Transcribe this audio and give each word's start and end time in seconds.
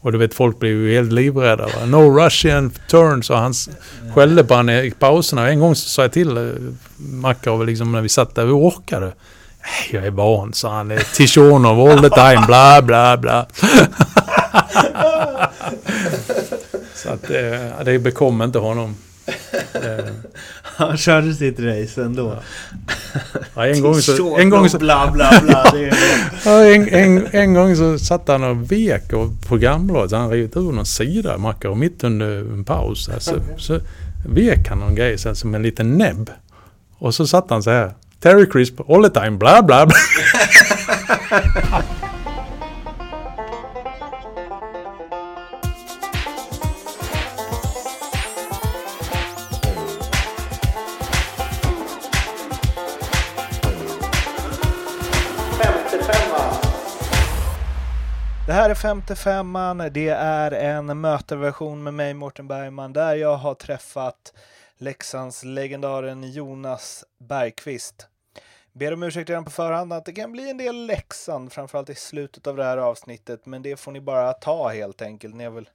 Och 0.00 0.12
du 0.12 0.18
vet, 0.18 0.34
folk 0.34 0.58
blev 0.58 0.72
ju 0.72 0.94
helt 0.94 1.12
livrädda. 1.12 1.66
Va? 1.66 1.86
No 1.86 2.18
Russian 2.18 2.70
turns 2.90 3.30
och 3.30 3.38
han 3.38 3.54
skällde 4.14 4.44
på 4.44 4.54
honom 4.54 4.74
i 4.74 4.90
pauserna. 4.90 5.48
En 5.48 5.60
gång 5.60 5.74
så 5.74 5.88
sa 5.88 6.02
jag 6.02 6.12
till 6.12 6.36
eh, 6.36 6.44
Makarov 6.96 7.66
liksom 7.66 7.92
när 7.92 8.00
vi 8.00 8.08
satt 8.08 8.34
där, 8.34 8.44
vi 8.44 8.52
orkade. 8.52 9.12
Jag 9.90 10.06
är 10.06 10.10
van, 10.10 10.52
sa 10.52 10.74
han. 10.74 10.88
Det 10.88 10.94
är 10.94 11.14
Tishonov 11.14 11.90
all 11.90 12.02
the 12.02 12.10
time, 12.10 12.46
bla 12.46 12.82
bla 12.82 13.16
bla. 13.16 13.46
så 16.94 17.08
att 17.08 17.30
eh, 17.30 17.84
det 17.84 17.98
bekom 17.98 18.42
inte 18.42 18.58
honom. 18.58 18.96
Eh. 19.72 20.04
Han 20.78 20.96
körde 20.96 21.34
sitt 21.34 21.60
race 21.60 22.02
ändå. 22.02 22.36
ja, 23.54 23.66
en, 23.66 23.82
gång 23.82 23.94
så, 23.94 24.36
en, 24.36 24.50
gång 24.50 24.68
så, 24.68 24.78
Bla 24.78 25.10
bla 25.10 25.42
bla. 25.42 25.64
En, 26.74 26.88
en, 26.88 27.26
en 27.32 27.54
gång 27.54 27.76
så 27.76 27.98
satt 27.98 28.28
han 28.28 28.44
och 28.44 28.72
vek 28.72 29.12
och 29.12 29.30
programbladet. 29.48 30.12
Han 30.12 30.30
rivit 30.30 30.56
ur 30.56 30.72
någon 30.72 30.86
sida, 30.86 31.38
Makarov, 31.38 31.78
mitt 31.78 32.04
under 32.04 32.38
en 32.38 32.64
paus. 32.64 33.06
där. 33.06 33.18
Så, 33.18 33.34
så 33.56 33.80
vek 34.26 34.68
han 34.68 34.78
någon 34.78 34.94
grej 34.94 35.18
så 35.18 35.28
här, 35.28 35.34
som 35.34 35.54
en 35.54 35.62
liten 35.62 35.98
näbb. 35.98 36.30
Och 36.98 37.14
så 37.14 37.26
satt 37.26 37.50
han 37.50 37.62
så 37.62 37.70
här. 37.70 37.92
Terry 38.20 38.46
Crisp 38.50 38.80
all 38.90 39.04
the 39.04 39.20
time, 39.20 39.30
bla 39.30 39.62
bla 39.62 39.86
bla. 39.86 39.96
här 58.68 58.86
är 58.86 59.00
55an. 59.00 59.90
Det 59.90 60.08
är 60.08 60.50
en 60.50 61.00
möteversion 61.00 61.82
med 61.82 61.94
mig, 61.94 62.14
Mårten 62.14 62.48
Bergman, 62.48 62.92
där 62.92 63.14
jag 63.14 63.36
har 63.36 63.54
träffat 63.54 64.32
Leksands 64.78 65.44
legendaren 65.44 66.32
Jonas 66.32 67.04
Bergqvist. 67.18 68.08
Ber 68.72 68.92
om 68.92 69.02
ursäkt 69.02 69.30
redan 69.30 69.44
på 69.44 69.50
förhand 69.50 69.92
att 69.92 70.04
det 70.04 70.12
kan 70.12 70.32
bli 70.32 70.50
en 70.50 70.56
del 70.56 70.86
Leksand, 70.86 71.52
framförallt 71.52 71.90
i 71.90 71.94
slutet 71.94 72.46
av 72.46 72.56
det 72.56 72.64
här 72.64 72.76
avsnittet, 72.78 73.46
men 73.46 73.62
det 73.62 73.76
får 73.76 73.92
ni 73.92 74.00
bara 74.00 74.32
ta 74.32 74.68
helt 74.68 75.02
enkelt. 75.02 75.34
Ni 75.34 75.44
är 75.44 75.50
väl 75.50 75.68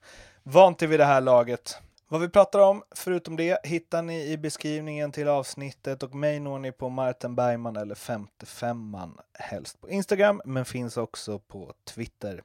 vant 0.43 0.81
vid 0.81 0.99
det 0.99 1.05
här 1.05 1.21
laget. 1.21 1.77
Vad 2.07 2.21
vi 2.21 2.29
pratar 2.29 2.59
om, 2.59 2.83
förutom 2.95 3.35
det, 3.35 3.59
hittar 3.63 4.01
ni 4.01 4.31
i 4.31 4.37
beskrivningen 4.37 5.11
till 5.11 5.27
avsnittet 5.27 6.03
och 6.03 6.15
mig 6.15 6.39
når 6.39 6.59
ni 6.59 6.71
på 6.71 6.89
Martin 6.89 7.35
Bergman 7.35 7.75
eller 7.75 7.95
55man 7.95 9.19
helst 9.33 9.81
på 9.81 9.89
Instagram, 9.89 10.41
men 10.45 10.65
finns 10.65 10.97
också 10.97 11.39
på 11.39 11.73
Twitter. 11.85 12.41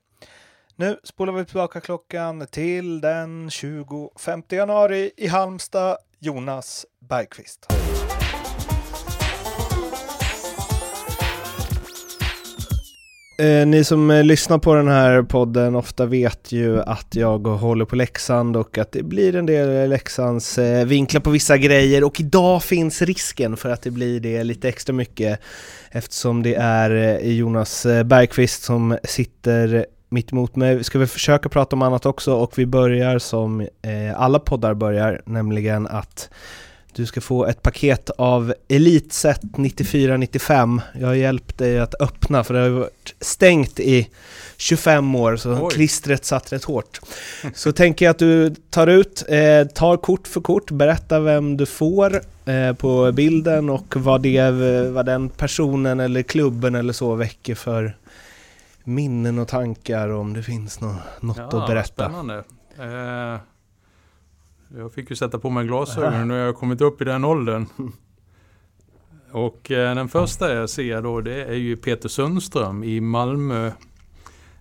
Nu 0.81 0.97
spolar 1.05 1.33
vi 1.33 1.45
tillbaka 1.45 1.81
klockan 1.81 2.47
till 2.51 3.01
den 3.01 3.51
25 3.51 4.43
januari 4.49 5.11
i 5.17 5.27
Halmstad. 5.27 5.97
Jonas 6.19 6.87
Bergqvist. 7.09 7.67
Eh, 13.39 13.67
ni 13.67 13.85
som 13.85 14.11
eh, 14.11 14.25
lyssnar 14.25 14.59
på 14.59 14.75
den 14.75 14.89
här 14.89 15.23
podden 15.23 15.75
ofta 15.75 16.07
vet 16.07 16.53
ju 16.53 16.83
att 16.83 17.15
jag 17.15 17.47
håller 17.47 17.85
på 17.85 17.97
Leksand 17.97 18.57
och 18.57 18.79
att 18.79 18.93
det 18.93 19.03
blir 19.03 19.37
en 19.37 19.47
del 19.47 19.83
eh, 19.83 19.89
Leksands 19.89 20.59
eh, 20.59 20.87
vinklar 20.87 21.21
på 21.21 21.31
vissa 21.31 21.59
grejer 21.59 22.05
och 22.05 22.21
idag 22.21 22.63
finns 22.63 23.03
risken 23.03 23.57
för 23.57 23.69
att 23.69 23.83
det 23.83 23.91
blir 23.91 24.21
det 24.21 24.45
lite 24.45 24.69
extra 24.69 24.93
mycket 24.93 25.41
eftersom 25.91 26.43
det 26.43 26.55
är 26.55 26.91
eh, 26.91 27.33
Jonas 27.33 27.87
eh, 27.87 28.05
Bergqvist 28.05 28.63
som 28.63 28.99
sitter 29.05 29.87
mitt 30.09 30.33
emot 30.33 30.57
mig. 30.57 30.77
Vi 30.77 30.85
ska 30.85 30.99
väl 30.99 31.09
försöka 31.09 31.49
prata 31.49 31.77
om 31.77 31.83
annat 31.83 32.07
också 32.07 32.35
och 32.35 32.59
vi 32.59 32.67
börjar 32.67 33.19
som 33.19 33.61
eh, 33.61 34.21
alla 34.21 34.39
poddar 34.39 34.75
börjar, 34.75 35.23
nämligen 35.25 35.87
att 35.87 36.31
du 36.99 37.07
ska 37.07 37.21
få 37.21 37.47
ett 37.47 37.63
paket 37.63 38.11
av 38.11 38.55
Elitset 38.69 39.41
94-95. 39.43 40.81
Jag 41.01 41.07
har 41.07 41.15
hjälpt 41.15 41.59
dig 41.59 41.79
att 41.79 41.95
öppna 42.01 42.45
för 42.45 42.55
det 42.55 42.61
har 42.61 42.69
varit 42.69 43.15
stängt 43.21 43.81
i 43.81 44.09
25 44.57 45.15
år 45.15 45.37
så 45.37 45.53
Oj. 45.53 45.75
klistret 45.75 46.25
satt 46.25 46.53
rätt 46.53 46.65
hårt. 46.65 47.01
Så 47.55 47.73
tänker 47.73 48.05
jag 48.05 48.11
att 48.11 48.19
du 48.19 48.55
tar 48.71 48.87
ut, 48.87 49.25
eh, 49.29 49.65
tar 49.75 49.97
kort 49.97 50.29
för 50.29 50.41
kort, 50.41 50.71
berättar 50.71 51.21
vem 51.21 51.57
du 51.57 51.67
får 51.67 52.21
eh, 52.45 52.73
på 52.73 53.13
bilden 53.13 53.71
och 53.71 53.97
vad, 53.97 54.23
det, 54.23 54.51
vad 54.91 55.07
den 55.07 55.29
personen 55.29 56.01
eller 56.01 56.23
klubben 56.23 56.75
eller 56.75 56.93
så 56.93 57.15
väcker 57.15 57.55
för 57.55 57.97
minnen 58.89 59.39
och 59.39 59.49
tankar 59.49 60.09
om 60.09 60.33
det 60.33 60.43
finns 60.43 60.81
nå, 60.81 60.95
något 61.21 61.39
att 61.39 61.67
berätta. 61.67 62.09
Spännande. 62.09 62.45
Eh, 62.79 63.41
jag 64.79 64.93
fick 64.95 65.11
ju 65.11 65.17
sätta 65.17 65.39
på 65.39 65.51
mig 65.51 65.67
glasögonen 65.67 66.31
och 66.31 66.37
jag 66.37 66.57
kommit 66.57 66.81
upp 66.81 67.03
i 67.03 67.05
den 67.05 67.25
åldern. 67.25 67.67
Och 69.33 69.71
eh, 69.71 69.95
den 69.95 70.09
första 70.09 70.55
jag 70.55 70.71
ser 70.71 71.03
då 71.03 71.21
det 71.21 71.45
är 71.45 71.55
ju 71.55 71.77
Peter 71.77 72.09
Sundström 72.09 72.85
i 72.85 73.01
Malmö 73.01 73.73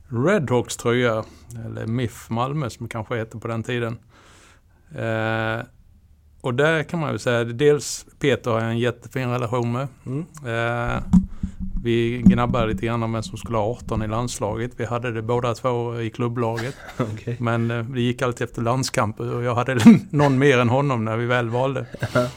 Redhawks 0.08 0.78
tröja. 0.78 1.24
Eller 1.66 1.88
MIF 1.88 2.30
Malmö 2.30 2.70
som 2.70 2.86
det 2.86 2.92
kanske 2.92 3.18
hette 3.18 3.38
på 3.38 3.48
den 3.48 3.64
tiden. 3.64 3.98
Eh, 4.96 5.66
och 6.42 6.54
där 6.54 6.84
kan 6.84 7.00
man 7.00 7.12
ju 7.12 7.20
säga, 7.20 7.44
dels 7.44 8.06
Peter 8.20 8.52
har 8.52 8.62
jag 8.62 8.70
en 8.70 8.80
jättefin 8.80 9.30
relation 9.30 9.72
med. 9.72 9.88
Mm. 10.06 10.26
Eh, 10.46 11.04
vi 11.88 12.22
gnabbade 12.26 12.68
lite 12.68 12.86
grann 12.86 13.04
om 13.04 13.14
vem 13.14 13.24
som 13.24 13.38
skulle 13.38 13.58
ha 13.58 13.66
18 13.66 14.04
i 14.04 14.08
landslaget. 14.08 14.72
Vi 14.78 14.86
hade 14.86 15.12
det 15.12 15.22
båda 15.22 15.54
två 15.54 16.02
i 16.02 16.10
klubblaget. 16.10 16.76
Okej. 16.98 17.38
Men 17.40 17.72
eh, 17.72 17.84
det 17.84 18.02
gick 18.02 18.22
alltid 18.22 18.48
efter 18.48 18.62
landskamper 18.62 19.34
och 19.34 19.44
jag 19.44 19.56
hade 19.56 19.80
någon 20.10 20.40
mer 20.40 20.58
än 20.58 20.70
honom 20.70 21.06
när 21.06 21.18
vi 21.18 21.26
väl 21.26 21.50
valde. 21.50 21.86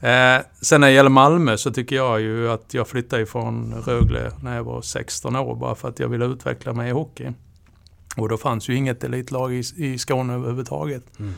Eh, 0.00 0.40
sen 0.60 0.80
när 0.80 0.88
det 0.88 0.94
gäller 0.94 1.10
Malmö 1.10 1.56
så 1.56 1.70
tycker 1.70 1.96
jag 1.96 2.20
ju 2.20 2.50
att 2.50 2.74
jag 2.74 2.88
flyttade 2.88 3.22
ifrån 3.22 3.74
Rögle 3.86 4.32
när 4.42 4.56
jag 4.56 4.64
var 4.64 4.82
16 4.82 5.36
år 5.36 5.56
bara 5.56 5.74
för 5.74 5.88
att 5.88 5.98
jag 5.98 6.08
ville 6.08 6.24
utveckla 6.24 6.72
mig 6.72 6.88
i 6.88 6.92
hockey. 6.92 7.32
Och 8.16 8.28
då 8.28 8.36
fanns 8.36 8.68
ju 8.68 8.74
inget 8.74 9.04
elitlag 9.04 9.54
i, 9.54 9.62
i 9.76 9.98
Skåne 9.98 10.34
överhuvudtaget. 10.34 11.18
Mm. 11.18 11.34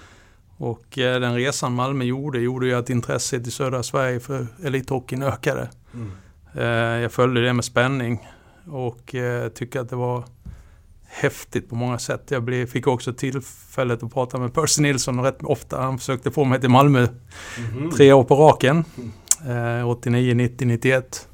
Och 0.56 0.98
eh, 0.98 1.20
den 1.20 1.34
resan 1.34 1.72
Malmö 1.72 2.04
gjorde, 2.04 2.38
gjorde 2.38 2.66
ju 2.66 2.74
att 2.74 2.90
intresset 2.90 3.46
i 3.46 3.50
södra 3.50 3.82
Sverige 3.82 4.20
för 4.20 4.46
elithockeyn 4.64 5.22
ökade. 5.22 5.70
Mm. 5.94 6.12
Eh, 6.54 6.64
jag 7.02 7.12
följde 7.12 7.40
det 7.40 7.52
med 7.52 7.64
spänning 7.64 8.28
och 8.70 9.14
eh, 9.14 9.48
tycker 9.48 9.80
att 9.80 9.90
det 9.90 9.96
var 9.96 10.24
häftigt 11.06 11.68
på 11.68 11.74
många 11.74 11.98
sätt. 11.98 12.22
Jag 12.28 12.42
blev, 12.42 12.66
fick 12.66 12.86
också 12.86 13.12
tillfället 13.12 14.02
att 14.02 14.12
prata 14.12 14.38
med 14.38 14.54
Percy 14.54 14.82
Nilsson 14.82 15.20
rätt 15.22 15.38
ofta. 15.42 15.80
Han 15.82 15.98
försökte 15.98 16.30
få 16.30 16.44
mig 16.44 16.60
till 16.60 16.70
Malmö 16.70 17.06
Mhm. 17.72 17.90
tre 17.90 18.12
år 18.12 18.24
på 18.24 18.34
raken. 18.36 18.84
Eh, 19.80 19.88
89, 19.88 20.34
90, 20.34 20.66
91. 20.66 21.28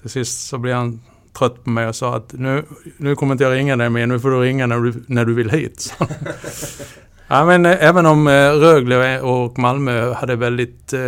Till 0.00 0.10
sist 0.10 0.48
så 0.48 0.58
blev 0.58 0.76
han 0.76 1.00
trött 1.38 1.64
på 1.64 1.70
mig 1.70 1.86
och 1.88 1.96
sa 1.96 2.16
att 2.16 2.32
nu, 2.32 2.64
nu 2.96 3.14
kommer 3.16 3.32
inte 3.34 3.44
jag 3.44 3.52
ringa 3.54 3.76
dig 3.76 3.90
mer, 3.90 4.06
nu 4.06 4.20
får 4.20 4.30
du 4.30 4.40
ringa 4.40 4.66
när 4.66 4.80
du, 4.80 5.04
när 5.06 5.24
du 5.24 5.34
vill 5.34 5.50
hit. 5.50 5.94
ja, 7.28 7.44
men 7.44 7.66
eh, 7.66 7.76
även 7.84 8.06
om 8.06 8.26
eh, 8.26 8.32
Rögle 8.52 9.20
och 9.20 9.58
Malmö 9.58 10.12
hade 10.12 10.36
väldigt 10.36 10.92
eh, 10.92 11.00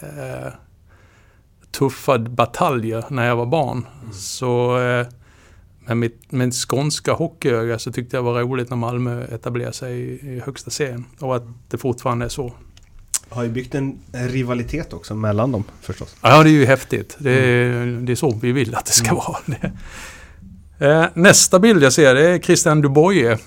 eh, 0.00 0.48
tuffa 1.72 2.18
bataljer 2.18 3.04
när 3.08 3.28
jag 3.28 3.36
var 3.36 3.46
barn. 3.46 3.86
Så 4.12 4.78
eh, 4.78 5.06
med 5.86 5.96
mitt, 5.96 6.32
med 6.32 6.54
skånska 6.54 7.12
hockeyöga 7.12 7.78
så 7.78 7.92
tyckte 7.92 8.16
jag 8.16 8.24
det 8.24 8.32
var 8.32 8.40
roligt 8.40 8.70
när 8.70 8.76
Malmö 8.76 9.24
etablerade 9.24 9.72
sig 9.72 10.00
i, 10.00 10.34
i 10.36 10.42
högsta 10.44 10.70
serien. 10.70 11.04
Och 11.18 11.36
att 11.36 11.44
det 11.68 11.78
fortfarande 11.78 12.24
är 12.24 12.28
så. 12.28 12.52
Har 13.28 13.42
ju 13.42 13.48
byggt 13.48 13.74
en 13.74 13.98
rivalitet 14.12 14.92
också 14.92 15.14
mellan 15.14 15.52
dem 15.52 15.64
förstås. 15.80 16.16
Ja, 16.22 16.42
det 16.42 16.50
är 16.50 16.52
ju 16.52 16.66
häftigt. 16.66 17.16
Det 17.18 17.30
är, 17.30 17.86
det 17.86 18.12
är 18.12 18.16
så 18.16 18.38
vi 18.42 18.52
vill 18.52 18.74
att 18.74 18.86
det 18.86 18.92
ska 18.92 19.14
vara. 19.14 19.38
Det. 19.46 19.72
Eh, 20.78 21.04
nästa 21.14 21.58
bild 21.58 21.82
jag 21.82 21.92
ser 21.92 22.14
det 22.14 22.28
är 22.28 22.38
Christian 22.38 22.80
Duboye 22.80 23.38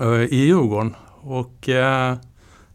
eh, 0.00 0.08
i 0.08 0.36
Djurgården. 0.36 0.94
Och 1.20 1.68
eh, 1.68 2.16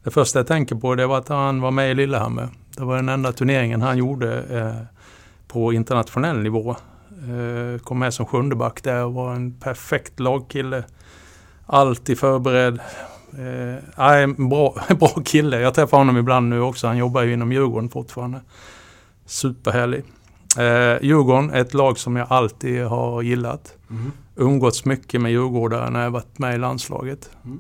det 0.04 0.12
första 0.12 0.40
jag 0.40 0.48
tänker 0.48 0.76
på 0.76 0.96
det 0.96 1.08
var 1.08 1.18
att 1.18 1.30
han 1.30 1.62
var 1.62 1.72
med 1.72 1.92
i 1.92 1.94
Lillehammer. 1.94 2.50
Det 2.78 2.84
var 2.84 2.96
den 2.96 3.10
enda 3.10 3.32
turneringen 3.32 3.82
han 3.82 3.98
gjorde 3.98 4.44
eh, 4.44 4.86
på 5.48 5.74
internationell 5.74 6.40
nivå. 6.40 6.76
Eh, 7.10 7.82
kom 7.82 8.00
med 8.00 8.14
som 8.14 8.26
sjunde 8.26 8.56
back 8.56 8.84
där 8.84 9.06
och 9.06 9.14
var 9.14 9.36
en 9.36 9.60
perfekt 9.60 10.20
lagkille. 10.20 10.84
Alltid 11.66 12.20
förberedd. 12.20 12.80
Eh, 13.38 14.08
en 14.08 14.50
bra, 14.50 14.76
bra 15.00 15.10
kille. 15.26 15.60
Jag 15.60 15.74
träffar 15.74 15.98
honom 15.98 16.18
ibland 16.18 16.50
nu 16.50 16.62
också. 16.62 16.88
Han 16.88 16.98
jobbar 16.98 17.22
ju 17.22 17.34
inom 17.34 17.52
Djurgården 17.52 17.90
fortfarande. 17.90 18.42
Superhärlig. 19.26 20.04
Eh, 20.58 21.04
Djurgården 21.04 21.50
är 21.50 21.62
ett 21.62 21.74
lag 21.74 22.00
som 22.00 22.16
jag 22.16 22.28
alltid 22.30 22.84
har 22.84 23.22
gillat. 23.22 23.78
Mm. 23.90 24.12
Umgåtts 24.36 24.86
mycket 24.86 25.22
med 25.22 25.32
djurgårdare 25.32 25.90
när 25.90 26.04
jag 26.04 26.12
varit 26.12 26.40
med 26.40 26.56
i 26.56 26.58
landslaget. 26.58 27.30
Mm. 27.46 27.60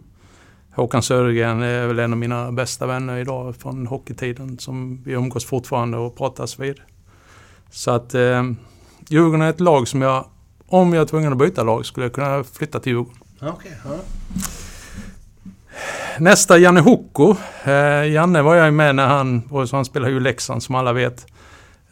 Håkan 0.75 1.03
Södergren 1.03 1.61
är 1.61 1.87
väl 1.87 1.99
en 1.99 2.13
av 2.13 2.19
mina 2.19 2.51
bästa 2.51 2.85
vänner 2.85 3.17
idag 3.17 3.55
från 3.55 3.87
hockeytiden 3.87 4.59
som 4.59 5.03
vi 5.03 5.11
umgås 5.11 5.45
fortfarande 5.45 5.97
och 5.97 6.17
pratas 6.17 6.59
vid. 6.59 6.79
Så 7.71 7.91
att 7.91 8.13
eh, 8.13 8.43
Djurgården 9.09 9.41
är 9.41 9.49
ett 9.49 9.59
lag 9.59 9.87
som 9.87 10.01
jag, 10.01 10.25
om 10.67 10.93
jag 10.93 11.01
är 11.01 11.05
tvungen 11.05 11.31
att 11.31 11.37
byta 11.37 11.63
lag, 11.63 11.85
skulle 11.85 12.05
jag 12.05 12.13
kunna 12.13 12.43
flytta 12.43 12.79
till 12.79 12.91
Djurgården. 12.91 13.17
Okay, 13.41 13.71
ja. 13.85 13.99
Nästa 16.19 16.57
Janne 16.57 16.79
Hocko. 16.79 17.35
Eh, 17.63 18.11
Janne 18.11 18.41
var 18.41 18.55
jag 18.55 18.73
med 18.73 18.95
när 18.95 19.07
han, 19.07 19.41
och 19.49 19.69
han 19.71 19.85
spelade 19.85 20.11
ju 20.11 20.19
Leksand 20.19 20.63
som 20.63 20.75
alla 20.75 20.93
vet. 20.93 21.25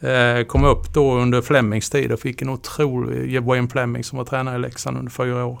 Eh, 0.00 0.44
kom 0.46 0.64
upp 0.64 0.94
då 0.94 1.14
under 1.14 1.40
Flemings 1.40 1.90
tid 1.90 2.12
och 2.12 2.20
fick 2.20 2.42
en 2.42 2.48
otrolig, 2.48 3.42
Wayne 3.42 3.68
Fleming 3.68 4.04
som 4.04 4.18
var 4.18 4.24
tränare 4.24 4.56
i 4.56 4.58
Leksand 4.58 4.98
under 4.98 5.12
fyra 5.12 5.44
år. 5.44 5.58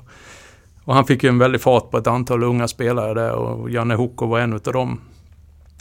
Och 0.84 0.94
han 0.94 1.04
fick 1.04 1.22
ju 1.22 1.28
en 1.28 1.38
väldig 1.38 1.60
fart 1.60 1.90
på 1.90 1.98
ett 1.98 2.06
antal 2.06 2.42
unga 2.42 2.68
spelare 2.68 3.14
där 3.14 3.32
och 3.32 3.70
Janne 3.70 3.94
Hocko 3.94 4.26
var 4.26 4.40
en 4.40 4.52
av 4.52 4.60
dem. 4.60 5.00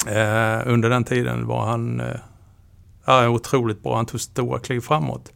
Eh, 0.07 0.61
under 0.65 0.89
den 0.89 1.03
tiden 1.03 1.47
var 1.47 1.65
han 1.65 2.01
eh, 3.07 3.31
otroligt 3.31 3.83
bra. 3.83 3.95
Han 3.95 4.05
tog 4.05 4.21
stora 4.21 4.59
kliv 4.59 4.79
framåt. 4.79 5.31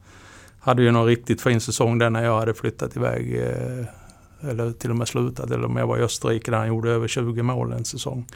Hade 0.59 0.83
ju 0.83 0.91
någon 0.91 1.05
riktigt 1.05 1.41
fin 1.41 1.61
säsong 1.61 1.97
där 1.97 2.09
när 2.09 2.23
jag 2.23 2.39
hade 2.39 2.53
flyttat 2.53 2.95
iväg. 2.95 3.35
Eh, 3.35 3.85
eller 4.49 4.71
till 4.71 4.89
och 4.89 4.95
med 4.95 5.07
slutat. 5.07 5.51
Eller 5.51 5.65
om 5.65 5.77
jag 5.77 5.87
var 5.87 5.97
i 5.97 6.01
Österrike 6.01 6.51
där 6.51 6.57
han 6.57 6.67
gjorde 6.67 6.91
över 6.91 7.07
20 7.07 7.43
mål 7.43 7.71
en 7.71 7.85
säsong. 7.85 8.27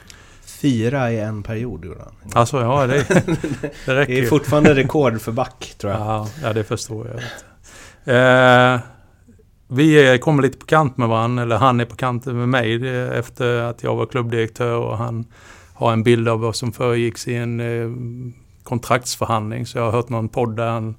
Fyra 0.62 1.12
i 1.12 1.20
en 1.20 1.44
period 1.44 1.86
gjorde 1.86 2.00
han. 2.00 2.14
Alltså 2.34 2.62
ja, 2.62 2.88
det, 2.88 3.08
det 3.86 3.96
räcker 3.96 4.14
Det 4.14 4.20
är 4.20 4.26
fortfarande 4.26 4.76
rekord 4.76 5.22
för 5.22 5.32
back 5.32 5.76
tror 5.78 5.94
jag. 5.94 6.02
Ja, 6.02 6.28
ja 6.42 6.54
det 6.54 6.64
förstår 6.64 7.08
jag. 7.08 7.20
Eh, 8.74 8.80
vi 9.72 10.20
kommer 10.22 10.44
lite 10.44 10.58
på 10.58 10.66
kant 10.66 10.98
med 10.98 11.10
varandra, 11.10 11.44
eller 11.44 11.58
han 11.58 11.80
är 11.80 11.86
på 11.86 11.96
kant 11.96 12.26
med 12.26 12.50
mig 12.50 12.88
efter 13.08 13.62
att 13.62 13.84
jag 13.84 13.96
var 13.96 14.06
klubbdirektör 14.06 14.78
och 14.78 14.98
han 14.98 15.26
har 15.74 15.94
en 15.94 16.04
bild 16.04 16.30
av 16.30 16.40
vad 16.40 16.56
som 16.56 16.72
föregicks 16.72 17.28
i 17.28 17.36
en 17.36 17.60
eh, 17.60 17.90
kontraktsförhandling. 18.64 19.66
Så 19.66 19.78
jag 19.78 19.86
har 19.86 19.92
hört 19.92 20.10
någon 20.10 20.30
podd 20.30 20.56
där 20.56 20.70
han 20.70 20.96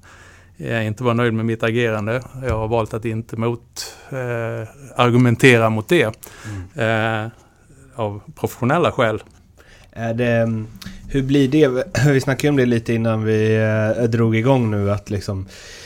eh, 0.57 0.87
inte 0.87 1.03
var 1.03 1.13
nöjd 1.13 1.33
med 1.33 1.45
mitt 1.45 1.63
agerande. 1.63 2.21
Jag 2.43 2.57
har 2.57 2.67
valt 2.67 2.93
att 2.93 3.05
inte 3.05 3.37
mot, 3.37 3.95
eh, 4.09 4.69
argumentera 4.95 5.69
mot 5.69 5.89
det. 5.89 6.19
Mm. 6.75 7.25
Eh, 7.25 7.31
av 7.95 8.21
professionella 8.35 8.91
skäl. 8.91 9.23
Det, 10.15 10.63
hur 11.09 11.23
blir 11.23 11.47
det? 11.47 11.67
Vi 12.07 12.21
snackade 12.21 12.49
om 12.49 12.55
det 12.55 12.65
lite 12.65 12.93
innan 12.93 13.23
vi 13.23 13.55
eh, 13.55 14.03
drog 14.03 14.35
igång 14.35 14.71
nu 14.71 14.91
att 14.91 15.09
liksom 15.09 15.39
eh, 15.39 15.80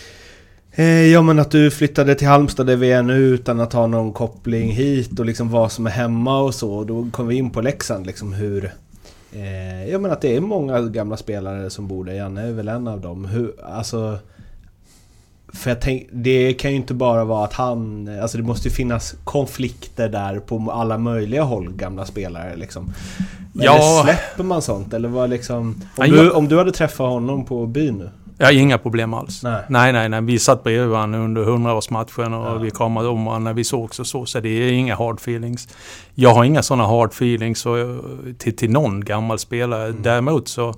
Ja 1.11 1.21
men 1.21 1.39
att 1.39 1.51
du 1.51 1.71
flyttade 1.71 2.15
till 2.15 2.27
Halmstad 2.27 2.67
där 2.67 2.75
vi 2.75 2.91
är 2.91 3.03
nu 3.03 3.17
utan 3.17 3.59
att 3.59 3.73
ha 3.73 3.87
någon 3.87 4.13
koppling 4.13 4.71
hit 4.71 5.19
och 5.19 5.25
liksom 5.25 5.49
vad 5.49 5.71
som 5.71 5.87
är 5.87 5.91
hemma 5.91 6.39
och 6.39 6.55
så. 6.55 6.83
Då 6.83 7.07
kom 7.11 7.27
vi 7.27 7.35
in 7.35 7.49
på 7.49 7.61
Leksand 7.61 8.05
liksom 8.05 8.33
hur 8.33 8.71
eh, 9.33 9.89
Ja 9.89 9.99
men 9.99 10.11
att 10.11 10.21
det 10.21 10.35
är 10.35 10.41
många 10.41 10.81
gamla 10.81 11.17
spelare 11.17 11.69
som 11.69 11.87
bor 11.87 12.03
där. 12.03 12.13
Janne 12.13 12.41
är 12.41 12.51
väl 12.51 12.67
en 12.67 12.87
av 12.87 13.01
dem. 13.01 13.25
Hur, 13.25 13.53
alltså 13.63 14.17
för 15.55 15.69
jag 15.69 15.81
tänk, 15.81 16.07
det 16.11 16.53
kan 16.53 16.71
ju 16.71 16.77
inte 16.77 16.93
bara 16.93 17.23
vara 17.23 17.45
att 17.45 17.53
han... 17.53 18.09
Alltså 18.21 18.37
det 18.37 18.43
måste 18.43 18.67
ju 18.67 18.73
finnas 18.73 19.15
konflikter 19.23 20.09
där 20.09 20.39
på 20.39 20.71
alla 20.71 20.97
möjliga 20.97 21.43
håll, 21.43 21.73
gamla 21.73 22.05
spelare 22.05 22.55
liksom. 22.55 22.93
Ja. 23.53 23.73
Eller 23.73 24.03
släpper 24.03 24.43
man 24.43 24.61
sånt? 24.61 24.93
Eller 24.93 25.09
vad 25.09 25.29
liksom... 25.29 25.81
Om 25.95 26.11
du, 26.11 26.31
om 26.31 26.47
du 26.47 26.57
hade 26.57 26.71
träffat 26.71 27.09
honom 27.09 27.45
på 27.45 27.65
byn 27.65 27.95
nu? 27.95 28.09
Ja, 28.37 28.51
inga 28.51 28.77
problem 28.77 29.13
alls. 29.13 29.43
Nej, 29.43 29.63
nej, 29.69 29.93
nej. 29.93 30.09
nej. 30.09 30.21
Vi 30.21 30.39
satt 30.39 30.63
bredvid 30.63 30.89
varandra 30.89 31.19
under 31.19 31.43
hundraårsmatchen 31.43 32.33
och 32.33 32.47
ja. 32.47 32.57
vi 32.57 32.71
kramade 32.71 33.07
om 33.07 33.25
varandra 33.25 33.53
vi 33.53 33.63
sågs 33.63 33.99
och 33.99 34.07
så. 34.07 34.25
Så 34.25 34.39
det 34.39 34.49
är 34.49 34.71
inga 34.71 34.95
hard 34.95 35.19
feelings. 35.19 35.67
Jag 36.13 36.33
har 36.33 36.43
inga 36.43 36.63
sådana 36.63 36.87
hard 36.87 37.09
feelings 37.09 37.65
till, 38.37 38.55
till 38.55 38.71
någon 38.71 39.05
gammal 39.05 39.39
spelare. 39.39 39.87
Mm. 39.87 40.01
Däremot 40.01 40.47
så 40.47 40.73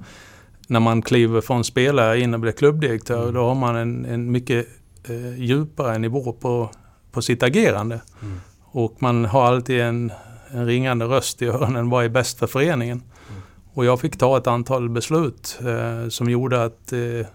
när 0.68 0.80
man 0.80 1.01
kliver 1.01 1.42
från 1.42 1.63
spelare 1.63 2.19
in 2.19 2.33
och 2.33 2.39
blir 2.39 2.51
klubbdirektör, 2.51 3.21
mm. 3.21 3.33
då 3.33 3.44
har 3.44 3.56
man 3.56 3.75
en, 3.75 4.06
en 4.06 4.31
mycket 4.31 4.68
eh, 5.10 5.39
djupare 5.39 5.98
nivå 5.98 6.33
på, 6.33 6.69
på 7.12 7.21
sitt 7.21 7.44
agerande. 7.44 8.01
Mm. 8.21 8.39
Och 8.62 8.95
man 9.00 9.25
har 9.25 9.45
alltid 9.45 9.81
en, 9.81 10.12
en 10.51 10.65
ringande 10.65 11.06
röst 11.06 11.42
i 11.42 11.45
öronen, 11.45 11.89
vad 11.89 12.06
är 12.06 12.10
bäst 12.10 12.39
för 12.39 12.48
föreningen? 12.48 13.03
Mm. 13.30 13.42
Och 13.74 13.86
jag 13.86 14.00
fick 14.00 14.18
ta 14.18 14.38
ett 14.38 14.48
antal 14.48 14.89
beslut 14.89 15.60
eh, 15.62 16.10
som 16.10 16.30
gjorde 16.30 16.63
att 16.63 16.94
eh, 16.94 17.27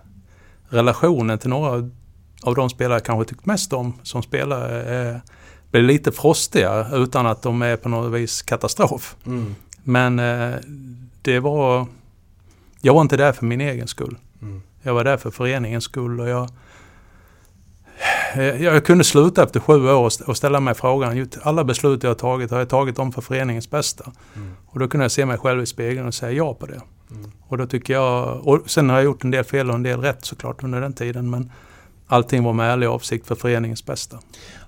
relationen 0.73 1.39
till 1.39 1.51
några 1.51 1.91
av 2.43 2.55
de 2.55 2.71
spelare 2.71 2.95
jag 2.95 3.05
kanske 3.05 3.35
tyckt 3.35 3.47
mest 3.47 3.73
om 3.73 3.95
som 4.03 4.23
spelare 4.23 5.11
eh, 5.11 5.17
blev 5.71 5.85
lite 5.85 6.13
frostiga 6.13 6.87
utan 6.93 7.27
att 7.27 7.43
de 7.43 7.63
är 7.63 7.77
på 7.77 7.89
något 7.89 8.13
vis 8.13 8.43
katastrof. 8.43 9.17
Mm. 9.27 9.55
Men 9.85 10.19
eh, 10.19 10.55
det 11.23 11.41
var 11.41 11.87
jag 12.81 12.95
var 12.95 13.03
inte 13.03 13.17
där 13.17 13.33
för 13.33 13.45
min 13.47 13.61
egen 13.61 13.89
skull. 13.89 14.17
Mm. 14.43 14.63
Jag 14.83 14.95
var 14.95 15.05
där 15.05 15.17
för 15.17 15.31
föreningens 15.31 15.85
skull 15.85 16.21
och 16.21 16.29
jag, 16.29 16.49
jag 18.61 18.85
kunde 18.85 19.05
sluta 19.05 19.43
efter 19.43 19.61
sju 19.61 19.89
år 19.91 20.13
och 20.27 20.37
ställa 20.37 20.61
mig 20.61 20.75
frågan, 20.75 21.29
alla 21.43 21.65
beslut 21.65 22.03
jag 22.03 22.11
har 22.11 22.15
tagit, 22.15 22.51
har 22.51 22.59
jag 22.59 22.69
tagit 22.69 22.97
dem 22.97 23.13
för 23.13 23.23
föreningens 23.23 23.71
bästa? 23.71 24.13
Mm. 24.37 24.53
Och 24.67 24.79
då 24.79 24.89
kunde 24.89 25.05
jag 25.05 25.13
se 25.13 25.27
mig 25.27 25.39
själv 25.39 25.63
i 25.63 25.67
spegeln 25.67 26.07
och 26.07 26.15
säga 26.15 26.33
ja 26.33 26.55
på 26.55 26.67
det. 26.67 26.81
Mm. 27.14 27.31
Och 27.49 27.59
då 27.59 27.67
tycker 27.67 27.94
jag, 27.94 28.47
och 28.49 28.70
sen 28.70 28.88
har 28.88 28.97
jag 28.97 29.05
gjort 29.05 29.25
en 29.25 29.31
del 29.31 29.44
fel 29.44 29.69
och 29.69 29.75
en 29.75 29.82
del 29.82 30.00
rätt 30.00 30.25
såklart 30.25 30.62
under 30.62 30.81
den 30.81 30.93
tiden, 30.93 31.31
men 31.31 31.50
allting 32.06 32.44
var 32.44 32.53
med 32.53 32.73
ärlig 32.73 32.87
avsikt 32.87 33.26
för 33.26 33.35
föreningens 33.35 33.87
bästa. 33.87 34.19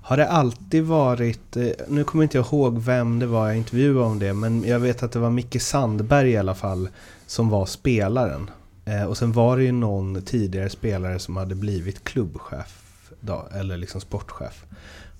Har 0.01 0.17
det 0.17 0.29
alltid 0.29 0.83
varit, 0.83 1.57
eh, 1.57 1.67
nu 1.87 2.03
kommer 2.03 2.23
inte 2.23 2.37
jag 2.37 2.45
ihåg 2.45 2.79
vem 2.79 3.19
det 3.19 3.25
var 3.25 3.47
jag 3.47 3.57
intervjuade 3.57 4.05
om 4.05 4.19
det, 4.19 4.33
men 4.33 4.63
jag 4.63 4.79
vet 4.79 5.03
att 5.03 5.11
det 5.11 5.19
var 5.19 5.29
Micke 5.29 5.61
Sandberg 5.61 6.29
i 6.29 6.37
alla 6.37 6.55
fall 6.55 6.89
som 7.27 7.49
var 7.49 7.65
spelaren. 7.65 8.49
Eh, 8.85 9.03
och 9.03 9.17
sen 9.17 9.31
var 9.31 9.57
det 9.57 9.63
ju 9.63 9.71
någon 9.71 10.21
tidigare 10.21 10.69
spelare 10.69 11.19
som 11.19 11.37
hade 11.37 11.55
blivit 11.55 12.03
klubbchef, 12.03 12.81
då, 13.19 13.47
eller 13.53 13.77
liksom 13.77 14.01
sportchef. 14.01 14.65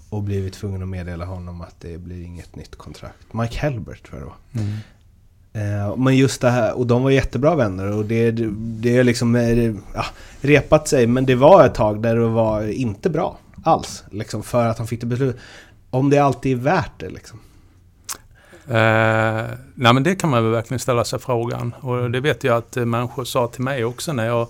Och 0.10 0.24
blivit 0.24 0.54
tvungen 0.54 0.82
att 0.82 0.88
meddela 0.88 1.26
honom 1.26 1.62
att 1.62 1.76
det 1.80 1.98
blir 1.98 2.24
inget 2.24 2.56
nytt 2.56 2.76
kontrakt. 2.76 3.34
Mike 3.34 3.58
Helbert 3.58 4.08
tror 4.08 4.20
jag 4.20 4.28
det 4.28 4.32
var. 4.32 4.64
Mm. 4.64 4.78
Eh, 5.56 5.96
men 5.98 6.18
just 6.18 6.42
det 6.42 6.50
här, 6.50 6.78
och 6.78 6.88
de 6.88 7.04
var 7.04 7.12
jättebra 7.12 7.56
vänner 7.56 7.98
och 7.98 8.06
det, 8.06 8.32
det 8.58 8.98
är 8.98 9.04
liksom 9.04 9.36
eh, 9.36 9.74
ja, 9.94 10.06
repat 10.42 10.88
sig. 10.88 11.08
Men 11.08 11.26
det 11.26 11.36
var 11.36 11.66
ett 11.66 11.76
tag 11.76 12.02
där 12.02 12.16
det 12.16 12.28
var 12.28 12.72
inte 12.72 13.10
bra 13.10 13.38
alls. 13.64 14.04
Liksom, 14.12 14.44
för 14.44 14.68
att 14.68 14.78
han 14.78 14.88
fick 14.88 15.00
det 15.02 15.06
beslutet. 15.06 15.42
Om 15.90 16.10
det 16.10 16.20
alltid 16.20 16.58
är 16.58 16.62
värt 16.62 17.00
det 17.00 17.10
liksom. 17.10 17.40
Eh, 18.68 19.46
nej 19.76 19.94
men 19.94 20.04
det 20.04 20.16
kan 20.16 20.30
man 20.30 20.44
väl 20.44 20.52
verkligen 20.52 20.80
ställa 20.80 21.04
sig 21.04 21.20
frågan. 21.20 21.74
Och 21.80 22.12
det 22.12 22.20
vet 22.20 22.44
jag 22.44 22.58
att 22.58 22.78
eh, 22.78 22.86
människor 22.86 23.24
sa 23.24 23.48
till 23.48 23.62
mig 23.62 23.86
också 23.86 24.14
när 24.14 24.26
jag 24.26 24.48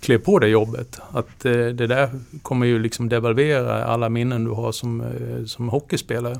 klev 0.00 0.18
på 0.18 0.38
det 0.38 0.48
jobbet. 0.48 1.00
Att 1.10 1.44
eh, 1.44 1.52
det 1.52 1.86
där 1.86 2.10
kommer 2.42 2.66
ju 2.66 2.78
liksom 2.78 3.08
devalvera 3.08 3.84
alla 3.84 4.08
minnen 4.08 4.44
du 4.44 4.50
har 4.50 4.72
som, 4.72 5.04
som 5.46 5.68
hockeyspelare. 5.68 6.36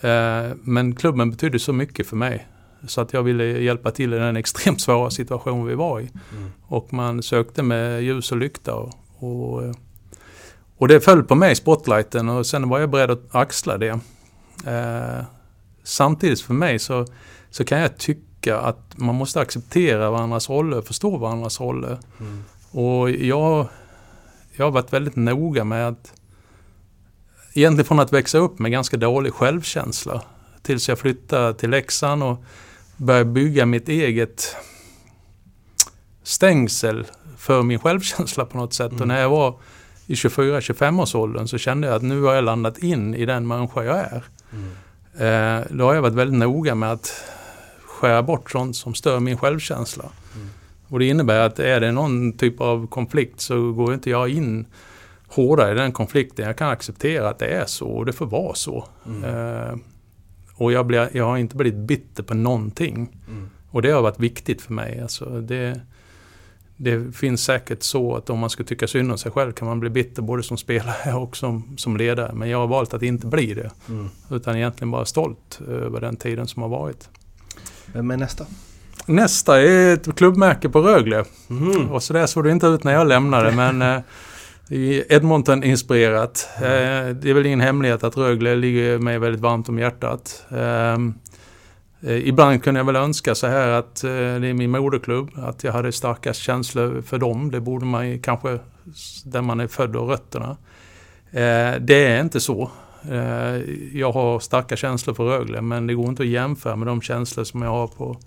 Eh, 0.00 0.56
men 0.62 0.94
klubben 0.94 1.30
betydde 1.30 1.58
så 1.58 1.72
mycket 1.72 2.06
för 2.06 2.16
mig. 2.16 2.46
Så 2.88 3.00
att 3.00 3.12
jag 3.12 3.22
ville 3.22 3.44
hjälpa 3.44 3.90
till 3.90 4.14
i 4.14 4.18
den 4.18 4.36
extremt 4.36 4.80
svåra 4.80 5.10
situation 5.10 5.66
vi 5.66 5.74
var 5.74 6.00
i. 6.00 6.02
Mm. 6.02 6.52
Och 6.62 6.92
man 6.92 7.22
sökte 7.22 7.62
med 7.62 8.02
ljus 8.02 8.32
och 8.32 8.38
lykta. 8.38 8.74
Och, 8.74 8.92
och, 9.18 9.62
och 10.76 10.88
det 10.88 11.00
föll 11.00 11.22
på 11.22 11.34
mig, 11.34 11.56
spotlighten, 11.56 12.28
och 12.28 12.46
sen 12.46 12.68
var 12.68 12.78
jag 12.78 12.90
beredd 12.90 13.10
att 13.10 13.34
axla 13.34 13.78
det. 13.78 13.98
Eh, 14.66 15.24
samtidigt 15.82 16.40
för 16.40 16.54
mig 16.54 16.78
så, 16.78 17.06
så 17.50 17.64
kan 17.64 17.78
jag 17.78 17.98
tycka 17.98 18.58
att 18.58 18.98
man 18.98 19.14
måste 19.14 19.40
acceptera 19.40 20.10
varandras 20.10 20.50
roller, 20.50 20.82
förstå 20.82 21.16
varandras 21.16 21.60
roller. 21.60 21.98
Mm. 22.20 22.44
Och 22.70 23.10
jag, 23.10 23.68
jag 24.52 24.64
har 24.66 24.70
varit 24.70 24.92
väldigt 24.92 25.16
noga 25.16 25.64
med 25.64 25.88
att 25.88 26.12
egentligen 27.54 27.84
från 27.84 28.00
att 28.00 28.12
växa 28.12 28.38
upp 28.38 28.58
med 28.58 28.72
ganska 28.72 28.96
dålig 28.96 29.32
självkänsla 29.32 30.22
tills 30.62 30.88
jag 30.88 30.98
flyttade 30.98 31.54
till 31.54 31.70
Leksand 31.70 32.22
och 32.22 32.44
började 32.96 33.24
bygga 33.24 33.66
mitt 33.66 33.88
eget 33.88 34.56
stängsel 36.22 37.06
för 37.36 37.62
min 37.62 37.78
självkänsla 37.78 38.44
på 38.44 38.58
något 38.58 38.74
sätt. 38.74 38.90
Mm. 38.90 39.00
Och 39.02 39.08
när 39.08 39.20
jag 39.20 39.30
var 39.30 39.58
i 40.06 40.14
24-25 40.14 41.02
års 41.02 41.14
åldern 41.14 41.48
så 41.48 41.58
kände 41.58 41.86
jag 41.86 41.96
att 41.96 42.02
nu 42.02 42.22
har 42.22 42.34
jag 42.34 42.44
landat 42.44 42.78
in 42.78 43.14
i 43.14 43.26
den 43.26 43.46
människa 43.46 43.84
jag 43.84 43.98
är. 43.98 44.24
Mm. 44.52 44.70
Eh, 45.18 45.66
då 45.70 45.84
har 45.84 45.94
jag 45.94 46.02
varit 46.02 46.14
väldigt 46.14 46.38
noga 46.38 46.74
med 46.74 46.92
att 46.92 47.24
skära 47.84 48.22
bort 48.22 48.50
sånt 48.50 48.76
som 48.76 48.94
stör 48.94 49.20
min 49.20 49.38
självkänsla. 49.38 50.04
Mm. 50.34 50.48
Och 50.88 50.98
det 50.98 51.06
innebär 51.06 51.40
att 51.40 51.58
är 51.58 51.80
det 51.80 51.92
någon 51.92 52.32
typ 52.32 52.60
av 52.60 52.86
konflikt 52.86 53.40
så 53.40 53.72
går 53.72 53.94
inte 53.94 54.10
jag 54.10 54.28
in 54.28 54.66
hårdare 55.28 55.72
i 55.72 55.74
den 55.74 55.92
konflikten. 55.92 56.46
Jag 56.46 56.56
kan 56.56 56.70
acceptera 56.70 57.28
att 57.28 57.38
det 57.38 57.46
är 57.46 57.66
så 57.66 57.88
och 57.88 58.06
det 58.06 58.12
får 58.12 58.26
vara 58.26 58.54
så. 58.54 58.88
Mm. 59.06 59.24
Eh, 59.24 59.76
och 60.56 60.72
jag, 60.72 60.86
blir, 60.86 61.08
jag 61.12 61.24
har 61.24 61.36
inte 61.36 61.56
blivit 61.56 61.80
bitter 61.80 62.22
på 62.22 62.34
någonting. 62.34 63.08
Mm. 63.28 63.50
Och 63.70 63.82
det 63.82 63.90
har 63.90 64.02
varit 64.02 64.20
viktigt 64.20 64.62
för 64.62 64.72
mig. 64.72 65.00
Alltså 65.00 65.40
det, 65.40 65.80
det 66.76 67.16
finns 67.16 67.44
säkert 67.44 67.82
så 67.82 68.16
att 68.16 68.30
om 68.30 68.38
man 68.38 68.50
skulle 68.50 68.68
tycka 68.68 68.86
synd 68.86 69.12
om 69.12 69.18
sig 69.18 69.32
själv 69.32 69.52
kan 69.52 69.68
man 69.68 69.80
bli 69.80 69.90
bitter 69.90 70.22
både 70.22 70.42
som 70.42 70.56
spelare 70.56 71.14
och 71.14 71.36
som, 71.36 71.76
som 71.76 71.96
ledare. 71.96 72.32
Men 72.34 72.48
jag 72.48 72.58
har 72.58 72.66
valt 72.66 72.94
att 72.94 73.02
inte 73.02 73.26
bli 73.26 73.54
det. 73.54 73.70
Mm. 73.88 74.08
Utan 74.30 74.56
egentligen 74.56 74.90
bara 74.90 75.04
stolt 75.04 75.60
över 75.68 76.00
den 76.00 76.16
tiden 76.16 76.46
som 76.46 76.62
har 76.62 76.68
varit. 76.68 77.08
Vem 77.92 78.10
är 78.10 78.16
nästa? 78.16 78.46
Nästa 79.06 79.62
är 79.62 79.94
ett 79.94 80.16
klubbmärke 80.16 80.68
på 80.68 80.80
Rögle. 80.80 81.24
Mm. 81.50 81.90
Och 81.90 82.02
så 82.02 82.12
där 82.12 82.26
såg 82.26 82.44
det 82.44 82.50
inte 82.50 82.66
ut 82.66 82.84
när 82.84 82.92
jag 82.92 83.06
lämnade 83.06 83.52
men 83.52 83.82
eh, 83.82 84.00
Edmonton-inspirerat. 84.70 86.48
Eh, 86.56 87.14
det 87.14 87.30
är 87.30 87.34
väl 87.34 87.46
ingen 87.46 87.60
hemlighet 87.60 88.04
att 88.04 88.16
Rögle 88.16 88.54
ligger 88.54 88.98
mig 88.98 89.18
väldigt 89.18 89.40
varmt 89.40 89.68
om 89.68 89.78
hjärtat. 89.78 90.46
Ehm, 90.50 91.14
eh, 92.00 92.28
ibland 92.28 92.64
kunde 92.64 92.80
jag 92.80 92.84
väl 92.84 92.96
önska 92.96 93.34
så 93.34 93.46
här 93.46 93.68
att 93.68 94.04
eh, 94.04 94.10
det 94.10 94.48
är 94.48 94.54
min 94.54 94.70
moderklubb, 94.70 95.30
att 95.36 95.64
jag 95.64 95.72
hade 95.72 95.92
starkast 95.92 96.40
känslor 96.40 97.02
för 97.02 97.18
dem. 97.18 97.50
Det 97.50 97.60
borde 97.60 97.84
man 97.84 98.08
ju 98.08 98.18
kanske, 98.18 98.58
där 99.24 99.42
man 99.42 99.60
är 99.60 99.66
född 99.66 99.96
och 99.96 100.08
rötterna. 100.08 100.56
Det 101.80 102.06
är 102.06 102.20
inte 102.20 102.40
så. 102.40 102.70
Jag 103.92 104.12
har 104.12 104.40
starka 104.40 104.76
känslor 104.76 105.14
för 105.14 105.24
Rögle, 105.24 105.60
men 105.60 105.86
det 105.86 105.94
går 105.94 106.08
inte 106.08 106.22
att 106.22 106.28
jämföra 106.28 106.76
med 106.76 106.86
de 106.86 107.00
känslor 107.00 107.44
som 107.44 107.62
jag 107.62 107.70
har 107.70 107.86
på 107.86 108.18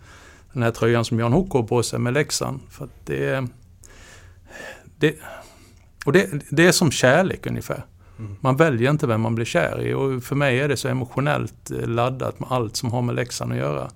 den 0.53 0.63
här 0.63 0.71
tröjan 0.71 1.05
som 1.05 1.19
Jan 1.19 1.33
Hock 1.33 1.53
har 1.53 1.63
på 1.63 1.83
sig 1.83 1.99
med 1.99 2.13
Leksand. 2.13 2.59
För 2.69 2.87
det, 3.05 3.47
det, 4.97 5.15
och 6.09 6.13
det, 6.13 6.29
det 6.49 6.67
är 6.67 6.71
som 6.71 6.91
kärlek 6.91 7.47
ungefär. 7.47 7.85
Mm. 8.19 8.35
Man 8.41 8.55
väljer 8.55 8.91
inte 8.91 9.07
vem 9.07 9.21
man 9.21 9.35
blir 9.35 9.45
kär 9.45 9.81
i 9.81 9.93
och 9.93 10.23
för 10.23 10.35
mig 10.35 10.59
är 10.59 10.67
det 10.67 10.77
så 10.77 10.87
emotionellt 10.87 11.71
eh, 11.71 11.87
laddat 11.87 12.39
med 12.39 12.51
allt 12.51 12.75
som 12.75 12.91
har 12.91 13.01
med 13.01 13.15
Leksand 13.15 13.51
att 13.51 13.57
göra. 13.57 13.89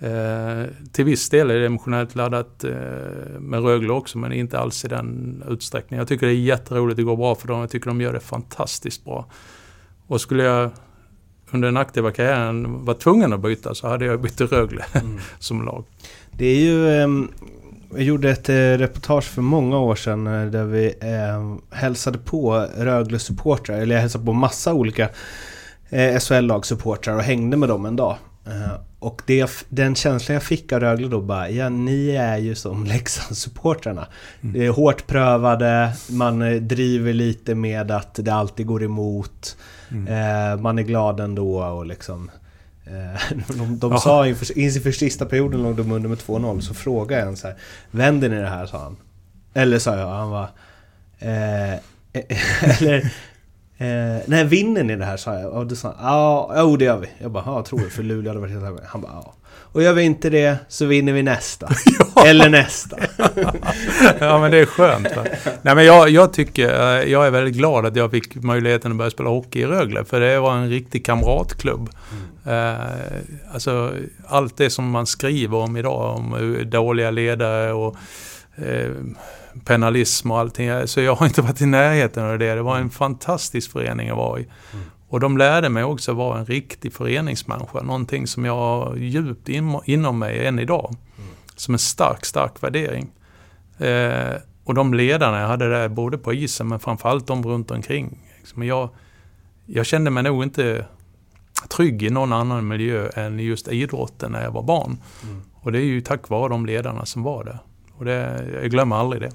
Eh, 0.00 0.66
till 0.92 1.04
viss 1.04 1.28
del 1.28 1.50
är 1.50 1.58
det 1.58 1.66
emotionellt 1.66 2.14
laddat 2.14 2.64
eh, 2.64 2.70
med 3.40 3.62
Rögle 3.62 3.92
också 3.92 4.18
men 4.18 4.32
inte 4.32 4.58
alls 4.58 4.84
i 4.84 4.88
den 4.88 5.42
utsträckningen. 5.48 6.00
Jag 6.00 6.08
tycker 6.08 6.26
det 6.26 6.32
är 6.32 6.34
jätteroligt, 6.34 6.96
det 6.96 7.02
går 7.02 7.16
bra 7.16 7.34
för 7.34 7.48
dem. 7.48 7.60
Jag 7.60 7.70
tycker 7.70 7.86
de 7.86 8.00
gör 8.00 8.12
det 8.12 8.20
fantastiskt 8.20 9.04
bra. 9.04 9.26
Och 10.06 10.20
skulle 10.20 10.42
jag 10.42 10.70
under 11.50 11.68
den 11.68 11.76
aktiva 11.76 12.10
karriären 12.10 12.84
vara 12.84 12.96
tvungen 12.96 13.32
att 13.32 13.40
byta 13.40 13.74
så 13.74 13.88
hade 13.88 14.04
jag 14.04 14.20
bytt 14.20 14.36
till 14.36 14.46
Rögle 14.46 14.84
mm. 14.94 15.18
som 15.38 15.64
lag. 15.64 15.84
Det 16.32 16.46
är 16.46 16.60
ju 16.60 16.88
ehm, 16.88 17.28
jag 17.96 18.04
gjorde 18.04 18.30
ett 18.30 18.48
eh, 18.48 18.54
reportage 18.54 19.24
för 19.24 19.42
många 19.42 19.78
år 19.78 19.94
sedan 19.94 20.26
eh, 20.26 20.46
där 20.46 20.64
vi 20.64 20.94
eh, 21.00 21.76
hälsade 21.76 22.18
på 22.18 22.66
Rögle-supportrar, 22.76 23.76
eller 23.76 23.94
jag 23.94 24.02
hälsade 24.02 24.24
på 24.24 24.32
massa 24.32 24.74
olika 24.74 25.08
eh, 25.88 26.18
SHL-lag-supportrar 26.18 27.14
och 27.14 27.22
hängde 27.22 27.56
med 27.56 27.68
dem 27.68 27.86
en 27.86 27.96
dag. 27.96 28.16
Eh, 28.46 28.80
och 28.98 29.22
det, 29.26 29.50
den 29.68 29.94
känslan 29.94 30.34
jag 30.34 30.42
fick 30.42 30.72
av 30.72 30.80
Rögle 30.80 31.08
då 31.08 31.20
bara, 31.20 31.50
ja 31.50 31.68
ni 31.68 32.10
är 32.10 32.36
ju 32.36 32.54
som 32.54 32.84
Leksandssupportrarna. 32.86 34.06
Mm. 34.40 34.52
Det 34.52 34.66
är 34.66 34.70
hårt 34.70 35.06
prövade, 35.06 35.92
man 36.10 36.42
eh, 36.42 36.60
driver 36.60 37.12
lite 37.12 37.54
med 37.54 37.90
att 37.90 38.14
det 38.14 38.30
alltid 38.34 38.66
går 38.66 38.82
emot. 38.82 39.56
Mm. 39.90 40.06
Eh, 40.06 40.60
man 40.60 40.78
är 40.78 40.82
glad 40.82 41.20
ändå 41.20 41.64
och 41.64 41.86
liksom 41.86 42.30
Eh, 42.86 43.38
de, 43.56 43.78
de 43.78 43.98
sa 43.98 44.26
inför, 44.26 44.58
inför 44.58 44.92
sista 44.92 45.26
perioden 45.26 45.62
låg 45.62 45.76
de 45.76 45.92
under 45.92 46.08
med 46.08 46.18
2-0 46.18 46.60
så 46.60 46.74
frågade 46.74 47.20
jag 47.20 47.28
en 47.28 47.36
så 47.36 47.46
här 47.46 47.56
Vänder 47.90 48.28
ni 48.28 48.36
det 48.36 48.48
här? 48.48 48.66
sa 48.66 48.78
han. 48.78 48.96
Eller 49.54 49.78
sa 49.78 49.96
jag, 49.96 50.08
han 50.08 50.30
var... 50.30 50.48
Eh, 51.18 51.74
eller... 52.62 53.12
Eh, 53.78 54.22
nej, 54.26 54.44
vinner 54.44 54.84
ni 54.84 54.96
det 54.96 55.04
här? 55.04 55.16
sa 55.16 55.34
jag. 55.34 55.52
Och 55.52 55.66
då 55.66 55.76
sa 55.76 55.94
han, 55.98 56.12
ja, 56.12 56.54
jo 56.56 56.76
det 56.76 56.84
gör 56.84 56.98
vi. 56.98 57.08
Jag 57.18 57.30
bara, 57.30 57.42
ja, 57.46 57.62
tror 57.62 57.80
det, 57.80 57.90
för 57.90 58.02
Luleå 58.02 58.30
hade 58.30 58.40
varit 58.40 58.52
helt 58.52 58.64
över. 58.64 58.80
Han 58.86 59.00
bara, 59.00 59.12
ja. 59.12 59.32
Och 59.76 59.82
gör 59.82 59.92
vi 59.92 60.02
inte 60.02 60.30
det 60.30 60.56
så 60.68 60.86
vinner 60.86 61.12
vi 61.12 61.22
nästa. 61.22 61.68
ja. 62.14 62.26
Eller 62.26 62.50
nästa. 62.50 62.96
ja 64.20 64.38
men 64.38 64.50
det 64.50 64.58
är 64.58 64.66
skönt. 64.66 65.16
Va? 65.16 65.24
Nej 65.62 65.74
men 65.74 65.84
jag, 65.84 66.10
jag 66.10 66.32
tycker, 66.32 66.68
eh, 66.68 67.12
jag 67.12 67.26
är 67.26 67.30
väldigt 67.30 67.54
glad 67.54 67.86
att 67.86 67.96
jag 67.96 68.10
fick 68.10 68.34
möjligheten 68.34 68.90
att 68.90 68.98
börja 68.98 69.10
spela 69.10 69.28
hockey 69.28 69.60
i 69.60 69.66
Rögle. 69.66 70.04
För 70.04 70.20
det 70.20 70.40
var 70.40 70.54
en 70.56 70.68
riktig 70.68 71.06
kamratklubb. 71.06 71.90
Mm. 72.44 72.72
Uh, 72.74 72.80
alltså 73.52 73.92
allt 74.26 74.56
det 74.56 74.70
som 74.70 74.90
man 74.90 75.06
skriver 75.06 75.58
om 75.58 75.76
idag, 75.76 76.16
om 76.16 76.56
dåliga 76.70 77.10
ledare 77.10 77.72
och 77.72 77.96
uh, 78.58 78.90
penalism 79.64 80.30
och 80.30 80.38
allting. 80.38 80.86
Så 80.86 81.00
jag 81.00 81.14
har 81.14 81.26
inte 81.26 81.42
varit 81.42 81.60
i 81.60 81.66
närheten 81.66 82.24
av 82.24 82.38
det. 82.38 82.54
Det 82.54 82.62
var 82.62 82.78
en 82.78 82.90
fantastisk 82.90 83.72
förening 83.72 84.08
att 84.08 84.16
vara 84.16 84.40
i. 84.40 84.46
Mm. 84.72 84.84
Och 85.08 85.20
de 85.20 85.38
lärde 85.38 85.68
mig 85.68 85.84
också 85.84 86.12
vara 86.12 86.38
en 86.38 86.46
riktig 86.46 86.92
föreningsmänniska. 86.92 87.80
Någonting 87.80 88.26
som 88.26 88.44
jag 88.44 88.54
har 88.56 88.96
djupt 88.96 89.48
in, 89.48 89.78
inom 89.84 90.18
mig 90.18 90.46
än 90.46 90.58
idag. 90.58 90.94
Mm. 91.18 91.30
Som 91.56 91.74
en 91.74 91.78
stark, 91.78 92.24
stark 92.24 92.62
värdering. 92.62 93.10
Eh, 93.78 94.34
och 94.64 94.74
de 94.74 94.94
ledarna 94.94 95.40
jag 95.40 95.48
hade 95.48 95.70
där, 95.70 95.88
både 95.88 96.18
på 96.18 96.34
isen 96.34 96.68
men 96.68 96.80
framförallt 96.80 97.26
de 97.26 97.46
runt 97.46 97.70
omkring. 97.70 98.18
Liksom 98.38 98.62
jag, 98.62 98.88
jag 99.66 99.86
kände 99.86 100.10
mig 100.10 100.22
nog 100.22 100.42
inte 100.42 100.86
trygg 101.68 102.02
i 102.02 102.10
någon 102.10 102.32
annan 102.32 102.68
miljö 102.68 103.08
än 103.14 103.38
just 103.38 103.68
idrotten 103.68 104.32
när 104.32 104.42
jag 104.42 104.50
var 104.50 104.62
barn. 104.62 104.98
Mm. 105.22 105.42
Och 105.54 105.72
det 105.72 105.78
är 105.78 105.84
ju 105.84 106.00
tack 106.00 106.28
vare 106.28 106.48
de 106.48 106.66
ledarna 106.66 107.06
som 107.06 107.22
var 107.22 107.44
där. 107.44 107.58
Och 107.98 108.04
det, 108.04 108.44
jag 108.62 108.70
glömmer 108.70 108.96
aldrig 108.96 109.22
det. 109.22 109.30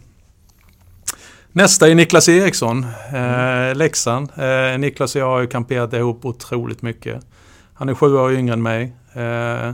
Nästa 1.54 1.90
är 1.90 1.96
Niklas 1.96 2.30
Eriksson, 2.30 2.86
eh, 3.14 3.76
Leksand. 3.76 4.30
Eh, 4.36 4.80
Niklas 4.80 5.16
och 5.16 5.22
jag 5.22 5.26
har 5.26 5.42
ju 5.42 5.48
kamperat 5.48 5.94
ihop 5.94 6.26
otroligt 6.26 6.82
mycket. 6.82 7.26
Han 7.74 7.90
är 7.90 7.94
sju 7.94 8.18
år 8.18 8.34
yngre 8.34 8.54
än 8.54 8.62
mig. 8.62 8.84
Eh, 9.14 9.74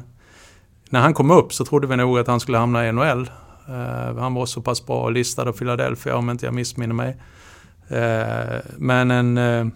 när 0.89 0.99
han 0.99 1.13
kom 1.13 1.31
upp 1.31 1.53
så 1.53 1.65
trodde 1.65 1.87
vi 1.87 1.95
nog 1.95 2.19
att 2.19 2.27
han 2.27 2.39
skulle 2.39 2.57
hamna 2.57 2.87
i 2.87 2.91
NHL. 2.91 3.29
Eh, 3.67 4.17
han 4.17 4.33
var 4.33 4.45
så 4.45 4.61
pass 4.61 4.85
bra 4.85 5.09
listad 5.09 5.49
av 5.49 5.53
Philadelphia 5.53 6.15
om 6.15 6.29
inte 6.29 6.45
jag 6.45 6.53
missminner 6.53 6.93
mig. 6.93 7.17
Eh, 7.87 8.59
men 8.77 9.11
en, 9.11 9.37
eh, 9.37 9.67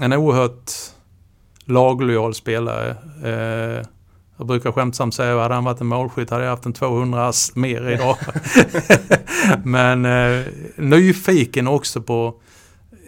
en 0.00 0.12
oerhört 0.12 0.72
laglojal 1.64 2.34
spelare. 2.34 2.90
Eh, 3.24 3.86
Eh, 4.34 4.38
jag 4.38 4.46
brukar 4.46 4.72
skämtsamt 4.72 5.14
säga 5.14 5.34
att 5.34 5.42
hade 5.42 5.54
han 5.54 5.64
varit 5.64 5.80
en 5.80 5.86
målskytt 5.86 6.30
hade 6.30 6.44
jag 6.44 6.50
haft 6.50 6.66
en 6.66 6.72
200 6.72 7.28
ass 7.28 7.56
mer 7.56 7.90
idag. 7.94 8.16
Men 9.64 10.04
eh, 10.04 10.46
nyfiken 10.76 11.68
också 11.68 12.02
på 12.02 12.34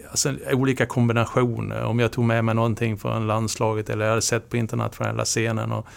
alltså, 0.09 0.33
olika 0.51 0.85
kombinationer. 0.85 1.83
Om 1.83 1.99
jag 1.99 2.11
tog 2.11 2.25
med 2.25 2.45
mig 2.45 2.55
någonting 2.55 2.97
från 2.97 3.27
landslaget 3.27 3.89
eller 3.89 4.05
jag 4.05 4.09
hade 4.09 4.21
sett 4.21 4.49
på 4.49 4.57
internationella 4.57 5.25
scenen. 5.25 5.71
Och, 5.71 5.87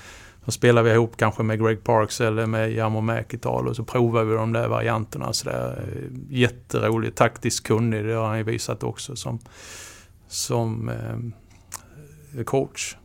då 0.45 0.51
spelar 0.51 0.83
vi 0.83 0.91
ihop 0.91 1.17
kanske 1.17 1.43
med 1.43 1.61
Greg 1.61 1.85
Parks 1.85 2.21
eller 2.21 2.47
med 2.47 2.73
Jarmo 2.73 3.01
Mäkital 3.01 3.69
och 3.69 3.77
så 3.77 3.85
provar 3.85 4.25
vi 4.25 4.35
de 4.35 4.53
där 4.53 4.69
varianterna. 4.69 5.33
Så 5.33 5.49
där. 5.49 5.85
Jätteroligt, 6.29 7.17
taktiskt 7.17 7.67
kunnig, 7.67 8.05
det 8.05 8.13
har 8.13 8.29
han 8.29 8.39
ju 8.39 8.45
visat 8.45 8.83
också 8.83 9.17
som, 9.17 9.39
som 10.29 10.89
eh, 10.89 12.45
coach. 12.45 12.97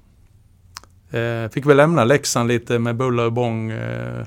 Eh, 1.11 1.49
fick 1.49 1.65
väl 1.65 1.77
lämna 1.77 2.03
Leksand 2.03 2.47
lite 2.47 2.79
med 2.79 2.95
buller 2.95 3.25
och 3.25 3.33
bång. 3.33 3.71
Eh, 3.71 4.25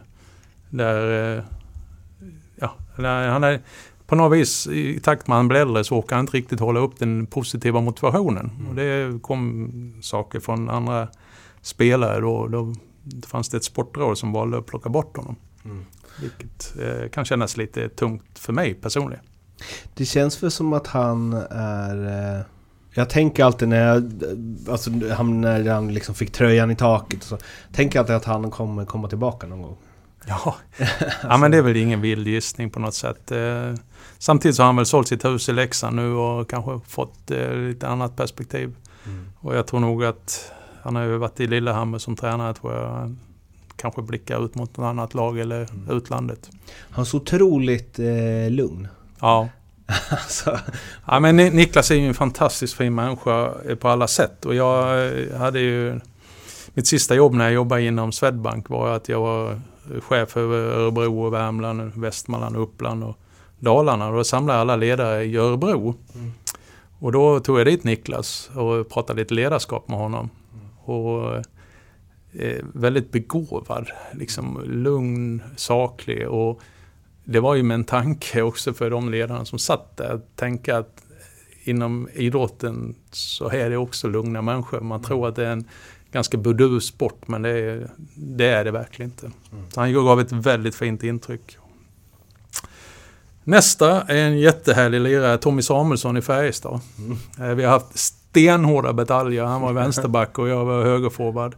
där, 0.71 1.37
eh, 1.37 1.45
ja, 2.57 2.75
han 2.97 3.45
är 3.45 3.61
på 4.07 4.15
något 4.15 4.39
vis 4.39 4.67
i 4.67 5.01
takt 5.01 5.27
med 5.27 5.35
att 5.35 5.39
han 5.39 5.49
blir 5.49 5.61
äldre 5.61 5.85
så 5.85 5.99
orkar 5.99 6.17
han 6.17 6.23
inte 6.23 6.37
riktigt 6.37 6.61
hålla 6.61 6.81
upp 6.81 6.99
den 6.99 7.27
positiva 7.27 7.81
motivationen. 7.81 8.51
Mm. 8.59 8.69
Och 8.69 8.75
det 8.75 9.23
kom 9.23 9.99
saker 10.03 10.41
från 10.41 10.69
andra 10.69 11.09
spelare. 11.63 12.21
Då, 12.21 12.47
då 12.49 12.75
fanns 13.27 13.49
det 13.49 13.57
ett 13.57 13.65
sportråd 13.65 14.19
som 14.19 14.33
valde 14.33 14.59
att 14.59 14.67
plocka 14.67 14.89
bort 14.89 15.17
honom. 15.17 15.37
Mm. 15.65 15.85
Vilket 16.21 16.75
eh, 16.81 17.09
kan 17.11 17.25
kännas 17.25 17.57
lite 17.57 17.89
tungt 17.89 18.39
för 18.39 18.53
mig 18.53 18.75
personligen. 18.75 19.25
Det 19.95 20.05
känns 20.05 20.43
väl 20.43 20.51
som 20.51 20.73
att 20.73 20.87
han 20.87 21.33
är 21.51 22.37
eh 22.39 22.45
jag 22.95 23.11
tänker 23.11 23.45
alltid 23.45 23.69
när 23.69 23.87
jag, 23.87 24.13
alltså 24.71 24.91
han, 25.17 25.41
när 25.41 25.71
han 25.71 25.95
liksom 25.95 26.15
fick 26.15 26.33
tröjan 26.33 26.71
i 26.71 26.77
taket 26.77 27.19
och 27.19 27.29
så. 27.29 27.39
Tänker 27.73 27.99
alltid 27.99 28.17
att 28.17 28.25
han 28.25 28.51
kommer 28.51 28.85
komma 28.85 29.09
tillbaka 29.09 29.47
någon 29.47 29.63
gång. 29.63 29.77
Ja, 30.27 30.57
ja 31.23 31.37
men 31.37 31.51
det 31.51 31.57
är 31.57 31.63
väl 31.63 31.77
ingen 31.77 32.01
vild 32.01 32.29
gissning 32.29 32.71
på 32.71 32.81
något 32.81 32.95
sätt. 32.95 33.31
Eh, 33.31 33.75
samtidigt 34.19 34.57
så 34.57 34.63
har 34.63 34.67
han 34.67 34.77
väl 34.77 34.87
sålt 34.87 35.09
sitt 35.09 35.25
hus 35.25 35.49
i 35.49 35.53
Leksand 35.53 35.97
nu 35.97 36.13
och 36.13 36.51
kanske 36.51 36.81
fått 36.89 37.31
eh, 37.31 37.55
lite 37.55 37.89
annat 37.89 38.17
perspektiv. 38.17 38.77
Mm. 39.07 39.27
Och 39.41 39.57
jag 39.57 39.67
tror 39.67 39.81
nog 39.81 40.05
att 40.05 40.53
han 40.83 40.97
har 40.97 41.03
ju 41.03 41.17
varit 41.17 41.41
i 41.41 41.47
Lillehammer 41.47 41.99
som 41.99 42.17
tränare 42.17 42.55
tror 42.55 42.75
jag. 42.75 43.17
Kanske 43.77 44.03
blickar 44.03 44.45
ut 44.45 44.55
mot 44.55 44.77
något 44.77 44.85
annat 44.85 45.15
lag 45.15 45.39
eller 45.39 45.71
mm. 45.71 45.97
utlandet. 45.97 46.51
Han 46.91 47.03
är 47.03 47.07
så 47.07 47.17
otroligt 47.17 47.99
eh, 47.99 48.51
lugn. 48.51 48.89
Ja. 49.21 49.49
alltså. 50.11 50.59
Ja, 51.07 51.21
men 51.21 51.37
Niklas 51.37 51.91
är 51.91 51.95
ju 51.95 52.09
en 52.09 52.15
fantastiskt 52.15 52.75
fin 52.75 52.95
människa 52.95 53.53
på 53.81 53.89
alla 53.89 54.09
sätt. 54.09 54.47
Och 54.47 54.55
jag 54.55 55.07
eh, 55.07 55.39
hade 55.39 55.61
ju... 55.61 56.01
Mitt 56.75 56.87
sista 56.87 57.15
jobb 57.15 57.35
när 57.35 57.45
jag 57.45 57.53
jobbade 57.53 57.83
inom 57.83 58.13
Swedbank 58.13 58.69
var 58.69 58.91
att 58.91 59.09
jag 59.09 59.21
var 59.21 59.61
chef 60.01 60.37
över 60.37 60.57
Örebro, 60.57 61.25
och 61.25 61.33
Värmland, 61.33 61.93
Västmanland, 61.95 62.57
Uppland 62.57 63.05
och 63.05 63.19
Dalarna. 63.59 64.09
Och 64.09 64.17
då 64.17 64.25
samlade 64.25 64.57
jag 64.57 64.61
alla 64.61 64.77
ledare 64.77 65.25
i 65.25 65.37
Örebro. 65.37 65.95
Mm. 66.15 66.33
Och 66.99 67.13
då 67.13 67.41
tog 67.41 67.59
jag 67.59 67.67
dit 67.67 67.85
Niklas 67.85 68.51
och 68.55 68.89
pratade 68.89 69.21
lite 69.21 69.35
ledarskap 69.35 69.89
med 69.89 69.99
honom. 69.99 70.31
Mm. 70.55 70.67
Och 70.99 71.37
eh, 72.33 72.65
väldigt 72.75 73.13
begåvad, 73.13 73.91
liksom 74.13 74.63
lugn, 74.65 75.43
saklig 75.57 76.29
och 76.29 76.61
det 77.31 77.41
var 77.41 77.55
ju 77.55 77.63
med 77.63 77.75
en 77.75 77.85
tanke 77.85 78.43
också 78.43 78.73
för 78.73 78.91
de 78.91 79.11
ledarna 79.11 79.45
som 79.45 79.59
satt 79.59 79.97
där. 79.97 80.15
Att 80.15 80.37
tänka 80.37 80.79
att 80.79 81.03
inom 81.63 82.09
idrotten 82.15 82.95
så 83.11 83.51
är 83.51 83.71
det 83.71 83.77
också 83.77 84.09
lugna 84.09 84.43
människor. 84.43 84.81
Man 84.81 85.03
tror 85.03 85.29
att 85.29 85.37
det 85.37 85.47
är 85.47 85.53
en 85.53 85.65
ganska 86.13 86.37
burdus 86.37 86.87
sport 86.87 87.29
men 87.29 87.43
det 87.43 87.51
är, 87.51 87.91
det 88.15 88.47
är 88.47 88.65
det 88.65 88.71
verkligen 88.71 89.11
inte. 89.11 89.27
Mm. 89.27 89.65
Så 89.71 89.81
han 89.81 89.93
gav 89.93 90.21
ett 90.21 90.33
väldigt 90.33 90.75
fint 90.75 91.03
intryck. 91.03 91.57
Nästa 93.45 94.03
är 94.03 94.17
en 94.17 94.39
jättehärlig 94.39 95.01
lirare, 95.01 95.39
Tommy 95.39 95.63
Samuelsson 95.63 96.17
i 96.17 96.23
Färjestad. 96.23 96.81
Mm. 96.99 97.57
Vi 97.57 97.65
har 97.65 97.71
haft 97.71 97.99
stenhårda 97.99 98.93
bataljer. 98.93 99.45
Han 99.45 99.61
var 99.61 99.73
vänsterback 99.83 100.39
och 100.39 100.49
jag 100.49 100.65
var 100.65 100.85
högerforward. 100.85 101.55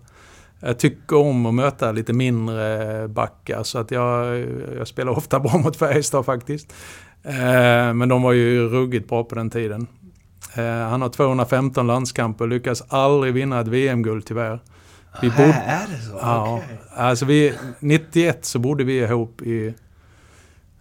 Jag 0.60 0.78
tycker 0.78 1.16
om 1.16 1.46
att 1.46 1.54
möta 1.54 1.92
lite 1.92 2.12
mindre 2.12 3.08
backar 3.08 3.62
så 3.62 3.78
att 3.78 3.90
jag, 3.90 4.38
jag 4.76 4.88
spelar 4.88 5.12
ofta 5.12 5.40
bra 5.40 5.58
mot 5.58 5.76
Färjestad 5.76 6.24
faktiskt. 6.24 6.72
Eh, 7.22 7.94
men 7.94 8.08
de 8.08 8.22
var 8.22 8.32
ju 8.32 8.68
ruggigt 8.68 9.08
bra 9.08 9.24
på 9.24 9.34
den 9.34 9.50
tiden. 9.50 9.86
Eh, 10.54 10.88
han 10.88 11.02
har 11.02 11.08
215 11.08 11.86
landskamper 11.86 12.44
och 12.44 12.48
lyckas 12.48 12.82
aldrig 12.88 13.34
vinna 13.34 13.60
ett 13.60 13.68
VM-guld 13.68 14.26
tyvärr. 14.26 14.60
Vi 15.22 15.30
bod... 15.30 15.40
Är 15.40 15.86
det 15.88 16.02
så? 16.02 16.18
Ja. 16.20 16.56
Okay. 16.56 16.76
Alltså 16.96 17.24
vi, 17.24 17.54
91 17.80 18.44
så 18.44 18.58
bodde 18.58 18.84
vi 18.84 18.98
ihop 18.98 19.42
i, 19.42 19.74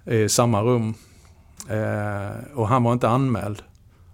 i 0.06 0.30
samma 0.30 0.62
rum. 0.62 0.94
Eh, 1.70 2.58
och 2.58 2.68
han 2.68 2.84
var 2.84 2.94
inte 2.94 3.10
anmäld. 3.10 3.64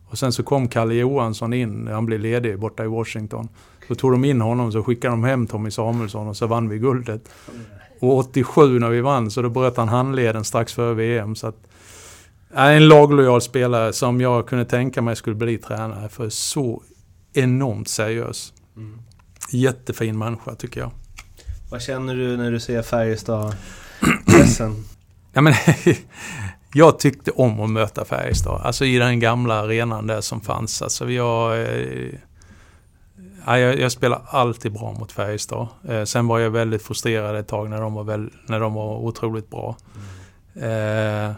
Och 0.10 0.18
sen 0.18 0.32
så 0.32 0.44
kom 0.44 0.68
Kalle 0.68 0.94
Johansson 0.94 1.54
in, 1.54 1.88
han 1.88 2.06
blev 2.06 2.20
ledig 2.20 2.60
borta 2.60 2.84
i 2.84 2.88
Washington. 2.88 3.50
Då 3.88 3.96
tog 3.96 4.12
de 4.12 4.26
in 4.26 4.42
honom, 4.42 4.72
så 4.72 4.84
skickade 4.84 5.14
de 5.14 5.24
hem 5.24 5.48
Tommy 5.48 5.72
Samuelsson 5.72 6.28
och 6.28 6.38
så 6.38 6.48
vann 6.48 6.70
vi 6.70 6.78
guldet. 6.78 7.30
Och 8.00 8.18
87 8.18 8.80
när 8.80 8.90
vi 8.90 9.02
vann 9.02 9.32
så 9.32 9.42
då 9.42 9.50
bröt 9.50 9.78
han 9.78 9.90
handleden 9.90 10.44
strax 10.44 10.74
före 10.74 10.94
VM. 10.94 11.36
Så 11.36 11.48
att, 11.48 11.58
en 12.56 12.88
laglojal 12.88 13.42
spelare 13.42 13.94
som 13.94 14.22
jag 14.22 14.48
kunde 14.48 14.66
tänka 14.66 15.02
mig 15.02 15.16
skulle 15.16 15.36
bli 15.36 15.58
tränare 15.58 16.10
för 16.10 16.30
så 16.30 16.84
enormt 17.34 17.88
seriös. 17.88 18.54
Mm. 18.78 19.00
Jättefin 19.52 20.18
människa 20.18 20.56
tycker 20.56 20.80
jag. 20.80 20.92
Vad 21.70 21.82
känner 21.82 22.16
du 22.16 22.38
när 22.38 22.52
du 22.52 22.60
ser 22.60 22.82
Färjestad-pressen? 22.82 24.84
ja, 25.34 25.42
men, 25.42 25.54
jag 26.74 27.00
tyckte 27.00 27.32
om 27.32 27.60
att 27.60 27.70
möta 27.70 28.06
Färjestad. 28.06 28.62
Alltså 28.62 28.86
i 28.86 28.98
den 28.98 29.20
gamla 29.20 29.54
arenan 29.54 30.08
där 30.08 30.22
som 30.22 30.42
fanns. 30.42 30.82
Alltså 30.82 31.12
jag, 31.12 31.62
eh, 31.62 32.10
jag, 33.46 33.80
jag 33.80 33.92
spelar 33.92 34.22
alltid 34.28 34.74
bra 34.74 34.94
mot 34.94 35.12
Färjestad. 35.12 35.68
Eh, 35.88 36.04
sen 36.04 36.28
var 36.28 36.40
jag 36.40 36.50
väldigt 36.50 36.82
frustrerad 36.82 37.36
ett 37.36 37.48
tag 37.48 37.70
när 37.70 37.82
de 37.82 37.94
var, 37.94 38.04
väl, 38.04 38.30
när 38.48 38.60
de 38.60 38.74
var 38.74 38.98
otroligt 38.98 39.50
bra. 39.50 39.78
Mm. 40.56 41.30
Eh, 41.30 41.36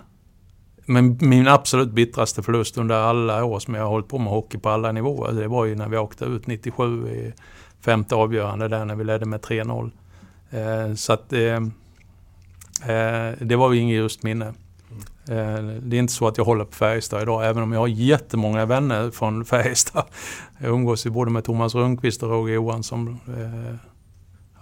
men 0.89 1.17
min 1.21 1.47
absolut 1.47 1.89
bittraste 1.89 2.43
förlust 2.43 2.77
under 2.77 2.95
alla 2.95 3.43
år 3.43 3.59
som 3.59 3.73
jag 3.73 3.81
har 3.81 3.89
hållit 3.89 4.07
på 4.07 4.17
med 4.17 4.33
hockey 4.33 4.57
på 4.57 4.69
alla 4.69 4.91
nivåer, 4.91 5.33
det 5.33 5.47
var 5.47 5.65
ju 5.65 5.75
när 5.75 5.87
vi 5.87 5.97
åkte 5.97 6.25
ut 6.25 6.47
97 6.47 7.07
i 7.07 7.33
femte 7.81 8.15
avgörande 8.15 8.67
där 8.67 8.85
när 8.85 8.95
vi 8.95 9.03
ledde 9.03 9.25
med 9.25 9.39
3-0. 9.39 9.91
Eh, 10.49 10.93
så 10.93 11.13
att 11.13 11.33
eh, 11.33 11.55
eh, 12.95 13.33
det 13.39 13.55
var 13.55 13.73
ju 13.73 13.79
inget 13.79 13.97
just 13.97 14.23
minne. 14.23 14.53
Eh, 15.29 15.63
det 15.81 15.95
är 15.95 15.99
inte 15.99 16.13
så 16.13 16.27
att 16.27 16.37
jag 16.37 16.45
håller 16.45 16.65
på 16.65 16.75
Färjestad 16.75 17.21
idag, 17.21 17.49
även 17.49 17.63
om 17.63 17.71
jag 17.71 17.79
har 17.79 17.87
jättemånga 17.87 18.65
vänner 18.65 19.11
från 19.11 19.45
Färjestad. 19.51 20.05
Jag 20.57 20.69
umgås 20.69 21.05
ju 21.05 21.09
både 21.09 21.31
med 21.31 21.43
Thomas 21.43 21.75
Rundqvist 21.75 22.23
och 22.23 22.29
Roger 22.29 22.55
Johansson 22.55 23.19
eh, 23.27 23.75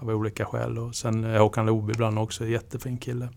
av 0.02 0.10
olika 0.10 0.46
skäl. 0.46 0.78
Och 0.78 0.96
sen 0.96 1.24
Håkan 1.24 1.66
Loob 1.66 1.90
ibland 1.90 2.20
också, 2.20 2.46
jättefin 2.46 2.98
kille. 2.98 3.30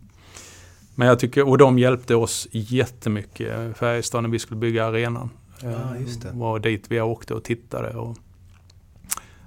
Men 0.94 1.08
jag 1.08 1.18
tycker, 1.18 1.48
och 1.48 1.58
de 1.58 1.78
hjälpte 1.78 2.14
oss 2.14 2.48
jättemycket, 2.50 3.76
Färjestad, 3.76 4.22
när 4.22 4.30
vi 4.30 4.38
skulle 4.38 4.60
bygga 4.60 4.86
arenan. 4.86 5.30
Ja, 5.62 5.70
det. 6.22 6.30
var 6.32 6.58
dit 6.58 6.84
vi 6.88 7.00
åkte 7.00 7.34
och 7.34 7.44
tittade. 7.44 7.90
Och 7.90 8.16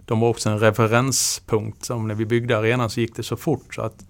de 0.06 0.20
var 0.20 0.30
också 0.30 0.50
en 0.50 0.60
referenspunkt. 0.60 1.86
Som 1.86 2.08
när 2.08 2.16
vi 2.16 2.26
byggde 2.26 2.58
arenan 2.58 2.90
så 2.90 3.00
gick 3.00 3.16
det 3.16 3.24
så 3.24 3.38
fort 3.38 3.76
så 3.76 3.82
att 3.82 4.06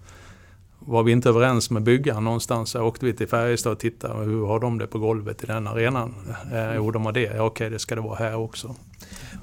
var 0.86 1.02
vi 1.02 1.12
inte 1.12 1.28
överens 1.28 1.70
med 1.70 1.82
byggaren 1.82 2.24
någonstans 2.24 2.70
så 2.70 2.82
åkte 2.82 3.06
vi 3.06 3.12
till 3.12 3.28
Färjestad 3.28 3.72
och 3.72 3.78
tittade. 3.78 4.24
Hur 4.24 4.46
har 4.46 4.60
de 4.60 4.78
det 4.78 4.86
på 4.86 4.98
golvet 4.98 5.44
i 5.44 5.46
den 5.46 5.66
arenan? 5.66 6.14
Eh, 6.52 6.74
jo, 6.74 6.90
de 6.90 7.04
har 7.04 7.12
det. 7.12 7.20
Ja, 7.20 7.28
okej, 7.28 7.42
okay, 7.42 7.68
det 7.68 7.78
ska 7.78 7.94
det 7.94 8.00
vara 8.00 8.16
här 8.16 8.36
också. 8.36 8.74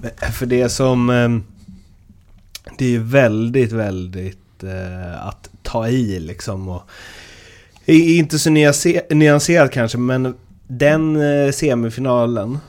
Men 0.02 0.12
eh, 0.22 0.32
för 0.32 0.46
det 0.46 0.70
som... 0.70 1.10
Ehm, 1.10 1.44
det 2.78 2.96
är 2.96 3.00
väldigt, 3.00 3.72
väldigt 3.72 4.64
eh, 4.64 5.28
att 5.28 5.50
ta 5.62 5.88
i 5.88 6.20
liksom. 6.20 6.70
Och, 6.70 6.82
inte 7.86 8.40
så 8.40 8.50
nyanserat 9.10 9.72
kanske, 9.72 9.98
men 9.98 10.36
den 10.68 11.16
eh, 11.16 11.52
semifinalen. 11.52 12.60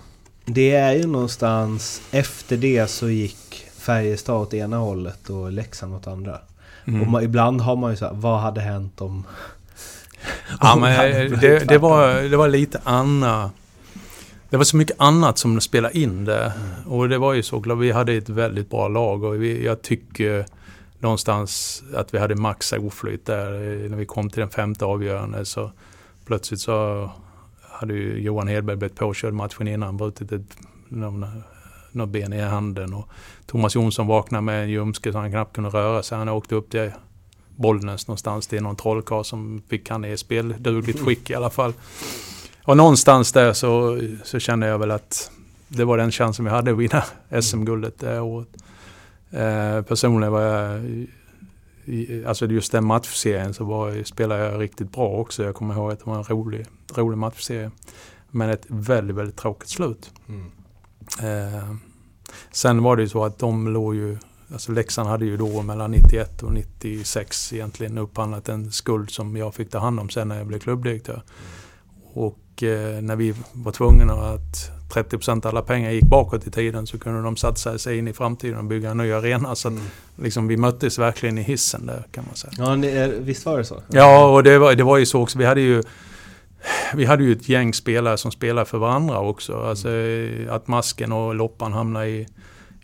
Det 0.44 0.70
är 0.70 0.92
ju 0.92 1.06
någonstans 1.06 2.02
efter 2.10 2.56
det 2.56 2.86
så 2.86 3.08
gick 3.08 3.66
Färjestad 3.78 4.36
åt 4.36 4.54
ena 4.54 4.76
hållet 4.76 5.30
och 5.30 5.52
Leksand 5.52 5.94
åt 5.94 6.06
andra. 6.06 6.38
Mm. 6.84 7.02
Och 7.02 7.06
man, 7.06 7.22
ibland 7.22 7.60
har 7.60 7.76
man 7.76 7.90
ju 7.90 7.96
så 7.96 8.04
här, 8.04 8.14
vad 8.14 8.40
hade 8.40 8.60
hänt 8.60 9.00
om... 9.00 9.26
Ja, 10.60 10.76
men 10.76 11.30
det, 11.40 11.68
det, 11.68 11.78
var, 11.78 12.30
det 12.30 12.36
var 12.36 12.48
lite 12.48 12.80
annat. 12.84 13.52
Det 14.50 14.56
var 14.56 14.64
så 14.64 14.76
mycket 14.76 14.96
annat 15.00 15.38
som 15.38 15.60
spelade 15.60 15.98
in 15.98 16.24
det. 16.24 16.52
Mm. 16.56 16.92
Och 16.92 17.08
det 17.08 17.18
var 17.18 17.32
ju 17.32 17.42
så, 17.42 17.58
vi 17.74 17.92
hade 17.92 18.12
ett 18.12 18.28
väldigt 18.28 18.70
bra 18.70 18.88
lag 18.88 19.24
och 19.24 19.42
vi, 19.42 19.64
jag 19.64 19.82
tycker 19.82 20.46
någonstans 20.98 21.82
att 21.94 22.14
vi 22.14 22.18
hade 22.18 22.34
max 22.34 22.72
oflyt 22.72 23.26
där. 23.26 23.50
När 23.88 23.96
vi 23.96 24.06
kom 24.06 24.30
till 24.30 24.40
den 24.40 24.50
femte 24.50 24.84
avgörande 24.84 25.44
så 25.44 25.70
plötsligt 26.26 26.60
så 26.60 27.10
hade 27.62 27.94
ju 27.94 28.20
Johan 28.20 28.48
Hedberg 28.48 28.76
blivit 28.76 28.96
påkörd 28.96 29.34
matchen 29.34 29.68
innan, 29.68 29.96
brutit 29.96 30.32
ett 30.32 30.56
något 31.92 32.08
ben 32.08 32.32
i 32.32 32.40
handen. 32.40 32.94
Och 32.94 33.08
Thomas 33.46 33.74
Jonsson 33.74 34.06
vaknade 34.06 34.42
med 34.42 34.62
en 34.62 34.70
ljumske 34.70 35.12
så 35.12 35.18
han 35.18 35.30
knappt 35.30 35.54
kunde 35.54 35.70
röra 35.70 36.02
sig. 36.02 36.18
Han 36.18 36.28
åkte 36.28 36.54
upp 36.54 36.70
till 36.70 36.90
Bollnäs 37.56 38.08
någonstans. 38.08 38.46
Det 38.46 38.56
är 38.56 38.60
någon 38.60 38.76
trollkarl 38.76 39.24
som 39.24 39.62
fick 39.68 39.90
han 39.90 40.04
i 40.04 40.16
speldugligt 40.16 41.00
skick 41.00 41.30
i 41.30 41.34
alla 41.34 41.50
fall. 41.50 41.72
Och 42.64 42.76
någonstans 42.76 43.32
där 43.32 43.52
så, 43.52 44.00
så 44.24 44.38
kände 44.38 44.66
jag 44.66 44.78
väl 44.78 44.90
att 44.90 45.30
det 45.68 45.84
var 45.84 45.98
den 45.98 46.10
chansen 46.10 46.44
vi 46.44 46.50
hade 46.50 46.70
att 46.70 46.78
vinna 46.78 47.04
SM-guldet 47.42 47.98
det 47.98 48.20
året. 48.20 48.48
Eh, 49.30 49.82
personligen 49.82 50.32
var 50.32 50.40
jag, 50.40 50.80
i, 51.84 52.24
alltså 52.24 52.46
just 52.46 52.72
den 52.72 52.84
matchserien 52.84 53.54
så 53.54 53.64
var, 53.64 54.04
spelade 54.04 54.44
jag 54.44 54.60
riktigt 54.60 54.92
bra 54.92 55.08
också. 55.08 55.44
Jag 55.44 55.54
kommer 55.54 55.74
ihåg 55.74 55.92
att 55.92 55.98
det 55.98 56.06
var 56.10 56.16
en 56.16 56.24
rolig, 56.24 56.66
rolig 56.94 57.18
matchserie. 57.18 57.70
Men 58.30 58.50
ett 58.50 58.64
väldigt, 58.68 59.16
väldigt 59.16 59.36
tråkigt 59.36 59.68
slut. 59.68 60.10
Mm. 60.28 60.50
Eh, 61.18 61.74
sen 62.50 62.82
var 62.82 62.96
det 62.96 63.02
ju 63.02 63.08
så 63.08 63.24
att 63.24 63.38
de 63.38 63.68
låg 63.68 63.94
ju, 63.94 64.18
alltså 64.52 64.72
Leksand 64.72 65.08
hade 65.08 65.24
ju 65.24 65.36
då 65.36 65.62
mellan 65.62 65.90
91 65.90 66.42
och 66.42 66.52
96 66.52 67.52
egentligen 67.52 67.98
upphandlat 67.98 68.48
en 68.48 68.72
skuld 68.72 69.10
som 69.10 69.36
jag 69.36 69.54
fick 69.54 69.70
ta 69.70 69.78
hand 69.78 70.00
om 70.00 70.10
sen 70.10 70.28
när 70.28 70.38
jag 70.38 70.46
blev 70.46 70.58
klubbdirektör. 70.58 71.22
Och 72.14 72.62
eh, 72.62 73.02
när 73.02 73.16
vi 73.16 73.34
var 73.52 73.72
tvungna 73.72 74.12
att 74.12 74.80
30% 74.90 75.46
av 75.46 75.46
alla 75.46 75.62
pengar 75.62 75.90
gick 75.90 76.04
bakåt 76.04 76.46
i 76.46 76.50
tiden 76.50 76.86
så 76.86 76.98
kunde 76.98 77.22
de 77.22 77.36
satsa 77.36 77.78
sig 77.78 77.98
in 77.98 78.08
i 78.08 78.12
framtiden 78.12 78.58
och 78.58 78.64
bygga 78.64 78.90
en 78.90 78.96
ny 78.96 79.12
arena. 79.12 79.54
Så 79.54 79.68
att, 79.68 79.74
mm. 79.74 79.86
liksom, 80.16 80.48
vi 80.48 80.56
möttes 80.56 80.98
verkligen 80.98 81.38
i 81.38 81.42
hissen 81.42 81.86
där 81.86 82.06
kan 82.12 82.24
man 82.26 82.36
säga. 82.36 82.52
Ja, 82.58 83.06
visst 83.20 83.46
var 83.46 83.58
det 83.58 83.64
så? 83.64 83.82
Ja, 83.88 84.34
och 84.34 84.42
det 84.42 84.58
var, 84.58 84.74
det 84.74 84.82
var 84.82 84.98
ju 84.98 85.06
så 85.06 85.22
också. 85.22 85.38
Vi 85.38 85.44
hade 85.44 85.60
ju 85.60 85.82
vi 86.94 87.04
hade 87.04 87.24
ju 87.24 87.32
ett 87.32 87.48
gäng 87.48 87.74
spelare 87.74 88.16
som 88.18 88.32
spelade 88.32 88.66
för 88.66 88.78
varandra 88.78 89.20
också. 89.20 89.62
Alltså 89.62 89.88
att 90.48 90.68
Masken 90.68 91.12
och 91.12 91.34
Loppan 91.34 91.72
hamnade 91.72 92.08
i, 92.08 92.28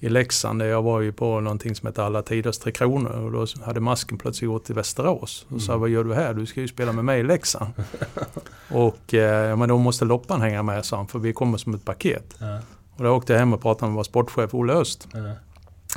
i 0.00 0.08
Leksand. 0.08 0.62
Jag 0.62 0.82
var 0.82 1.00
ju 1.00 1.12
på 1.12 1.40
någonting 1.40 1.74
som 1.74 1.86
hette 1.86 2.04
Alla 2.04 2.22
Tiders 2.22 2.58
Tre 2.58 2.72
Kronor 2.72 3.10
och 3.10 3.32
då 3.32 3.46
hade 3.64 3.80
Masken 3.80 4.18
plötsligt 4.18 4.50
gått 4.50 4.64
till 4.64 4.74
Västerås. 4.74 5.46
Och 5.48 5.62
sa, 5.62 5.72
mm. 5.72 5.80
vad 5.80 5.90
gör 5.90 6.04
du 6.04 6.14
här? 6.14 6.34
Du 6.34 6.46
ska 6.46 6.60
ju 6.60 6.68
spela 6.68 6.92
med 6.92 7.04
mig 7.04 7.20
i 7.20 7.22
Leksand. 7.22 7.70
och 8.68 9.14
eh, 9.14 9.56
men 9.56 9.68
då 9.68 9.78
måste 9.78 10.04
Loppan 10.04 10.40
hänga 10.40 10.62
med, 10.62 10.84
sa 10.84 10.96
han, 10.96 11.08
för 11.08 11.18
vi 11.18 11.32
kommer 11.32 11.58
som 11.58 11.74
ett 11.74 11.84
paket. 11.84 12.36
Ja. 12.38 12.58
Och 12.96 13.04
då 13.04 13.10
åkte 13.10 13.32
jag 13.32 13.40
hem 13.40 13.52
och 13.52 13.62
pratade 13.62 13.90
med 13.90 13.96
vår 13.96 14.04
sportchef 14.04 14.54
Olle 14.54 14.72
Öst. 14.72 15.08
Ja. 15.12 15.32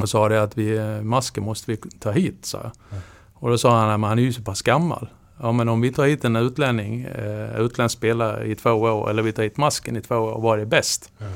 Och 0.01 0.09
sa 0.09 0.29
det 0.29 0.43
att 0.43 0.57
vi, 0.57 0.77
eh, 0.77 1.01
Masken 1.01 1.43
måste 1.43 1.71
vi 1.71 1.77
ta 1.77 2.11
hit, 2.11 2.45
sa 2.45 2.57
jag. 2.57 2.71
Ja. 2.89 2.97
Och 3.33 3.49
då 3.49 3.57
sa 3.57 3.79
han, 3.79 4.01
men 4.01 4.09
han 4.09 4.19
är 4.19 4.23
ju 4.23 4.33
så 4.33 4.41
pass 4.41 4.61
gammal. 4.61 5.09
Ja 5.41 5.51
men 5.51 5.69
om 5.69 5.81
vi 5.81 5.91
tar 5.91 6.05
hit 6.05 6.25
en 6.25 6.35
utlänning, 6.35 7.03
eh, 7.03 7.61
utländsk 7.61 7.97
spelare 7.97 8.45
i 8.45 8.55
två 8.55 8.71
år 8.71 9.09
eller 9.09 9.23
vi 9.23 9.31
tar 9.31 9.43
hit 9.43 9.57
masken 9.57 9.97
i 9.97 10.01
två 10.01 10.15
år, 10.15 10.41
vad 10.41 10.59
är 10.59 10.65
best? 10.65 11.11
Mm. 11.19 11.31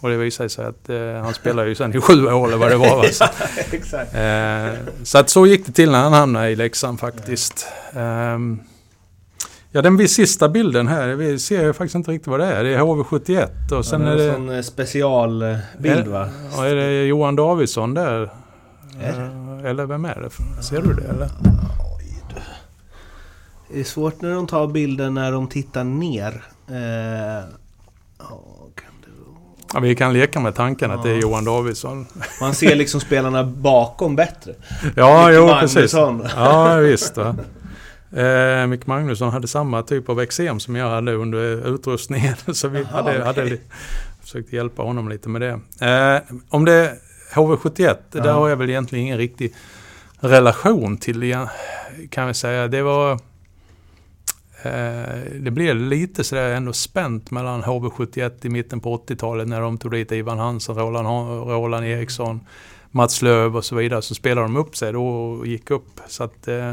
Och 0.00 0.08
det 0.08 0.16
visade 0.16 0.48
sig 0.48 0.66
att 0.66 0.88
eh, 0.88 1.22
han 1.22 1.34
spelade 1.34 1.68
ju 1.68 1.74
sen 1.74 1.96
i 1.96 2.00
sju 2.00 2.26
år 2.26 2.46
eller 2.46 2.56
vad 2.56 2.70
det 2.70 2.76
var. 2.76 3.06
ja, 3.20 3.28
exakt. 3.70 4.14
Eh, 4.14 4.92
så 5.02 5.18
att 5.18 5.30
så 5.30 5.46
gick 5.46 5.66
det 5.66 5.72
till 5.72 5.90
när 5.90 6.02
han 6.02 6.12
hamnade 6.12 6.50
i 6.50 6.56
Leksand 6.56 7.00
faktiskt. 7.00 7.66
Mm. 7.92 8.60
ja 9.70 9.82
den 9.82 10.08
sista 10.08 10.48
bilden 10.48 10.88
här, 10.88 11.08
vi 11.08 11.38
ser 11.38 11.64
ju 11.64 11.72
faktiskt 11.72 11.94
inte 11.94 12.10
riktigt 12.10 12.28
vad 12.28 12.40
det 12.40 12.46
är. 12.46 12.64
Det 12.64 12.74
är 12.74 12.80
HV71 12.80 13.72
och 13.72 13.84
sen 13.86 14.02
ja, 14.02 14.14
det 14.14 14.24
är 14.24 14.28
det... 14.28 14.34
En 14.34 14.50
eh, 14.50 14.62
specialbild 14.62 16.06
va? 16.06 16.28
Ja, 16.56 16.66
är 16.66 16.74
det 16.74 17.04
Johan 17.04 17.36
Davidsson 17.36 17.94
där? 17.94 18.22
Eh, 19.02 19.70
eller 19.70 19.86
vem 19.86 20.04
är 20.04 20.20
det? 20.20 20.62
Ser 20.62 20.82
du 20.82 20.94
det 20.94 21.08
eller? 21.08 21.28
Det 23.72 23.80
är 23.80 23.84
svårt 23.84 24.20
när 24.20 24.34
de 24.34 24.46
tar 24.46 24.66
bilden 24.66 25.14
när 25.14 25.32
de 25.32 25.48
tittar 25.48 25.84
ner. 25.84 26.44
Eh, 26.70 27.48
ja, 29.72 29.80
vi 29.80 29.94
kan 29.96 30.12
leka 30.12 30.40
med 30.40 30.54
tanken 30.54 30.90
ja. 30.90 30.96
att 30.96 31.02
det 31.02 31.10
är 31.10 31.16
Johan 31.16 31.44
Davidsson. 31.44 32.06
Man 32.40 32.54
ser 32.54 32.76
liksom 32.76 33.00
spelarna 33.00 33.44
bakom 33.44 34.16
bättre. 34.16 34.54
Ja, 34.96 35.32
jo 35.32 35.48
precis. 35.60 35.92
Ja, 35.92 36.76
visst. 36.76 37.16
Ja. 37.16 37.34
Eh, 38.22 38.66
Micke 38.66 38.86
Magnusson 38.86 39.30
hade 39.30 39.48
samma 39.48 39.82
typ 39.82 40.08
av 40.08 40.20
eksem 40.20 40.60
som 40.60 40.76
jag 40.76 40.90
hade 40.90 41.12
under 41.12 41.74
utrustningen. 41.74 42.34
Så 42.52 42.68
vi 42.68 42.78
Aha, 42.80 42.88
hade, 42.90 43.10
okej. 43.10 43.24
hade 43.24 43.58
försökt 44.20 44.52
hjälpa 44.52 44.82
honom 44.82 45.08
lite 45.08 45.28
med 45.28 45.40
det. 45.40 45.60
Eh, 45.86 46.36
om 46.48 46.64
det 46.64 46.72
är 46.72 46.94
HV71, 47.34 47.96
Ja. 48.12 48.22
där 48.22 48.32
har 48.32 48.48
jag 48.48 48.56
väl 48.56 48.70
egentligen 48.70 49.04
ingen 49.04 49.18
riktig 49.18 49.54
relation 50.20 50.98
till 50.98 51.36
kan 52.10 52.26
vi 52.26 52.34
säga. 52.34 52.68
Det 52.68 52.82
var... 52.82 53.18
Eh, 54.62 55.40
det 55.40 55.50
blev 55.50 55.76
lite 55.76 56.24
sådär 56.24 56.50
ändå 56.50 56.72
spänt 56.72 57.30
mellan 57.30 57.62
HV71 57.62 58.46
i 58.46 58.48
mitten 58.48 58.80
på 58.80 58.96
80-talet 58.96 59.48
när 59.48 59.60
de 59.60 59.78
tog 59.78 59.90
dit 59.90 60.12
Ivan 60.12 60.38
Hansen, 60.38 60.74
Roland, 60.74 61.06
Roland 61.48 61.86
Eriksson, 61.86 62.40
Mats 62.90 63.22
Löv 63.22 63.56
och 63.56 63.64
så 63.64 63.76
vidare. 63.76 64.02
Så 64.02 64.14
spelade 64.14 64.46
de 64.46 64.56
upp 64.56 64.76
sig 64.76 64.92
då 64.92 65.08
och 65.08 65.46
gick 65.46 65.70
upp. 65.70 66.00
Så 66.06 66.24
att 66.24 66.48
eh, 66.48 66.72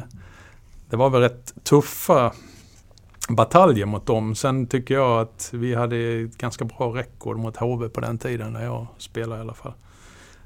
det 0.90 0.96
var 0.96 1.10
väl 1.10 1.22
rätt 1.22 1.54
tuffa 1.64 2.34
bataljer 3.30 3.86
mot 3.86 4.06
dem. 4.06 4.36
Sen 4.36 4.68
tycker 4.68 4.94
jag 4.94 5.22
att 5.22 5.50
vi 5.54 5.76
hade 5.76 5.98
ett 5.98 6.38
ganska 6.38 6.66
bra 6.66 6.96
rekord 6.96 7.38
mot 7.38 7.58
HV 7.58 7.90
på 7.90 8.02
den 8.02 8.18
tiden 8.18 8.54
när 8.54 8.64
jag 8.64 8.88
spelade 8.98 9.38
i 9.38 9.42
alla 9.42 9.54
fall. 9.54 9.74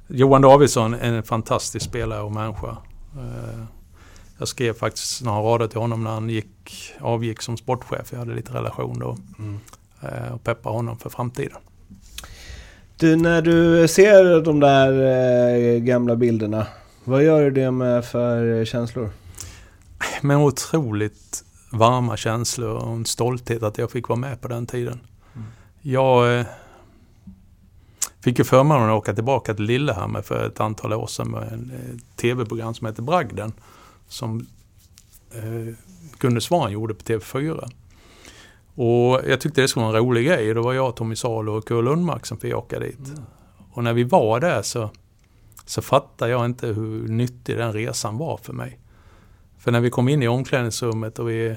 Johan 0.07 0.41
Davidsson 0.41 0.93
är 0.93 1.13
en 1.13 1.23
fantastisk 1.23 1.85
spelare 1.85 2.21
och 2.21 2.31
människa. 2.31 2.77
Eh, 3.17 3.63
jag 4.39 4.47
skrev 4.47 4.73
faktiskt 4.73 5.23
några 5.23 5.39
rader 5.39 5.67
till 5.67 5.79
honom 5.79 6.03
när 6.03 6.11
han 6.11 6.29
gick, 6.29 6.93
avgick 6.99 7.41
som 7.41 7.57
sportchef. 7.57 8.11
Jag 8.11 8.19
hade 8.19 8.35
lite 8.35 8.53
relation 8.53 8.99
då. 8.99 9.17
Mm. 9.39 9.59
eh, 10.01 10.33
Och 10.33 10.43
peppade 10.43 10.75
honom 10.75 10.97
för 10.97 11.09
framtiden. 11.09 11.57
Du, 12.97 13.15
när 13.15 13.41
du 13.41 13.87
ser 13.87 14.41
de 14.41 14.59
där 14.59 14.91
eh, 15.75 15.79
gamla 15.79 16.15
bilderna, 16.15 16.67
vad 17.03 17.23
gör 17.23 17.43
du 17.43 17.51
det 17.51 17.71
med 17.71 18.05
för 18.05 18.65
känslor? 18.65 19.09
Men 20.21 20.37
otroligt 20.37 21.43
varma 21.71 22.17
känslor 22.17 22.69
och 22.69 22.93
en 22.93 23.05
stolthet 23.05 23.63
att 23.63 23.77
jag 23.77 23.91
fick 23.91 24.09
vara 24.09 24.19
med 24.19 24.41
på 24.41 24.47
den 24.47 24.65
tiden. 24.65 24.99
Mm. 25.35 25.47
Jag 25.81 26.39
eh, 26.39 26.45
fick 28.21 28.39
ju 28.39 28.45
förmånen 28.45 28.89
att 28.89 28.97
åka 28.97 29.13
tillbaka 29.13 29.53
till 29.53 29.65
Lillehammer 29.65 30.21
för 30.21 30.47
ett 30.47 30.59
antal 30.59 30.93
år 30.93 31.07
sedan 31.07 31.31
med 31.31 31.53
en 31.53 31.71
eh, 31.73 32.15
tv-program 32.15 32.73
som 32.73 32.87
heter 32.87 33.01
Bragden. 33.01 33.53
Som 34.09 34.47
eh, 35.33 35.75
Gunde 36.19 36.41
Svan 36.41 36.71
gjorde 36.71 36.93
på 36.93 37.03
TV4. 37.03 37.69
Och 38.75 39.21
jag 39.27 39.41
tyckte 39.41 39.61
det 39.61 39.67
skulle 39.67 39.85
vara 39.85 39.97
en 39.97 40.03
rolig 40.03 40.25
grej. 40.25 40.53
Då 40.53 40.61
var 40.61 40.73
jag, 40.73 40.95
Tommy 40.95 41.15
Salo 41.15 41.57
och 41.57 41.67
Kurt 41.67 41.83
Lundmark 41.83 42.25
som 42.25 42.37
fick 42.37 42.55
åka 42.55 42.79
dit. 42.79 43.13
Och 43.71 43.83
när 43.83 43.93
vi 43.93 44.03
var 44.03 44.39
där 44.39 44.61
så, 44.61 44.89
så 45.65 45.81
fattade 45.81 46.31
jag 46.31 46.45
inte 46.45 46.67
hur 46.67 47.07
nyttig 47.07 47.57
den 47.57 47.73
resan 47.73 48.17
var 48.17 48.37
för 48.37 48.53
mig. 48.53 48.79
För 49.57 49.71
när 49.71 49.79
vi 49.79 49.89
kom 49.89 50.09
in 50.09 50.23
i 50.23 50.27
omklädningsrummet 50.27 51.19
och 51.19 51.29
vi 51.29 51.55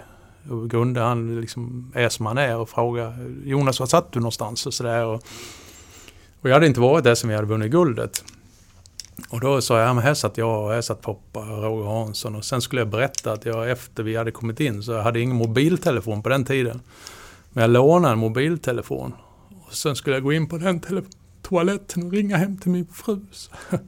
och 0.51 0.71
Gunde 0.71 1.01
han 1.01 1.41
liksom 1.41 1.93
är 1.95 2.09
som 2.09 2.27
han 2.27 2.39
är 2.39 2.57
och 2.57 2.69
frågar 2.69 3.31
Jonas 3.45 3.81
var 3.81 3.87
satt 3.87 4.13
du 4.13 4.21
någonstans 4.21 4.67
och 4.67 4.75
sådär. 4.75 5.05
Och, 5.07 5.23
och 6.41 6.49
jag 6.49 6.55
hade 6.55 6.67
inte 6.67 6.81
varit 6.81 7.05
där 7.05 7.15
sen 7.15 7.29
vi 7.29 7.37
hade 7.37 7.49
vunnit 7.49 7.71
guldet. 7.71 8.25
Och 9.29 9.41
då 9.41 9.61
sa 9.61 9.79
jag, 9.79 9.89
ja, 9.89 9.95
men 9.95 10.05
här 10.05 10.15
satt 10.15 10.39
jag 10.39 10.65
och 10.65 10.73
här 10.73 10.81
satt 10.81 11.01
Poppa 11.01 11.41
och 11.41 11.63
Roger 11.63 11.89
Hansson. 11.89 12.35
Och 12.35 12.45
sen 12.45 12.63
skulle 12.63 12.81
jag 12.81 12.89
berätta 12.89 13.33
att 13.33 13.45
jag 13.45 13.71
efter 13.71 14.03
vi 14.03 14.17
hade 14.17 14.31
kommit 14.31 14.61
in 14.61 14.83
så 14.83 14.93
jag 14.93 15.03
hade 15.03 15.21
ingen 15.21 15.37
mobiltelefon 15.37 16.23
på 16.23 16.29
den 16.29 16.45
tiden. 16.45 16.81
Men 17.51 17.63
jag 17.63 17.71
lånade 17.71 18.13
en 18.13 18.19
mobiltelefon. 18.19 19.15
Och 19.67 19.73
sen 19.73 19.97
skulle 19.97 20.17
jag 20.17 20.23
gå 20.23 20.33
in 20.33 20.49
på 20.49 20.59
den 20.59 20.81
toaletten 21.43 22.03
och 22.03 22.13
ringa 22.13 22.37
hem 22.37 22.59
till 22.59 22.71
min 22.71 22.87
fru. 22.87 23.21
Så, 23.33 23.51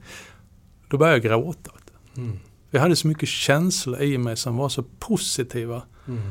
då 0.89 0.97
började 0.97 1.17
jag 1.17 1.23
gråta. 1.23 1.71
Mm. 2.17 2.39
Jag 2.71 2.81
hade 2.81 2.95
så 2.95 3.07
mycket 3.07 3.29
känslor 3.29 4.01
i 4.01 4.17
mig 4.17 4.37
som 4.37 4.57
var 4.57 4.69
så 4.69 4.83
positiva. 4.99 5.81
Mm. 6.07 6.21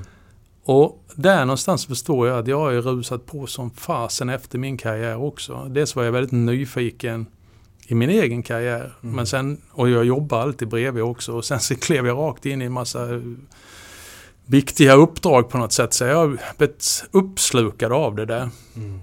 Och 0.64 1.04
där 1.14 1.44
någonstans 1.44 1.86
förstår 1.86 2.28
jag 2.28 2.38
att 2.38 2.46
jag 2.46 2.58
har 2.58 2.72
rusat 2.72 3.26
på 3.26 3.46
som 3.46 3.70
fasen 3.70 4.28
efter 4.28 4.58
min 4.58 4.76
karriär 4.76 5.16
också. 5.16 5.68
Dels 5.70 5.96
var 5.96 6.04
jag 6.04 6.12
väldigt 6.12 6.32
nyfiken 6.32 7.26
i 7.86 7.94
min 7.94 8.10
egen 8.10 8.42
karriär. 8.42 8.96
Mm. 9.02 9.16
Men 9.16 9.26
sen, 9.26 9.60
och 9.70 9.90
jag 9.90 10.04
jobbar 10.04 10.40
alltid 10.40 10.68
bredvid 10.68 11.02
också. 11.02 11.32
Och 11.32 11.44
sen 11.44 11.60
så 11.60 11.74
klev 11.80 12.06
jag 12.06 12.18
rakt 12.18 12.46
in 12.46 12.62
i 12.62 12.64
en 12.64 12.72
massa 12.72 13.08
viktiga 14.46 14.94
uppdrag 14.94 15.48
på 15.48 15.58
något 15.58 15.72
sätt. 15.72 15.94
Så 15.94 16.04
jag 16.04 16.16
har 16.16 16.38
blivit 16.58 17.04
uppslukad 17.10 17.92
av 17.92 18.16
det 18.16 18.26
där. 18.26 18.50
Mm. 18.76 19.00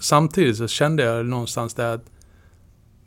Samtidigt 0.00 0.56
så 0.56 0.68
kände 0.68 1.02
jag 1.02 1.26
någonstans 1.26 1.74
där 1.74 1.94
att 1.94 2.04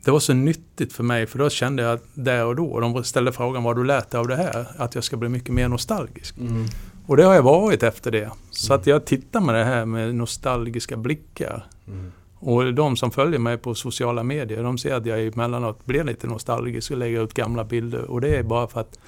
det 0.04 0.10
var 0.10 0.20
så 0.20 0.34
nyttigt 0.34 0.92
för 0.92 1.04
mig. 1.04 1.26
För 1.26 1.38
då 1.38 1.50
kände 1.50 1.82
jag 1.82 1.92
att 1.92 2.04
där 2.14 2.44
och 2.44 2.56
då, 2.56 2.80
de 2.80 3.04
ställde 3.04 3.32
frågan 3.32 3.62
vad 3.62 3.76
du 3.76 3.84
lärt 3.84 4.10
dig 4.10 4.20
av 4.20 4.28
det 4.28 4.36
här? 4.36 4.66
Att 4.76 4.94
jag 4.94 5.04
ska 5.04 5.16
bli 5.16 5.28
mycket 5.28 5.54
mer 5.54 5.68
nostalgisk. 5.68 6.38
Mm. 6.38 6.66
Och 7.06 7.16
det 7.16 7.24
har 7.24 7.34
jag 7.34 7.42
varit 7.42 7.82
efter 7.82 8.10
det. 8.10 8.30
Så 8.50 8.74
att 8.74 8.86
jag 8.86 9.04
tittar 9.04 9.40
med 9.40 9.54
det 9.54 9.64
här 9.64 9.84
med 9.84 10.14
nostalgiska 10.14 10.96
blickar. 10.96 11.66
Mm. 11.86 12.12
Och 12.40 12.74
de 12.74 12.96
som 12.96 13.10
följer 13.10 13.38
mig 13.38 13.58
på 13.58 13.74
sociala 13.74 14.22
medier, 14.22 14.62
de 14.62 14.78
ser 14.78 14.94
att 14.94 15.06
jag 15.06 15.26
emellanåt 15.26 15.86
blir 15.86 16.04
lite 16.04 16.26
nostalgisk 16.26 16.90
och 16.90 16.96
lägger 16.96 17.24
ut 17.24 17.34
gamla 17.34 17.64
bilder. 17.64 18.10
Och 18.10 18.20
det 18.20 18.36
är 18.36 18.42
bara 18.42 18.68
för 18.68 18.80
att 18.80 18.98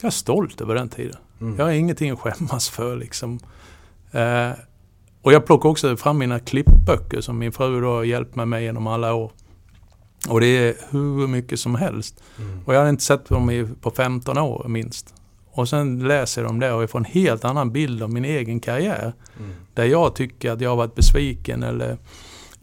jag 0.00 0.06
är 0.06 0.12
stolt 0.12 0.60
över 0.60 0.74
den 0.74 0.88
tiden. 0.88 1.16
Mm. 1.40 1.56
Jag 1.58 1.64
har 1.64 1.72
ingenting 1.72 2.10
att 2.10 2.20
skämmas 2.20 2.68
för 2.68 2.96
liksom. 2.96 3.38
Eh, 4.12 4.50
och 5.22 5.32
jag 5.32 5.46
plockar 5.46 5.68
också 5.68 5.96
fram 5.96 6.18
mina 6.18 6.40
klippböcker 6.40 7.20
som 7.20 7.38
min 7.38 7.52
fru 7.52 7.80
då 7.80 7.92
har 7.92 8.04
hjälpt 8.04 8.36
mig 8.36 8.46
med 8.46 8.62
genom 8.62 8.86
alla 8.86 9.14
år. 9.14 9.32
Och 10.28 10.40
det 10.40 10.46
är 10.46 10.74
hur 10.90 11.26
mycket 11.26 11.60
som 11.60 11.74
helst. 11.74 12.22
Mm. 12.38 12.60
Och 12.64 12.74
jag 12.74 12.78
hade 12.78 12.90
inte 12.90 13.04
sett 13.04 13.28
dem 13.28 13.50
i, 13.50 13.68
på 13.80 13.90
15 13.90 14.38
år 14.38 14.66
minst. 14.68 15.14
Och 15.50 15.68
sen 15.68 16.08
läser 16.08 16.42
jag 16.42 16.50
dem 16.50 16.60
där 16.60 16.74
och 16.74 16.82
jag 16.82 16.90
får 16.90 16.98
en 16.98 17.04
helt 17.04 17.44
annan 17.44 17.72
bild 17.72 18.02
av 18.02 18.12
min 18.12 18.24
egen 18.24 18.60
karriär. 18.60 19.12
Mm. 19.38 19.52
Där 19.74 19.84
jag 19.84 20.14
tycker 20.14 20.52
att 20.52 20.60
jag 20.60 20.70
har 20.70 20.76
varit 20.76 20.94
besviken 20.94 21.62
eller 21.62 21.98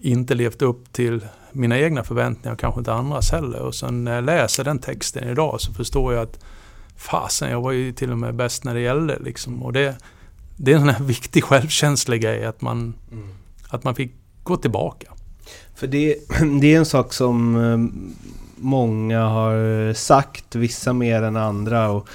inte 0.01 0.35
levt 0.35 0.61
upp 0.61 0.93
till 0.93 1.25
mina 1.51 1.79
egna 1.79 2.03
förväntningar 2.03 2.53
och 2.53 2.59
kanske 2.59 2.79
inte 2.79 2.93
andras 2.93 3.31
heller. 3.31 3.59
Och 3.59 3.75
sen 3.75 4.03
när 4.03 4.15
jag 4.15 4.23
läser 4.23 4.63
den 4.63 4.79
texten 4.79 5.29
idag 5.29 5.61
så 5.61 5.73
förstår 5.73 6.13
jag 6.13 6.23
att 6.23 6.39
fasen, 6.97 7.51
jag 7.51 7.61
var 7.61 7.71
ju 7.71 7.91
till 7.91 8.11
och 8.11 8.17
med 8.17 8.35
bäst 8.35 8.63
när 8.63 8.73
det 8.73 8.79
gällde. 8.79 9.19
Liksom. 9.19 9.63
Och 9.63 9.73
det, 9.73 9.97
det 10.57 10.71
är 10.71 10.75
en 10.75 10.81
sån 10.81 10.89
här 10.89 11.03
viktig 11.03 11.43
självkänslig 11.43 12.21
grej 12.21 12.45
att 12.45 12.61
man, 12.61 12.93
Mm. 13.11 13.29
att 13.69 13.83
man 13.83 13.95
fick 13.95 14.11
gå 14.43 14.57
tillbaka. 14.57 15.07
För 15.75 15.87
det, 15.87 16.15
det 16.61 16.73
är 16.73 16.77
en 16.77 16.85
sak 16.85 17.13
som 17.13 17.55
eh, 17.55 17.77
många 18.55 19.23
har 19.25 19.93
sagt, 19.93 20.55
vissa 20.55 20.93
mer 20.93 21.21
än 21.21 21.35
andra. 21.35 21.89
Och, 21.89 22.07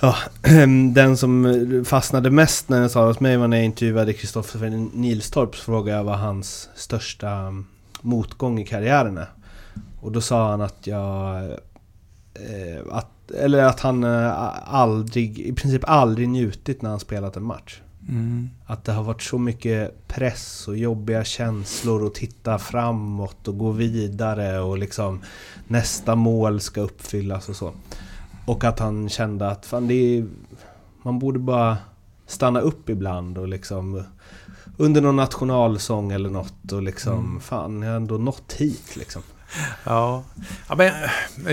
ja, 0.00 0.16
den 0.92 1.16
som 1.16 1.84
fastnade 1.86 2.30
mest 2.30 2.68
när 2.68 2.80
den 2.80 2.90
sa 2.90 3.06
hos 3.06 3.20
mig 3.20 3.36
var 3.36 3.48
när 3.48 3.56
jag 3.56 3.66
intervjuade 3.66 4.12
Kristoffer 4.12 4.88
Nilstorp 4.92 5.56
så 5.56 5.64
frågade 5.64 5.98
jag 5.98 6.04
vad 6.04 6.18
hans 6.18 6.68
största 6.74 7.54
motgång 8.00 8.58
i 8.58 8.66
karriären 8.66 9.18
är. 9.18 9.28
Och 10.00 10.12
då 10.12 10.20
sa 10.20 10.50
han 10.50 10.60
att 10.60 10.86
jag... 10.86 11.44
Eh, 12.34 12.82
att, 12.90 13.30
eller 13.30 13.64
att 13.64 13.80
han 13.80 14.04
eh, 14.04 14.74
aldrig, 14.74 15.38
i 15.38 15.52
princip 15.52 15.82
aldrig 15.84 16.28
njutit 16.28 16.82
när 16.82 16.90
han 16.90 17.00
spelat 17.00 17.36
en 17.36 17.44
match. 17.44 17.80
Mm. 18.08 18.50
Att 18.66 18.84
det 18.84 18.92
har 18.92 19.02
varit 19.02 19.22
så 19.22 19.38
mycket 19.38 20.08
press 20.08 20.68
och 20.68 20.76
jobbiga 20.76 21.24
känslor 21.24 22.04
och 22.04 22.14
titta 22.14 22.58
framåt 22.58 23.48
och 23.48 23.58
gå 23.58 23.70
vidare 23.70 24.60
och 24.60 24.78
liksom 24.78 25.20
nästa 25.68 26.14
mål 26.14 26.60
ska 26.60 26.80
uppfyllas 26.80 27.48
och 27.48 27.56
så. 27.56 27.72
Och 28.46 28.64
att 28.64 28.78
han 28.78 29.08
kände 29.08 29.48
att 29.50 29.66
fan 29.66 29.88
det 29.88 30.18
är, 30.18 30.26
man 31.02 31.18
borde 31.18 31.38
bara 31.38 31.76
stanna 32.26 32.60
upp 32.60 32.88
ibland 32.88 33.38
och 33.38 33.48
liksom 33.48 34.02
under 34.76 35.00
någon 35.00 35.16
nationalsång 35.16 36.12
eller 36.12 36.30
något 36.30 36.72
och 36.72 36.82
liksom 36.82 37.12
Mm. 37.12 37.40
fan 37.40 37.82
jag 37.82 37.88
har 37.90 37.96
ändå 37.96 38.18
nått 38.18 38.52
hit 38.58 38.96
liksom. 38.96 39.22
Ja, 39.84 40.24
ja 40.68 40.74
men, 40.76 40.92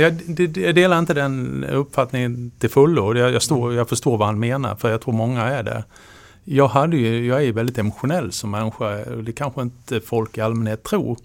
jag, 0.02 0.14
det- 0.28 0.58
jag 0.58 0.76
delar 0.76 1.00
inte 1.00 1.14
den 1.14 1.64
uppfattningen 1.64 2.52
till 2.60 2.70
fullo. 2.70 3.16
Jag, 3.18 3.32
jag, 3.32 3.42
står, 3.42 3.74
jag 3.74 3.90
förstår 3.90 4.18
vad 4.18 4.28
han 4.28 4.40
menar, 4.40 4.76
för 4.76 4.92
jag 4.92 5.02
tror 5.02 5.14
många 5.14 5.44
är 5.44 5.64
där. 5.64 5.84
Jag, 6.44 6.68
hade 6.68 6.98
ju, 6.98 7.26
jag 7.28 7.44
är 7.44 7.52
väldigt 7.54 7.78
emotionell 7.78 8.32
som 8.32 8.52
människa, 8.52 9.04
och 9.16 9.24
det 9.24 9.32
kanske 9.32 9.62
inte 9.62 10.02
folk 10.02 10.38
i 10.38 10.42
allmänhet 10.42 10.84
tror. 10.84 11.18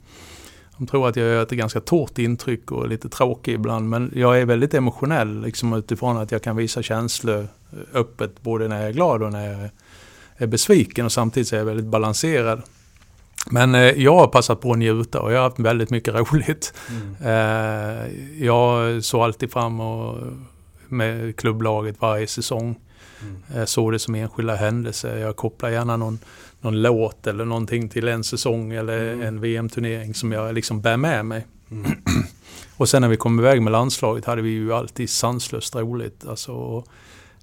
De 0.79 0.87
tror 0.87 1.09
att 1.09 1.17
jag 1.17 1.27
gör 1.27 1.43
ett 1.43 1.51
ganska 1.51 1.81
torrt 1.81 2.19
intryck 2.19 2.73
och 2.73 2.89
lite 2.89 3.09
tråkig 3.09 3.53
ibland, 3.53 3.89
men 3.89 4.12
jag 4.15 4.41
är 4.41 4.47
väldigt 4.47 4.75
emotionell 4.75 5.43
liksom 5.43 5.73
utifrån 5.73 6.17
att 6.17 6.33
jag 6.33 6.43
kan 6.43 6.57
visa 6.57 6.83
känslor 6.83 7.49
öppet, 7.95 8.43
både 8.43 8.69
när 8.69 8.81
jag 8.81 8.89
är 8.89 8.93
glad 8.93 9.23
och 9.23 9.33
när 9.33 9.53
jag 9.53 9.71
är 10.37 10.47
besviken 10.47 11.05
och 11.05 11.12
samtidigt 11.12 11.49
så 11.49 11.55
är 11.55 11.59
jag 11.59 11.67
väldigt 11.67 11.87
balanserad. 11.87 12.62
Men 13.51 13.75
eh, 13.75 13.81
jag 13.81 14.15
har 14.15 14.27
passat 14.27 14.61
på 14.61 14.73
att 14.73 14.79
njuta 14.79 15.21
och 15.21 15.33
jag 15.33 15.39
har 15.39 15.45
haft 15.45 15.59
väldigt 15.59 15.91
mycket 15.91 16.15
roligt. 16.33 16.75
Eh, 17.25 18.45
jag 18.45 19.05
såg 19.05 19.23
alltid 19.23 19.53
fram 19.53 19.81
och, 19.81 20.19
med 20.89 21.37
klubblaget 21.37 22.01
varje 22.01 22.27
säsong. 22.27 22.77
Mm. 23.23 23.43
Jag 23.55 23.69
såg 23.69 23.93
det 23.93 23.99
som 23.99 24.15
enskilda 24.15 24.55
händelser. 24.55 25.17
Jag 25.17 25.37
kopplar 25.37 25.71
gärna 25.71 25.97
någon, 25.97 26.19
någon 26.66 26.83
låt 26.83 27.26
eller 27.26 27.44
någonting 27.44 27.88
till 27.88 28.09
en 28.09 28.24
säsong 28.24 28.72
eller 28.72 29.12
Mm. 29.12 29.26
en 29.26 29.40
VM-turnering 29.40 30.14
som 30.14 30.33
jag 30.33 30.55
liksom 30.55 30.81
bär 30.81 30.96
med 30.96 31.26
mig. 31.26 31.46
Mm. 31.70 31.90
Och 32.76 32.88
sen 32.88 33.02
när 33.02 33.09
vi 33.09 33.16
kom 33.16 33.40
iväg 33.40 33.62
med 33.62 33.72
landslaget 33.72 34.24
hade 34.24 34.42
vi 34.42 34.50
ju 34.50 34.72
alltid 34.72 35.11
sanslöst 35.11 35.76
roligt. 35.76 36.26
Alltså, 36.29 36.85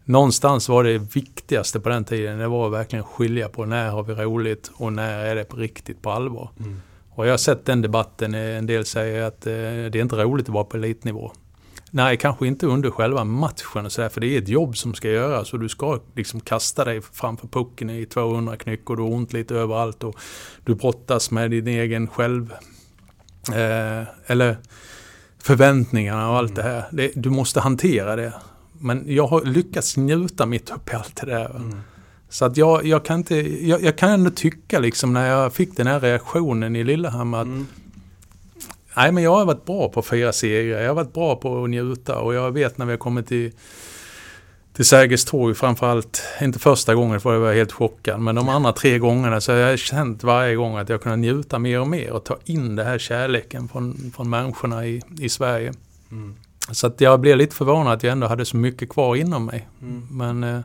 någonstans 0.03 0.69
var 0.69 0.83
det 0.83 0.97
viktigaste 0.97 1.79
på 1.79 1.89
den 1.89 2.03
tiden, 2.05 2.39
det 2.39 2.47
var 2.47 2.69
verkligen 2.69 3.05
skilja 3.05 3.49
på 3.49 3.65
när 3.65 3.89
har 3.89 4.03
vi 4.03 4.13
roligt 4.13 4.71
och 4.73 4.93
när 4.93 5.25
är 5.25 5.35
det 5.35 5.43
på 5.43 5.57
riktigt 5.57 6.01
på 6.01 6.11
allvar. 6.11 6.49
Mm. 6.59 6.81
Och 7.09 7.27
jag 7.27 7.31
har 7.31 7.37
sett 7.37 7.65
den 7.65 7.81
debatten, 7.81 8.33
en 8.33 8.65
del 8.65 8.85
säger 8.85 9.23
att 9.23 9.47
eh, 9.47 9.53
det 9.53 9.95
är 9.95 10.01
inte 10.01 10.15
roligt 10.15 10.45
att 10.49 10.53
vara 10.53 10.63
på 10.63 10.77
elitnivå. 10.77 11.31
Nej, 11.95 12.17
kanske 12.17 12.47
inte 12.47 12.67
under 12.67 12.91
själva 12.91 13.23
matchen 13.23 13.85
och 13.85 13.91
sådär, 13.91 14.09
för 14.09 14.21
det 14.21 14.27
är 14.27 14.41
ett 14.41 14.47
jobb 14.47 14.77
som 14.77 14.93
ska 14.93 15.09
göras 15.09 15.53
och 15.53 15.59
du 15.59 15.69
ska 15.69 15.99
liksom 16.15 16.39
kasta 16.39 16.85
dig 16.85 17.01
framför 17.01 17.47
pucken 17.47 17.89
i 17.89 18.05
200 18.05 18.57
knyck 18.57 18.89
och 18.89 18.97
du 18.97 19.03
har 19.03 19.09
ont 19.09 19.33
lite 19.33 19.55
överallt 19.55 20.03
och 20.03 20.15
du 20.65 20.75
brottas 20.75 21.31
med 21.31 21.51
din 21.51 21.67
egen 21.67 22.07
själv... 22.07 22.53
Eh, 23.47 24.07
eller 24.27 24.57
förväntningarna 25.37 26.29
och 26.29 26.37
allt 26.37 26.51
mm. 26.51 26.65
det 26.65 26.71
här. 26.71 26.85
Det, 26.91 27.11
du 27.15 27.29
måste 27.29 27.59
hantera 27.59 28.15
det. 28.15 28.33
Men 28.79 29.03
jag 29.07 29.27
har 29.27 29.41
lyckats 29.41 29.97
njuta 29.97 30.45
mitt 30.45 30.69
upp 30.69 30.89
i 30.89 30.95
allt 30.95 31.15
det 31.15 31.25
där. 31.25 31.55
Mm. 31.55 31.79
Så 32.29 32.45
att 32.45 32.57
jag, 32.57 32.85
jag, 32.85 33.05
kan 33.05 33.17
inte, 33.17 33.35
jag, 33.67 33.83
jag, 33.83 33.97
kan 33.97 34.09
ändå 34.09 34.29
tycka 34.29 34.79
liksom 34.79 35.13
när 35.13 35.27
jag 35.27 35.53
fick 35.53 35.77
den 35.77 35.87
här 35.87 35.99
reaktionen 35.99 36.75
i 36.75 36.83
Lillehammer 36.83 37.37
att 37.37 37.45
mm. 37.45 37.67
Nej 38.95 39.11
men 39.11 39.23
jag 39.23 39.35
har 39.35 39.45
varit 39.45 39.65
bra 39.65 39.89
på 39.89 40.01
fyra 40.01 40.33
segrar. 40.33 40.81
Jag 40.81 40.87
har 40.87 40.95
varit 40.95 41.13
bra 41.13 41.35
på 41.35 41.63
att 41.63 41.69
njuta 41.69 42.19
och 42.19 42.33
jag 42.33 42.51
vet 42.51 42.77
när 42.77 42.85
vi 42.85 42.91
har 42.91 42.97
kommit 42.97 43.27
till 43.27 43.51
till 44.73 44.85
Sergels 44.85 45.25
torg 45.25 45.55
framförallt, 45.55 46.23
inte 46.41 46.59
första 46.59 46.95
gången 46.95 47.21
för 47.21 47.33
jag 47.33 47.39
var 47.39 47.53
helt 47.53 47.71
chockad, 47.71 48.19
men 48.19 48.35
de 48.35 48.49
andra 48.49 48.71
tre 48.71 48.99
gångerna 48.99 49.41
så 49.41 49.51
har 49.51 49.59
jag 49.59 49.79
känt 49.79 50.23
varje 50.23 50.55
gång 50.55 50.77
att 50.77 50.89
jag 50.89 51.01
kunnat 51.01 51.19
njuta 51.19 51.59
mer 51.59 51.79
och 51.79 51.87
mer 51.87 52.11
och 52.11 52.23
ta 52.23 52.37
in 52.45 52.75
den 52.75 52.87
här 52.87 52.97
kärleken 52.97 53.67
från, 53.67 54.11
från 54.15 54.29
människorna 54.29 54.85
i, 54.85 55.01
i 55.19 55.29
Sverige. 55.29 55.73
Mm. 56.11 56.35
Så 56.71 56.87
att 56.87 57.01
jag 57.01 57.19
blev 57.19 57.37
lite 57.37 57.55
förvånad 57.55 57.93
att 57.93 58.03
jag 58.03 58.11
ändå 58.11 58.27
hade 58.27 58.45
så 58.45 58.57
mycket 58.57 58.89
kvar 58.89 59.15
inom 59.15 59.45
mig. 59.45 59.67
Mm. 59.81 60.07
Men 60.11 60.43
eh, 60.43 60.61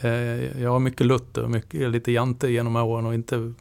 eh 0.00 0.62
jag 0.62 0.70
har 0.70 0.78
mycket 0.78 1.06
Luther, 1.06 1.46
mycket, 1.46 1.90
lite 1.90 2.12
jante 2.12 2.48
genom 2.48 2.76
åren 2.76 3.06
och 3.06 3.14
inte 3.14 3.52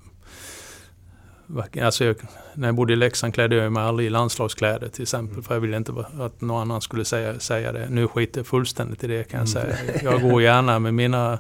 Alltså 1.82 2.06
jag, 2.06 2.16
när 2.54 2.68
jag 2.68 2.76
bodde 2.76 2.94
i 2.94 2.96
Leksand 2.96 3.34
klädde 3.34 3.56
jag 3.56 3.72
mig 3.72 3.84
aldrig 3.84 4.08
i 4.08 4.10
landslagskläder 4.10 4.88
till 4.88 5.02
exempel. 5.02 5.34
Mm. 5.34 5.44
För 5.44 5.56
jag 5.56 5.62
ville 5.62 5.78
inte 5.78 5.94
att 6.20 6.42
någon 6.42 6.62
annan 6.62 6.82
skulle 6.82 7.06
säga, 7.06 7.40
säga 7.40 7.72
det. 7.72 7.90
Nu 7.90 8.08
skiter 8.08 8.40
jag 8.40 8.48
fullständigt 8.48 9.04
i 9.04 9.08
det 9.08 9.24
kan 9.24 9.40
jag 9.40 9.56
mm. 9.56 9.76
säga. 9.76 10.02
Jag 10.04 10.22
går 10.22 10.42
gärna 10.42 10.80
med 10.80 10.94
mina 10.94 11.40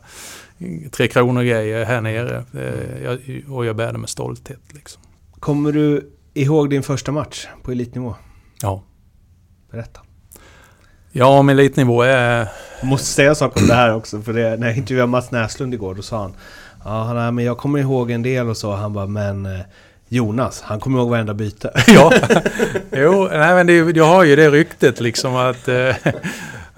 Tre 0.91 1.07
Kronor-grejer 1.07 1.85
här 1.85 2.01
nere. 2.01 2.43
Eh, 2.53 3.03
jag, 3.03 3.19
och 3.49 3.65
jag 3.65 3.75
bär 3.75 3.91
det 3.91 3.97
med 3.97 4.09
stolthet. 4.09 4.61
Liksom. 4.73 5.01
Kommer 5.39 5.71
du 5.71 6.09
ihåg 6.33 6.69
din 6.69 6.83
första 6.83 7.11
match 7.11 7.47
på 7.63 7.71
elitnivå? 7.71 8.15
Ja. 8.61 8.83
Berätta. 9.71 10.01
Ja, 11.11 11.39
om 11.39 11.49
elitnivå 11.49 12.01
är... 12.01 12.47
Jag 12.79 12.87
måste 12.87 13.07
säga 13.07 13.35
saker 13.35 13.61
om 13.61 13.67
det 13.67 13.73
här 13.73 13.95
också. 13.95 14.21
För 14.21 14.33
det, 14.33 14.57
när 14.57 14.67
jag 14.67 14.77
intervjuade 14.77 15.11
Mats 15.11 15.31
Näslund 15.31 15.73
igår, 15.73 15.95
då 15.95 16.01
sa 16.01 16.21
han 16.21 16.33
Ja, 16.83 17.31
men 17.31 17.45
jag 17.45 17.57
kommer 17.57 17.79
ihåg 17.79 18.11
en 18.11 18.23
del 18.23 18.49
och 18.49 18.57
så. 18.57 18.71
Han 18.71 18.93
bara, 18.93 19.07
men 19.07 19.45
eh, 19.45 19.61
Jonas, 20.13 20.61
han 20.61 20.79
kommer 20.79 20.99
ihåg 20.99 21.09
varenda 21.09 21.33
byte. 21.33 21.71
ja, 21.87 22.11
jo, 22.91 23.27
nej, 23.31 23.55
men 23.55 23.67
det, 23.67 23.97
jag 23.97 24.05
har 24.05 24.23
ju 24.23 24.35
det 24.35 24.49
ryktet 24.49 24.99
liksom 24.99 25.35
att... 25.35 25.67
Eh, 25.67 25.95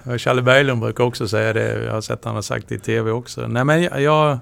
Challe 0.18 0.42
Berglund 0.42 0.80
brukar 0.80 1.04
också 1.04 1.28
säga 1.28 1.52
det, 1.52 1.84
jag 1.84 1.92
har 1.92 2.00
sett 2.00 2.24
han 2.24 2.34
har 2.34 2.42
sagt 2.42 2.68
det 2.68 2.74
i 2.74 2.78
tv 2.78 3.10
också. 3.10 3.46
Nej 3.46 3.64
men 3.64 3.82
jag, 3.82 4.00
jag, 4.00 4.38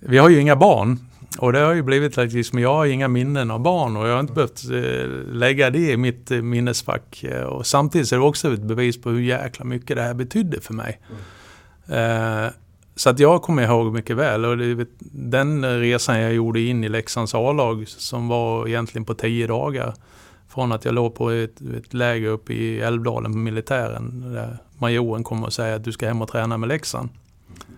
Vi 0.00 0.18
har 0.18 0.28
ju 0.28 0.40
inga 0.40 0.56
barn. 0.56 0.98
Och 1.38 1.52
det 1.52 1.58
har 1.58 1.72
ju 1.72 1.82
blivit 1.82 2.16
liksom, 2.16 2.58
jag 2.58 2.74
har 2.74 2.86
inga 2.86 3.08
minnen 3.08 3.50
av 3.50 3.60
barn 3.60 3.96
och 3.96 4.08
jag 4.08 4.12
har 4.12 4.20
inte 4.20 4.32
behövt 4.32 4.64
eh, 4.64 5.34
lägga 5.34 5.70
det 5.70 5.90
i 5.90 5.96
mitt 5.96 6.30
eh, 6.30 6.42
minnesfack. 6.42 7.24
Och 7.46 7.66
samtidigt 7.66 8.12
är 8.12 8.16
det 8.16 8.22
också 8.22 8.52
ett 8.52 8.62
bevis 8.62 9.02
på 9.02 9.10
hur 9.10 9.20
jäkla 9.20 9.64
mycket 9.64 9.96
det 9.96 10.02
här 10.02 10.14
betydde 10.14 10.60
för 10.60 10.74
mig. 10.74 11.00
Mm. 11.88 12.44
Eh, 12.46 12.50
så 12.96 13.10
att 13.10 13.18
jag 13.18 13.42
kommer 13.42 13.62
ihåg 13.62 13.92
mycket 13.92 14.16
väl 14.16 14.44
och 14.44 14.58
det, 14.58 14.86
den 15.12 15.80
resan 15.80 16.20
jag 16.20 16.34
gjorde 16.34 16.60
in 16.60 16.84
i 16.84 16.88
Leksands 16.88 17.34
A-lag 17.34 17.88
som 17.88 18.28
var 18.28 18.68
egentligen 18.68 19.04
på 19.04 19.14
tio 19.14 19.46
dagar. 19.46 19.94
Från 20.48 20.72
att 20.72 20.84
jag 20.84 20.94
låg 20.94 21.14
på 21.14 21.30
ett, 21.30 21.60
ett 21.60 21.94
läger 21.94 22.28
uppe 22.28 22.52
i 22.52 22.80
Älvdalen 22.80 23.32
på 23.32 23.38
militären. 23.38 24.32
Där 24.32 24.58
majoren 24.78 25.24
kommer 25.24 25.46
och 25.46 25.52
säger 25.52 25.76
att 25.76 25.84
du 25.84 25.92
ska 25.92 26.06
hem 26.06 26.22
och 26.22 26.28
träna 26.28 26.58
med 26.58 26.68
Leksand. 26.68 27.08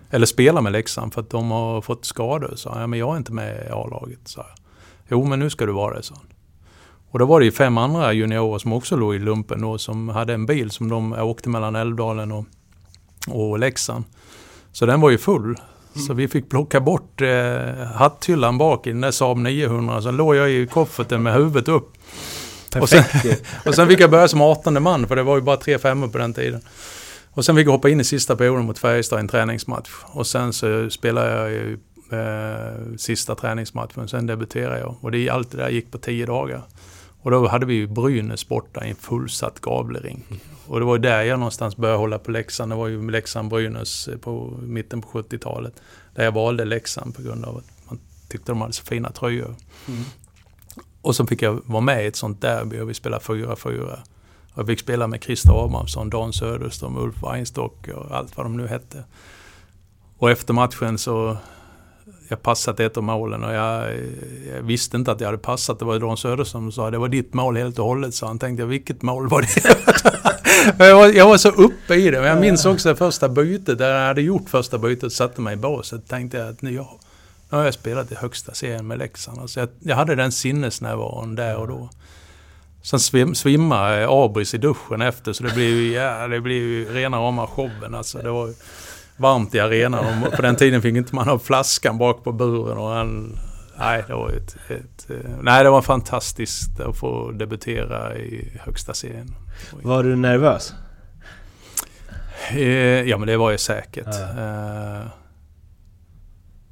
Eller 0.09 0.25
spela 0.25 0.61
med 0.61 0.71
Leksand 0.71 1.13
för 1.13 1.21
att 1.21 1.29
de 1.29 1.51
har 1.51 1.81
fått 1.81 2.05
skador. 2.05 2.53
Så 2.55 2.73
jag, 2.75 2.89
men 2.89 2.99
jag 2.99 3.13
är 3.13 3.17
inte 3.17 3.33
med 3.33 3.67
i 3.67 3.71
A-laget. 3.71 4.19
Så 4.25 4.39
jag. 4.39 4.47
Jo 5.09 5.25
men 5.25 5.39
nu 5.39 5.49
ska 5.49 5.65
du 5.65 5.71
vara 5.71 5.95
det, 5.95 6.03
så. 6.03 6.15
Och 7.11 7.19
då 7.19 7.25
var 7.25 7.39
det 7.39 7.45
ju 7.45 7.51
fem 7.51 7.77
andra 7.77 8.13
juniorer 8.13 8.57
som 8.57 8.73
också 8.73 8.95
låg 8.95 9.15
i 9.15 9.19
lumpen 9.19 9.61
då 9.61 9.77
som 9.77 10.09
hade 10.09 10.33
en 10.33 10.45
bil 10.45 10.71
som 10.71 10.89
de 10.89 11.13
åkte 11.13 11.49
mellan 11.49 11.75
Älvdalen 11.75 12.31
och, 12.31 12.45
och 13.27 13.59
Leksand. 13.59 14.03
Så 14.75 14.85
den 14.85 15.01
var 15.01 15.09
ju 15.09 15.17
full. 15.17 15.43
Mm. 15.43 16.07
Så 16.07 16.13
vi 16.13 16.27
fick 16.27 16.49
plocka 16.49 16.79
bort 16.79 17.21
eh, 17.21 17.85
hatthyllan 17.95 18.57
bak 18.57 18.87
i 18.87 18.89
den 18.89 19.01
där 19.01 19.11
Saab 19.11 19.37
900. 19.37 20.01
Så 20.01 20.11
låg 20.11 20.35
jag 20.35 20.51
i 20.51 20.67
kofferten 20.67 21.23
med 21.23 21.33
huvudet 21.33 21.67
upp. 21.67 21.93
Och 22.81 22.89
sen, 22.89 23.03
och 23.65 23.75
sen 23.75 23.87
fick 23.87 23.99
jag 23.99 24.11
börja 24.11 24.27
som 24.27 24.41
18 24.41 24.83
man, 24.83 25.07
för 25.07 25.15
det 25.15 25.23
var 25.23 25.35
ju 25.35 25.41
bara 25.41 25.57
tre 25.57 25.77
femmor 25.77 26.07
på 26.07 26.17
den 26.17 26.33
tiden. 26.33 26.61
Och 27.31 27.45
sen 27.45 27.55
fick 27.55 27.67
jag 27.67 27.71
hoppa 27.71 27.89
in 27.89 28.01
i 28.01 28.03
sista 28.03 28.35
perioden 28.35 28.65
mot 28.65 28.79
Färjestad 28.79 29.19
i 29.19 29.21
en 29.21 29.27
träningsmatch. 29.27 29.89
Och 30.05 30.27
sen 30.27 30.53
så 30.53 30.89
spelade 30.89 31.41
jag 31.41 31.51
ju 31.51 31.77
eh, 32.11 32.97
sista 32.97 33.35
träningsmatchen, 33.35 34.07
sen 34.07 34.27
debuterade 34.27 34.79
jag. 34.79 34.95
Och 35.01 35.11
det, 35.11 35.29
allt 35.29 35.51
det 35.51 35.57
där 35.57 35.69
gick 35.69 35.91
på 35.91 35.97
tio 35.97 36.25
dagar. 36.25 36.61
Och 37.25 37.31
då 37.31 37.47
hade 37.47 37.65
vi 37.65 37.73
ju 37.73 37.87
Brynäs 37.87 38.47
borta 38.47 38.85
i 38.85 38.89
en 38.89 38.95
fullsatt 38.95 39.59
Gavlering. 39.59 40.23
Och 40.67 40.79
det 40.79 40.85
var 40.85 40.97
där 40.97 41.23
jag 41.23 41.39
någonstans 41.39 41.77
började 41.77 41.99
hålla 41.99 42.19
på 42.19 42.31
Leksand. 42.31 42.71
Det 42.71 42.75
var 42.75 42.87
ju 42.87 43.11
Leksand-Brynäs 43.11 44.09
på 44.21 44.57
mitten 44.61 45.01
på 45.01 45.07
70-talet. 45.07 45.81
Där 46.15 46.23
jag 46.23 46.31
valde 46.31 46.65
Leksand 46.65 47.15
på 47.15 47.21
grund 47.21 47.45
av 47.45 47.57
att 47.57 47.89
man 47.89 47.99
tyckte 48.29 48.51
de 48.51 48.61
hade 48.61 48.73
så 48.73 48.83
fina 48.83 49.11
tröjor. 49.11 49.55
Mm. 49.87 50.03
Och 51.01 51.15
så 51.15 51.27
fick 51.27 51.41
jag 51.41 51.61
vara 51.65 51.81
med 51.81 52.03
i 52.03 52.07
ett 52.07 52.15
sånt 52.15 52.41
derby 52.41 52.79
och 52.79 52.89
vi 52.89 52.93
spelade 52.93 53.23
4-4. 53.23 53.99
Och 54.53 54.59
jag 54.59 54.67
fick 54.67 54.79
spela 54.79 55.07
med 55.07 55.23
Christer 55.23 55.65
Abrahamsson, 55.65 56.09
Dan 56.09 56.33
Söderström, 56.33 56.97
Ulf 56.97 57.23
Weinstock 57.23 57.87
och 57.87 58.17
allt 58.17 58.37
vad 58.37 58.45
de 58.45 58.57
nu 58.57 58.67
hette. 58.67 59.03
Och 60.17 60.31
efter 60.31 60.53
matchen 60.53 60.97
så 60.97 61.37
jag 62.27 62.41
passat 62.41 62.79
ett 62.79 62.97
av 62.97 63.03
målen 63.03 63.43
och 63.43 63.53
jag, 63.53 63.93
jag, 64.53 64.61
visste 64.61 64.97
inte 64.97 65.11
att 65.11 65.19
jag 65.19 65.27
hade 65.27 65.37
passat. 65.37 65.79
Det 65.79 65.85
var 65.85 65.99
Dan 65.99 66.17
Söderström 66.17 66.61
som 66.61 66.71
sa 66.71 66.91
det 66.91 66.97
var 66.97 67.07
ditt 67.07 67.33
mål 67.33 67.57
helt 67.57 67.79
och 67.79 67.85
hållet. 67.85 68.15
Så 68.15 68.25
han 68.25 68.39
tänkte 68.39 68.65
vilket 68.65 69.01
mål 69.01 69.27
var 69.29 69.41
det? 69.41 69.57
jag, 70.85 70.95
var, 70.95 71.07
jag 71.07 71.27
var 71.27 71.37
så 71.37 71.49
uppe 71.49 71.95
i 71.95 72.09
det. 72.09 72.19
Men 72.19 72.29
jag 72.29 72.39
minns 72.41 72.65
också 72.65 72.89
det 72.89 72.95
första 72.95 73.29
bytet. 73.29 73.77
Där 73.77 73.99
jag 73.99 74.07
hade 74.07 74.21
gjort 74.21 74.49
första 74.49 74.77
bytet 74.77 75.13
satte 75.13 75.41
mig 75.41 75.53
i 75.53 75.57
båset. 75.57 76.07
Tänkte 76.07 76.37
jag 76.37 76.49
att 76.49 76.61
nu, 76.61 76.73
jag, 76.73 76.87
nu 77.49 77.57
har 77.57 77.65
jag 77.65 77.73
spelat 77.73 78.11
i 78.11 78.15
högsta 78.15 78.53
serien 78.53 78.87
med 78.87 78.97
Leksand. 78.97 79.39
Alltså 79.39 79.59
jag, 79.59 79.69
jag 79.79 79.95
hade 79.95 80.15
den 80.15 80.31
sinnesnärvaron 80.31 81.35
där 81.35 81.55
och 81.55 81.67
då. 81.67 81.89
Sen 82.81 82.99
svim, 82.99 83.35
svimmade 83.35 84.07
Abris 84.09 84.53
i 84.53 84.57
duschen 84.57 85.01
efter 85.01 85.33
så 85.33 85.43
det 85.43 85.53
blev 85.53 85.69
ju, 85.69 85.93
ja, 85.93 86.27
det 86.27 86.41
blev 86.41 86.57
ju 86.57 86.93
rena 86.93 87.17
rama 87.17 87.47
showen. 87.47 87.95
Alltså, 87.95 88.17
det 88.17 88.29
var, 88.31 88.53
varmt 89.17 89.55
i 89.55 89.59
arenan. 89.59 90.23
Och 90.23 90.33
på 90.33 90.41
den 90.41 90.55
tiden 90.55 90.81
fick 90.81 90.95
inte 90.95 91.15
man 91.15 91.27
ha 91.27 91.39
flaskan 91.39 91.97
bak 91.97 92.23
på 92.23 92.31
buren. 92.31 92.77
Och 92.77 92.89
han, 92.89 93.39
nej, 93.77 94.03
det 94.07 94.13
var 94.13 94.29
ett, 94.29 94.55
ett, 94.69 95.09
nej, 95.41 95.63
det 95.63 95.69
var 95.69 95.81
fantastiskt 95.81 96.79
att 96.79 96.97
få 96.97 97.31
debutera 97.31 98.15
i 98.15 98.59
högsta 98.61 98.93
serien. 98.93 99.35
Var 99.83 100.03
du 100.03 100.15
nervös? 100.15 100.73
Eh, 102.51 103.01
ja, 103.09 103.17
men 103.17 103.27
det 103.27 103.37
var 103.37 103.51
jag 103.51 103.59
säkert. 103.59 104.07
Ja. 104.07 104.41
Eh, 104.41 105.07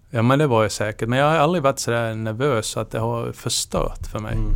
ja, 0.09 0.21
men 0.21 0.39
det 0.39 0.47
var 0.47 0.61
jag 0.61 0.71
säkert. 0.71 1.09
Men 1.09 1.19
jag 1.19 1.25
har 1.25 1.37
aldrig 1.37 1.63
varit 1.63 1.79
så 1.79 1.91
där 1.91 2.15
nervös 2.15 2.67
så 2.67 2.79
att 2.79 2.91
det 2.91 2.99
har 2.99 3.31
förstört 3.31 4.07
för 4.11 4.19
mig. 4.19 4.33
Mm. 4.33 4.53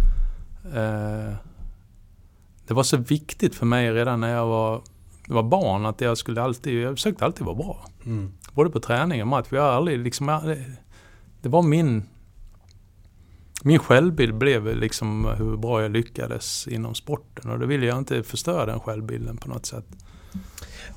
Eh, 0.75 1.33
det 2.67 2.73
var 2.73 2.83
så 2.83 2.97
viktigt 2.97 3.55
för 3.55 3.65
mig 3.65 3.91
redan 3.91 4.19
när 4.19 4.33
jag 4.33 4.45
var 4.45 4.81
var 5.33 5.43
barn 5.43 5.85
att 5.85 6.01
jag 6.01 6.17
skulle 6.17 6.41
alltid, 6.41 6.81
jag 6.81 6.95
försökte 6.95 7.25
alltid 7.25 7.45
vara 7.45 7.55
bra. 7.55 7.85
Mm. 8.05 8.31
Både 8.53 8.69
på 8.69 8.79
träning 8.79 9.21
och 9.21 9.27
match. 9.27 9.47
Jag 9.49 9.65
aldrig 9.65 9.99
liksom, 9.99 10.27
det, 10.27 10.65
det 11.41 11.49
var 11.49 11.61
min 11.61 12.03
min 13.63 13.79
självbild 13.79 14.37
blev 14.37 14.77
liksom 14.77 15.25
hur 15.37 15.57
bra 15.57 15.81
jag 15.81 15.91
lyckades 15.91 16.67
inom 16.67 16.95
sporten 16.95 17.51
och 17.51 17.59
då 17.59 17.65
ville 17.65 17.85
jag 17.85 17.97
inte 17.97 18.23
förstöra 18.23 18.65
den 18.65 18.79
självbilden 18.79 19.37
på 19.37 19.49
något 19.49 19.65
sätt. 19.65 19.85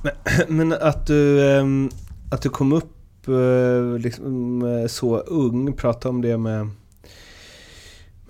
Men, 0.03 0.12
men 0.57 0.73
att, 0.73 1.07
du, 1.07 1.51
ehm, 1.51 1.90
att 2.31 2.43
du 2.43 2.49
kom 2.49 2.73
upp 2.73 3.29
eh, 3.29 3.99
liksom, 3.99 4.62
eh, 4.62 4.87
så 4.87 5.19
ung, 5.19 5.73
prata 5.73 6.09
om 6.09 6.21
det 6.21 6.38
med 6.38 6.71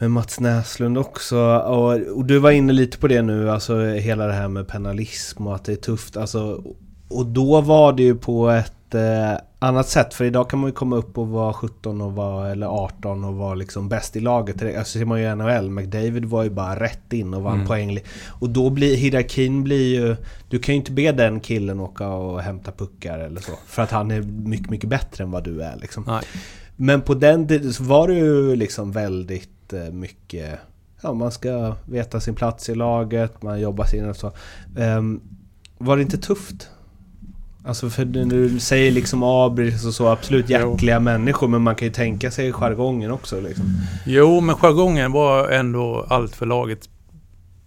med 0.00 0.10
Mats 0.10 0.40
Näslund 0.40 0.98
också. 0.98 1.38
Och, 1.56 1.92
och, 1.92 2.24
du 2.24 2.38
var 2.38 2.50
inne 2.50 2.72
lite 2.72 2.98
på 2.98 3.08
det 3.08 3.22
nu, 3.22 3.50
alltså 3.50 3.80
hela 3.84 4.26
det 4.26 4.32
här 4.32 4.48
med 4.48 4.68
penalism 4.68 5.46
och 5.46 5.54
att 5.54 5.64
det 5.64 5.72
är 5.72 5.76
tufft. 5.76 6.16
Alltså, 6.16 6.62
och 7.08 7.26
då 7.26 7.60
var 7.60 7.92
det 7.92 8.02
ju 8.02 8.14
på 8.14 8.50
ett 8.50 8.94
eh, 8.94 9.40
annat 9.58 9.88
sätt. 9.88 10.14
För 10.14 10.24
idag 10.24 10.50
kan 10.50 10.58
man 10.58 10.68
ju 10.68 10.74
komma 10.74 10.96
upp 10.96 11.18
och 11.18 11.28
vara 11.28 11.52
17 11.52 12.00
och 12.00 12.12
vara, 12.12 12.50
eller 12.50 12.66
18 12.66 13.24
och 13.24 13.34
vara 13.34 13.54
liksom 13.54 13.88
bäst 13.88 14.16
i 14.16 14.20
laget. 14.20 14.76
Alltså 14.78 14.98
ser 14.98 15.04
man 15.04 15.20
ju 15.20 15.34
NHL. 15.34 15.70
McDavid 15.70 16.24
var 16.24 16.42
ju 16.42 16.50
bara 16.50 16.80
rätt 16.80 17.12
in 17.12 17.34
och 17.34 17.42
vann 17.42 17.54
mm. 17.54 17.66
poäng. 17.66 17.98
Och 18.26 18.50
då 18.50 18.70
blir 18.70 18.96
hierarkin 18.96 19.64
blir 19.64 19.94
ju... 19.94 20.16
Du 20.48 20.58
kan 20.58 20.74
ju 20.74 20.76
inte 20.78 20.92
be 20.92 21.12
den 21.12 21.40
killen 21.40 21.80
åka 21.80 22.08
och 22.08 22.40
hämta 22.40 22.72
puckar 22.72 23.18
eller 23.18 23.40
så. 23.40 23.52
För 23.66 23.82
att 23.82 23.90
han 23.90 24.10
är 24.10 24.22
mycket, 24.22 24.70
mycket 24.70 24.90
bättre 24.90 25.24
än 25.24 25.30
vad 25.30 25.44
du 25.44 25.62
är 25.62 25.76
liksom. 25.76 26.04
Nej. 26.06 26.22
Men 26.76 27.00
på 27.00 27.14
den 27.14 27.48
tiden 27.48 27.72
så 27.72 27.84
var 27.84 28.08
det 28.08 28.14
ju 28.14 28.56
liksom 28.56 28.92
väldigt 28.92 29.59
mycket... 29.92 30.58
Ja, 31.02 31.12
man 31.12 31.32
ska 31.32 31.74
veta 31.84 32.20
sin 32.20 32.34
plats 32.34 32.68
i 32.68 32.74
laget, 32.74 33.42
man 33.42 33.60
jobbar 33.60 33.84
sig 33.84 33.98
in 33.98 34.08
och 34.08 34.16
så. 34.16 34.32
Um, 34.76 35.20
var 35.78 35.96
det 35.96 36.02
inte 36.02 36.18
tufft? 36.18 36.68
Alltså 37.64 37.90
för 37.90 38.04
du 38.04 38.60
säger 38.60 38.92
liksom 38.92 39.22
Abris 39.22 39.86
och 39.86 39.94
så, 39.94 40.08
absolut 40.08 40.48
hjärtliga 40.48 40.94
jo. 40.94 41.00
människor, 41.00 41.48
men 41.48 41.62
man 41.62 41.74
kan 41.74 41.88
ju 41.88 41.94
tänka 41.94 42.30
sig 42.30 42.52
jargongen 42.52 43.10
också 43.10 43.40
liksom. 43.40 43.64
Jo, 44.06 44.40
men 44.40 44.56
jargongen 44.56 45.12
var 45.12 45.48
ändå 45.48 46.06
allt 46.08 46.36
för 46.36 46.46
laget, 46.46 46.88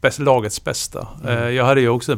bäst, 0.02 0.20
lagets 0.20 0.64
bästa. 0.64 1.08
Mm. 1.24 1.38
Eh, 1.38 1.50
jag 1.50 1.66
hade 1.66 1.82
ju 1.82 1.90
också 1.90 2.18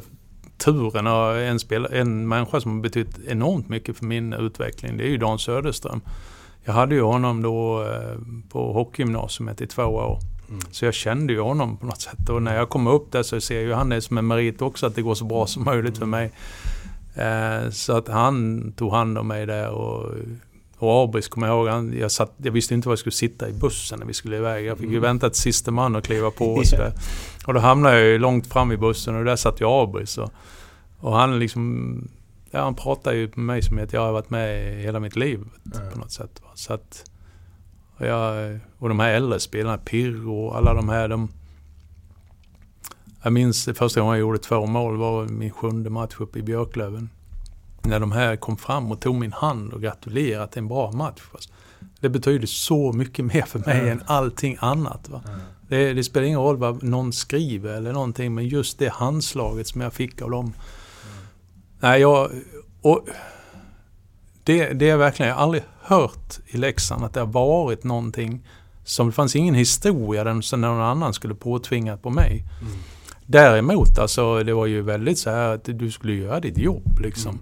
turen 0.57 1.07
och 1.07 1.37
en, 1.37 1.59
spel, 1.59 1.87
en 1.91 2.27
människa 2.27 2.61
som 2.61 2.75
har 2.75 2.81
betytt 2.81 3.19
enormt 3.27 3.69
mycket 3.69 3.97
för 3.97 4.05
min 4.05 4.33
utveckling, 4.33 4.97
det 4.97 5.03
är 5.03 5.09
ju 5.09 5.17
Dan 5.17 5.39
Söderström. 5.39 6.01
Jag 6.65 6.73
hade 6.73 6.95
ju 6.95 7.01
honom 7.01 7.41
då 7.41 7.83
eh, 7.83 8.17
på 8.49 8.73
hockeygymnasiet 8.73 9.61
i 9.61 9.67
två 9.67 9.83
år. 9.83 10.19
Mm. 10.49 10.61
Så 10.71 10.85
jag 10.85 10.93
kände 10.93 11.33
ju 11.33 11.39
honom 11.39 11.77
på 11.77 11.85
något 11.85 12.01
sätt. 12.01 12.29
Och 12.29 12.41
när 12.41 12.55
jag 12.55 12.69
kommer 12.69 12.91
upp 12.91 13.11
där 13.11 13.23
så 13.23 13.41
ser 13.41 13.59
ju 13.59 13.73
han 13.73 13.89
det 13.89 14.01
som 14.01 14.17
en 14.17 14.27
merit 14.27 14.61
också 14.61 14.85
att 14.85 14.95
det 14.95 15.01
går 15.01 15.15
så 15.15 15.25
bra 15.25 15.47
som 15.47 15.63
möjligt 15.63 15.97
för 15.97 16.05
mig. 16.05 16.31
Eh, 17.15 17.69
så 17.69 17.97
att 17.97 18.07
han 18.07 18.71
tog 18.71 18.91
hand 18.91 19.17
om 19.17 19.27
mig 19.27 19.45
där 19.45 19.69
och, 19.69 20.11
och 20.77 21.03
Abris 21.03 21.27
kommer 21.27 21.47
jag 21.47 21.57
ihåg, 21.57 21.67
han, 21.67 21.97
jag, 21.99 22.11
satt, 22.11 22.33
jag 22.37 22.51
visste 22.51 22.73
inte 22.73 22.87
var 22.87 22.91
jag 22.91 22.99
skulle 22.99 23.13
sitta 23.13 23.49
i 23.49 23.53
bussen 23.53 23.99
när 23.99 24.05
vi 24.05 24.13
skulle 24.13 24.37
iväg. 24.37 24.65
Jag 24.65 24.77
fick 24.77 24.89
ju 24.89 24.97
mm. 24.97 25.01
vänta 25.01 25.29
till 25.29 25.41
sista 25.41 25.71
man 25.71 25.95
att 25.95 26.05
kliva 26.05 26.31
på. 26.31 26.53
Och, 26.53 26.67
så 26.67 26.77
och 27.45 27.53
då 27.53 27.59
hamnade 27.59 27.99
jag 27.99 28.07
ju 28.07 28.17
långt 28.17 28.47
fram 28.47 28.71
i 28.71 28.77
bussen 28.77 29.15
och 29.15 29.25
där 29.25 29.35
satt 29.35 29.61
ju 29.61 29.65
Abris. 29.67 30.17
Och, 30.17 30.31
och 30.99 31.15
han 31.15 31.39
liksom, 31.39 32.07
ja, 32.55 32.63
han 32.63 32.75
pratade 32.75 33.15
ju 33.15 33.27
med 33.27 33.45
mig 33.45 33.61
som 33.61 33.79
att 33.79 33.93
jag 33.93 34.01
har 34.01 34.11
varit 34.11 34.29
med 34.29 34.75
hela 34.81 34.99
mitt 34.99 35.15
liv 35.15 35.39
mm. 35.75 35.91
på 35.91 35.99
något 35.99 36.11
sätt. 36.11 36.41
Så 36.53 36.73
att, 36.73 37.11
och, 37.97 38.05
jag, 38.05 38.59
och 38.77 38.89
de 38.89 38.99
här 38.99 39.13
äldre 39.13 39.39
spelarna, 39.39 39.77
Pirro 39.77 40.45
och 40.45 40.57
alla 40.57 40.73
de 40.73 40.89
här, 40.89 41.07
de, 41.07 41.29
jag 43.23 43.33
minns 43.33 43.69
första 43.75 43.99
gången 43.99 44.13
jag 44.13 44.19
gjorde 44.19 44.37
två 44.37 44.65
mål 44.65 44.97
var 44.97 45.25
min 45.25 45.51
sjunde 45.51 45.89
match 45.89 46.15
uppe 46.19 46.39
i 46.39 46.41
Björklöven. 46.41 47.09
När 47.81 47.99
de 47.99 48.11
här 48.11 48.35
kom 48.35 48.57
fram 48.57 48.91
och 48.91 49.01
tog 49.01 49.15
min 49.15 49.33
hand 49.33 49.73
och 49.73 49.81
gratulerade 49.81 50.47
till 50.47 50.59
en 50.59 50.67
bra 50.67 50.91
match. 50.91 51.21
Det 51.99 52.09
betyder 52.09 52.47
så 52.47 52.93
mycket 52.93 53.25
mer 53.25 53.41
för 53.41 53.59
mig 53.59 53.79
mm. 53.79 53.91
än 53.91 54.03
allting 54.05 54.57
annat. 54.59 55.09
Va? 55.09 55.21
Mm. 55.27 55.39
Det, 55.67 55.93
det, 55.93 56.03
spelar 56.03 56.27
ingen 56.27 56.39
roll 56.39 56.57
vad 56.57 56.83
någon 56.83 57.13
skriver 57.13 57.73
eller 57.73 57.93
någonting, 57.93 58.35
men 58.35 58.47
just 58.47 58.79
det 58.79 58.89
handslaget 58.89 59.67
som 59.67 59.81
jag 59.81 59.93
fick 59.93 60.21
av 60.21 60.31
dem. 60.31 60.53
Nej, 61.85 62.01
jag... 62.01 62.31
Och 62.81 63.07
det, 64.43 64.73
det 64.73 64.89
är 64.89 64.97
verkligen, 64.97 65.29
jag 65.29 65.35
har 65.35 65.43
aldrig 65.43 65.63
hört 65.81 66.39
i 66.47 66.57
Leksand 66.57 67.03
att 67.03 67.13
det 67.13 67.19
har 67.19 67.27
varit 67.27 67.83
någonting 67.83 68.47
som, 68.83 69.07
det 69.07 69.13
fanns 69.13 69.35
ingen 69.35 69.55
historia 69.55 70.23
den 70.23 70.43
som 70.43 70.61
någon 70.61 70.81
annan 70.81 71.13
skulle 71.13 71.35
påtvinga 71.35 71.97
på 71.97 72.09
mig. 72.09 72.45
Mm. 72.61 72.73
Däremot 73.25 73.99
alltså, 73.99 74.43
det 74.43 74.53
var 74.53 74.65
ju 74.65 74.81
väldigt 74.81 75.19
så 75.19 75.29
här 75.29 75.53
att 75.53 75.63
du 75.63 75.91
skulle 75.91 76.13
göra 76.13 76.39
ditt 76.39 76.57
jobb 76.57 76.99
liksom. 76.99 77.39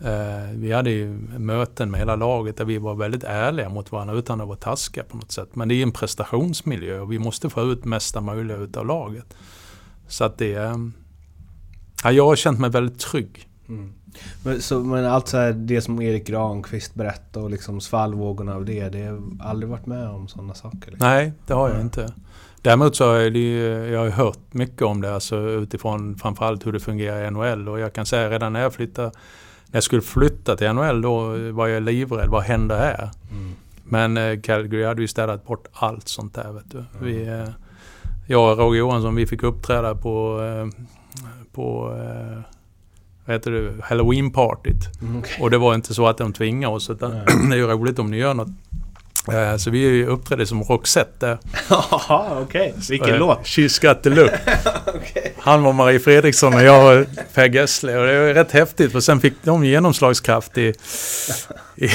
Mm. 0.00 0.50
Uh, 0.50 0.58
vi 0.60 0.72
hade 0.72 0.90
ju 0.90 1.08
möten 1.38 1.90
med 1.90 2.00
hela 2.00 2.16
laget 2.16 2.56
där 2.56 2.64
vi 2.64 2.78
var 2.78 2.94
väldigt 2.94 3.24
ärliga 3.24 3.68
mot 3.68 3.92
varandra 3.92 4.14
utan 4.14 4.40
att 4.40 4.46
vara 4.46 4.58
taskiga 4.58 5.04
på 5.04 5.16
något 5.16 5.32
sätt. 5.32 5.48
Men 5.52 5.68
det 5.68 5.74
är 5.74 5.82
en 5.82 5.92
prestationsmiljö 5.92 7.00
och 7.00 7.12
vi 7.12 7.18
måste 7.18 7.50
få 7.50 7.62
ut 7.62 7.84
mesta 7.84 8.20
möjliga 8.20 8.56
utav 8.56 8.86
laget. 8.86 9.36
Så 10.08 10.24
att 10.24 10.38
det... 10.38 10.58
Uh, 10.58 10.88
ja, 12.04 12.12
jag 12.12 12.26
har 12.26 12.36
känt 12.36 12.58
mig 12.58 12.70
väldigt 12.70 12.98
trygg. 12.98 13.46
Mm. 13.70 13.92
Men, 14.44 14.62
så, 14.62 14.78
men 14.78 15.04
allt 15.04 15.28
så 15.28 15.36
här, 15.36 15.52
det 15.52 15.80
som 15.80 16.02
Erik 16.02 16.26
Granqvist 16.26 16.94
berättade 16.94 17.44
och 17.44 17.50
liksom 17.50 17.80
svallvågorna 17.80 18.54
av 18.54 18.64
det, 18.64 18.88
det 18.88 19.04
har 19.04 19.20
aldrig 19.40 19.70
varit 19.70 19.86
med 19.86 20.08
om 20.08 20.28
sådana 20.28 20.54
saker? 20.54 20.90
Liksom. 20.90 21.08
Nej, 21.08 21.32
det 21.46 21.54
har 21.54 21.70
jag 21.70 21.80
inte. 21.80 22.12
Däremot 22.62 22.96
så 22.96 23.12
är 23.12 23.30
det 23.30 23.50
jag 23.90 24.00
har 24.00 24.10
hört 24.10 24.54
mycket 24.54 24.82
om 24.82 25.00
det 25.00 25.14
alltså 25.14 25.36
utifrån 25.36 26.16
framförallt 26.16 26.66
hur 26.66 26.72
det 26.72 26.80
fungerar 26.80 27.26
i 27.26 27.30
NHL 27.30 27.68
och 27.68 27.80
jag 27.80 27.92
kan 27.92 28.06
säga 28.06 28.30
redan 28.30 28.52
när 28.52 28.60
jag 28.60 28.74
flyttade, 28.74 29.10
när 29.66 29.76
jag 29.76 29.82
skulle 29.82 30.02
flytta 30.02 30.56
till 30.56 30.72
NHL 30.72 31.02
då 31.02 31.36
var 31.52 31.66
jag 31.66 31.82
livrädd, 31.82 32.28
vad 32.28 32.42
händer 32.42 32.78
här? 32.78 33.10
Mm. 33.30 33.52
Men 33.84 34.16
eh, 34.16 34.40
Calgary 34.40 34.84
hade 34.84 35.02
ju 35.02 35.08
städat 35.08 35.46
bort 35.46 35.68
allt 35.72 36.08
sånt 36.08 36.34
där 36.34 36.52
vet 36.52 36.70
du. 36.70 36.78
Mm. 36.78 36.88
Vi, 37.00 37.28
eh, 37.28 37.48
jag 38.26 38.52
och 38.52 38.58
Roger 38.58 38.78
Johansson 38.78 39.14
vi 39.14 39.26
fick 39.26 39.42
uppträda 39.42 39.94
på, 39.94 40.42
eh, 40.42 40.84
på 41.52 41.96
eh, 41.98 42.40
vad 43.30 43.34
heter 43.34 43.50
det, 43.50 43.72
Halloween-partyt. 43.82 45.02
Mm, 45.02 45.18
okay. 45.18 45.42
Och 45.42 45.50
det 45.50 45.58
var 45.58 45.74
inte 45.74 45.94
så 45.94 46.06
att 46.06 46.18
de 46.18 46.32
tvingade 46.32 46.74
oss 46.74 46.90
utan 46.90 47.10
det 47.50 47.54
är 47.54 47.58
ju 47.58 47.66
roligt 47.66 47.98
om 47.98 48.10
ni 48.10 48.16
gör 48.16 48.34
något 48.34 48.48
Eh, 49.32 49.56
så 49.56 49.70
vi 49.70 50.06
uppträdde 50.06 50.46
som 50.46 50.62
Roxette 50.62 51.26
där. 51.26 51.38
Jaha, 51.68 52.40
okej. 52.42 52.70
Okay. 52.70 52.72
Vilken 52.90 53.18
låt? 53.18 53.38
She's 53.38 53.88
got 53.88 54.02
the 54.02 54.10
look. 54.10 54.30
okay. 54.86 55.32
Han 55.38 55.62
var 55.62 55.72
Marie 55.72 56.00
Fredriksson 56.00 56.54
och 56.54 56.62
jag 56.62 56.82
var 56.82 57.06
Per 57.34 57.48
Gessle. 57.48 57.98
Och 57.98 58.06
det 58.06 58.18
var 58.18 58.34
rätt 58.34 58.52
häftigt 58.52 58.92
för 58.92 59.00
sen 59.00 59.20
fick 59.20 59.34
de 59.42 59.64
genomslagskraft 59.64 60.58
i, 60.58 60.74
i, 61.76 61.90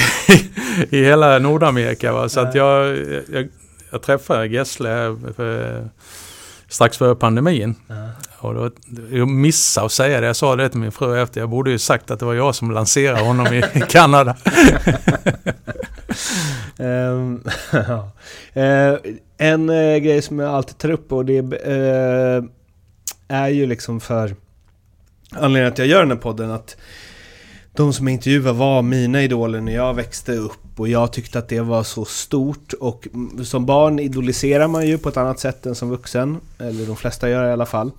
i 0.90 1.04
hela 1.04 1.38
Nordamerika. 1.38 2.12
Va? 2.12 2.28
Så 2.28 2.40
att 2.40 2.54
jag, 2.54 2.96
jag, 3.32 3.48
jag 3.90 4.02
träffade 4.02 4.46
Gessle 4.46 5.16
för, 5.36 5.88
strax 6.68 6.98
före 6.98 7.14
pandemin. 7.14 7.74
Ja. 7.88 8.10
Och 8.38 8.54
då, 8.54 8.70
jag 9.10 9.28
missade 9.28 9.86
att 9.86 9.92
säga 9.92 10.20
det. 10.20 10.26
Jag 10.26 10.36
sa 10.36 10.56
det 10.56 10.68
till 10.68 10.80
min 10.80 10.92
fru 10.92 11.22
efter. 11.22 11.40
Jag 11.40 11.50
borde 11.50 11.70
ju 11.70 11.78
sagt 11.78 12.10
att 12.10 12.18
det 12.18 12.24
var 12.24 12.34
jag 12.34 12.54
som 12.54 12.70
lanserade 12.70 13.24
honom 13.24 13.46
i 13.46 13.62
Kanada. 13.88 14.36
um, 16.78 17.44
uh, 18.56 18.96
en 19.38 19.70
uh, 19.70 19.98
grej 19.98 20.22
som 20.22 20.38
jag 20.38 20.54
alltid 20.54 20.78
tar 20.78 20.90
upp 20.90 21.12
och 21.12 21.24
det 21.24 21.40
uh, 21.40 22.44
är 23.28 23.48
ju 23.48 23.66
liksom 23.66 24.00
för 24.00 24.36
anledningen 25.30 25.72
att 25.72 25.78
jag 25.78 25.86
gör 25.86 26.00
den 26.00 26.10
här 26.10 26.18
podden 26.18 26.50
att 26.50 26.76
de 27.72 27.92
som 27.92 28.08
jag 28.08 28.14
intervjuar 28.14 28.52
var 28.52 28.82
mina 28.82 29.22
idoler 29.22 29.60
när 29.60 29.74
jag 29.74 29.94
växte 29.94 30.32
upp 30.32 30.65
och 30.76 30.88
jag 30.88 31.12
tyckte 31.12 31.38
att 31.38 31.48
det 31.48 31.60
var 31.60 31.82
så 31.82 32.04
stort 32.04 32.72
och 32.72 33.08
som 33.44 33.66
barn 33.66 33.98
idoliserar 33.98 34.68
man 34.68 34.86
ju 34.86 34.98
på 34.98 35.08
ett 35.08 35.16
annat 35.16 35.40
sätt 35.40 35.66
än 35.66 35.74
som 35.74 35.90
vuxen. 35.90 36.40
Eller 36.58 36.86
de 36.86 36.96
flesta 36.96 37.28
gör 37.28 37.42
det 37.42 37.48
i 37.48 37.52
alla 37.52 37.66
fall. 37.66 37.90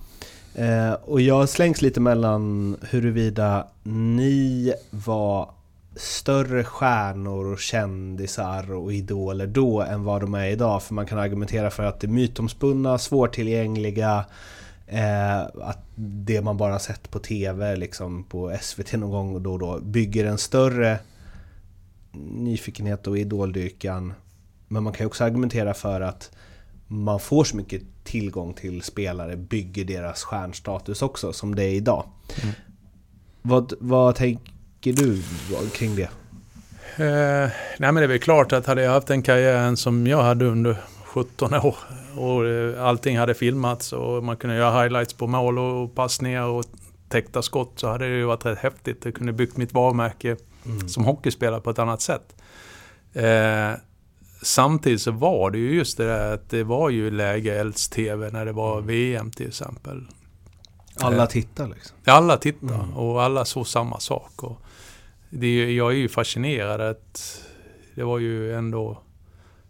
Eh, 0.54 0.92
och 0.92 1.20
jag 1.20 1.48
slängs 1.48 1.82
lite 1.82 2.00
mellan 2.00 2.76
huruvida 2.90 3.66
ni 3.82 4.72
var 4.90 5.50
större 5.96 6.64
stjärnor 6.64 7.52
och 7.52 7.58
kändisar 7.58 8.72
och 8.72 8.92
idoler 8.92 9.46
då 9.46 9.82
än 9.82 10.04
vad 10.04 10.20
de 10.20 10.34
är 10.34 10.46
idag. 10.46 10.82
För 10.82 10.94
man 10.94 11.06
kan 11.06 11.18
argumentera 11.18 11.70
för 11.70 11.82
att 11.82 12.00
det 12.00 12.06
mytomspunna, 12.06 12.98
svårtillgängliga, 12.98 14.24
eh, 14.86 15.40
att 15.40 15.84
det 15.94 16.40
man 16.40 16.56
bara 16.56 16.78
sett 16.78 17.10
på 17.10 17.18
TV, 17.18 17.76
liksom 17.76 18.24
på 18.24 18.56
SVT 18.60 18.92
någon 18.92 19.10
gång 19.10 19.34
och 19.34 19.42
då 19.42 19.52
och 19.52 19.58
då, 19.58 19.78
bygger 19.80 20.24
en 20.24 20.38
större 20.38 20.98
nyfikenhet 22.26 23.06
och 23.06 23.18
idoldyrkan. 23.18 24.12
Men 24.68 24.82
man 24.82 24.92
kan 24.92 25.04
ju 25.04 25.06
också 25.06 25.24
argumentera 25.24 25.74
för 25.74 26.00
att 26.00 26.30
man 26.86 27.20
får 27.20 27.44
så 27.44 27.56
mycket 27.56 27.82
tillgång 28.04 28.54
till 28.54 28.82
spelare 28.82 29.36
bygger 29.36 29.84
deras 29.84 30.22
stjärnstatus 30.22 31.02
också, 31.02 31.32
som 31.32 31.54
det 31.54 31.64
är 31.64 31.74
idag. 31.74 32.08
Mm. 32.42 32.54
Vad, 33.42 33.72
vad 33.80 34.14
tänker 34.14 34.92
du 34.92 35.22
kring 35.72 35.96
det? 35.96 36.10
Eh, 36.96 37.50
nej 37.78 37.92
men 37.92 37.94
det 37.94 38.02
är 38.02 38.08
väl 38.08 38.18
klart 38.18 38.52
att 38.52 38.66
hade 38.66 38.82
jag 38.82 38.92
haft 38.92 39.06
den 39.06 39.22
karriären 39.22 39.76
som 39.76 40.06
jag 40.06 40.22
hade 40.22 40.44
under 40.44 40.76
17 41.04 41.54
år 41.54 41.76
och 42.16 42.46
eh, 42.46 42.84
allting 42.84 43.18
hade 43.18 43.34
filmats 43.34 43.92
och 43.92 44.24
man 44.24 44.36
kunde 44.36 44.56
göra 44.56 44.82
highlights 44.82 45.14
på 45.14 45.26
mål 45.26 45.58
och 45.58 45.94
passningar 45.94 46.44
och 46.44 46.64
täckta 47.08 47.42
skott 47.42 47.72
så 47.76 47.88
hade 47.88 48.08
det 48.08 48.16
ju 48.16 48.24
varit 48.24 48.46
rätt 48.46 48.58
häftigt. 48.58 49.02
Det 49.02 49.12
kunde 49.12 49.32
byggt 49.32 49.56
mitt 49.56 49.74
varumärke 49.74 50.36
mm. 50.68 50.88
som 50.88 51.04
hockeyspelare 51.04 51.60
på 51.60 51.70
ett 51.70 51.78
annat 51.78 52.00
sätt. 52.00 52.42
Eh, 53.12 53.72
samtidigt 54.42 55.02
så 55.02 55.10
var 55.10 55.50
det 55.50 55.58
ju 55.58 55.74
just 55.74 55.96
det 55.96 56.06
där 56.06 56.34
att 56.34 56.50
det 56.50 56.64
var 56.64 56.90
ju 56.90 57.10
läge 57.10 57.60
elds-tv 57.60 58.30
när 58.30 58.46
det 58.46 58.52
var 58.52 58.72
mm. 58.72 58.86
VM 58.86 59.30
till 59.30 59.48
exempel. 59.48 60.06
Alla 61.00 61.22
eh, 61.22 61.28
tittar 61.28 61.68
liksom? 61.68 61.96
Alla 62.04 62.36
tittar 62.36 62.74
mm. 62.74 62.96
och 62.96 63.22
alla 63.22 63.44
såg 63.44 63.66
samma 63.66 64.00
sak. 64.00 64.42
Och 64.42 64.60
det, 65.30 65.74
jag 65.74 65.92
är 65.92 65.96
ju 65.96 66.08
fascinerad 66.08 66.80
att 66.80 67.42
det 67.94 68.04
var 68.04 68.18
ju 68.18 68.54
ändå 68.54 69.02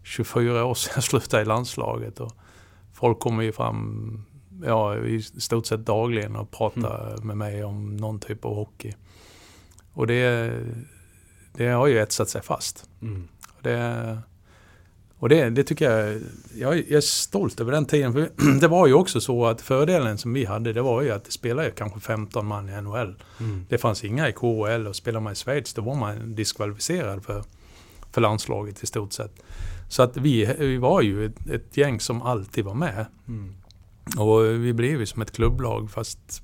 24 0.03 0.65
år 0.65 0.75
sedan 0.75 0.93
jag 0.95 1.05
slutade 1.05 1.43
i 1.43 1.47
landslaget. 1.47 2.21
Och 2.21 2.33
folk 2.93 3.21
kommer 3.21 3.43
ju 3.43 3.53
fram 3.53 4.25
ja, 4.65 4.97
i 4.97 5.23
stort 5.23 5.67
sett 5.67 5.87
dagligen 5.87 6.37
och 6.37 6.51
pratar 6.51 7.13
mm. 7.13 7.27
med 7.27 7.37
mig 7.37 7.65
om 7.65 7.97
någon 7.97 8.21
typ 8.21 8.45
av 8.45 8.55
hockey. 8.55 8.95
Och 9.99 10.07
det 10.07 10.53
det 11.53 11.69
har 11.69 11.87
ju 11.87 11.99
etsat 11.99 12.29
sig 12.29 12.43
fast. 12.43 12.89
Mm. 13.03 13.29
Det, 13.63 14.19
och 15.19 15.29
det, 15.29 15.51
det 15.51 15.65
tycker 15.65 15.91
jag, 15.91 16.21
jag 16.55 16.79
är 16.79 17.01
stolt 17.01 17.61
över 17.61 17.73
den 17.73 17.85
tiden. 17.85 18.13
För 18.13 18.31
det 18.61 18.69
var 18.69 18.87
ju 18.87 18.95
också 18.95 19.21
så 19.21 19.47
att 19.47 19.61
fördelen 19.61 20.19
som 20.19 20.33
vi 20.33 20.45
hade, 20.45 20.73
det 20.73 20.83
var 20.83 21.03
ju 21.03 21.11
att 21.11 21.25
det 21.25 21.33
spelade 21.33 21.71
kanske 21.71 22.01
15 22.01 22.47
man 22.47 22.69
i 22.69 22.83
NHL. 22.83 23.15
Mm. 23.41 23.67
Det 23.69 23.79
fanns 23.79 24.05
inga 24.05 24.29
i 24.29 24.33
KHL 24.33 24.87
och 24.87 24.97
spelar 24.97 25.21
man 25.21 25.33
i 25.33 25.37
Schweiz 25.37 25.75
då 25.75 25.83
var 25.83 25.95
man 25.95 26.35
diskvalificerad 26.35 27.25
för, 27.25 27.45
för 28.13 28.21
landslaget 28.21 28.83
i 28.83 28.87
stort 28.87 29.13
sett. 29.13 29.43
Så 29.89 30.03
att 30.03 30.17
vi, 30.17 30.55
vi 30.59 30.77
var 30.77 31.03
ju 31.03 31.27
ett, 31.27 31.51
ett 31.51 31.77
gäng 31.77 32.01
som 32.01 32.23
alltid 32.23 32.65
var 32.65 32.75
med. 32.75 33.07
Mm. 33.29 33.55
Och 34.19 34.45
vi 34.45 34.73
blev 34.73 35.01
ju 35.01 35.07
som 35.07 35.23
ett 35.23 35.33
klubblag 35.33 35.91
fast 35.91 36.43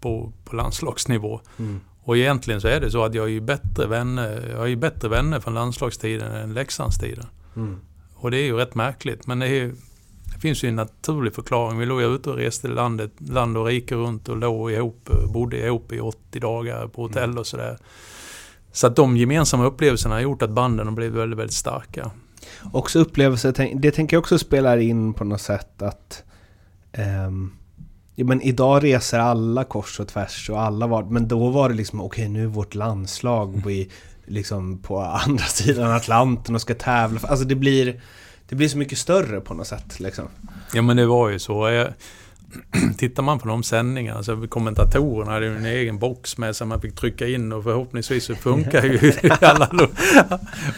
på, 0.00 0.32
på 0.44 0.56
landslagsnivå. 0.56 1.40
Mm. 1.58 1.80
Och 2.04 2.16
egentligen 2.16 2.60
så 2.60 2.68
är 2.68 2.80
det 2.80 2.90
så 2.90 3.04
att 3.04 3.14
jag 3.14 3.24
är 3.24 3.30
ju 3.30 3.40
bättre 3.40 3.86
vänner, 3.86 4.48
jag 4.50 4.62
är 4.62 4.66
ju 4.66 4.76
bättre 4.76 5.08
vänner 5.08 5.40
från 5.40 5.54
landslagstiden 5.54 6.32
än 6.32 6.54
Leksandstiden. 6.54 7.26
Mm. 7.56 7.78
Och 8.14 8.30
det 8.30 8.36
är 8.36 8.44
ju 8.44 8.56
rätt 8.56 8.74
märkligt. 8.74 9.26
Men 9.26 9.38
det, 9.38 9.48
är, 9.48 9.72
det 10.34 10.40
finns 10.40 10.64
ju 10.64 10.68
en 10.68 10.76
naturlig 10.76 11.34
förklaring. 11.34 11.78
Vi 11.78 11.86
låg 11.86 12.00
ju 12.00 12.14
ute 12.14 12.30
och 12.30 12.36
reste 12.36 12.68
landet, 12.68 13.12
land 13.18 13.56
och 13.56 13.66
rike 13.66 13.94
runt 13.94 14.28
och 14.28 14.36
låg 14.36 14.72
ihop, 14.72 15.10
bodde 15.32 15.66
ihop 15.66 15.92
i 15.92 16.00
80 16.00 16.40
dagar 16.40 16.86
på 16.86 17.02
hotell 17.02 17.38
och 17.38 17.46
sådär. 17.46 17.78
Så 18.72 18.86
att 18.86 18.96
de 18.96 19.16
gemensamma 19.16 19.64
upplevelserna 19.64 20.14
har 20.14 20.22
gjort 20.22 20.42
att 20.42 20.50
banden 20.50 20.86
har 20.86 20.94
blivit 20.94 21.18
väldigt, 21.18 21.38
väldigt 21.38 21.56
starka. 21.56 22.10
Också 22.72 22.98
upplevelser, 22.98 23.74
det 23.74 23.90
tänker 23.90 24.16
jag 24.16 24.20
också 24.20 24.38
spelar 24.38 24.78
in 24.78 25.14
på 25.14 25.24
något 25.24 25.40
sätt 25.40 25.82
att 25.82 26.22
ehm, 26.92 27.52
ja, 28.14 28.24
men 28.24 28.42
idag 28.42 28.84
reser 28.84 29.18
alla 29.18 29.64
kors 29.64 30.00
och 30.00 30.08
tvärs 30.08 30.50
och 30.50 30.62
alla 30.62 30.86
var, 30.86 31.02
men 31.02 31.28
då 31.28 31.50
var 31.50 31.68
det 31.68 31.74
liksom 31.74 32.00
okej 32.00 32.28
nu 32.28 32.42
är 32.42 32.46
vårt 32.46 32.74
landslag 32.74 33.62
på, 33.62 33.70
i, 33.70 33.90
liksom 34.26 34.78
på 34.78 35.00
andra 35.00 35.44
sidan 35.48 35.92
Atlanten 35.92 36.54
och 36.54 36.60
ska 36.60 36.74
tävla. 36.74 37.20
Alltså 37.28 37.44
det 37.44 37.54
blir, 37.54 38.00
det 38.48 38.56
blir 38.56 38.68
så 38.68 38.78
mycket 38.78 38.98
större 38.98 39.40
på 39.40 39.54
något 39.54 39.66
sätt 39.66 40.00
liksom. 40.00 40.24
Ja 40.72 40.82
men 40.82 40.96
det 40.96 41.06
var 41.06 41.28
ju 41.28 41.38
så. 41.38 41.68
Jag, 41.68 41.88
tittar 42.98 43.22
man 43.22 43.38
på 43.38 43.48
de 43.48 43.62
sändningarna 43.62 44.22
så 44.22 44.46
kommentatorerna 44.48 45.32
hade 45.32 45.46
ju 45.46 45.56
en 45.56 45.66
egen 45.66 45.98
box 45.98 46.38
med 46.38 46.56
som 46.56 46.68
man 46.68 46.80
fick 46.80 46.94
trycka 46.94 47.28
in 47.28 47.52
och 47.52 47.64
förhoppningsvis 47.64 48.24
så 48.24 48.34
funkar 48.34 48.82
ju 48.82 49.12
alla 49.40 49.70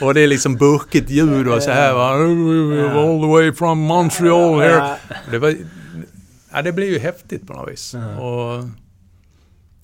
Och 0.01 0.15
det 0.15 0.21
är 0.21 0.27
liksom 0.27 0.57
burkigt 0.57 1.11
ljud 1.11 1.49
och 1.49 1.63
så 1.63 1.71
här 1.71 1.95
va. 1.95 2.09
All 2.09 3.21
the 3.21 3.27
way 3.27 3.53
from 3.53 3.79
Montreal 3.79 4.61
here. 4.61 4.97
Det, 5.31 5.39
var, 5.39 5.55
ja, 6.53 6.63
det 6.63 6.73
blev 6.73 6.89
ju 6.89 6.99
häftigt 6.99 7.47
på 7.47 7.53
något 7.53 7.73
vis. 7.73 7.95
Ja. 7.95 8.17
Och, 8.21 8.65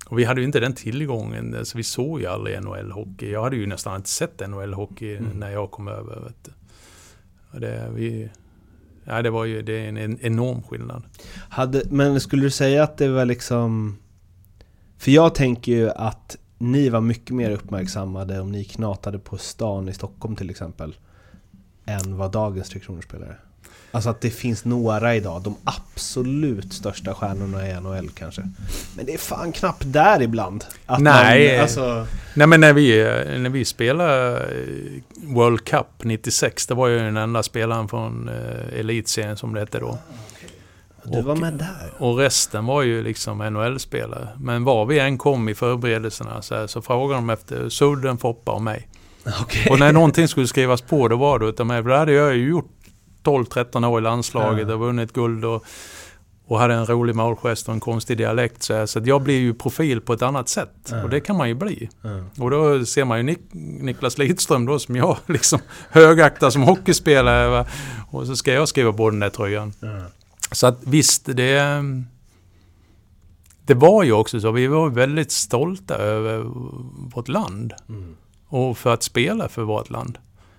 och 0.06 0.18
vi 0.18 0.24
hade 0.24 0.40
ju 0.40 0.46
inte 0.46 0.60
den 0.60 0.72
tillgången. 0.74 1.54
Alltså 1.58 1.76
vi 1.76 1.82
såg 1.84 2.20
ju 2.20 2.26
aldrig 2.26 2.56
NHL-hockey. 2.58 3.30
Jag 3.30 3.42
hade 3.42 3.56
ju 3.56 3.66
nästan 3.66 3.96
inte 3.96 4.08
sett 4.08 4.40
NHL-hockey 4.40 5.16
Mm. 5.18 5.38
när 5.38 5.50
jag 5.50 5.70
kom 5.70 5.88
över. 5.88 6.20
Vet. 6.20 6.48
Och 7.50 7.60
det, 7.60 7.88
vi, 7.94 8.30
ja, 9.04 9.22
det 9.22 9.30
var 9.30 9.44
ju 9.44 9.62
det 9.62 9.72
är 9.84 9.88
en, 9.88 9.96
en 9.96 10.18
enorm 10.20 10.62
skillnad. 10.62 11.02
Hade, 11.48 11.82
men 11.90 12.20
skulle 12.20 12.42
du 12.42 12.50
säga 12.50 12.82
att 12.82 12.96
det 12.98 13.08
var 13.08 13.24
liksom... 13.24 13.98
För 14.98 15.10
jag 15.10 15.34
tänker 15.34 15.72
ju 15.72 15.90
att 15.90 16.36
ni 16.58 16.88
var 16.88 17.00
mycket 17.00 17.36
mer 17.36 17.50
uppmärksammade 17.50 18.40
om 18.40 18.52
ni 18.52 18.64
knatade 18.64 19.18
på 19.18 19.38
stan 19.38 19.88
i 19.88 19.92
Stockholm 19.92 20.36
till 20.36 20.50
exempel. 20.50 20.94
Än 21.84 22.16
vad 22.16 22.32
dagens 22.32 22.68
Tre 22.68 22.80
Kronor-spelare. 22.80 23.36
Alltså 23.94 24.10
att 24.10 24.20
det 24.20 24.30
finns 24.30 24.64
några 24.64 25.14
idag, 25.14 25.42
de 25.42 25.56
absolut 25.64 26.72
största 26.72 27.14
stjärnorna 27.14 27.68
i 27.68 27.80
NHL 27.80 28.10
kanske. 28.14 28.42
Men 28.96 29.06
det 29.06 29.14
är 29.14 29.18
fan 29.18 29.52
knappt 29.52 29.82
där 29.86 30.22
ibland. 30.22 30.64
Nej. 30.98 31.52
Man, 31.52 31.62
alltså, 31.62 32.06
Nej 32.34 32.46
men 32.46 32.60
när 32.60 32.72
vi, 32.72 33.04
när 33.38 33.50
vi 33.50 33.64
spelade 33.64 34.36
eh, 34.38 35.34
World 35.34 35.64
Cup 35.64 35.86
96, 36.02 36.66
det 36.66 36.74
var 36.74 36.88
ju 36.88 36.98
den 36.98 37.16
enda 37.16 37.42
spelaren 37.42 37.88
från 37.88 38.28
eh, 38.28 38.80
Elitserien 38.80 39.36
som 39.36 39.54
det 39.54 39.60
hette 39.60 39.78
då. 39.78 39.98
du 41.04 41.22
var 41.22 41.36
med 41.36 41.52
där. 41.52 41.92
Och 41.98 42.18
resten 42.18 42.66
var 42.66 42.82
ju 42.82 43.02
liksom 43.02 43.38
NHL-spelare. 43.38 44.28
Men 44.38 44.64
var 44.64 44.86
vi 44.86 44.98
än 44.98 45.18
kom 45.18 45.48
i 45.48 45.54
förberedelserna 45.54 46.42
så, 46.42 46.54
här, 46.54 46.66
så 46.66 46.82
frågade 46.82 47.14
de 47.20 47.30
efter 47.30 47.68
Sudden, 47.68 48.18
Foppa 48.18 48.52
och 48.52 48.62
mig. 48.62 48.88
Okej. 49.42 49.66
Och 49.70 49.78
när 49.78 49.92
någonting 49.92 50.28
skulle 50.28 50.46
skrivas 50.46 50.80
på 50.80 51.08
då 51.08 51.16
var 51.16 51.38
det 51.38 51.46
utav 51.46 51.66
mig. 51.66 51.82
För 51.82 51.90
det 51.90 51.98
hade 51.98 52.12
jag 52.12 52.36
ju 52.36 52.48
gjort 52.48 52.70
12-13 53.24 53.86
år 53.86 53.98
i 53.98 54.02
landslaget 54.02 54.68
Ja. 54.68 54.74
och 54.74 54.80
vunnit 54.80 55.12
guld 55.12 55.44
och, 55.44 55.64
och 56.46 56.58
hade 56.58 56.74
en 56.74 56.86
rolig 56.86 57.16
målgest 57.16 57.68
och 57.68 57.74
en 57.74 57.80
konstig 57.80 58.18
dialekt. 58.18 58.62
Så, 58.62 58.86
så 58.86 59.00
jag 59.04 59.22
blir 59.22 59.38
ju 59.38 59.54
profil 59.54 60.00
på 60.00 60.12
ett 60.12 60.22
annat 60.22 60.48
sätt. 60.48 60.88
Ja. 60.90 61.02
Och 61.02 61.10
det 61.10 61.20
kan 61.20 61.36
man 61.36 61.48
ju 61.48 61.54
bli. 61.54 61.88
Ja. 62.02 62.24
Och 62.44 62.50
då 62.50 62.84
ser 62.84 63.04
man 63.04 63.18
ju 63.18 63.22
Nik 63.24 63.40
Niklas 63.52 64.18
Lidström 64.18 64.66
då 64.66 64.78
som 64.78 64.96
jag 64.96 65.16
liksom 65.26 65.58
högaktar 65.90 66.50
som 66.50 66.62
hockeyspelare. 66.62 67.48
Va? 67.48 67.66
Och 68.10 68.26
så 68.26 68.36
ska 68.36 68.52
jag 68.52 68.68
skriva 68.68 68.92
på 68.92 69.10
den 69.10 69.20
där 69.20 69.30
tröjan. 69.30 69.72
Ja. 69.80 70.02
Så 70.52 70.66
att 70.66 70.78
visst, 70.84 71.26
det... 71.36 71.84
Det 73.66 73.74
var 73.74 74.02
ju 74.02 74.12
också 74.12 74.40
så. 74.40 74.50
Vi 74.50 74.66
var 74.66 74.88
väldigt 74.90 75.32
stolta 75.32 75.94
över 75.94 76.42
vårt 77.14 77.28
land. 77.28 77.72
Mm. 77.88 78.14
Och 78.48 78.78
för 78.78 78.94
att 78.94 79.02
spela 79.02 79.48
för 79.48 79.62
vårt 79.62 79.90
land. 79.90 80.18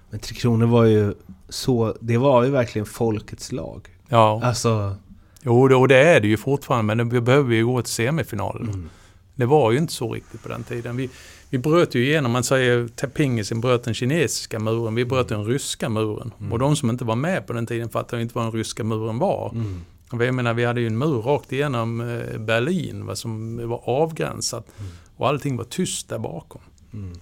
Men 0.10 0.20
Tre 0.20 0.36
Kronor 0.36 0.66
var 0.66 0.84
ju 0.84 1.14
så, 1.54 1.96
det 2.00 2.18
var 2.18 2.44
ju 2.44 2.50
verkligen 2.50 2.86
folkets 2.86 3.52
lag. 3.52 3.88
Ja, 4.10 4.42
Alltså... 4.44 4.96
jo, 5.42 5.80
och 5.80 5.88
det 5.88 5.98
är 5.98 6.20
det 6.20 6.28
ju 6.28 6.38
fortfarande. 6.38 6.96
Men 6.96 7.10
vi 7.10 7.22
behöver 7.22 7.56
ju 7.56 7.66
gå 7.66 7.82
till 7.82 7.94
semifinalen. 7.94 8.68
Mm. 8.68 8.90
Det 9.36 9.46
var 9.46 9.72
ju 9.72 9.78
inte 9.78 9.94
så 9.94 10.14
riktigt 10.14 10.44
på 10.44 10.50
den 10.50 10.64
tiden. 10.64 10.98
Vi, 10.98 11.10
vi 11.50 11.58
bröt 11.58 11.96
ju 11.96 12.06
igenom, 12.06 12.32
man 12.32 12.44
säger 12.44 12.90
att 13.04 13.14
pingisen 13.14 13.62
bröt 13.62 13.84
den 13.84 13.94
kinesiska 13.94 14.60
muren. 14.60 14.96
Vi 14.96 15.06
bröt 15.06 15.28
den 15.28 15.46
ryska 15.46 15.90
muren. 15.90 16.32
Mm. 16.40 16.52
Och 16.52 16.60
de 16.60 16.76
som 16.76 16.90
inte 16.90 17.06
var 17.06 17.16
med 17.16 17.48
på 17.48 17.54
den 17.54 17.66
tiden 17.66 17.90
fattade 17.90 18.18
ju 18.18 18.24
inte 18.24 18.36
vad 18.36 18.46
den 18.46 18.52
ryska 18.52 18.84
muren 18.84 19.20
var. 19.20 19.52
Mm. 19.56 19.82
Jag 20.12 20.34
menar, 20.34 20.54
vi 20.54 20.66
hade 20.66 20.82
ju 20.82 20.88
en 20.88 20.98
mur 20.98 21.22
rakt 21.22 21.52
igenom 21.52 22.02
eh, 22.02 22.38
Berlin 22.40 23.06
va, 23.06 23.16
som 23.16 23.68
var 23.70 23.82
avgränsat. 23.90 24.68
Mm. 24.80 24.92
Och 25.18 25.28
allting 25.28 25.58
var 25.58 25.64
tyst 25.64 26.10
där 26.10 26.20
bakom. 26.20 26.62
Mm. 26.94 27.14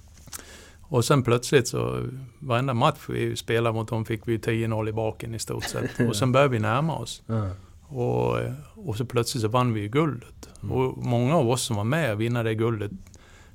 Och 0.91 1.05
sen 1.05 1.23
plötsligt 1.23 1.67
så, 1.67 2.07
varenda 2.39 2.73
match 2.73 2.99
vi 3.09 3.35
spelade 3.35 3.73
mot 3.75 3.87
dem 3.89 4.05
fick 4.05 4.27
vi 4.27 4.37
10-0 4.37 4.89
i 4.89 4.91
baken 4.93 5.35
i 5.35 5.39
stort 5.39 5.63
sett. 5.63 5.99
Och 6.09 6.15
sen 6.15 6.31
började 6.31 6.51
vi 6.51 6.59
närma 6.59 6.95
oss. 6.97 7.21
Ja. 7.25 7.49
Och, 7.95 8.37
och 8.75 8.95
så 8.97 9.05
plötsligt 9.05 9.41
så 9.41 9.47
vann 9.47 9.73
vi 9.73 9.81
ju 9.81 9.87
guldet. 9.87 10.49
Mm. 10.63 10.75
Och 10.75 10.97
många 10.97 11.35
av 11.35 11.49
oss 11.49 11.61
som 11.61 11.75
var 11.75 11.83
med 11.83 12.13
och 12.13 12.21
vinna 12.21 12.43
det 12.43 12.55
guldet, 12.55 12.91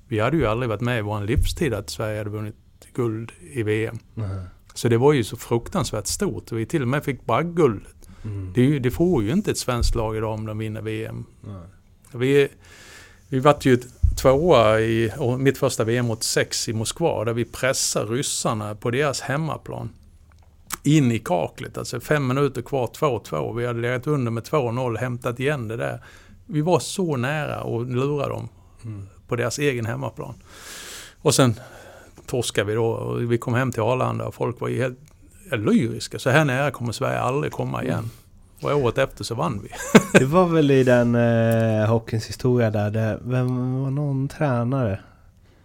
vi 0.08 0.20
hade 0.20 0.36
ju 0.36 0.46
aldrig 0.46 0.68
varit 0.68 0.80
med 0.80 0.98
i 0.98 1.02
vår 1.02 1.20
livstid 1.20 1.74
att 1.74 1.90
Sverige 1.90 2.18
hade 2.18 2.30
vunnit 2.30 2.54
guld 2.94 3.32
i 3.52 3.62
VM. 3.62 3.98
Ja. 4.14 4.24
Så 4.74 4.88
det 4.88 4.96
var 4.98 5.12
ju 5.12 5.24
så 5.24 5.36
fruktansvärt 5.36 6.06
stort. 6.06 6.52
Vi 6.52 6.66
till 6.66 6.82
och 6.82 6.88
med 6.88 7.04
fick 7.04 7.26
bragdguldet. 7.26 8.08
Mm. 8.24 8.52
Det, 8.54 8.62
ju- 8.62 8.78
det 8.78 8.90
får 8.90 9.22
ju 9.22 9.32
inte 9.32 9.50
ett 9.50 9.58
svenskt 9.58 9.94
lag 9.94 10.16
idag 10.16 10.34
om 10.34 10.46
de 10.46 10.58
vinner 10.58 10.82
VM. 10.82 11.24
Vi, 12.12 12.48
vi 13.28 13.38
vart 13.40 13.64
ju 13.64 13.80
tvåa 14.16 14.80
i 14.80 15.12
och 15.18 15.40
mitt 15.40 15.58
första 15.58 15.84
VM 15.84 16.10
86 16.10 16.68
i 16.68 16.72
Moskva 16.72 17.24
där 17.24 17.32
vi 17.32 17.44
pressade 17.44 18.12
ryssarna 18.12 18.74
på 18.74 18.90
deras 18.90 19.20
hemmaplan. 19.20 19.90
In 20.82 21.12
i 21.12 21.18
kaklet, 21.18 21.78
alltså 21.78 22.00
fem 22.00 22.26
minuter 22.26 22.62
kvar, 22.62 22.86
2-2. 22.86 23.56
Vi 23.56 23.66
hade 23.66 23.80
legat 23.80 24.06
under 24.06 24.30
med 24.30 24.42
2-0, 24.42 24.96
hämtat 24.98 25.40
igen 25.40 25.68
det 25.68 25.76
där. 25.76 26.00
Vi 26.46 26.60
var 26.60 26.78
så 26.78 27.16
nära 27.16 27.54
att 27.56 27.88
lura 27.88 28.28
dem 28.28 28.48
Mm. 28.84 29.06
på 29.28 29.36
deras 29.36 29.58
egen 29.58 29.86
hemmaplan. 29.86 30.34
Och 31.22 31.34
sen 31.34 31.54
torskade 32.26 32.66
vi 32.66 32.74
då 32.74 32.86
och 32.86 33.32
vi 33.32 33.38
kom 33.38 33.54
hem 33.54 33.72
till 33.72 33.82
Arlanda 33.82 34.24
och 34.26 34.34
folk 34.34 34.60
var 34.60 34.68
helt 34.68 34.98
lyriska. 35.52 36.18
Så 36.18 36.30
här 36.30 36.44
nära 36.44 36.70
kommer 36.70 36.92
Sverige 36.92 37.20
aldrig 37.20 37.52
komma 37.52 37.84
igen. 37.84 38.10
Och 38.62 38.70
året 38.70 38.98
efter 38.98 39.24
så 39.24 39.34
vann 39.34 39.60
vi. 39.62 39.68
Det 40.18 40.24
var 40.24 40.46
väl 40.46 40.70
i 40.70 40.84
den 40.84 41.14
eh, 41.14 41.86
hockeyns 41.88 42.26
historia 42.28 42.70
där, 42.70 42.90
det, 42.90 43.18
vem 43.24 43.82
var 43.82 43.90
någon 43.90 44.28
tränare 44.28 45.00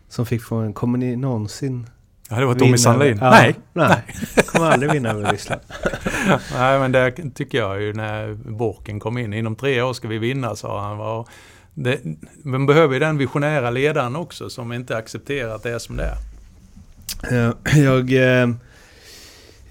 som 0.09 0.25
fick 0.25 0.43
få 0.43 0.55
en, 0.55 0.73
kommer 0.73 0.97
ni 0.97 1.15
någonsin 1.15 1.89
Ja, 2.29 2.39
det 2.39 2.45
var 2.45 2.55
Tommy 2.55 2.77
Sandlin. 2.77 3.17
Ja, 3.21 3.29
Nej, 3.29 3.55
nej. 3.73 4.03
Kommer 4.45 4.71
aldrig 4.71 4.91
vinna 4.91 5.09
över 5.09 5.31
Ryssland. 5.31 5.61
Nej, 6.53 6.79
men 6.79 6.91
det 6.91 7.11
tycker 7.35 7.57
jag 7.57 7.81
ju 7.81 7.93
när 7.93 8.33
Borken 8.33 8.99
kom 8.99 9.17
in. 9.17 9.33
Inom 9.33 9.55
tre 9.55 9.81
år 9.81 9.93
ska 9.93 10.07
vi 10.07 10.17
vinna, 10.17 10.55
sa 10.55 10.81
han. 10.81 10.97
va. 10.97 11.13
Och 11.13 11.29
Det, 11.73 11.99
man 12.43 12.65
behöver 12.65 12.93
ju 12.93 12.99
den 12.99 13.17
visionära 13.17 13.69
ledaren 13.69 14.15
också 14.15 14.49
som 14.49 14.73
inte 14.73 14.97
accepterar 14.97 15.55
att 15.55 15.63
det 15.63 15.71
är 15.71 15.79
som 15.79 15.97
det 15.97 16.03
är. 16.03 17.47
Eh, 17.47 17.79
Jag, 17.83 18.13
eh, 18.41 18.49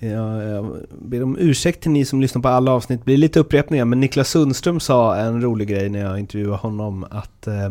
jag, 0.01 0.44
jag 0.44 0.76
ber 1.03 1.22
om 1.22 1.36
ursäkt 1.38 1.82
till 1.82 1.90
ni 1.90 2.05
som 2.05 2.20
lyssnar 2.20 2.42
på 2.42 2.48
alla 2.48 2.72
avsnitt. 2.72 3.01
Det 3.01 3.05
blir 3.05 3.16
lite 3.16 3.40
upprepningar, 3.40 3.84
men 3.84 4.01
Niklas 4.01 4.28
Sundström 4.28 4.80
sa 4.80 5.16
en 5.16 5.42
rolig 5.42 5.68
grej 5.68 5.88
när 5.88 6.01
jag 6.01 6.18
intervjuade 6.18 6.57
honom. 6.57 7.07
Att 7.11 7.46
eh, 7.46 7.70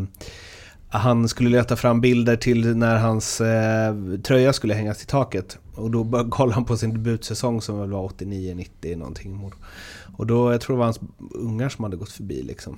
han 0.90 1.28
skulle 1.28 1.50
leta 1.50 1.76
fram 1.76 2.02
bilder 2.02 2.36
till 2.36 2.78
när 2.78 2.98
hans 2.98 3.42
eh, 3.42 3.96
tröja 4.24 4.54
skulle 4.54 4.74
hängas 4.74 5.04
i 5.04 5.06
taket. 5.06 5.58
Och 5.76 5.92
då 5.92 6.30
kollade 6.30 6.56
han 6.56 6.66
på 6.66 6.78
sin 6.78 6.94
debutsäsong 6.94 7.62
som 7.62 7.80
väl 7.80 7.92
var 7.92 8.10
89-90 8.10 8.96
någonting. 8.98 9.52
Och 10.18 10.28
då, 10.28 10.52
jag 10.52 10.62
tror 10.62 10.76
det 10.76 10.80
var 10.80 10.86
hans 10.86 11.00
ungar 11.32 11.70
som 11.70 11.84
hade 11.84 11.98
gått 11.98 12.12
förbi 12.12 12.44
liksom. 12.44 12.78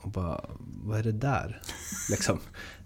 Och 0.00 0.10
bara, 0.10 0.40
vad 0.84 0.98
är 0.98 1.02
det 1.02 1.12
där? 1.12 1.62
liksom. 2.10 2.38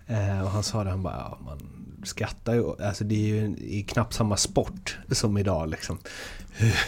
Eh, 0.06 0.42
och 0.42 0.50
han 0.50 0.62
sa 0.62 0.84
det, 0.84 0.90
han 0.90 1.02
bara, 1.02 1.16
ja, 1.16 1.38
man 1.44 1.75
skrattar 2.04 2.54
ju. 2.54 2.82
Alltså 2.82 3.04
det 3.04 3.14
är 3.14 3.34
ju 3.34 3.56
i 3.56 3.82
knappt 3.88 4.14
samma 4.14 4.36
sport 4.36 4.98
som 5.10 5.38
idag 5.38 5.70
liksom. 5.70 5.98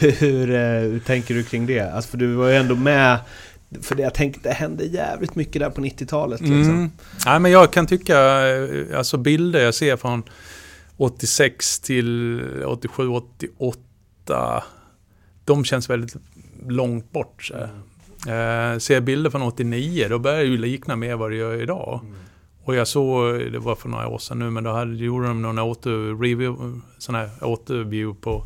Hur, 0.01 0.51
eh, 0.51 0.81
hur 0.81 1.01
tänker 1.01 1.35
du 1.35 1.45
kring 1.45 1.67
det? 1.67 1.81
Alltså 1.81 2.11
för 2.11 2.19
du 2.19 2.35
var 2.35 2.49
ju 2.49 2.55
ändå 2.57 2.77
med 2.77 3.19
för 3.83 3.95
det 3.95 4.03
jag 4.03 4.15
tänkte, 4.15 4.49
det 4.49 4.55
hände 4.55 4.85
jävligt 4.85 5.35
mycket 5.35 5.61
där 5.63 5.71
på 5.71 5.81
90-talet. 5.81 6.41
Liksom. 6.41 6.63
Mm. 6.63 6.91
Ja, 7.25 7.39
men 7.39 7.51
jag 7.51 7.73
kan 7.73 7.87
tycka, 7.87 8.49
eh, 8.49 8.99
alltså 8.99 9.17
bilder 9.17 9.61
jag 9.61 9.75
ser 9.75 9.97
från 9.97 10.23
86 10.97 11.81
till 11.81 12.41
87, 12.67 13.09
88. 13.09 14.65
De 15.45 15.65
känns 15.65 15.91
väldigt 15.91 16.17
långt 16.69 17.13
bort. 17.13 17.45
Så. 17.45 17.55
Mm. 17.55 18.75
Eh, 18.75 18.79
ser 18.79 18.95
jag 18.95 19.03
bilder 19.03 19.31
från 19.31 19.43
89, 19.43 20.07
då 20.09 20.19
börjar 20.19 20.39
det 20.39 20.45
ju 20.45 20.59
likna 20.59 20.97
mer 20.97 21.17
vad 21.17 21.31
det 21.31 21.37
gör 21.37 21.63
idag. 21.63 22.01
Mm. 22.03 22.17
Och 22.69 22.75
jag 22.75 22.89
såg, 22.89 23.53
det 23.53 23.59
var 23.59 23.75
för 23.75 23.89
några 23.89 24.09
år 24.09 24.19
sedan 24.19 24.39
nu, 24.39 24.51
men 24.51 24.65
då 24.65 24.71
hade, 24.71 24.97
gjorde 24.97 25.27
de 25.29 25.43
någon 25.43 25.59
åter, 25.59 26.23
review, 26.23 26.81
sån 26.99 27.15
här 27.15 27.31
återview 27.41 28.21
på 28.21 28.45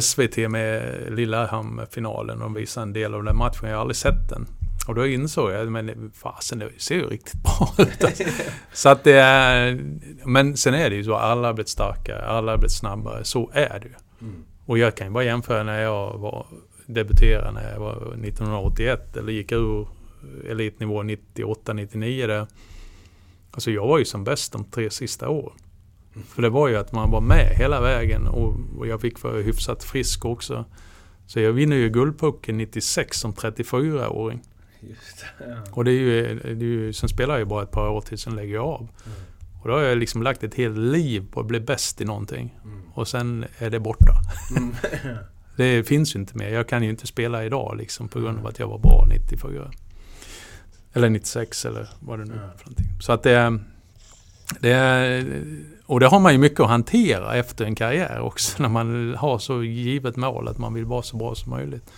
SVT 0.00 0.36
med 0.36 1.02
Lillehammer-finalen. 1.10 2.38
De 2.38 2.54
visade 2.54 2.82
en 2.82 2.92
del 2.92 3.14
av 3.14 3.24
den 3.24 3.36
matchen, 3.36 3.68
jag 3.68 3.74
har 3.74 3.80
aldrig 3.80 3.96
sett 3.96 4.28
den. 4.28 4.46
Och 4.88 4.94
då 4.94 5.06
insåg 5.06 5.50
jag, 5.52 5.72
men 5.72 6.12
fasen 6.14 6.58
det 6.58 6.70
ser 6.76 6.94
ju 6.94 7.08
riktigt 7.08 7.42
bra 7.42 7.74
ut. 7.78 8.20
Så 8.72 8.88
att 8.88 9.04
det 9.04 9.18
är, 9.18 9.80
men 10.24 10.56
sen 10.56 10.74
är 10.74 10.90
det 10.90 10.96
ju 10.96 11.04
så, 11.04 11.14
alla 11.14 11.48
har 11.48 11.54
blivit 11.54 11.68
starkare, 11.68 12.22
alla 12.22 12.52
har 12.52 12.58
blivit 12.58 12.72
snabbare. 12.72 13.24
Så 13.24 13.50
är 13.54 13.80
det 13.80 13.86
ju. 13.88 14.28
Mm. 14.28 14.44
Och 14.66 14.78
jag 14.78 14.94
kan 14.94 15.06
ju 15.06 15.12
bara 15.12 15.24
jämföra 15.24 15.62
när 15.62 15.82
jag 15.82 16.18
var, 16.18 16.46
debuterade 16.86 17.52
när 17.52 17.72
jag 17.72 17.80
var 17.80 17.96
1981 17.96 19.16
eller 19.16 19.32
gick 19.32 19.52
ur 19.52 19.88
elitnivå 20.50 21.02
98-99 21.02 22.26
där. 22.26 22.46
Alltså 23.50 23.70
jag 23.70 23.86
var 23.86 23.98
ju 23.98 24.04
som 24.04 24.24
bäst 24.24 24.52
de 24.52 24.64
tre 24.64 24.90
sista 24.90 25.28
åren. 25.28 25.56
För 26.28 26.42
det 26.42 26.48
var 26.50 26.68
ju 26.68 26.76
att 26.76 26.92
man 26.92 27.10
var 27.10 27.20
med 27.20 27.54
hela 27.56 27.80
vägen 27.80 28.26
och, 28.26 28.56
och 28.78 28.86
jag 28.86 29.00
fick 29.00 29.22
vara 29.22 29.42
hyfsat 29.42 29.84
frisk 29.84 30.24
också. 30.24 30.64
Så 31.26 31.40
jag 31.40 31.52
vinner 31.52 31.76
ju 31.76 31.88
Guldpucken 31.88 32.56
96 32.56 33.18
som 33.20 33.32
34-åring. 33.32 34.42
Just 34.80 35.24
det, 35.38 35.44
ja. 35.48 35.56
Och 35.72 35.84
det 35.84 35.90
är, 35.90 35.94
ju, 35.94 36.38
det 36.38 36.64
är 36.64 36.68
ju, 36.68 36.92
sen 36.92 37.08
spelar 37.08 37.34
jag 37.34 37.38
ju 37.38 37.44
bara 37.44 37.62
ett 37.62 37.70
par 37.70 37.88
år 37.88 38.00
till, 38.00 38.18
sen 38.18 38.36
lägger 38.36 38.54
jag 38.54 38.64
av. 38.64 38.80
Mm. 38.80 39.18
Och 39.60 39.68
då 39.68 39.74
har 39.74 39.80
jag 39.80 39.98
liksom 39.98 40.22
lagt 40.22 40.44
ett 40.44 40.54
helt 40.54 40.78
liv 40.78 41.26
på 41.32 41.40
att 41.40 41.46
bli 41.46 41.60
bäst 41.60 42.00
i 42.00 42.04
någonting. 42.04 42.58
Mm. 42.64 42.82
Och 42.94 43.08
sen 43.08 43.44
är 43.58 43.70
det 43.70 43.80
borta. 43.80 44.12
Mm. 44.56 44.74
det 45.56 45.84
finns 45.84 46.14
ju 46.14 46.20
inte 46.20 46.36
mer. 46.36 46.48
Jag 46.48 46.68
kan 46.68 46.82
ju 46.82 46.90
inte 46.90 47.06
spela 47.06 47.44
idag 47.44 47.76
liksom 47.78 48.08
på 48.08 48.20
grund 48.20 48.38
av 48.38 48.46
att 48.46 48.58
jag 48.58 48.68
var 48.68 48.78
bra 48.78 49.06
94. 49.08 49.70
Eller 50.92 51.10
96 51.10 51.64
eller 51.64 51.88
vad 52.00 52.18
det 52.18 52.24
nu 52.24 52.34
är 52.34 52.56
för 52.56 52.64
någonting. 52.64 52.86
Så 53.00 53.12
att 53.12 53.22
det, 53.22 53.58
det. 54.60 55.24
Och 55.86 56.00
det 56.00 56.06
har 56.06 56.20
man 56.20 56.32
ju 56.32 56.38
mycket 56.38 56.60
att 56.60 56.68
hantera 56.68 57.34
efter 57.34 57.64
en 57.64 57.74
karriär 57.74 58.20
också. 58.20 58.62
När 58.62 58.68
man 58.68 59.14
har 59.14 59.38
så 59.38 59.62
givet 59.62 60.16
mål 60.16 60.48
att 60.48 60.58
man 60.58 60.74
vill 60.74 60.84
vara 60.84 61.02
så 61.02 61.16
bra 61.16 61.34
som 61.34 61.50
möjligt. 61.50 61.90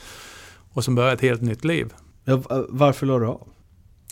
Och 0.72 0.84
sen 0.84 0.95
börja 0.95 1.12
ett 1.12 1.20
helt 1.20 1.43
nytt 1.43 1.64
liv. 1.64 1.93
Ja, 2.24 2.43
varför 2.68 3.07
la 3.07 3.18
du 3.18 3.26
av? 3.26 3.49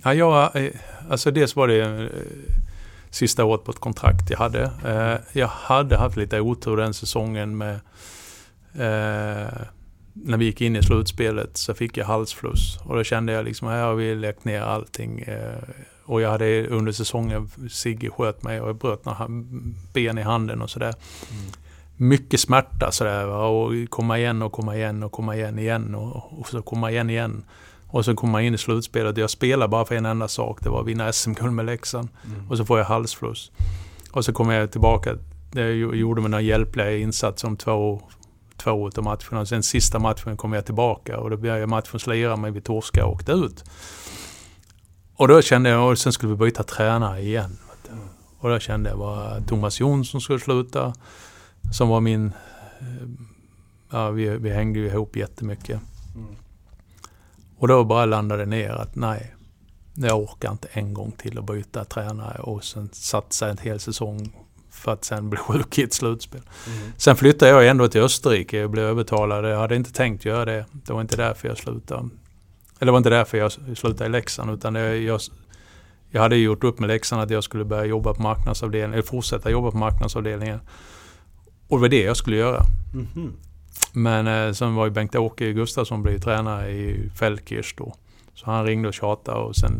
Ja, 0.04 0.14
jag, 0.14 0.56
eh, 0.56 0.70
alltså 1.10 1.30
dels 1.30 1.56
var 1.56 1.68
det 1.68 1.80
eh, 1.80 2.08
sista 3.10 3.44
året 3.44 3.64
på 3.64 3.70
ett 3.70 3.80
kontrakt 3.80 4.30
jag 4.30 4.38
hade. 4.38 4.70
Eh, 4.84 5.38
jag 5.40 5.48
hade 5.48 5.96
haft 5.96 6.16
lite 6.16 6.40
otur 6.40 6.76
den 6.76 6.94
säsongen 6.94 7.58
med 7.58 7.80
när 10.24 10.38
vi 10.38 10.44
gick 10.44 10.60
in 10.60 10.76
i 10.76 10.82
slutspelet 10.82 11.56
så 11.56 11.74
fick 11.74 11.96
jag 11.96 12.06
halsfluss. 12.06 12.78
Och 12.84 12.96
då 12.96 13.04
kände 13.04 13.32
jag 13.32 13.44
liksom, 13.44 13.68
här 13.68 13.82
har 13.82 13.94
vi 13.94 14.14
lagt 14.14 14.44
ner 14.44 14.60
allting. 14.60 15.24
Och 16.04 16.20
jag 16.20 16.30
hade 16.30 16.66
under 16.66 16.92
säsongen, 16.92 17.50
Sigge 17.70 18.10
sköt 18.10 18.42
mig 18.42 18.60
och 18.60 18.68
jag 18.68 18.76
bröt 18.76 19.04
några 19.04 19.26
ben 19.92 20.18
i 20.18 20.22
handen 20.22 20.62
och 20.62 20.70
sådär. 20.70 20.94
Mm. 21.30 21.52
Mycket 21.96 22.40
smärta 22.40 22.92
sådär 22.92 23.26
och 23.26 23.72
komma 23.88 24.18
igen 24.18 24.42
och 24.42 24.52
komma 24.52 24.76
igen 24.76 25.02
och 25.02 25.12
komma 25.12 25.36
igen 25.36 25.58
igen 25.58 25.94
och, 25.94 26.40
och 26.40 26.48
så 26.48 26.62
komma 26.62 26.90
igen 26.90 27.10
igen. 27.10 27.44
Och 27.86 28.04
så 28.04 28.14
kommer 28.14 28.32
man 28.32 28.42
in 28.42 28.54
i 28.54 28.58
slutspelet. 28.58 29.16
Jag 29.16 29.30
spelar 29.30 29.68
bara 29.68 29.84
för 29.84 29.94
en 29.94 30.06
enda 30.06 30.28
sak. 30.28 30.58
Det 30.62 30.70
var 30.70 30.80
att 30.80 30.86
vinna 30.86 31.12
SM-guld 31.12 31.52
med 31.52 31.64
Leksand. 31.64 32.08
Mm. 32.24 32.50
Och 32.50 32.56
så 32.56 32.64
får 32.64 32.78
jag 32.78 32.86
halsfluss. 32.86 33.50
Och 34.10 34.24
så 34.24 34.32
kommer 34.32 34.54
jag 34.54 34.72
tillbaka. 34.72 35.16
Jag 35.52 35.96
gjorde 35.96 36.22
mina 36.22 36.40
hjälpliga 36.40 36.96
insatser 36.96 37.48
om 37.48 37.56
två, 37.56 38.02
två 38.62 38.90
av 38.96 39.04
matcherna. 39.04 39.46
Sen 39.46 39.62
sista 39.62 39.98
matchen 39.98 40.36
kom 40.36 40.52
jag 40.52 40.64
tillbaka. 40.64 41.18
Och 41.18 41.30
då 41.30 41.36
började 41.36 41.66
matchen 41.66 42.00
slira 42.00 42.36
men 42.36 42.52
Vi 42.52 42.60
torskade 42.60 43.06
och 43.06 43.12
åkte 43.12 43.32
ut. 43.32 43.64
Och 45.16 45.28
då 45.28 45.42
kände 45.42 45.70
jag, 45.70 45.90
och 45.90 45.98
sen 45.98 46.12
skulle 46.12 46.32
vi 46.32 46.38
byta 46.38 46.62
tränare 46.62 47.20
igen. 47.20 47.58
Och 48.38 48.50
då 48.50 48.58
kände 48.58 48.90
jag 48.90 48.98
bara 48.98 49.40
Thomas 49.40 49.80
Jonsson 49.80 50.20
skulle 50.20 50.38
sluta. 50.38 50.94
Som 51.72 51.88
var 51.88 52.00
min... 52.00 52.26
Eh, 52.80 53.08
ja, 53.90 54.10
vi, 54.10 54.28
vi 54.28 54.50
hängde 54.50 54.78
ju 54.78 54.86
ihop 54.86 55.16
jättemycket. 55.16 55.80
Mm. 56.14 56.36
Och 57.58 57.68
då 57.68 57.84
bara 57.84 58.06
landade 58.06 58.42
det 58.42 58.50
ner 58.50 58.70
att 58.70 58.96
nej, 58.96 59.34
jag 59.94 60.18
orkar 60.18 60.52
inte 60.52 60.68
en 60.72 60.94
gång 60.94 61.12
till 61.12 61.38
att 61.38 61.46
byta 61.46 61.84
tränare 61.84 62.38
och 62.38 62.64
sen 62.64 62.88
satsa 62.92 63.50
en 63.50 63.58
hel 63.58 63.80
säsong 63.80 64.32
för 64.70 64.92
att 64.92 65.04
sen 65.04 65.30
bli 65.30 65.38
sjuk 65.38 65.78
i 65.78 65.82
ett 65.82 65.92
slutspel. 65.92 66.40
Mm. 66.66 66.92
Sen 66.96 67.16
flyttade 67.16 67.50
jag 67.50 67.68
ändå 67.68 67.88
till 67.88 68.00
Österrike 68.00 68.64
och 68.64 68.70
blev 68.70 68.84
övertalad. 68.84 69.44
Jag 69.44 69.58
hade 69.58 69.76
inte 69.76 69.92
tänkt 69.92 70.24
göra 70.24 70.44
det. 70.44 70.64
Det 70.72 70.92
var 70.92 71.00
inte 71.00 71.16
därför 71.16 71.48
jag 71.48 71.58
slutade. 71.58 72.08
Eller 72.78 72.86
det 72.86 72.90
var 72.90 72.98
inte 72.98 73.10
därför 73.10 73.38
jag 73.38 73.52
slutade 73.52 74.06
i 74.06 74.08
Leksand 74.08 74.50
utan 74.50 74.72
det, 74.72 74.96
jag, 74.96 75.20
jag 76.10 76.22
hade 76.22 76.36
gjort 76.36 76.64
upp 76.64 76.78
med 76.78 76.88
Leksand 76.88 77.22
att 77.22 77.30
jag 77.30 77.44
skulle 77.44 77.64
börja 77.64 77.84
jobba 77.84 78.14
på 78.14 78.22
marknadsavdelningen, 78.22 78.92
eller 78.92 79.02
fortsätta 79.02 79.50
jobba 79.50 79.70
på 79.70 79.76
marknadsavdelningen. 79.76 80.60
Och 81.68 81.76
det 81.78 81.80
var 81.80 81.88
det 81.88 82.02
jag 82.02 82.16
skulle 82.16 82.36
göra. 82.36 82.62
Mm. 82.94 83.32
Men 83.92 84.26
eh, 84.26 84.52
sen 84.52 84.74
var 84.74 84.84
ju 84.84 84.90
Bengt-Åke 84.90 85.52
Gustafsson 85.52 86.02
blev 86.02 86.18
tränare 86.18 86.70
i 86.70 87.10
Fällkirch 87.18 87.74
då. 87.76 87.94
Så 88.34 88.46
han 88.46 88.66
ringde 88.66 88.88
och 88.88 88.94
tjatade 88.94 89.38
och 89.38 89.56
sen 89.56 89.72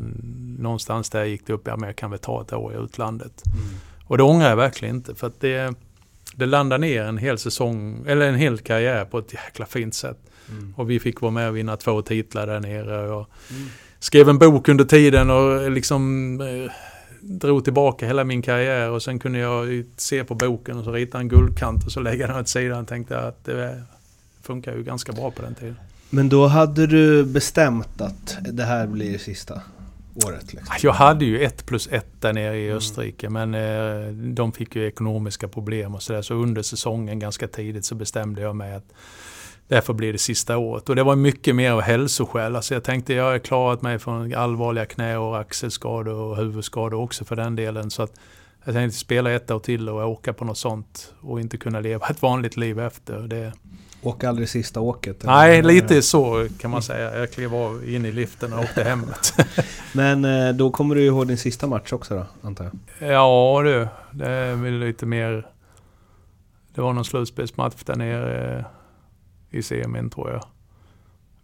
någonstans 0.59 1.11
där 1.11 1.25
gick 1.25 1.47
det 1.47 1.53
upp, 1.53 1.67
ja 1.67 1.77
men 1.77 1.87
jag 1.87 1.97
kan 1.97 2.11
väl 2.11 2.19
ta 2.19 2.43
ett 2.43 2.53
år 2.53 2.73
i 2.73 2.77
utlandet. 2.77 3.43
Mm. 3.47 3.69
Och 4.11 4.19
det 4.19 4.23
ångrar 4.23 4.49
jag 4.49 4.57
verkligen 4.57 4.97
inte 4.97 5.15
för 5.15 5.27
att 5.27 5.41
det, 5.41 5.75
det 6.35 6.47
landade 6.47 6.81
ner 6.81 7.03
en 7.03 7.19
hel 7.19 7.39
säsong, 7.39 8.05
eller 8.07 8.29
en 8.29 8.35
hel 8.35 8.59
karriär 8.59 9.05
på 9.05 9.19
ett 9.19 9.33
jäkla 9.33 9.67
fint 9.67 9.95
sätt. 9.95 10.19
Mm. 10.51 10.75
Och 10.77 10.91
vi 10.91 11.01
fick 11.01 11.21
vara 11.21 11.33
med 11.33 11.49
och 11.49 11.57
vinna 11.57 11.77
två 11.77 12.03
titlar 12.03 12.47
där 12.47 12.61
nere. 12.61 13.11
Och 13.11 13.31
mm. 13.51 13.69
Skrev 13.99 14.29
en 14.29 14.39
bok 14.39 14.69
under 14.69 14.85
tiden 14.85 15.31
och 15.31 15.71
liksom 15.71 16.41
eh, 16.41 16.73
drog 17.21 17.65
tillbaka 17.65 18.07
hela 18.07 18.25
min 18.25 18.43
karriär 18.43 18.91
och 18.91 19.03
sen 19.03 19.19
kunde 19.19 19.39
jag 19.39 19.85
se 19.97 20.25
på 20.25 20.35
boken 20.35 20.79
och 20.79 20.85
så 20.85 20.93
rita 20.93 21.19
en 21.19 21.29
guldkant 21.29 21.87
och 21.87 21.93
så 21.93 22.01
lägga 22.01 22.27
den 22.27 22.37
åt 22.37 22.49
sidan 22.49 22.81
och 22.81 22.89
tänkte 22.89 23.19
att 23.19 23.45
det 23.45 23.83
funkar 24.43 24.77
ju 24.77 24.83
ganska 24.83 25.13
bra 25.13 25.31
på 25.31 25.43
den 25.43 25.55
tiden. 25.55 25.77
Men 26.11 26.29
då 26.29 26.47
hade 26.47 26.87
du 26.87 27.25
bestämt 27.25 28.01
att 28.01 28.39
det 28.53 28.65
här 28.65 28.87
blir 28.87 29.19
sista 29.19 29.63
året? 30.15 30.53
Liksom. 30.53 30.77
Jag 30.83 30.93
hade 30.93 31.25
ju 31.25 31.41
ett 31.41 31.67
plus 31.67 31.89
ett 31.93 32.21
där 32.21 32.33
nere 32.33 32.57
i 32.57 32.65
mm. 32.65 32.77
Österrike 32.77 33.29
men 33.29 33.55
eh, 33.55 34.13
de 34.13 34.53
fick 34.53 34.77
ju 34.77 34.87
ekonomiska 34.87 35.49
problem 35.49 35.95
och 35.95 36.03
sådär 36.03 36.23
så 36.23 36.35
under 36.35 36.63
säsongen 36.63 37.19
ganska 37.19 37.49
tidigt 37.49 37.85
så 37.85 37.95
bestämde 37.95 38.43
jag 38.43 38.57
mig 38.57 38.75
att 38.75 38.93
Därför 39.71 39.93
blir 39.93 40.13
det 40.13 40.19
sista 40.19 40.59
året. 40.59 40.89
Och 40.89 40.97
det 40.97 41.03
var 41.03 41.17
mycket 41.17 41.57
mer 41.57 41.71
av 41.71 41.81
hälsoskäl. 41.81 42.57
Alltså 42.57 42.75
jag 42.75 42.85
tänkte 42.85 43.15
jag 43.15 43.25
har 43.25 43.39
klarat 43.39 43.83
mig 43.83 43.99
från 43.99 44.35
allvarliga 44.35 44.87
knä 44.87 45.17
och 45.17 45.41
axelskador 45.41 46.15
och 46.15 46.37
huvudskador 46.37 47.01
också 47.01 47.25
för 47.25 47.37
den 47.37 47.57
delen. 47.57 47.91
Så 47.91 48.03
att 48.03 48.13
jag 48.65 48.75
tänkte 48.75 48.99
spela 48.99 49.31
ett 49.31 49.51
år 49.51 49.59
till 49.59 49.89
och 49.89 50.09
åka 50.09 50.33
på 50.33 50.45
något 50.45 50.59
sånt 50.59 51.15
och 51.21 51.41
inte 51.41 51.57
kunna 51.57 51.81
leva 51.81 52.07
ett 52.09 52.23
vanligt 52.23 52.57
liv 52.57 52.81
efter. 52.81 53.19
Det... 53.19 53.53
Åka 54.03 54.29
aldrig 54.29 54.49
sista 54.49 54.81
åket? 54.81 55.25
Eller? 55.25 55.33
Nej, 55.33 55.63
lite 55.63 56.03
så 56.03 56.49
kan 56.59 56.71
man 56.71 56.83
säga. 56.83 57.19
Jag 57.19 57.33
klev 57.33 57.55
av 57.55 57.89
in 57.89 58.05
i 58.05 58.13
liften 58.13 58.53
och 58.53 58.61
åkte 58.61 58.85
hemåt. 58.85 59.35
Men 59.93 60.25
eh, 60.25 60.55
då 60.55 60.71
kommer 60.71 60.95
du 60.95 61.05
ihåg 61.05 61.27
din 61.27 61.39
sista 61.39 61.67
match 61.67 61.93
också 61.93 62.15
då, 62.15 62.49
antar 62.49 62.71
jag? 62.99 63.11
Ja 63.13 63.61
du, 63.65 63.89
det 64.11 64.29
är 64.29 64.55
väl 64.55 64.79
lite 64.79 65.07
mer... 65.07 65.47
Det 66.75 66.81
var 66.81 66.93
någon 66.93 67.05
slutspelsmatch 67.05 67.83
där 67.85 67.97
nere 67.97 68.65
i 69.51 69.63
semin 69.63 70.11
tror 70.11 70.31
jag. 70.31 70.45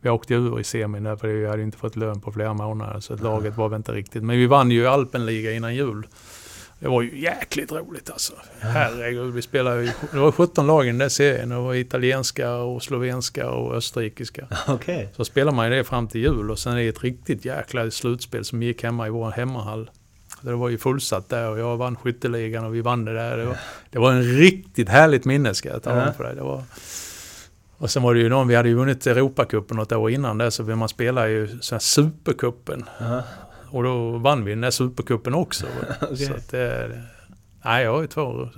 Vi 0.01 0.11
åkte 0.11 0.35
ur 0.35 0.61
i 0.61 0.65
semin 0.65 1.03
där 1.03 1.17
för 1.17 1.29
vi 1.29 1.47
hade 1.47 1.63
inte 1.63 1.79
fått 1.79 1.97
lön 1.97 2.21
på 2.21 2.33
flera 2.33 2.55
månader 2.55 3.01
så 3.01 3.17
laget 3.17 3.57
var 3.57 3.69
väl 3.69 3.77
inte 3.77 3.93
riktigt. 3.93 4.23
Men 4.23 4.37
vi 4.37 4.47
vann 4.47 4.71
ju 4.71 4.87
Alpenliga 4.87 5.53
innan 5.53 5.75
jul. 5.75 6.07
Det 6.79 6.89
var 6.89 7.03
ju 7.03 7.21
jäkligt 7.21 7.73
roligt 7.73 8.11
alltså. 8.11 8.33
Herregud, 8.61 9.35
vi 9.35 9.43
spelade 9.43 9.83
ju, 9.83 9.91
det 10.13 10.19
var 10.19 10.33
17 10.33 10.67
lag 10.67 10.85
i 10.85 10.87
den 10.87 10.99
där 10.99 11.09
serien. 11.09 11.49
Det 11.49 11.57
var 11.57 11.75
italienska 11.75 12.55
och 12.55 12.83
slovenska 12.83 13.51
och 13.51 13.75
österrikiska. 13.75 14.47
Okay. 14.69 15.07
Så 15.17 15.25
spelade 15.25 15.57
man 15.57 15.71
ju 15.71 15.77
det 15.77 15.85
fram 15.85 16.09
till 16.09 16.21
jul 16.21 16.51
och 16.51 16.59
sen 16.59 16.73
är 16.73 16.77
det 16.77 16.89
ett 16.89 17.05
riktigt 17.05 17.45
jäkla 17.45 17.91
slutspel 17.91 18.45
som 18.45 18.63
gick 18.63 18.83
hemma 18.83 19.07
i 19.07 19.11
vår 19.11 19.31
hemmahall. 19.31 19.91
Det 20.41 20.55
var 20.55 20.69
ju 20.69 20.79
fullsatt 20.79 21.29
där 21.29 21.51
och 21.51 21.59
jag 21.59 21.77
vann 21.77 21.97
skytteligan 21.97 22.65
och 22.65 22.75
vi 22.75 22.81
vann 22.81 23.05
det 23.05 23.15
där. 23.15 23.37
Det 23.37 23.45
var, 23.45 23.57
det 23.91 23.99
var 23.99 24.13
en 24.13 24.23
riktigt 24.23 24.89
härligt 24.89 25.25
minne 25.25 25.55
ska 25.55 25.69
jag 25.69 25.83
tala 25.83 26.09
om 26.09 26.15
för 26.15 26.25
dig. 26.25 26.35
Det 26.35 26.43
var, 26.43 26.63
och 27.79 27.91
sen 27.91 28.03
var 28.03 28.15
det 28.15 28.21
ju 28.21 28.29
någon, 28.29 28.49
vi 28.49 28.55
hade 28.55 28.69
ju 28.69 28.75
vunnit 28.75 29.07
Europacupen 29.07 29.77
något 29.77 29.93
år 29.93 30.11
innan 30.11 30.39
det, 30.39 30.51
så 30.51 30.63
man 30.63 30.89
spelade 30.89 31.31
ju 31.31 31.59
så 31.61 31.75
här 31.75 31.81
Supercupen. 31.81 32.81
Uh 32.81 33.07
-huh. 33.07 33.23
Och 33.71 33.83
då 33.83 34.19
vann 34.19 34.45
vi 34.45 34.51
den 34.51 34.61
där 34.61 34.71
Supercupen 34.71 35.35
också. 35.35 35.67
okay. 36.01 36.17
Så 36.17 36.35
att 36.35 36.51
det, 36.51 37.03
Nej, 37.67 37.85
jag 37.85 37.93
har 37.93 38.01
ju 38.01 38.07
två 38.07 38.49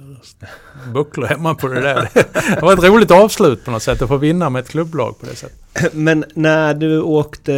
bucklor 0.95 1.27
hemma 1.27 1.55
på 1.55 1.69
det 1.69 1.81
där. 1.81 2.09
Det 2.55 2.63
var 2.63 2.73
ett 2.73 2.85
roligt 2.85 3.11
avslut 3.11 3.65
på 3.65 3.71
något 3.71 3.83
sätt 3.83 4.03
att 4.03 4.09
få 4.09 4.17
vinna 4.17 4.51
med 4.51 4.61
ett 4.61 4.69
klubblag 4.69 5.21
på 5.21 5.27
det 5.27 5.35
sättet. 5.35 5.93
Men 5.95 6.25
när 6.35 6.75
du 6.75 7.01
åkte, 7.01 7.53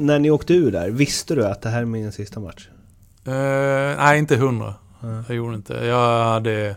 när 0.00 0.18
ni 0.18 0.30
åkte 0.30 0.54
ur 0.54 0.72
där, 0.72 0.90
visste 0.90 1.34
du 1.34 1.46
att 1.46 1.62
det 1.62 1.68
här 1.68 1.80
är 1.80 1.84
min 1.84 2.12
sista 2.12 2.40
match? 2.40 2.68
Uh, 3.28 3.34
nej, 3.98 4.18
inte 4.18 4.36
hundra. 4.36 4.74
Mm. 5.02 5.24
Jag 5.28 5.36
gjorde 5.36 5.54
inte. 5.54 5.74
Jag 5.74 6.24
hade... 6.24 6.76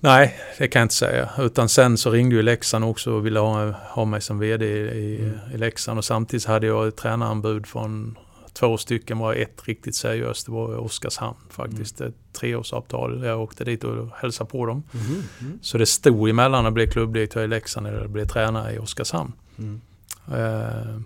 Nej, 0.00 0.38
det 0.58 0.68
kan 0.68 0.80
jag 0.80 0.84
inte 0.84 0.94
säga. 0.94 1.28
Utan 1.38 1.68
sen 1.68 1.98
så 1.98 2.10
ringde 2.10 2.36
ju 2.36 2.42
Leksand 2.42 2.84
också 2.84 3.12
och 3.12 3.26
ville 3.26 3.40
ha, 3.40 3.70
ha 3.70 4.04
mig 4.04 4.20
som 4.20 4.38
VD 4.38 4.66
i, 4.66 5.18
mm. 5.20 5.38
i 5.54 5.58
Leksand. 5.58 5.98
Och 5.98 6.04
samtidigt 6.04 6.46
hade 6.46 6.66
jag 6.66 6.88
ett 6.88 6.96
tränaranbud 6.96 7.66
från 7.66 8.16
två 8.58 8.76
stycken 8.76 9.18
var 9.18 9.34
ett 9.34 9.68
riktigt 9.68 9.94
seriöst. 9.94 10.46
Det 10.46 10.52
var 10.52 10.76
Oskarshamn 10.76 11.36
faktiskt. 11.50 12.00
Mm. 12.00 12.12
Ett 12.12 12.32
treårsavtal. 12.32 13.24
Jag 13.24 13.40
åkte 13.40 13.64
dit 13.64 13.84
och 13.84 14.08
hälsade 14.16 14.50
på 14.50 14.66
dem. 14.66 14.82
Mm. 14.94 15.22
Mm. 15.40 15.58
Så 15.62 15.78
det 15.78 15.86
stod 15.86 16.28
emellan 16.28 16.66
att 16.66 16.72
bli 16.72 16.86
klubbdirektör 16.86 17.44
i 17.44 17.48
Leksand 17.48 17.86
eller 17.86 18.08
bli 18.08 18.26
tränare 18.26 18.74
i 18.74 18.78
Oskarshamn. 18.78 19.32
Mm. 19.58 19.80
Eh, 20.28 21.00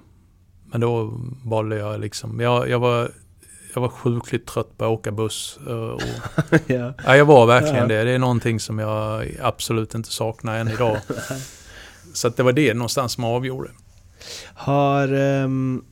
men 0.64 0.80
då 0.80 1.20
valde 1.44 1.76
jag 1.76 2.00
liksom. 2.00 2.40
Jag, 2.40 2.68
jag, 2.68 2.78
var, 2.78 3.10
jag 3.74 3.80
var 3.80 3.88
sjukligt 3.88 4.46
trött 4.46 4.78
på 4.78 4.84
att 4.84 4.90
åka 4.90 5.12
buss. 5.12 5.58
Eh, 5.66 5.74
och, 5.74 6.02
ja. 6.66 6.94
ja. 7.04 7.16
jag 7.16 7.24
var 7.24 7.46
verkligen 7.46 7.76
ja. 7.76 7.86
det. 7.86 8.04
Det 8.04 8.10
är 8.10 8.18
någonting 8.18 8.60
som 8.60 8.78
jag 8.78 9.26
absolut 9.42 9.94
inte 9.94 10.12
saknar 10.12 10.58
än 10.58 10.68
idag. 10.68 10.98
Så 12.12 12.28
det 12.28 12.42
var 12.42 12.52
det 12.52 12.74
någonstans 12.74 13.12
som 13.12 13.24
avgjorde. 13.24 13.70
Har... 14.54 15.12
Um 15.12 15.84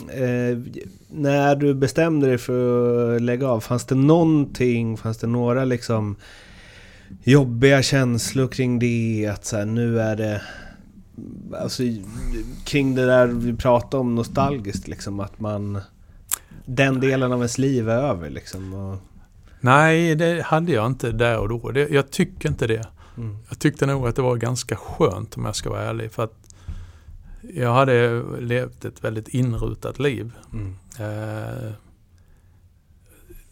Eh, 0.00 0.58
när 1.08 1.56
du 1.56 1.74
bestämde 1.74 2.26
dig 2.26 2.38
för 2.38 3.16
att 3.16 3.22
lägga 3.22 3.48
av, 3.48 3.60
fanns 3.60 3.84
det 3.84 3.94
någonting, 3.94 4.96
fanns 4.96 5.18
det 5.18 5.26
några 5.26 5.64
liksom 5.64 6.16
jobbiga 7.22 7.82
känslor 7.82 8.48
kring 8.48 8.78
det? 8.78 9.30
Att 9.32 9.44
så 9.44 9.56
här, 9.56 9.64
nu 9.64 10.00
är 10.00 10.16
det... 10.16 10.42
Alltså 11.60 11.82
kring 12.64 12.94
det 12.94 13.06
där 13.06 13.26
vi 13.26 13.52
pratade 13.52 14.00
om 14.00 14.14
nostalgiskt 14.14 14.88
liksom, 14.88 15.20
att 15.20 15.40
man... 15.40 15.80
Den 16.64 17.00
delen 17.00 17.32
av 17.32 17.38
ens 17.38 17.58
liv 17.58 17.88
är 17.88 18.02
över 18.02 18.30
liksom. 18.30 18.74
Och... 18.74 18.96
Nej, 19.60 20.14
det 20.14 20.42
hade 20.42 20.72
jag 20.72 20.86
inte 20.86 21.12
där 21.12 21.38
och 21.38 21.48
då. 21.48 21.70
Det, 21.70 21.88
jag 21.88 22.10
tycker 22.10 22.48
inte 22.48 22.66
det. 22.66 22.86
Mm. 23.16 23.36
Jag 23.48 23.58
tyckte 23.58 23.86
nog 23.86 24.08
att 24.08 24.16
det 24.16 24.22
var 24.22 24.36
ganska 24.36 24.76
skönt 24.76 25.36
om 25.36 25.44
jag 25.44 25.56
ska 25.56 25.70
vara 25.70 25.82
ärlig. 25.82 26.12
För 26.12 26.24
att 26.24 26.45
jag 27.54 27.72
hade 27.72 28.22
levt 28.40 28.84
ett 28.84 29.04
väldigt 29.04 29.28
inrutat 29.28 29.98
liv. 29.98 30.32
Mm. 30.52 30.74
Eh, 30.98 31.72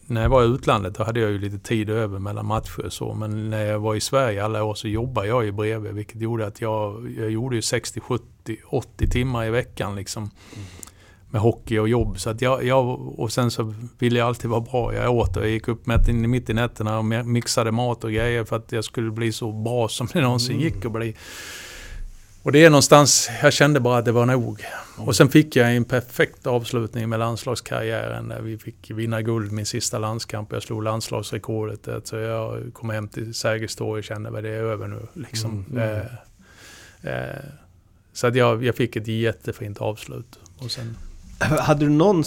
när 0.07 0.22
jag 0.22 0.28
var 0.28 0.42
i 0.42 0.47
utlandet 0.47 0.95
då 0.95 1.05
hade 1.05 1.20
jag 1.20 1.30
ju 1.30 1.38
lite 1.38 1.59
tid 1.59 1.90
över 1.90 2.18
mellan 2.18 2.47
matcher 2.47 2.88
så. 2.88 3.14
Men 3.14 3.51
när 3.51 3.64
jag 3.64 3.78
var 3.78 3.95
i 3.95 4.01
Sverige 4.01 4.45
alla 4.45 4.64
år 4.64 4.74
så 4.74 4.88
jobbade 4.88 5.28
jag 5.28 5.45
ju 5.45 5.53
bredvid. 5.53 5.92
Vilket 5.92 6.20
gjorde 6.20 6.47
att 6.47 6.61
jag, 6.61 7.14
jag 7.18 7.30
gjorde 7.30 7.57
ju 7.57 7.62
60, 7.62 8.01
70, 8.01 8.57
80 8.66 9.11
timmar 9.11 9.47
i 9.47 9.51
veckan 9.51 9.97
liksom. 9.97 10.22
Mm. 10.22 10.66
Med 11.30 11.40
hockey 11.40 11.78
och 11.78 11.88
jobb. 11.88 12.20
Så 12.20 12.30
att 12.30 12.42
jag, 12.42 12.64
jag, 12.64 13.01
och 13.18 13.32
sen 13.32 13.51
så 13.51 13.74
ville 13.99 14.18
jag 14.18 14.28
alltid 14.28 14.51
vara 14.51 14.61
bra. 14.61 14.95
Jag 14.95 15.14
åt 15.14 15.36
och 15.36 15.42
jag 15.42 15.51
gick 15.51 15.68
upp 15.68 15.86
mitt 15.86 16.51
i 16.51 16.55
nätterna 16.55 16.99
och 16.99 17.05
mixade 17.05 17.72
mat 17.72 18.05
och 18.05 18.12
grejer 18.12 18.45
för 18.45 18.57
att 18.57 18.72
jag 18.72 18.84
skulle 18.84 19.11
bli 19.11 19.32
så 19.32 19.53
bra 19.53 19.88
som 19.88 20.09
det 20.12 20.20
någonsin 20.20 20.57
mm. 20.57 20.64
gick 20.64 20.84
att 20.84 20.92
bli. 20.92 21.14
Och 22.45 22.53
det 22.53 22.64
är 22.64 22.70
någonstans, 22.70 23.30
jag 23.42 23.53
kände 23.53 23.80
bara 23.80 23.99
att 23.99 24.05
det 24.05 24.12
var 24.12 24.26
nog. 24.26 24.64
Och 24.97 25.16
sen 25.16 25.28
fick 25.28 25.57
jag 25.57 25.76
en 25.76 25.84
perfekt 25.84 26.47
avslutning 26.47 27.09
med 27.09 27.18
landslagskarriären. 27.18 28.24
När 28.24 28.40
vi 28.40 28.59
fick 28.59 28.90
vinna 28.90 29.22
guld 29.22 29.53
min 29.53 29.66
sista 29.66 29.99
landskamp. 29.99 30.53
Jag 30.53 30.62
slog 30.62 30.82
landslagsrekordet. 30.82 32.07
Så 32.07 32.16
jag 32.16 32.70
kom 32.72 32.90
hem 32.90 33.09
till 33.09 33.34
Sergels 33.34 33.76
torg 33.76 33.99
och 33.99 34.05
kände 34.05 34.28
att 34.28 34.42
det 34.42 34.49
är 34.49 34.62
över 34.62 34.88
nu. 34.88 35.07
Liksom. 35.12 35.64
Mm. 35.70 35.82
Mm. 35.82 36.07
Eh, 37.03 37.14
eh, 37.14 37.45
så 38.12 38.26
att 38.26 38.34
jag, 38.34 38.64
jag 38.64 38.76
fick 38.76 38.97
ett 38.97 39.09
jättefint 39.09 39.78
avslut. 39.78 40.38
Och 40.59 40.70
sen... 40.70 40.97
Hade 41.40 41.84
du 41.84 41.90
någon, 41.90 42.24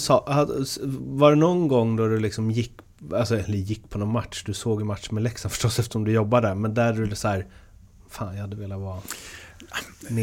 var 0.96 1.30
det 1.30 1.36
någon 1.36 1.68
gång 1.68 1.96
då 1.96 2.08
du 2.08 2.20
liksom 2.20 2.50
gick, 2.50 2.72
alltså, 3.12 3.38
eller 3.38 3.58
gick 3.58 3.90
på 3.90 3.98
någon 3.98 4.12
match, 4.12 4.42
du 4.46 4.54
såg 4.54 4.80
en 4.80 4.86
match 4.86 5.10
med 5.10 5.22
Leksand 5.22 5.52
förstås 5.52 5.78
eftersom 5.78 6.04
du 6.04 6.12
jobbade 6.12 6.48
där, 6.48 6.54
men 6.54 6.74
där 6.74 6.92
du 6.92 7.16
så 7.16 7.28
här, 7.28 7.46
fan 8.08 8.34
jag 8.34 8.40
hade 8.40 8.56
velat 8.56 8.80
vara 8.80 9.00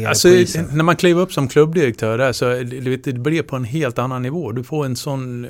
Alltså, 0.08 0.28
när 0.28 0.82
man 0.82 0.96
kliver 0.96 1.22
upp 1.22 1.32
som 1.32 1.48
klubbdirektör 1.48 2.18
där 2.18 2.32
så 2.32 2.44
det, 2.44 2.96
det 2.96 3.12
blir 3.12 3.42
på 3.42 3.56
en 3.56 3.64
helt 3.64 3.98
annan 3.98 4.22
nivå. 4.22 4.52
Du 4.52 4.64
får 4.64 4.84
en 4.84 4.96
sån... 4.96 5.46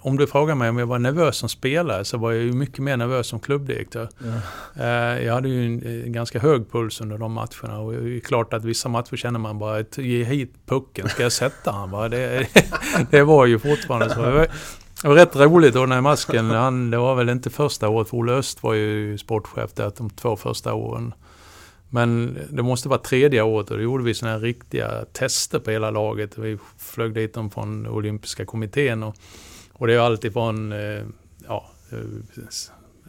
Om 0.00 0.16
du 0.16 0.26
frågar 0.26 0.54
mig 0.54 0.68
om 0.68 0.78
jag 0.78 0.86
var 0.86 0.98
nervös 0.98 1.36
som 1.36 1.48
spelare 1.48 2.04
så 2.04 2.18
var 2.18 2.32
jag 2.32 2.42
ju 2.42 2.52
mycket 2.52 2.78
mer 2.78 2.96
nervös 2.96 3.26
som 3.26 3.40
klubbdirektör. 3.40 4.08
Ja. 4.18 4.84
Eh, 4.84 5.24
jag 5.24 5.34
hade 5.34 5.48
ju 5.48 5.64
en 6.04 6.12
ganska 6.12 6.38
hög 6.38 6.72
puls 6.72 7.00
under 7.00 7.18
de 7.18 7.32
matcherna 7.32 7.78
och 7.78 7.92
det 7.92 8.16
är 8.16 8.20
klart 8.20 8.52
att 8.52 8.64
vissa 8.64 8.88
matcher 8.88 9.16
känner 9.16 9.38
man 9.38 9.58
bara 9.58 9.78
att 9.78 9.98
ge 9.98 10.24
hit 10.24 10.54
pucken, 10.66 11.08
ska 11.08 11.22
jag 11.22 11.32
sätta 11.32 11.70
han? 11.70 12.10
Det, 12.10 12.46
det 13.10 13.22
var 13.22 13.46
ju 13.46 13.58
fortfarande 13.58 14.14
så. 14.14 14.22
Det 15.02 15.08
var 15.08 15.14
rätt 15.14 15.36
roligt 15.36 15.74
då 15.74 15.86
när 15.86 16.00
masken, 16.00 16.50
han, 16.50 16.90
det 16.90 16.98
var 16.98 17.14
väl 17.14 17.28
inte 17.28 17.50
första 17.50 17.88
året, 17.88 18.08
för 18.08 18.16
Olle 18.16 18.32
Öst 18.32 18.62
var 18.62 18.74
ju 18.74 19.18
sportchef 19.18 19.72
där 19.74 19.92
de 19.96 20.10
två 20.10 20.36
första 20.36 20.74
åren. 20.74 21.14
Men 21.94 22.38
det 22.50 22.62
måste 22.62 22.88
vara 22.88 22.98
tredje 22.98 23.42
året 23.42 23.70
och 23.70 23.76
då 23.76 23.82
gjorde 23.82 24.04
vi 24.04 24.14
sådana 24.14 24.36
här 24.36 24.42
riktiga 24.42 25.04
tester 25.12 25.58
på 25.58 25.70
hela 25.70 25.90
laget. 25.90 26.38
Vi 26.38 26.58
flög 26.78 27.14
dit 27.14 27.34
dem 27.34 27.50
från 27.50 27.86
olympiska 27.86 28.44
kommittén 28.44 29.02
och, 29.02 29.16
och 29.72 29.86
det 29.86 29.94
är 29.94 29.98
alltid 29.98 30.32
från 30.32 30.72
eh, 30.72 31.02
ja, 31.48 31.70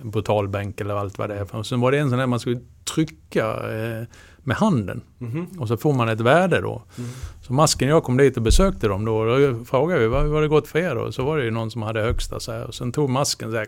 en 0.01 0.11
brutalbänk 0.11 0.81
eller 0.81 0.95
allt 0.95 1.17
vad 1.17 1.29
det 1.29 1.36
är. 1.36 1.55
Och 1.55 1.65
sen 1.65 1.81
var 1.81 1.91
det 1.91 1.97
en 1.97 2.09
sån 2.09 2.19
där 2.19 2.27
man 2.27 2.39
skulle 2.39 2.59
trycka 2.95 3.45
eh, 3.47 4.03
med 4.38 4.57
handen. 4.57 5.01
Mm 5.21 5.34
-hmm. 5.34 5.59
Och 5.59 5.67
så 5.67 5.77
får 5.77 5.93
man 5.93 6.09
ett 6.09 6.21
värde 6.21 6.61
då. 6.61 6.84
Mm. 6.97 7.09
Så 7.41 7.53
masken 7.53 7.89
och 7.89 7.95
jag 7.95 8.03
kom 8.03 8.17
dit 8.17 8.38
och 8.38 8.43
besökte 8.43 8.88
dem 8.88 9.05
då. 9.05 9.17
Och 9.17 9.39
då 9.39 9.65
frågade 9.65 10.01
vi 10.01 10.07
vad 10.07 10.29
har 10.29 10.41
det 10.41 10.47
gått 10.47 10.67
för 10.67 10.79
er 10.79 10.95
då? 10.95 11.11
Så 11.11 11.23
var 11.25 11.38
det 11.38 11.43
ju 11.43 11.51
någon 11.51 11.71
som 11.71 11.81
hade 11.81 12.01
högsta 12.01 12.39
så 12.39 12.51
här. 12.51 12.67
Och 12.67 12.75
sen 12.75 12.91
tog 12.91 13.09
masken 13.09 13.51
så 13.51 13.57
här 13.57 13.67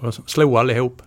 och 0.00 0.14
slog 0.26 0.56
allihop. 0.56 1.02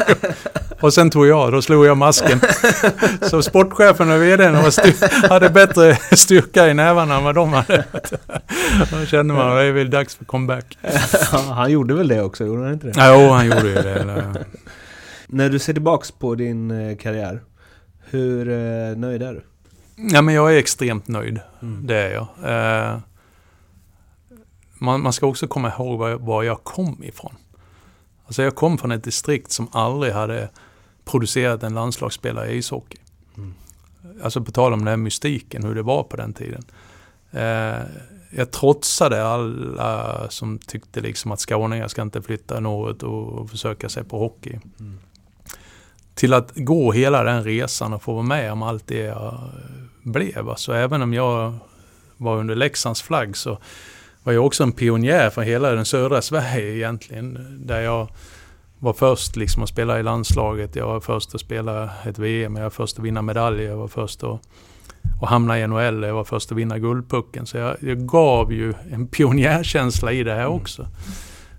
och 0.80 0.94
sen 0.94 1.10
tog 1.10 1.26
jag, 1.26 1.52
då 1.52 1.62
slog 1.62 1.86
jag 1.86 1.96
masken. 1.96 2.40
Så 3.22 3.42
sportchefen 3.42 4.10
och 4.10 4.22
vdn 4.22 4.54
hade 5.28 5.50
bättre 5.50 5.96
styrka 6.16 6.68
i 6.68 6.74
nävarna 6.74 7.16
än 7.16 7.24
vad 7.24 7.34
de 7.34 7.52
hade. 7.52 7.84
Då 8.90 9.06
kände 9.06 9.34
man 9.34 9.48
att 9.48 9.58
det 9.58 9.62
är 9.62 9.72
väl 9.72 9.90
dags 9.90 10.14
för 10.14 10.24
comeback. 10.24 10.78
han 11.50 11.70
gjorde 11.70 11.94
väl 11.94 12.08
det 12.08 12.22
också, 12.22 12.44
gjorde 12.44 12.62
han 12.62 12.72
inte 12.72 12.86
det? 12.86 12.92
Jo, 12.96 13.30
han 13.30 13.46
gjorde 13.46 13.68
ju 13.68 13.74
det. 13.74 14.44
När 15.26 15.50
du 15.50 15.58
ser 15.58 15.72
tillbaks 15.72 16.10
på 16.10 16.34
din 16.34 16.70
eh, 16.70 16.96
karriär, 16.96 17.40
hur 18.10 18.48
eh, 18.48 18.96
nöjd 18.96 19.22
är 19.22 19.32
du? 19.32 19.42
Ja, 19.96 20.22
men 20.22 20.34
jag 20.34 20.54
är 20.54 20.58
extremt 20.58 21.08
nöjd. 21.08 21.40
Mm. 21.62 21.86
Det 21.86 21.96
är 21.96 22.10
jag. 22.12 22.26
Eh, 22.44 22.98
man, 24.78 25.00
man, 25.00 25.12
ska 25.12 25.26
också 25.26 25.46
komma 25.46 25.68
ihåg 25.68 25.98
var, 25.98 26.14
var 26.14 26.42
jag 26.42 26.64
kom 26.64 27.04
ifrån. 27.04 27.34
Alltså 28.34 28.42
jag 28.42 28.54
kom 28.54 28.78
från 28.78 28.90
ett 28.90 29.04
distrikt 29.04 29.52
som 29.52 29.68
aldrig 29.72 30.12
hade 30.12 30.48
producerat 31.04 31.62
en 31.62 31.74
landslagsspelare 31.74 32.50
i 32.50 32.56
ishockey. 32.56 32.98
Mm. 33.36 33.54
Alltså 34.22 34.44
på 34.44 34.52
tal 34.52 34.72
om 34.72 34.78
den 34.78 34.88
här 34.88 34.96
mystiken, 34.96 35.64
hur 35.64 35.74
det 35.74 35.82
var 35.82 36.02
på 36.02 36.16
den 36.16 36.32
tiden. 36.32 36.64
Eh, 37.30 37.78
jag 38.30 38.50
trotsade 38.50 39.26
alla 39.26 40.30
som 40.30 40.58
tyckte 40.58 41.00
liksom 41.00 41.32
att 41.32 41.40
skåningar 41.40 41.88
ska 41.88 42.02
inte 42.02 42.22
flytta 42.22 42.60
norrut 42.60 43.02
och 43.02 43.50
försöka 43.50 43.88
sig 43.88 44.04
på 44.04 44.18
hockey. 44.18 44.58
Mm. 44.80 44.98
Till 46.14 46.34
att 46.34 46.52
gå 46.54 46.92
hela 46.92 47.22
den 47.24 47.44
resan 47.44 47.92
och 47.92 48.02
få 48.02 48.12
vara 48.12 48.22
med 48.22 48.52
om 48.52 48.62
allt 48.62 48.86
det 48.86 48.98
jag 48.98 49.50
blev. 50.02 50.48
Alltså 50.48 50.72
även 50.72 51.02
om 51.02 51.14
jag 51.14 51.54
var 52.16 52.36
under 52.36 52.54
Leksands 52.54 53.02
flagg 53.02 53.36
så 53.36 53.58
var 54.24 54.32
jag 54.32 54.46
också 54.46 54.62
en 54.62 54.72
pionjär 54.72 55.30
för 55.30 55.42
hela 55.42 55.70
den 55.70 55.84
södra 55.84 56.22
Sverige 56.22 56.74
egentligen. 56.74 57.58
Där 57.66 57.80
jag 57.80 58.08
var 58.78 58.92
först 58.92 59.36
liksom 59.36 59.62
att 59.62 59.68
spela 59.68 60.00
i 60.00 60.02
landslaget, 60.02 60.76
jag 60.76 60.86
var 60.86 61.00
först 61.00 61.34
att 61.34 61.40
spela 61.40 61.90
ett 62.06 62.18
VM, 62.18 62.56
jag 62.56 62.62
var 62.62 62.70
först 62.70 62.98
att 62.98 63.04
vinna 63.04 63.22
medaljer, 63.22 63.68
jag 63.68 63.76
var 63.76 63.88
först 63.88 64.22
att, 64.22 64.40
att 65.22 65.28
hamna 65.28 65.60
i 65.60 65.66
NHL, 65.66 66.02
jag 66.02 66.14
var 66.14 66.24
först 66.24 66.52
att 66.52 66.58
vinna 66.58 66.78
Guldpucken. 66.78 67.46
Så 67.46 67.56
jag, 67.56 67.76
jag 67.80 68.06
gav 68.06 68.52
ju 68.52 68.74
en 68.92 69.06
pionjärkänsla 69.06 70.12
i 70.12 70.22
det 70.22 70.34
här 70.34 70.44
mm. 70.44 70.52
också. 70.52 70.88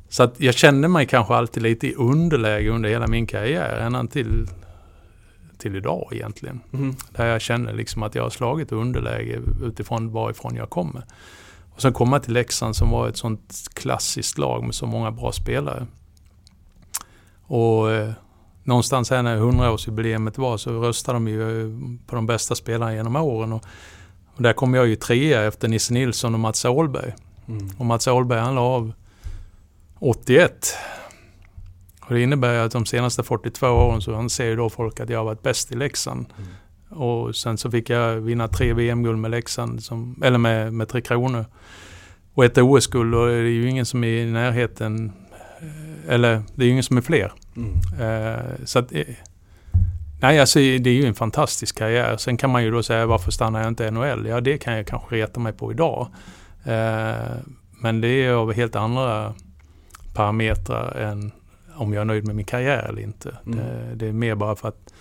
Så 0.09 0.23
att 0.23 0.39
jag 0.39 0.55
kände 0.55 0.87
mig 0.87 1.05
kanske 1.05 1.33
alltid 1.33 1.63
lite 1.63 1.87
i 1.87 1.93
underläge 1.95 2.69
under 2.69 2.89
hela 2.89 3.07
min 3.07 3.27
karriär, 3.27 3.77
ända 3.79 4.07
till, 4.07 4.47
till 5.57 5.75
idag 5.75 6.09
egentligen. 6.11 6.61
Mm. 6.73 6.95
Där 7.09 7.25
jag 7.25 7.41
känner 7.41 7.73
liksom 7.73 8.03
att 8.03 8.15
jag 8.15 8.23
har 8.23 8.29
slagit 8.29 8.71
underläge 8.71 9.39
utifrån 9.63 10.11
varifrån 10.11 10.55
jag 10.55 10.69
kommer. 10.69 11.03
Och 11.75 11.81
sen 11.81 11.93
komma 11.93 12.19
till 12.19 12.33
Leksand 12.33 12.75
som 12.75 12.89
var 12.89 13.09
ett 13.09 13.17
sånt 13.17 13.65
klassiskt 13.73 14.37
lag 14.37 14.63
med 14.63 14.75
så 14.75 14.85
många 14.85 15.11
bra 15.11 15.31
spelare. 15.31 15.87
Och 17.47 17.91
eh, 17.91 18.11
någonstans 18.63 19.09
här 19.09 19.23
när 19.23 19.37
100-årsjubileet 19.37 20.39
var 20.39 20.57
så 20.57 20.81
röstade 20.81 21.15
de 21.15 21.27
ju 21.27 21.61
eh, 21.61 21.71
på 22.07 22.15
de 22.15 22.25
bästa 22.25 22.55
spelarna 22.55 22.95
genom 22.95 23.15
åren. 23.15 23.53
Och, 23.53 23.65
och 24.35 24.43
där 24.43 24.53
kom 24.53 24.73
jag 24.73 24.87
ju 24.87 24.95
trea 24.95 25.43
efter 25.43 25.67
Nisse 25.67 25.93
Nilsson 25.93 26.33
och 26.33 26.39
Mats 26.39 26.65
Åhlberg. 26.65 27.13
Mm. 27.47 27.69
Och 27.77 27.85
Mats 27.85 28.07
Åhlberg 28.07 28.39
han 28.39 28.55
la 28.55 28.61
av 28.61 28.93
81. 29.99 30.75
Och 32.01 32.13
det 32.13 32.21
innebär 32.21 32.59
att 32.59 32.71
de 32.71 32.85
senaste 32.85 33.23
42 33.23 33.67
åren 33.67 34.01
så 34.01 34.15
anser 34.15 34.45
ju 34.45 34.55
då 34.55 34.69
folk 34.69 34.99
att 34.99 35.09
jag 35.09 35.19
har 35.19 35.25
varit 35.25 35.41
bäst 35.41 35.71
i 35.71 35.75
Leksand. 35.75 36.25
Mm. 36.37 36.49
Och 36.89 37.35
sen 37.35 37.57
så 37.57 37.71
fick 37.71 37.89
jag 37.89 38.15
vinna 38.15 38.47
tre 38.47 38.73
VM-guld 38.73 39.19
med 39.19 39.31
Leksand, 39.31 39.83
som, 39.83 40.21
eller 40.23 40.37
med, 40.37 40.73
med 40.73 40.89
Tre 40.89 41.01
Kronor. 41.01 41.45
Och 42.33 42.45
ett 42.45 42.57
OS-guld 42.57 43.15
och 43.15 43.27
det 43.27 43.33
är 43.33 43.41
ju 43.41 43.69
ingen 43.69 43.85
som 43.85 44.03
är 44.03 44.07
i 44.07 44.31
närheten, 44.31 45.11
eh, 45.59 46.13
eller 46.13 46.41
det 46.55 46.63
är 46.63 46.65
ju 46.65 46.71
ingen 46.71 46.83
som 46.83 46.97
är 46.97 47.01
fler. 47.01 47.31
Mm. 47.55 47.71
Uh, 48.01 48.65
så 48.65 48.79
att, 48.79 48.93
eh, 48.93 49.05
nej 50.21 50.39
alltså 50.39 50.59
det 50.59 50.89
är 50.89 50.93
ju 50.93 51.05
en 51.05 51.13
fantastisk 51.13 51.77
karriär. 51.77 52.17
Sen 52.17 52.37
kan 52.37 52.49
man 52.49 52.63
ju 52.63 52.71
då 52.71 52.83
säga 52.83 53.05
varför 53.05 53.31
stannar 53.31 53.59
jag 53.59 53.67
inte 53.67 53.83
i 53.83 53.91
NHL? 53.91 54.25
Ja 54.25 54.41
det 54.41 54.57
kan 54.57 54.73
jag 54.73 54.87
kanske 54.87 55.15
reta 55.15 55.39
mig 55.39 55.53
på 55.53 55.71
idag. 55.71 56.07
Uh, 56.67 57.37
men 57.81 58.01
det 58.01 58.07
är 58.07 58.31
av 58.31 58.53
helt 58.53 58.75
andra 58.75 59.33
parametrar 60.13 60.97
än 60.97 61.31
om 61.75 61.93
jag 61.93 62.01
är 62.01 62.05
nöjd 62.05 62.27
med 62.27 62.35
min 62.35 62.45
karriär 62.45 62.85
eller 62.89 63.01
inte. 63.01 63.37
Mm. 63.45 63.57
Det, 63.57 63.95
det, 63.95 64.07
är 64.07 64.13
mer 64.13 64.35
bara 64.35 64.55
för 64.55 64.67
att 64.67 64.93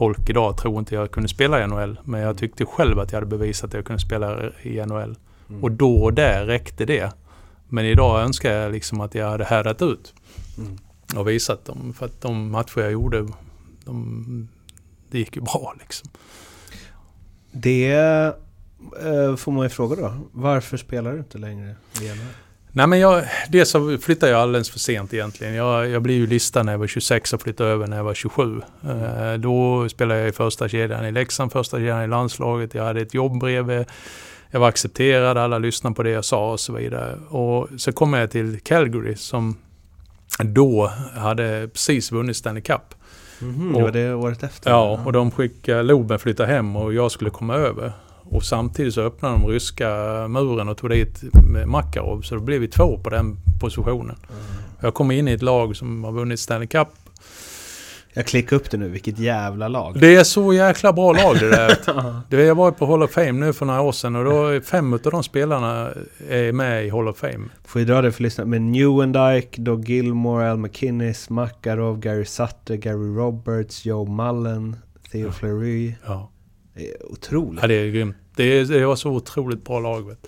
folk 0.00 0.30
idag 0.30 0.56
tror 0.56 0.78
inte 0.78 0.94
jag 0.94 1.10
kunde 1.10 1.28
spela 1.28 1.64
i 1.64 1.66
NHL. 1.66 2.00
Men 2.04 2.20
jag 2.20 2.38
tyckte 2.38 2.66
själv 2.66 2.98
att 2.98 3.12
jag 3.12 3.16
hade 3.16 3.36
bevisat 3.36 3.70
att 3.70 3.74
jag 3.74 3.84
kunde 3.84 4.00
spela 4.00 4.50
i 4.62 4.86
NHL. 4.86 5.16
Mm. 5.48 5.62
Och 5.64 5.70
då 5.70 5.94
och 5.94 6.14
där 6.14 6.46
räckte 6.46 6.84
det. 6.84 7.12
Men 7.68 7.84
idag 7.84 8.22
önskar 8.22 8.52
jag 8.52 8.72
liksom 8.72 9.00
att 9.00 9.14
jag 9.14 9.30
hade 9.30 9.44
härdat 9.44 9.82
ut. 9.82 10.14
Mm. 10.58 10.78
Och 11.16 11.28
visat 11.28 11.64
dem. 11.64 11.92
För 11.92 12.06
att 12.06 12.20
de 12.20 12.50
matcher 12.50 12.80
jag 12.80 12.92
gjorde, 12.92 13.28
de, 13.84 14.48
det 15.10 15.18
gick 15.18 15.36
ju 15.36 15.42
bra 15.42 15.74
liksom. 15.78 16.10
Det 17.52 17.92
eh, 19.02 19.36
får 19.36 19.52
man 19.52 19.62
ju 19.62 19.68
fråga 19.68 19.96
då. 19.96 20.12
Varför 20.32 20.76
spelar 20.76 21.12
du 21.12 21.18
inte 21.18 21.38
längre 21.38 21.74
i 22.00 22.08
NHL? 22.08 22.18
Nej 22.72 22.86
men 22.86 22.98
jag, 22.98 23.24
dels 23.48 23.70
så 23.70 23.98
flyttade 23.98 24.32
jag 24.32 24.40
alldeles 24.40 24.70
för 24.70 24.78
sent 24.78 25.14
egentligen. 25.14 25.54
Jag, 25.54 25.88
jag 25.88 26.02
blev 26.02 26.16
ju 26.16 26.26
listad 26.26 26.62
när 26.62 26.72
jag 26.72 26.78
var 26.78 26.86
26 26.86 27.32
och 27.32 27.42
flyttade 27.42 27.70
över 27.70 27.86
när 27.86 27.96
jag 27.96 28.04
var 28.04 28.14
27. 28.14 28.60
Eh, 28.84 29.32
då 29.38 29.88
spelade 29.88 30.20
jag 30.20 30.28
i 30.28 30.32
första 30.32 30.68
kedjan 30.68 31.06
i 31.06 31.12
Leksand, 31.12 31.52
första 31.52 31.76
kedjan 31.76 32.02
i 32.02 32.08
landslaget. 32.08 32.74
Jag 32.74 32.84
hade 32.84 33.00
ett 33.00 33.14
jobb 33.14 33.40
bredvid. 33.40 33.84
Jag 34.50 34.60
var 34.60 34.68
accepterad, 34.68 35.38
alla 35.38 35.58
lyssnade 35.58 35.94
på 35.96 36.02
det 36.02 36.10
jag 36.10 36.24
sa 36.24 36.52
och 36.52 36.60
så 36.60 36.72
vidare. 36.72 37.18
Och 37.28 37.68
så 37.76 37.92
kom 37.92 38.12
jag 38.12 38.30
till 38.30 38.60
Calgary 38.60 39.16
som 39.16 39.56
då 40.38 40.92
hade 41.16 41.68
precis 41.72 42.12
vunnit 42.12 42.36
Stanley 42.36 42.62
Cup. 42.62 42.94
Mm 43.40 43.54
-hmm, 43.54 43.74
och, 43.74 43.78
det 43.78 43.82
var 43.82 43.90
det 43.92 44.14
året 44.14 44.42
efter? 44.42 44.70
Ja, 44.70 45.00
och 45.04 45.12
de 45.12 45.30
skickade 45.30 45.82
Loben 45.82 46.18
flytta 46.18 46.46
hem 46.46 46.76
och 46.76 46.94
jag 46.94 47.12
skulle 47.12 47.30
komma 47.30 47.54
över. 47.54 47.92
Och 48.30 48.44
samtidigt 48.44 48.94
så 48.94 49.00
öppnade 49.00 49.34
de 49.34 49.46
ryska 49.46 49.88
muren 50.28 50.68
och 50.68 50.76
tog 50.76 50.90
dit 50.90 51.22
Makarov. 51.66 52.22
Så 52.22 52.34
då 52.34 52.40
blev 52.40 52.60
vi 52.60 52.68
två 52.68 52.98
på 52.98 53.10
den 53.10 53.36
positionen. 53.60 54.16
Mm. 54.28 54.42
Jag 54.80 54.94
kom 54.94 55.10
in 55.10 55.28
i 55.28 55.32
ett 55.32 55.42
lag 55.42 55.76
som 55.76 56.04
har 56.04 56.12
vunnit 56.12 56.40
Stanley 56.40 56.68
Cup. 56.68 56.88
Jag 58.12 58.26
klickar 58.26 58.56
upp 58.56 58.70
det 58.70 58.76
nu, 58.76 58.88
vilket 58.88 59.18
jävla 59.18 59.68
lag. 59.68 60.00
Det 60.00 60.16
är 60.16 60.24
så 60.24 60.52
jäkla 60.52 60.92
bra 60.92 61.12
lag 61.12 61.36
det 61.40 61.50
där. 61.50 61.76
det, 62.28 62.42
jag 62.42 62.54
var 62.54 62.70
på 62.70 62.86
Hall 62.86 63.02
of 63.02 63.10
Fame 63.10 63.32
nu 63.32 63.52
för 63.52 63.66
några 63.66 63.80
år 63.80 63.92
sedan 63.92 64.16
och 64.16 64.24
då 64.24 64.46
är 64.46 64.60
fem 64.60 64.92
av 64.92 65.00
de 65.00 65.22
spelarna 65.22 65.90
är 66.28 66.52
med 66.52 66.86
i 66.86 66.90
Hall 66.90 67.08
of 67.08 67.16
Fame. 67.18 67.48
Får 67.64 67.80
vi 67.80 67.86
dra 67.86 68.02
det 68.02 68.12
för 68.12 68.22
lyssnarna? 68.22 68.50
Med 68.50 68.62
Newendike, 68.62 69.60
Doug 69.60 69.88
Gilmore, 69.88 70.50
Al 70.50 70.58
McKinnis, 70.58 71.30
Makarov, 71.30 72.00
Gary 72.00 72.24
Sutter, 72.24 72.74
Gary 72.74 73.16
Roberts, 73.16 73.84
Joe 73.84 74.04
Mullen, 74.04 74.76
Theo 75.12 75.26
ja. 75.26 75.32
Fleury. 75.32 75.94
Ja. 76.06 76.30
Otroligt. 77.00 77.62
Ja, 77.62 77.68
det 77.68 77.74
är 77.74 77.90
grymt. 77.90 78.16
Det, 78.36 78.44
är, 78.44 78.64
det 78.64 78.86
var 78.86 78.96
så 78.96 79.10
otroligt 79.10 79.64
bra 79.64 79.80
lag. 79.80 80.08
Vet. 80.08 80.26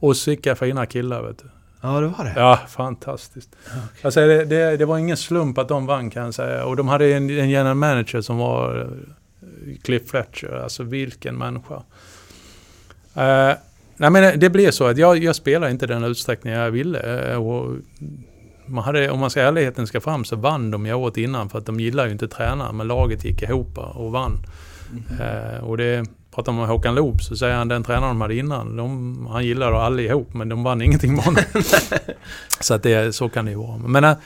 Och 0.00 0.14
vilka 0.26 0.56
fina 0.56 0.86
killar 0.86 1.22
vet 1.22 1.38
du. 1.38 1.48
Ja, 1.84 2.00
det 2.00 2.06
var 2.06 2.24
det? 2.24 2.32
Ja, 2.36 2.60
fantastiskt. 2.68 3.56
Okay. 3.66 3.80
Alltså, 4.02 4.20
det, 4.20 4.44
det, 4.44 4.76
det, 4.76 4.84
var 4.84 4.98
ingen 4.98 5.16
slump 5.16 5.58
att 5.58 5.68
de 5.68 5.86
vann 5.86 6.10
kan 6.10 6.24
jag 6.24 6.34
säga. 6.34 6.64
Och 6.64 6.76
de 6.76 6.88
hade 6.88 7.14
en, 7.14 7.30
en 7.30 7.50
general 7.50 7.76
manager 7.76 8.20
som 8.20 8.38
var 8.38 8.78
uh, 8.78 9.76
Cliff 9.82 10.08
Fletcher. 10.10 10.60
Alltså 10.62 10.82
vilken 10.82 11.38
människa. 11.38 11.74
Uh, 11.74 13.54
nej, 13.96 14.10
men 14.10 14.40
det 14.40 14.50
blev 14.50 14.70
så 14.70 14.86
att 14.86 14.98
jag, 14.98 15.18
jag 15.18 15.36
spelade 15.36 15.72
inte 15.72 15.86
den 15.86 16.04
utsträckning 16.04 16.52
jag 16.52 16.70
ville. 16.70 17.32
Uh, 17.32 17.46
och 17.46 17.76
man 18.66 18.84
hade, 18.84 19.10
om 19.10 19.20
man 19.20 19.30
ska 19.30 19.42
ärligheten 19.42 19.86
ska 19.86 20.00
fram 20.00 20.24
så 20.24 20.36
vann 20.36 20.70
de 20.70 20.86
ju 20.86 20.94
året 20.94 21.16
innan 21.16 21.48
för 21.48 21.58
att 21.58 21.66
de 21.66 21.80
gillar 21.80 22.06
ju 22.06 22.12
inte 22.12 22.28
tränaren. 22.28 22.76
Men 22.76 22.86
laget 22.86 23.24
gick 23.24 23.42
ihop 23.42 23.78
och 23.78 24.12
vann. 24.12 24.46
Mm. 25.10 25.64
och 25.64 25.76
det 25.76 26.08
pratar 26.34 26.52
man 26.52 26.60
med 26.60 26.70
Håkan 26.70 26.94
Loob 26.94 27.22
så 27.22 27.36
säger 27.36 27.54
han 27.54 27.68
den 27.68 27.84
tränaren 27.84 28.10
de 28.10 28.20
hade 28.20 28.34
innan, 28.34 28.76
de, 28.76 29.26
han 29.30 29.44
gillade 29.44 29.76
allihop 29.76 30.34
men 30.34 30.48
de 30.48 30.62
vann 30.62 30.82
ingenting 30.82 31.14
med 31.14 31.24
honom. 31.24 31.42
så 32.60 32.74
att 32.74 32.82
det, 32.82 33.14
så 33.14 33.28
kan 33.28 33.44
det 33.44 33.50
ju 33.50 33.56
vara. 33.56 33.78
Men 33.78 34.04
äh, 34.04 34.16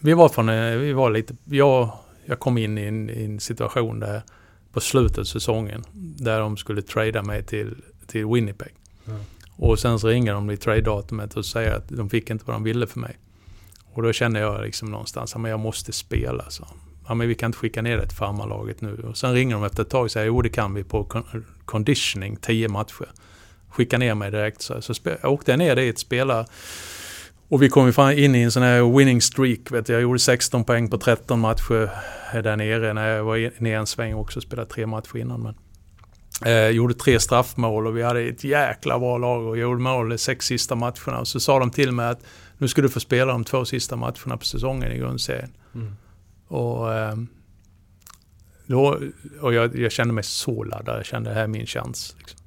vi 0.00 0.12
var 0.12 0.28
från, 0.28 0.48
äh, 0.48 0.76
vi 0.76 0.92
var 0.92 1.10
lite, 1.10 1.34
jag, 1.44 1.90
jag 2.24 2.38
kom 2.38 2.58
in 2.58 2.78
i 2.78 2.82
en, 2.82 3.10
i 3.10 3.24
en 3.24 3.40
situation 3.40 4.00
där 4.00 4.22
på 4.72 4.80
slutet 4.80 5.18
av 5.18 5.24
säsongen 5.24 5.84
där 5.92 6.40
de 6.40 6.56
skulle 6.56 6.82
trada 6.82 7.22
mig 7.22 7.42
till, 7.42 7.76
till 8.06 8.26
Winnipeg. 8.26 8.72
Mm. 9.06 9.20
Och 9.56 9.78
sen 9.78 9.98
så 9.98 10.08
ringer 10.08 10.32
de 10.32 10.46
vid 10.46 10.60
trade-datumet 10.60 11.36
och 11.36 11.46
säger 11.46 11.72
att 11.72 11.88
de 11.88 12.10
fick 12.10 12.30
inte 12.30 12.44
vad 12.46 12.56
de 12.56 12.62
ville 12.62 12.86
för 12.86 13.00
mig. 13.00 13.18
Och 13.92 14.02
då 14.02 14.12
kände 14.12 14.40
jag 14.40 14.62
liksom 14.62 14.90
någonstans 14.90 15.36
att 15.36 15.48
jag 15.48 15.60
måste 15.60 15.92
spela. 15.92 16.50
Så 16.50 16.66
ja, 17.08 17.14
men 17.14 17.28
vi 17.28 17.34
kan 17.34 17.48
inte 17.48 17.58
skicka 17.58 17.82
ner 17.82 17.96
det 17.96 18.06
till 18.06 18.16
farmarlaget 18.16 18.80
nu. 18.80 19.04
Och 19.08 19.16
sen 19.16 19.32
ringer 19.32 19.54
de 19.54 19.64
efter 19.64 19.82
ett 19.82 19.90
tag 19.90 20.04
och 20.04 20.10
säger 20.10 20.26
jo 20.26 20.42
det 20.42 20.48
kan 20.48 20.74
vi 20.74 20.84
på 20.84 21.22
conditioning, 21.64 22.36
10 22.36 22.68
matcher. 22.68 23.08
Skicka 23.68 23.98
ner 23.98 24.14
mig 24.14 24.30
direkt. 24.30 24.62
Så, 24.62 24.82
så 24.82 24.94
jag 25.22 25.32
åkte 25.32 25.52
jag 25.52 25.58
ner 25.58 25.76
dit, 25.76 25.98
spela 25.98 26.46
och 27.48 27.62
vi 27.62 27.68
kom 27.68 27.92
in 28.16 28.34
i 28.34 28.42
en 28.42 28.50
sån 28.50 28.62
här 28.62 28.98
winning 28.98 29.20
streak. 29.20 29.70
Vet 29.70 29.86
du. 29.86 29.92
Jag 29.92 30.02
gjorde 30.02 30.18
16 30.18 30.64
poäng 30.64 30.90
på 30.90 30.98
13 30.98 31.40
matcher 31.40 31.90
där 32.42 32.56
nere 32.56 32.92
när 32.92 33.08
jag 33.08 33.24
var 33.24 33.62
nere 33.62 33.78
en 33.78 33.86
sväng 33.86 34.14
också. 34.14 34.40
Spelade 34.40 34.70
tre 34.70 34.86
matcher 34.86 35.16
innan. 35.16 35.42
Men, 35.42 35.54
eh, 36.44 36.68
gjorde 36.68 36.94
tre 36.94 37.20
straffmål 37.20 37.86
och 37.86 37.96
vi 37.96 38.02
hade 38.02 38.20
ett 38.20 38.44
jäkla 38.44 38.98
bra 38.98 39.18
lag 39.18 39.46
och 39.46 39.58
gjorde 39.58 39.80
mål 39.80 40.08
de 40.08 40.18
sex 40.18 40.46
sista 40.46 40.74
matcherna. 40.74 41.20
Och 41.20 41.28
så 41.28 41.40
sa 41.40 41.58
de 41.58 41.70
till 41.70 41.92
mig 41.92 42.08
att 42.08 42.20
nu 42.58 42.68
ska 42.68 42.82
du 42.82 42.88
få 42.88 43.00
spela 43.00 43.32
de 43.32 43.44
två 43.44 43.64
sista 43.64 43.96
matcherna 43.96 44.36
på 44.36 44.44
säsongen 44.44 44.92
i 44.92 44.98
grundserien. 44.98 45.52
Mm. 45.74 45.96
Och, 46.54 46.94
ehm, 46.94 47.28
då, 48.66 49.00
och 49.40 49.54
jag, 49.54 49.76
jag, 49.76 49.92
kände 49.92 50.14
mig 50.14 50.24
så 50.24 50.64
laddad. 50.64 50.98
Jag 50.98 51.06
kände 51.06 51.30
det 51.30 51.34
här 51.34 51.42
är 51.42 51.46
min 51.46 51.66
chans. 51.66 52.16
Liksom. 52.18 52.38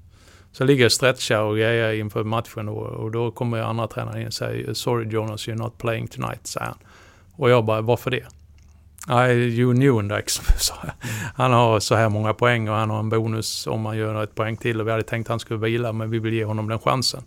Så 0.51 0.63
ligger 0.63 0.81
jag 0.83 0.87
och 0.87 0.91
stretchar 0.91 1.41
och 1.41 1.55
grejer 1.55 1.93
inför 1.93 2.23
matchen 2.23 2.69
och, 2.69 2.85
och 2.85 3.11
då 3.11 3.31
kommer 3.31 3.61
andra 3.61 3.87
tränaren 3.87 4.21
in 4.21 4.27
och 4.27 4.33
säger 4.33 4.73
Sorry 4.73 5.09
Jonas, 5.09 5.47
you're 5.47 5.55
not 5.55 5.77
playing 5.77 6.07
tonight, 6.07 6.47
säger 6.47 6.65
han. 6.65 6.77
Och 7.35 7.49
jag 7.49 7.65
bara, 7.65 7.81
varför 7.81 8.11
det? 8.11 8.25
Nej, 9.07 9.55
Joe 9.59 9.73
Newendike, 9.73 10.29
sa 10.57 10.75
jag. 10.83 10.93
Han 11.35 11.53
har 11.53 11.79
så 11.79 11.95
här 11.95 12.09
många 12.09 12.33
poäng 12.33 12.69
och 12.69 12.75
han 12.75 12.89
har 12.89 12.99
en 12.99 13.09
bonus 13.09 13.67
om 13.67 13.81
man 13.81 13.97
gör 13.97 14.23
ett 14.23 14.35
poäng 14.35 14.57
till. 14.57 14.81
Och 14.81 14.87
vi 14.87 14.91
hade 14.91 15.03
tänkt 15.03 15.25
att 15.25 15.29
han 15.29 15.39
skulle 15.39 15.59
vila, 15.59 15.93
men 15.93 16.09
vi 16.09 16.19
vill 16.19 16.33
ge 16.33 16.45
honom 16.45 16.69
den 16.69 16.79
chansen. 16.79 17.23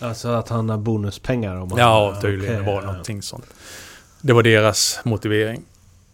Alltså 0.00 0.28
att 0.28 0.48
han 0.48 0.70
har 0.70 0.78
bonuspengar? 0.78 1.56
Om 1.56 1.68
man... 1.68 1.78
Ja, 1.78 2.18
tydligen. 2.22 2.54
Okay, 2.54 2.66
det 2.66 2.72
var 2.72 2.82
någonting 2.82 3.22
sånt. 3.22 3.46
Det 4.20 4.32
var 4.32 4.42
deras 4.42 5.00
motivering. 5.04 5.62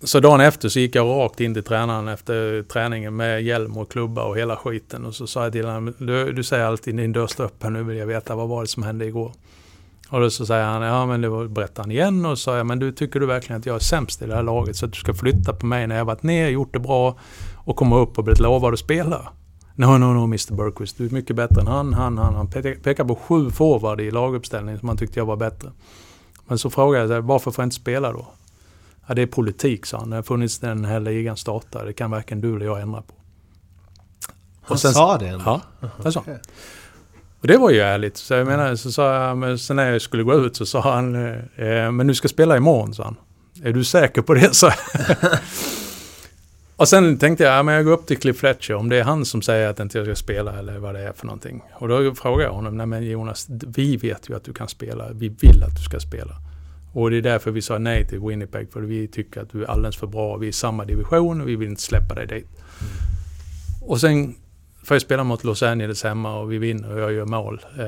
Så 0.02 0.20
dagen 0.20 0.40
efter 0.40 0.68
så 0.68 0.80
gick 0.80 0.94
jag 0.94 1.06
rakt 1.06 1.40
in 1.40 1.54
till 1.54 1.64
tränaren 1.64 2.08
efter 2.08 2.62
träningen 2.62 3.16
med 3.16 3.42
hjälm 3.42 3.76
och 3.76 3.90
klubba 3.90 4.24
och 4.24 4.38
hela 4.38 4.56
skiten. 4.56 5.04
Och 5.04 5.14
så 5.14 5.26
sa 5.26 5.42
jag 5.42 5.52
till 5.52 5.66
honom, 5.66 5.94
du, 5.98 6.32
du 6.32 6.44
säger 6.44 6.64
alltid 6.64 6.96
din 6.96 7.12
dörr 7.12 7.26
står 7.26 7.44
öppen, 7.44 7.72
nu 7.72 7.82
vill 7.82 7.96
jag 7.96 8.06
veta 8.06 8.34
vad 8.34 8.48
var 8.48 8.62
det 8.62 8.68
som 8.68 8.82
hände 8.82 9.06
igår. 9.06 9.32
Och 10.10 10.20
då 10.20 10.30
så 10.30 10.46
säger 10.46 10.64
han, 10.64 10.82
ja 10.82 11.06
men 11.06 11.20
det 11.20 11.28
var, 11.28 11.46
berättar 11.46 11.82
han 11.82 11.92
igen 11.92 12.26
och 12.26 12.38
så 12.38 12.42
sa 12.42 12.56
jag, 12.56 12.66
men 12.66 12.78
du 12.78 12.92
tycker 12.92 13.20
du 13.20 13.26
verkligen 13.26 13.60
att 13.60 13.66
jag 13.66 13.76
är 13.76 13.80
sämst 13.80 14.22
i 14.22 14.26
det 14.26 14.34
här 14.34 14.42
laget 14.42 14.76
så 14.76 14.86
att 14.86 14.92
du 14.92 14.98
ska 14.98 15.14
flytta 15.14 15.52
på 15.52 15.66
mig 15.66 15.86
när 15.86 15.96
jag 15.96 16.04
varit 16.04 16.22
ner, 16.22 16.48
gjort 16.48 16.72
det 16.72 16.78
bra 16.78 17.18
och 17.56 17.76
komma 17.76 17.98
upp 17.98 18.18
och 18.18 18.24
blivit 18.24 18.40
lovad 18.40 18.72
att 18.72 18.78
spela? 18.78 19.32
No, 19.74 19.86
no, 19.86 20.12
no, 20.12 20.24
Mr 20.24 20.54
Burquist, 20.54 20.98
du 20.98 21.06
är 21.06 21.10
mycket 21.10 21.36
bättre 21.36 21.60
än 21.60 21.66
han, 21.66 21.94
han, 21.94 22.18
han. 22.18 22.34
Han 22.34 22.48
pekar 22.48 23.04
på 23.04 23.14
sju 23.14 23.50
forward 23.50 24.00
i 24.00 24.10
laguppställningen 24.10 24.78
som 24.78 24.88
han 24.88 24.98
tyckte 24.98 25.20
jag 25.20 25.26
var 25.26 25.36
bättre. 25.36 25.70
Men 26.46 26.58
så 26.58 26.70
frågade 26.70 27.14
jag, 27.14 27.22
varför 27.22 27.50
får 27.50 27.62
jag 27.62 27.66
inte 27.66 27.76
spela 27.76 28.12
då? 28.12 28.26
Ja, 29.06 29.14
det 29.14 29.22
är 29.22 29.26
politik, 29.26 29.86
sa 29.86 29.98
han. 29.98 30.10
Det 30.10 30.16
har 30.16 30.22
funnits 30.22 30.58
den 30.58 30.84
här 30.84 31.00
ligan 31.00 31.36
startar. 31.36 31.86
Det 31.86 31.92
kan 31.92 32.10
varken 32.10 32.40
du 32.40 32.56
eller 32.56 32.66
jag 32.66 32.80
ändra 32.80 33.02
på. 33.02 33.14
Han 34.62 34.78
sen, 34.78 34.92
sa 34.92 35.18
det? 35.18 35.28
Ändå. 35.28 35.60
Ja, 35.80 35.88
det 36.02 36.12
sa 36.12 36.20
okay. 36.20 36.38
Och 37.40 37.46
det 37.46 37.56
var 37.56 37.70
ju 37.70 37.80
ärligt. 37.80 38.16
Så 38.16 38.34
jag 38.34 38.46
menar, 38.46 38.76
så 38.76 38.92
sa 38.92 39.14
jag, 39.14 39.36
men 39.36 39.58
sen 39.58 39.76
när 39.76 39.92
jag 39.92 40.02
skulle 40.02 40.22
gå 40.22 40.34
ut 40.34 40.56
så 40.56 40.66
sa 40.66 40.80
han, 40.80 41.14
eh, 41.56 41.90
men 41.90 42.06
du 42.06 42.14
ska 42.14 42.28
spela 42.28 42.56
imorgon, 42.56 42.94
sa 42.94 43.04
han. 43.04 43.16
Är 43.62 43.72
du 43.72 43.84
säker 43.84 44.22
på 44.22 44.34
det? 44.34 44.54
Så 44.54 44.70
och 46.76 46.88
sen 46.88 47.18
tänkte 47.18 47.44
jag, 47.44 47.58
ja, 47.58 47.62
men 47.62 47.74
jag 47.74 47.84
går 47.84 47.92
upp 47.92 48.06
till 48.06 48.18
Cliff 48.18 48.38
Fletcher, 48.38 48.74
om 48.74 48.88
det 48.88 48.96
är 48.96 49.04
han 49.04 49.24
som 49.24 49.42
säger 49.42 49.68
att 49.68 49.80
inte 49.80 49.98
jag 49.98 50.06
ska 50.06 50.14
spela 50.14 50.58
eller 50.58 50.78
vad 50.78 50.94
det 50.94 51.00
är 51.00 51.12
för 51.12 51.26
någonting. 51.26 51.62
Och 51.72 51.88
då 51.88 52.14
frågar 52.14 52.44
jag 52.44 52.52
honom, 52.52 52.76
nej 52.76 52.86
men 52.86 53.02
Jonas, 53.02 53.46
vi 53.48 53.96
vet 53.96 54.30
ju 54.30 54.36
att 54.36 54.44
du 54.44 54.52
kan 54.52 54.68
spela, 54.68 55.08
vi 55.12 55.28
vill 55.28 55.62
att 55.62 55.76
du 55.76 55.82
ska 55.82 56.00
spela. 56.00 56.32
Och 56.96 57.10
det 57.10 57.16
är 57.16 57.22
därför 57.22 57.50
vi 57.50 57.62
sa 57.62 57.78
nej 57.78 58.08
till 58.08 58.20
Winnipeg. 58.20 58.72
För 58.72 58.80
vi 58.80 59.08
tycker 59.08 59.40
att 59.40 59.50
du 59.50 59.62
är 59.62 59.70
alldeles 59.70 59.96
för 59.96 60.06
bra. 60.06 60.36
Vi 60.36 60.46
är 60.46 60.50
i 60.50 60.52
samma 60.52 60.84
division 60.84 61.40
och 61.40 61.48
vi 61.48 61.56
vill 61.56 61.68
inte 61.68 61.82
släppa 61.82 62.14
dig 62.14 62.26
dit. 62.26 62.46
Mm. 62.46 62.90
Och 63.82 64.00
sen 64.00 64.34
får 64.84 64.94
jag 64.94 65.02
spela 65.02 65.24
mot 65.24 65.44
Los 65.44 65.62
Angeles 65.62 66.04
hemma 66.04 66.38
och 66.38 66.52
vi 66.52 66.58
vinner 66.58 66.94
och 66.94 67.00
jag 67.00 67.12
gör 67.12 67.24
mål. 67.24 67.60
Eh, 67.78 67.84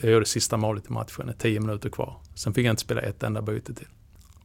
jag 0.00 0.10
gör 0.10 0.20
det 0.20 0.26
sista 0.26 0.56
målet 0.56 0.86
i 0.90 0.92
matchen, 0.92 1.32
tio 1.38 1.60
minuter 1.60 1.88
kvar. 1.88 2.16
Sen 2.34 2.54
fick 2.54 2.66
jag 2.66 2.72
inte 2.72 2.82
spela 2.82 3.00
ett 3.00 3.22
enda 3.22 3.42
byte 3.42 3.74
till. 3.74 3.88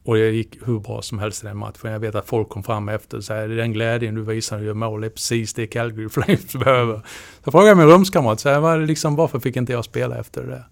Och 0.02 0.14
det 0.14 0.30
gick 0.30 0.58
hur 0.66 0.80
bra 0.80 1.02
som 1.02 1.18
helst 1.18 1.44
i 1.44 1.46
den 1.46 1.56
matchen. 1.56 1.92
Jag 1.92 2.00
vet 2.00 2.14
att 2.14 2.28
folk 2.28 2.48
kom 2.48 2.62
fram 2.62 2.88
efter 2.88 3.16
och 3.16 3.24
sa 3.24 3.34
den 3.34 3.72
glädjen 3.72 4.14
du 4.14 4.22
visar 4.22 4.56
när 4.56 4.62
du 4.62 4.66
gör 4.66 4.74
mål 4.74 5.04
är 5.04 5.08
precis 5.08 5.54
det 5.54 5.66
Calgary 5.66 6.08
Flames 6.10 6.52
behöver. 6.52 7.00
Så 7.44 7.50
frågade 7.50 7.70
jag 7.70 7.78
min 7.78 7.86
rumskamrat, 7.86 8.40
så 8.40 8.48
här, 8.48 8.60
var 8.60 8.78
liksom, 8.78 9.16
varför 9.16 9.40
fick 9.40 9.56
inte 9.56 9.72
jag 9.72 9.84
spela 9.84 10.18
efter 10.18 10.42
det 10.42 10.48
där? 10.48 10.64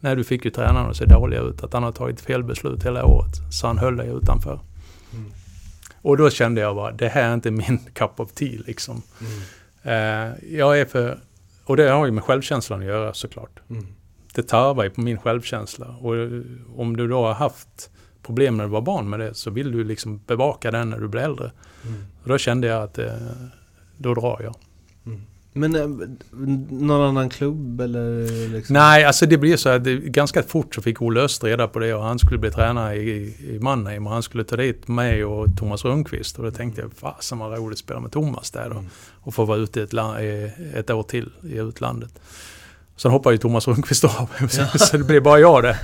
Nej, 0.00 0.16
du 0.16 0.24
fick 0.24 0.44
ju 0.44 0.50
tränaren 0.50 0.90
att 0.90 0.96
se 0.96 1.04
dålig 1.04 1.36
ut, 1.36 1.64
att 1.64 1.72
han 1.72 1.82
har 1.82 1.92
tagit 1.92 2.20
fel 2.20 2.44
beslut 2.44 2.84
hela 2.84 3.04
året. 3.04 3.32
Så 3.50 3.66
han 3.66 3.78
höll 3.78 3.96
dig 3.96 4.08
utanför. 4.08 4.60
Mm. 5.12 5.32
Och 6.02 6.16
då 6.16 6.30
kände 6.30 6.60
jag 6.60 6.76
bara, 6.76 6.92
det 6.92 7.08
här 7.08 7.30
är 7.30 7.34
inte 7.34 7.50
min 7.50 7.78
cup 7.94 8.20
of 8.20 8.32
tea 8.32 8.60
liksom. 8.66 9.02
Mm. 9.20 9.32
Uh, 9.86 10.34
jag 10.56 10.80
är 10.80 10.84
för, 10.84 11.18
och 11.64 11.76
det 11.76 11.90
har 11.90 12.06
ju 12.06 12.12
med 12.12 12.24
självkänslan 12.24 12.80
att 12.80 12.86
göra 12.86 13.14
såklart. 13.14 13.60
Mm. 13.70 13.86
Det 14.34 14.42
tarvar 14.42 14.84
ju 14.84 14.90
på 14.90 15.00
min 15.00 15.18
självkänsla. 15.18 15.86
Och 15.86 16.14
om 16.76 16.96
du 16.96 17.08
då 17.08 17.26
har 17.26 17.34
haft 17.34 17.90
problem 18.22 18.56
när 18.56 18.64
du 18.64 18.70
var 18.70 18.80
barn 18.80 19.10
med 19.10 19.20
det 19.20 19.34
så 19.34 19.50
vill 19.50 19.72
du 19.72 19.84
liksom 19.84 20.20
bevaka 20.26 20.70
den 20.70 20.90
när 20.90 20.98
du 20.98 21.08
blir 21.08 21.20
äldre. 21.20 21.52
Mm. 21.84 22.04
Och 22.22 22.28
då 22.28 22.38
kände 22.38 22.66
jag 22.66 22.82
att 22.82 22.98
eh, 22.98 23.12
då 23.96 24.14
drar 24.14 24.40
jag. 24.42 24.54
Mm. 25.06 25.22
Men 25.56 25.74
eh, 25.74 26.08
någon 26.70 27.08
annan 27.08 27.28
klubb 27.28 27.80
eller? 27.80 28.48
Liksom? 28.48 28.74
Nej, 28.74 29.04
alltså 29.04 29.26
det 29.26 29.38
blir 29.38 29.56
så 29.56 29.68
att 29.68 29.82
ganska 29.82 30.42
fort 30.42 30.74
så 30.74 30.82
fick 30.82 31.02
Olle 31.02 31.20
Öst 31.20 31.44
reda 31.44 31.68
på 31.68 31.78
det 31.78 31.94
och 31.94 32.02
han 32.02 32.18
skulle 32.18 32.38
bli 32.38 32.50
tränare 32.50 32.96
i, 32.96 33.36
i 33.40 33.58
Mannheim 33.60 34.06
och 34.06 34.12
han 34.12 34.22
skulle 34.22 34.44
ta 34.44 34.56
dit 34.56 34.88
mig 34.88 35.24
och 35.24 35.46
Thomas 35.58 35.84
Rundqvist 35.84 36.38
och 36.38 36.44
då 36.44 36.50
tänkte 36.50 36.80
jag 36.80 36.92
fasen 36.92 37.38
vad 37.38 37.58
roligt 37.58 37.76
att 37.76 37.78
spela 37.78 38.00
med 38.00 38.12
Thomas 38.12 38.50
där 38.50 38.70
då. 38.70 38.76
Mm. 38.76 38.86
Och 39.20 39.34
få 39.34 39.44
vara 39.44 39.58
ute 39.58 39.82
ett, 39.82 39.94
ett 40.74 40.90
år 40.90 41.02
till 41.02 41.30
i 41.42 41.58
utlandet. 41.58 42.20
Sen 42.96 43.10
hoppade 43.10 43.34
ju 43.34 43.38
Thomas 43.38 43.68
Rundqvist 43.68 44.04
av, 44.04 44.30
ja. 44.40 44.66
så 44.66 44.96
det 44.96 45.04
blev 45.04 45.22
bara 45.22 45.38
jag 45.38 45.62
det. 45.62 45.78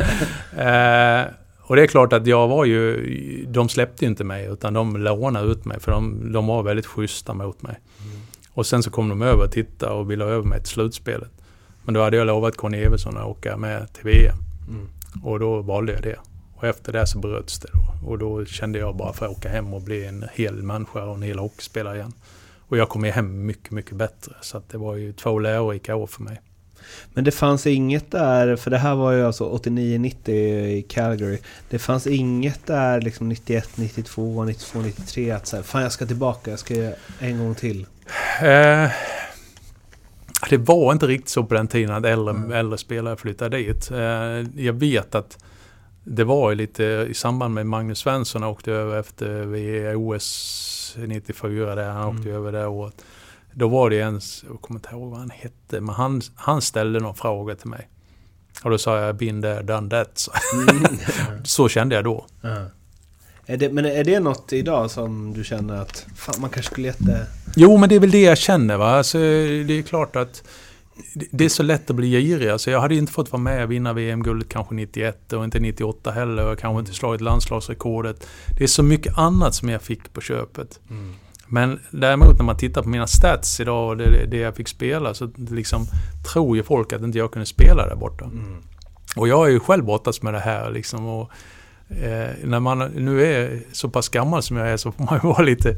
eh, 0.57 1.35
och 1.73 1.77
det 1.77 1.83
är 1.83 1.87
klart 1.87 2.13
att 2.13 2.27
jag 2.27 2.49
var 2.49 2.65
ju, 2.65 3.47
de 3.49 3.69
släppte 3.69 4.05
inte 4.05 4.25
mig 4.25 4.47
utan 4.47 4.75
de 4.75 4.97
lånade 4.97 5.53
ut 5.53 5.65
mig 5.65 5.81
för 5.81 5.93
de, 5.93 6.33
de 6.33 6.47
var 6.47 6.63
väldigt 6.63 6.87
schyssta 6.87 7.35
mot 7.35 7.63
mig. 7.63 7.81
Mm. 8.01 8.12
Och 8.55 8.67
sen 8.67 8.83
så 8.83 8.91
kom 8.91 9.09
de 9.09 9.23
över 9.23 9.45
och 9.45 9.53
tittade 9.53 9.93
och 9.93 10.11
ville 10.11 10.25
ha 10.25 10.31
över 10.31 10.49
mig 10.49 10.59
till 10.59 10.69
slutspelet. 10.69 11.31
Men 11.85 11.95
då 11.95 12.03
hade 12.03 12.17
jag 12.17 12.27
lovat 12.27 12.57
Conny 12.57 12.79
Everson 12.79 13.17
att 13.17 13.27
åka 13.27 13.57
med 13.57 13.93
till 13.93 14.05
VM. 14.05 14.37
Mm. 14.69 14.89
Och 15.23 15.39
då 15.39 15.63
valde 15.63 15.93
jag 15.93 16.03
det. 16.03 16.17
Och 16.57 16.65
efter 16.65 16.93
det 16.93 17.07
så 17.07 17.19
bröts 17.19 17.59
det 17.59 17.69
då. 17.73 18.09
Och 18.09 18.19
då 18.19 18.45
kände 18.45 18.79
jag 18.79 18.97
bara 18.97 19.13
för 19.13 19.27
att 19.27 19.33
åka 19.33 19.49
hem 19.49 19.75
och 19.75 19.83
bli 19.83 20.07
en 20.07 20.25
hel 20.35 20.63
människa 20.63 21.05
och 21.05 21.15
en 21.15 21.23
hel 21.23 21.39
hockeyspelare 21.39 21.97
igen. 21.97 22.13
Och 22.59 22.77
jag 22.77 22.89
kom 22.89 23.05
hem 23.05 23.47
mycket, 23.47 23.71
mycket 23.71 23.97
bättre. 23.97 24.35
Så 24.41 24.63
det 24.71 24.79
var 24.79 24.97
ju 24.97 25.13
två 25.13 25.39
lärorika 25.39 25.97
år 25.97 26.07
för 26.07 26.23
mig. 26.23 26.41
Men 27.15 27.25
det 27.25 27.31
fanns 27.31 27.67
inget 27.67 28.11
där, 28.11 28.57
för 28.57 28.71
det 28.71 28.79
här 28.79 28.95
var 28.95 29.13
ju 29.13 29.27
alltså 29.27 29.51
89-90 29.51 30.31
i 30.31 30.83
Calgary. 30.89 31.39
Det 31.71 31.79
fanns 31.79 32.07
inget 32.07 32.67
där 32.67 33.01
liksom 33.01 33.29
91, 33.29 33.69
92, 33.75 34.45
92, 34.45 34.81
93 34.81 35.31
att 35.31 35.47
säga 35.47 35.63
fan 35.63 35.83
jag 35.83 35.93
ska 35.93 36.07
tillbaka, 36.07 36.51
jag 36.51 36.59
ska 36.59 36.75
göra 36.75 36.95
en 37.19 37.39
gång 37.39 37.55
till. 37.55 37.87
Eh, 38.43 38.91
det 40.51 40.59
var 40.59 40.93
inte 40.93 41.07
riktigt 41.07 41.29
så 41.29 41.45
på 41.45 41.55
den 41.55 41.69
tiden 41.69 41.95
att 41.95 42.05
äldre, 42.05 42.35
mm. 42.35 42.53
äldre 42.53 42.79
spelare 42.79 43.17
flyttade 43.17 43.57
dit. 43.57 43.91
Eh, 43.91 44.63
jag 44.65 44.73
vet 44.73 45.15
att 45.15 45.45
det 46.05 46.25
var 46.25 46.55
lite 46.55 46.85
i 47.11 47.15
samband 47.15 47.55
med 47.55 47.67
Magnus 47.67 47.99
Svensson 47.99 48.45
åkte 48.45 48.73
över 48.73 49.01
efter 49.01 49.47
OS 49.97 50.97
94 50.99 51.75
där 51.75 51.91
han 51.91 52.03
mm. 52.03 52.17
åkte 52.17 52.31
över 52.31 52.53
det 52.53 52.67
året. 52.67 53.05
Då 53.53 53.69
var 53.69 53.91
det 53.91 54.01
en, 54.01 54.21
jag 54.49 54.61
kommer 54.61 54.79
inte 54.79 54.91
ihåg 54.93 55.11
vad 55.11 55.19
han 55.19 55.31
hette, 55.31 55.81
men 55.81 55.95
han, 55.95 56.23
han 56.35 56.63
ställde 56.63 57.01
någon 57.01 57.15
fråga 57.15 57.55
till 57.55 57.69
mig. 57.69 57.89
Och 58.65 58.71
då 58.71 58.79
sa 58.79 59.01
jag 59.01 59.17
been 59.17 59.43
there, 59.43 59.63
done 59.63 59.91
that. 59.91 60.11
Så, 60.19 60.33
mm. 60.71 61.45
så 61.45 61.69
kände 61.69 61.95
jag 61.95 62.05
då. 62.05 62.27
Mm. 62.43 62.67
Är 63.47 63.57
det, 63.57 63.73
men 63.73 63.85
är 63.85 64.05
det 64.05 64.21
något 64.21 64.53
idag 64.53 64.91
som 64.91 65.33
du 65.33 65.45
känner 65.45 65.75
att 65.75 66.07
fan, 66.17 66.35
man 66.41 66.51
kanske 66.51 66.73
skulle 66.73 66.87
gett 66.87 67.07
det? 67.07 67.27
Jo, 67.57 67.77
men 67.77 67.89
det 67.89 67.95
är 67.95 68.01
väl 68.01 68.11
det 68.11 68.23
jag 68.23 68.39
känner. 68.39 68.77
Va? 68.77 68.91
Alltså, 68.91 69.19
det 69.19 69.79
är 69.79 69.83
klart 69.83 70.17
att 70.17 70.43
det 71.31 71.45
är 71.45 71.49
så 71.49 71.63
lätt 71.63 71.91
att 71.91 71.97
bli 71.97 72.11
girig. 72.11 72.49
Alltså, 72.49 72.71
jag 72.71 72.81
hade 72.81 72.95
inte 72.95 73.13
fått 73.13 73.33
vara 73.33 73.43
med 73.43 73.65
och 73.65 73.71
vinna 73.71 73.93
VM-guldet 73.93 74.49
kanske 74.49 74.75
91 74.75 75.33
och 75.33 75.45
inte 75.45 75.61
98 75.61 76.11
heller. 76.11 76.53
Och 76.53 76.59
kanske 76.59 76.81
inte 76.81 76.93
slagit 76.93 77.21
landslagsrekordet. 77.21 78.27
Det 78.59 78.65
är 78.65 78.69
så 78.69 78.83
mycket 78.83 79.19
annat 79.19 79.55
som 79.55 79.69
jag 79.69 79.83
fick 79.83 80.13
på 80.13 80.21
köpet. 80.21 80.81
Mm. 80.91 81.15
Men 81.47 81.81
däremot 81.91 82.39
när 82.39 82.45
man 82.45 82.57
tittar 82.57 82.83
på 82.83 82.89
mina 82.89 83.07
stats 83.07 83.61
idag 83.61 83.89
och 83.89 83.97
det, 83.97 84.27
det 84.27 84.37
jag 84.37 84.57
fick 84.57 84.69
spela 84.69 85.15
så 85.15 85.31
liksom 85.37 85.87
tror 86.33 86.57
ju 86.57 86.63
folk 86.63 86.93
att 86.93 87.03
inte 87.03 87.19
jag 87.19 87.33
kunde 87.33 87.47
spela 87.47 87.87
där 87.87 87.97
borta. 87.97 88.25
Mm. 88.25 88.57
Och 89.17 89.29
jag 89.29 89.37
har 89.37 89.49
ju 89.49 89.61
själv 89.61 89.85
brottats 89.85 90.23
med 90.23 90.35
det 90.35 90.41
här 90.41 90.71
liksom. 90.71 91.07
Och, 91.07 91.31
eh, 92.03 92.31
när 92.45 92.61
man 92.61 92.79
nu 92.79 93.25
är 93.25 93.61
så 93.73 93.89
pass 93.89 94.09
gammal 94.09 94.43
som 94.43 94.57
jag 94.57 94.69
är 94.69 94.77
så 94.77 94.93
får 94.93 95.05
man 95.05 95.21
ju 95.23 95.29
vara 95.29 95.43
lite 95.43 95.71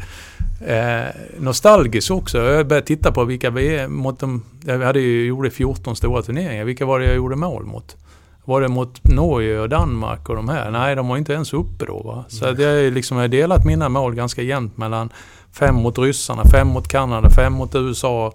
eh, 0.67 1.15
nostalgisk 1.39 2.11
också. 2.11 2.39
Jag 2.39 2.67
började 2.67 2.87
titta 2.87 3.13
på 3.13 3.25
vilka 3.25 3.51
vi 3.51 3.89
mot 3.89 4.21
de, 4.21 4.43
jag 4.65 4.79
hade 4.79 5.01
ju 5.01 5.27
gjort 5.27 5.53
14 5.53 5.97
stora 5.97 6.23
turneringar. 6.23 6.65
Vilka 6.65 6.87
var 6.87 7.01
det 7.01 7.07
jag 7.07 7.17
gjorde 7.17 7.37
mål 7.37 7.65
mot? 7.65 7.97
Var 8.45 8.61
det 8.61 8.69
mot 8.69 9.05
Norge 9.05 9.61
och 9.61 9.69
Danmark 9.69 10.29
och 10.29 10.37
de 10.37 10.49
här? 10.49 10.71
Nej, 10.71 10.97
de 10.97 11.09
var 11.09 11.17
inte 11.17 11.33
ens 11.33 11.53
uppe 11.53 11.85
då. 11.85 12.03
Va? 12.03 12.25
Så 12.29 12.49
mm. 12.49 12.63
jag, 12.63 12.93
liksom, 12.93 13.17
jag 13.17 13.25
har 13.25 13.29
delat 13.29 13.65
mina 13.65 13.89
mål 13.89 14.15
ganska 14.15 14.43
jämnt 14.43 14.77
mellan 14.77 15.11
Fem 15.55 15.75
mot 15.75 15.99
ryssarna, 15.99 16.45
fem 16.45 16.69
mot 16.69 16.89
Kanada, 16.89 17.31
fem 17.31 17.53
mot 17.53 17.75
USA, 17.75 18.33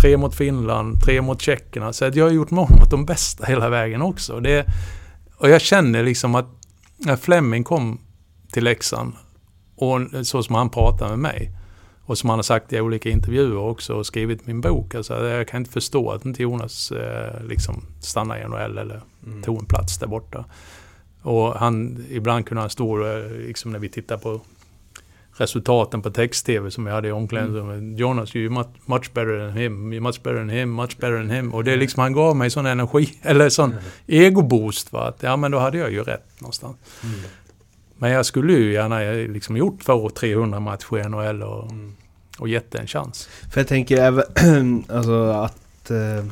tre 0.00 0.16
mot 0.16 0.34
Finland, 0.34 1.00
tre 1.00 1.20
mot 1.20 1.40
tjeckerna. 1.40 1.92
Så 1.92 2.04
att 2.04 2.16
jag 2.16 2.24
har 2.24 2.32
gjort 2.32 2.50
mål 2.50 2.70
mot 2.80 2.90
de 2.90 3.06
bästa 3.06 3.46
hela 3.46 3.68
vägen 3.68 4.02
också. 4.02 4.40
Det, 4.40 4.66
och 5.36 5.48
jag 5.48 5.60
känner 5.60 6.02
liksom 6.02 6.34
att 6.34 6.46
när 7.04 7.16
Fleming 7.16 7.64
kom 7.64 8.00
till 8.52 8.64
Leksand 8.64 9.12
och 9.76 10.00
så 10.22 10.42
som 10.42 10.54
han 10.54 10.70
pratade 10.70 11.10
med 11.10 11.18
mig 11.18 11.52
och 12.04 12.18
som 12.18 12.30
han 12.30 12.38
har 12.38 12.42
sagt 12.42 12.72
i 12.72 12.80
olika 12.80 13.08
intervjuer 13.10 13.56
också 13.56 13.94
och 13.94 14.06
skrivit 14.06 14.46
min 14.46 14.60
bok. 14.60 14.94
Alltså, 14.94 15.26
jag 15.28 15.48
kan 15.48 15.60
inte 15.60 15.72
förstå 15.72 16.10
att 16.10 16.24
inte 16.24 16.42
Jonas 16.42 16.92
eh, 16.92 17.44
liksom 17.44 17.82
stannade 18.00 18.40
i 18.40 18.48
NHL 18.48 18.78
eller 18.78 19.00
mm. 19.26 19.42
tog 19.42 19.58
en 19.58 19.66
plats 19.66 19.98
där 19.98 20.06
borta. 20.06 20.44
Och 21.22 21.54
han, 21.54 22.04
ibland 22.10 22.46
kunde 22.46 22.60
han 22.60 22.70
stå, 22.70 23.06
eh, 23.06 23.30
liksom 23.30 23.72
när 23.72 23.78
vi 23.78 23.88
tittar 23.88 24.16
på 24.16 24.40
resultaten 25.40 26.02
på 26.02 26.10
text-tv 26.10 26.70
som 26.70 26.86
jag 26.86 26.94
hade 26.94 27.08
i 27.08 27.12
omklädningsrummet. 27.12 27.78
Mm. 27.78 27.96
Jonas, 27.96 28.36
you 28.36 28.64
much 28.86 29.12
better 29.12 29.46
than 29.46 29.56
him, 29.56 29.92
you 29.92 30.02
much 30.02 30.22
better 30.22 30.38
than 30.38 30.48
him, 30.48 30.74
much 30.74 30.96
better 30.96 31.16
than 31.16 31.30
him. 31.30 31.54
Och 31.54 31.64
det 31.64 31.72
är 31.72 31.76
liksom, 31.76 32.00
han 32.00 32.12
gav 32.12 32.36
mig 32.36 32.50
sån 32.50 32.66
energi, 32.66 33.18
eller 33.22 33.48
sån 33.48 33.72
mm. 33.72 33.82
ego-boost. 34.06 34.92
Va? 34.92 35.08
Att, 35.08 35.22
ja 35.22 35.36
men 35.36 35.50
då 35.50 35.58
hade 35.58 35.78
jag 35.78 35.92
ju 35.92 36.02
rätt 36.02 36.40
någonstans. 36.40 36.76
Mm. 37.04 37.20
Men 37.98 38.10
jag 38.10 38.26
skulle 38.26 38.52
ju 38.52 38.72
gärna 38.72 39.00
liksom 39.32 39.56
gjort 39.56 39.86
200-300 39.86 40.60
matcher 40.60 40.98
i 40.98 41.08
NHL 41.08 41.42
och, 41.42 41.70
mm. 41.70 41.92
och 42.38 42.48
gett 42.48 42.74
en 42.74 42.86
chans. 42.86 43.28
För 43.52 43.60
jag 43.60 43.68
tänker 43.68 43.96
även, 43.96 44.84
alltså 44.88 45.24
att 45.24 45.90
eh, 45.90 46.24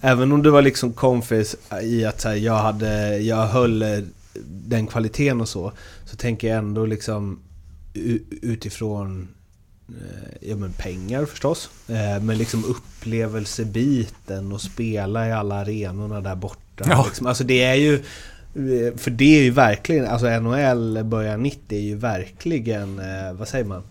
även 0.00 0.32
om 0.32 0.42
du 0.42 0.50
var 0.50 0.62
liksom 0.62 0.92
konfis 0.92 1.56
i 1.82 2.04
att 2.04 2.24
här, 2.24 2.34
jag 2.34 2.58
hade, 2.58 3.18
jag 3.18 3.46
höll 3.46 3.82
eh, 3.82 3.88
den 4.44 4.86
kvaliteten 4.86 5.40
och 5.40 5.48
så, 5.48 5.72
så 6.04 6.16
tänker 6.16 6.48
jag 6.48 6.58
ändå 6.58 6.86
liksom 6.86 7.40
utifrån 8.42 9.28
eh, 9.88 10.48
ja, 10.50 10.56
men 10.56 10.72
pengar 10.72 11.24
förstås. 11.24 11.70
Eh, 11.88 12.22
men 12.22 12.38
liksom 12.38 12.64
upplevelsebiten 12.64 14.52
och 14.52 14.60
spela 14.60 15.28
i 15.28 15.32
alla 15.32 15.54
arenorna 15.54 16.20
där 16.20 16.34
borta. 16.34 16.84
Ja. 16.88 17.04
Liksom. 17.06 17.26
Alltså 17.26 17.44
det 17.44 17.62
är 17.62 17.74
ju... 17.74 17.94
Eh, 17.94 18.96
för 18.96 19.10
det 19.10 19.38
är 19.38 19.42
ju 19.42 19.50
verkligen, 19.50 20.06
alltså 20.06 20.40
NHL 20.40 21.04
början 21.04 21.42
90 21.42 21.78
är 21.78 21.82
ju 21.82 21.96
verkligen, 21.96 23.00
vad 23.36 23.48
säger 23.48 23.64
man? 23.64 23.82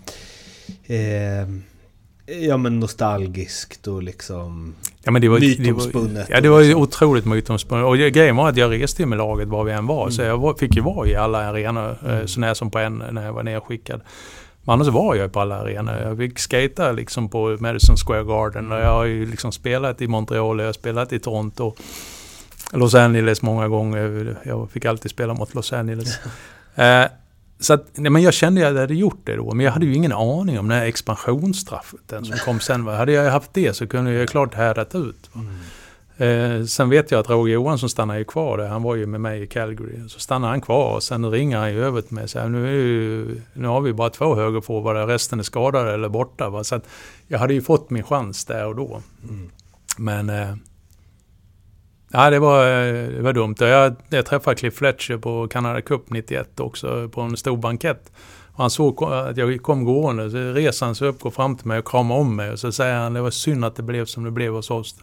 ja 2.26 2.58
men 2.58 2.80
nostalgiskt 2.80 3.88
och 3.88 4.04
liksom 4.04 4.76
ja, 5.04 5.12
men 5.12 5.22
det 5.22 5.30
var, 5.30 5.39
mytomspunnet. 5.39 6.28
Det 6.28 6.34
var, 6.34 6.38
ja 6.38 6.41
det 6.41 6.49
var 6.49 6.62
ju 6.62 6.76
otroligt 6.76 7.26
mytomspunnet. 7.26 7.86
Och 7.86 7.97
grejen 7.97 8.36
var 8.36 8.49
att 8.49 8.58
jag 8.58 8.72
reste 8.72 9.06
med 9.06 9.18
laget 9.18 9.47
var 9.47 9.64
vi 9.64 9.72
än 9.72 9.88
var. 9.88 10.01
Mm. 10.01 10.12
Så 10.12 10.22
jag 10.22 10.38
var, 10.38 10.54
fick 10.54 10.76
ju 10.76 10.82
vara 10.82 11.08
i 11.08 11.16
alla 11.16 11.49
arenor 11.49 11.97
mm. 12.06 12.28
så 12.28 12.39
när 12.39 12.54
som 12.54 12.72
på 12.72 12.80
en 12.80 13.04
när 13.12 13.26
jag 13.26 13.34
var 13.34 13.43
nedskickad. 13.43 14.01
Men 14.64 14.74
annars 14.74 14.88
var 14.88 15.16
jag 15.16 15.34
på 15.34 15.39
alla 15.39 15.56
arenor. 15.56 15.93
Jag 15.93 16.18
fick 16.18 16.39
skata 16.39 16.91
liksom 16.91 17.30
på 17.30 17.58
Madison 17.60 17.97
Square 17.97 18.24
Garden. 18.24 18.72
Och 18.72 18.80
jag 18.80 18.93
har 18.93 19.04
ju 19.04 19.26
liksom 19.26 19.51
spelat 19.51 20.01
i 20.01 20.08
Montreal, 20.08 20.60
jag 20.60 20.66
har 20.66 20.74
spelat 20.74 21.14
i 21.14 21.20
Toronto. 21.20 21.74
Los 22.72 22.95
Angeles 22.95 23.41
många 23.41 23.68
gånger. 23.68 24.36
Jag 24.43 24.72
fick 24.72 24.86
alltid 24.86 25.12
spela 25.12 25.34
mot 25.34 25.54
Los 25.54 25.74
Angeles. 25.74 26.20
eh, 26.76 27.06
så 27.64 27.74
att, 27.74 27.88
nej, 27.93 28.11
men 28.11 28.22
jag 28.22 28.34
kände 28.34 28.68
att 28.68 28.74
jag 28.74 28.82
hade 28.82 28.95
gjort 28.95 29.20
det 29.24 29.36
då, 29.36 29.53
men 29.53 29.66
jag 29.66 29.74
hade 29.74 29.86
ju 29.86 29.93
ingen 29.93 30.11
aning 30.11 30.59
om 30.59 30.68
den 30.70 30.78
här 30.78 30.86
expansionsstraffet 30.86 31.99
den 32.07 32.26
som 32.26 32.38
kom 32.38 32.59
sen. 32.59 32.88
Hade 32.88 33.11
jag 33.11 33.32
haft 33.32 33.53
det 33.53 33.74
så 33.74 33.88
kunde 33.88 34.14
jag 34.14 34.30
klart 34.30 34.53
härdat 34.53 34.95
ut. 34.95 35.30
Mm. 35.36 35.55
Eh, 36.18 36.66
sen 36.66 36.89
vet 36.89 37.11
jag 37.11 37.20
att 37.20 37.30
Roger 37.30 37.53
Johansson 37.53 37.89
stannade 37.89 38.20
ju 38.20 38.26
kvar 38.26 38.57
där. 38.57 38.68
Han 38.68 38.84
var 38.84 38.95
ju 38.95 39.05
med 39.05 39.22
mig 39.22 39.41
i 39.41 39.47
Calgary. 39.47 40.09
Så 40.09 40.20
stannade 40.20 40.51
han 40.53 40.61
kvar 40.61 40.95
och 40.95 41.03
sen 41.03 41.32
ringer 41.32 41.57
han 41.57 41.74
ju 41.74 41.86
över 41.86 42.01
till 42.01 42.14
mig 42.14 42.24
och 42.24 42.30
säger 42.30 42.49
nu, 42.49 42.72
ju, 42.72 43.41
nu 43.53 43.68
har 43.68 43.82
vi 43.82 43.93
bara 43.93 44.09
två 44.09 44.36
högerforwarder, 44.36 45.07
resten 45.07 45.39
är 45.39 45.43
skadade 45.43 45.93
eller 45.93 46.09
borta. 46.09 46.49
Va? 46.49 46.64
Så 46.64 46.76
att 46.76 46.88
jag 47.28 47.39
hade 47.39 47.53
ju 47.53 47.61
fått 47.61 47.89
min 47.89 48.03
chans 48.03 48.45
där 48.45 48.68
och 48.68 48.76
då. 48.76 49.01
Mm. 49.30 49.49
Men 49.97 50.30
eh, 50.30 50.55
Ja, 52.16 52.30
det 52.30 52.39
var, 52.39 52.66
det 53.11 53.22
var 53.22 53.34
dumt. 53.34 53.55
Jag, 53.59 53.95
jag 54.09 54.26
träffade 54.26 54.55
Cliff 54.55 54.76
Fletcher 54.76 55.18
på 55.18 55.47
Canada 55.47 55.82
Cup 55.82 56.01
91 56.09 56.59
också 56.59 57.09
på 57.09 57.22
en 57.22 57.38
stor 57.38 57.57
bankett. 57.57 58.11
Och 58.53 58.57
han 58.57 58.70
såg 58.70 59.03
att 59.03 59.38
jag 59.38 59.61
kom 59.61 59.84
gående, 59.84 60.32
så 60.32 60.38
reser 60.38 60.86
han 60.86 60.95
sig 60.95 61.07
upp, 61.07 61.20
går 61.20 61.32
fram 61.32 61.57
till 61.57 61.68
mig 61.68 61.80
och 61.80 61.88
kramar 61.88 62.16
om 62.16 62.36
mig. 62.36 62.51
Och 62.51 62.59
så 62.59 62.72
säger 62.72 62.95
han, 62.95 63.14
det 63.14 63.22
var 63.22 63.32
synd 63.32 63.66
att 63.66 63.76
det 63.76 63.84
blev 63.84 64.05
som 64.05 64.24
det 64.24 64.32
blev 64.32 64.53
hos 64.53 64.72
oss. 64.72 64.95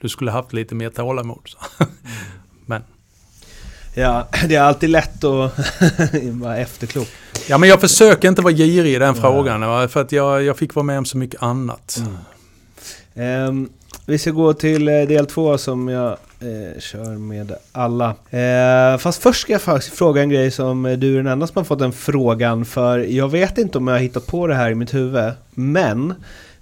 Du 0.00 0.08
skulle 0.08 0.30
haft 0.30 0.52
lite 0.52 0.74
mer 0.74 0.90
tålamod. 0.90 1.48
Men. 2.66 2.82
Ja, 3.94 4.28
det 4.48 4.54
är 4.54 4.62
alltid 4.62 4.90
lätt 4.90 5.24
att 5.24 5.58
vara 6.32 6.56
efterklok. 6.56 7.08
Ja, 7.48 7.58
men 7.58 7.68
jag 7.68 7.80
försöker 7.80 8.28
inte 8.28 8.42
vara 8.42 8.54
girig 8.54 8.94
i 8.94 8.98
den 8.98 9.14
frågan. 9.14 9.88
För 9.88 10.00
att 10.00 10.12
jag, 10.12 10.42
jag 10.42 10.56
fick 10.56 10.74
vara 10.74 10.84
med 10.84 10.98
om 10.98 11.04
så 11.04 11.18
mycket 11.18 11.42
annat. 11.42 12.02
Mm. 13.14 13.48
Um, 13.48 13.70
vi 14.06 14.18
ska 14.18 14.30
gå 14.30 14.52
till 14.54 14.88
eh, 14.88 14.94
del 14.94 15.26
två 15.26 15.58
som 15.58 15.88
jag 15.88 16.10
eh, 16.40 16.80
kör 16.80 17.18
med 17.18 17.52
alla. 17.72 18.14
Eh, 18.30 18.98
fast 18.98 19.22
först 19.22 19.40
ska 19.40 19.52
jag 19.52 19.62
faktiskt 19.62 19.96
fråga 19.96 20.22
en 20.22 20.28
grej 20.28 20.50
som 20.50 20.86
eh, 20.86 20.98
du 20.98 21.12
är 21.12 21.16
den 21.16 21.26
enda 21.32 21.46
som 21.46 21.56
har 21.56 21.64
fått 21.64 21.78
den 21.78 21.92
frågan 21.92 22.64
för 22.64 22.98
jag 22.98 23.28
vet 23.28 23.58
inte 23.58 23.78
om 23.78 23.88
jag 23.88 23.94
har 23.94 24.00
hittat 24.00 24.26
på 24.26 24.46
det 24.46 24.54
här 24.54 24.70
i 24.70 24.74
mitt 24.74 24.94
huvud. 24.94 25.32
Men 25.50 26.14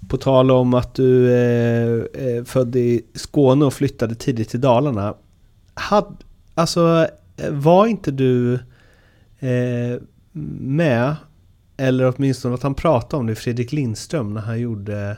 på 0.07 0.17
tal 0.17 0.51
om 0.51 0.73
att 0.73 0.93
du 0.93 1.33
är 1.33 2.07
eh, 2.13 2.43
född 2.43 2.75
i 2.75 3.01
Skåne 3.13 3.65
och 3.65 3.73
flyttade 3.73 4.15
tidigt 4.15 4.49
till 4.49 4.61
Dalarna. 4.61 5.13
Had, 5.73 6.17
alltså, 6.53 7.07
var 7.49 7.87
inte 7.87 8.11
du 8.11 8.53
eh, 9.39 10.01
med, 10.31 11.15
eller 11.77 12.13
åtminstone 12.15 12.55
att 12.55 12.63
han 12.63 12.75
pratade 12.75 13.19
om 13.19 13.27
det, 13.27 13.35
Fredrik 13.35 13.71
Lindström, 13.71 14.33
när 14.33 14.41
han 14.41 14.59
gjorde 14.59 15.17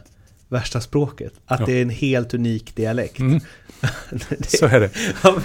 värsta 0.54 0.82
språket. 0.82 1.34
Att 1.46 1.60
ja. 1.60 1.66
det 1.66 1.74
är 1.74 1.82
en 1.82 1.90
helt 1.90 2.34
unik 2.34 2.76
dialekt. 2.76 3.20
Mm. 3.20 3.40
det, 4.10 4.58
så 4.58 4.66
är 4.66 4.80
det. 4.80 4.90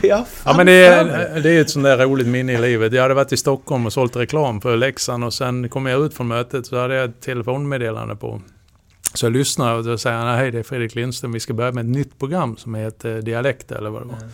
Ja, 0.02 0.26
ja 0.44 0.56
men 0.56 0.66
det 0.66 0.86
är, 0.86 1.40
det 1.40 1.50
är 1.50 1.60
ett 1.60 1.70
sånt 1.70 1.84
där 1.84 1.98
roligt 1.98 2.26
minne 2.26 2.52
i 2.52 2.58
livet. 2.58 2.92
Jag 2.92 3.02
hade 3.02 3.14
varit 3.14 3.32
i 3.32 3.36
Stockholm 3.36 3.86
och 3.86 3.92
sålt 3.92 4.16
reklam 4.16 4.60
för 4.60 4.76
Leksand 4.76 5.24
och 5.24 5.34
sen 5.34 5.68
kom 5.68 5.86
jag 5.86 6.04
ut 6.04 6.14
från 6.14 6.28
mötet 6.28 6.66
så 6.66 6.80
hade 6.80 6.94
jag 6.94 7.04
ett 7.04 7.20
telefonmeddelande 7.20 8.16
på. 8.16 8.42
Så 9.14 9.26
jag 9.26 9.32
lyssnar 9.32 9.74
och 9.74 9.84
då 9.84 9.98
säger 9.98 10.16
han, 10.16 10.38
hej 10.38 10.50
det 10.50 10.58
är 10.58 10.62
Fredrik 10.62 10.94
Lindström, 10.94 11.32
vi 11.32 11.40
ska 11.40 11.54
börja 11.54 11.72
med 11.72 11.84
ett 11.84 11.90
nytt 11.90 12.18
program 12.18 12.56
som 12.56 12.74
heter 12.74 13.22
Dialekt 13.22 13.72
eller 13.72 13.90
vad 13.90 14.02
det 14.02 14.06
var. 14.06 14.16
Mm. 14.16 14.28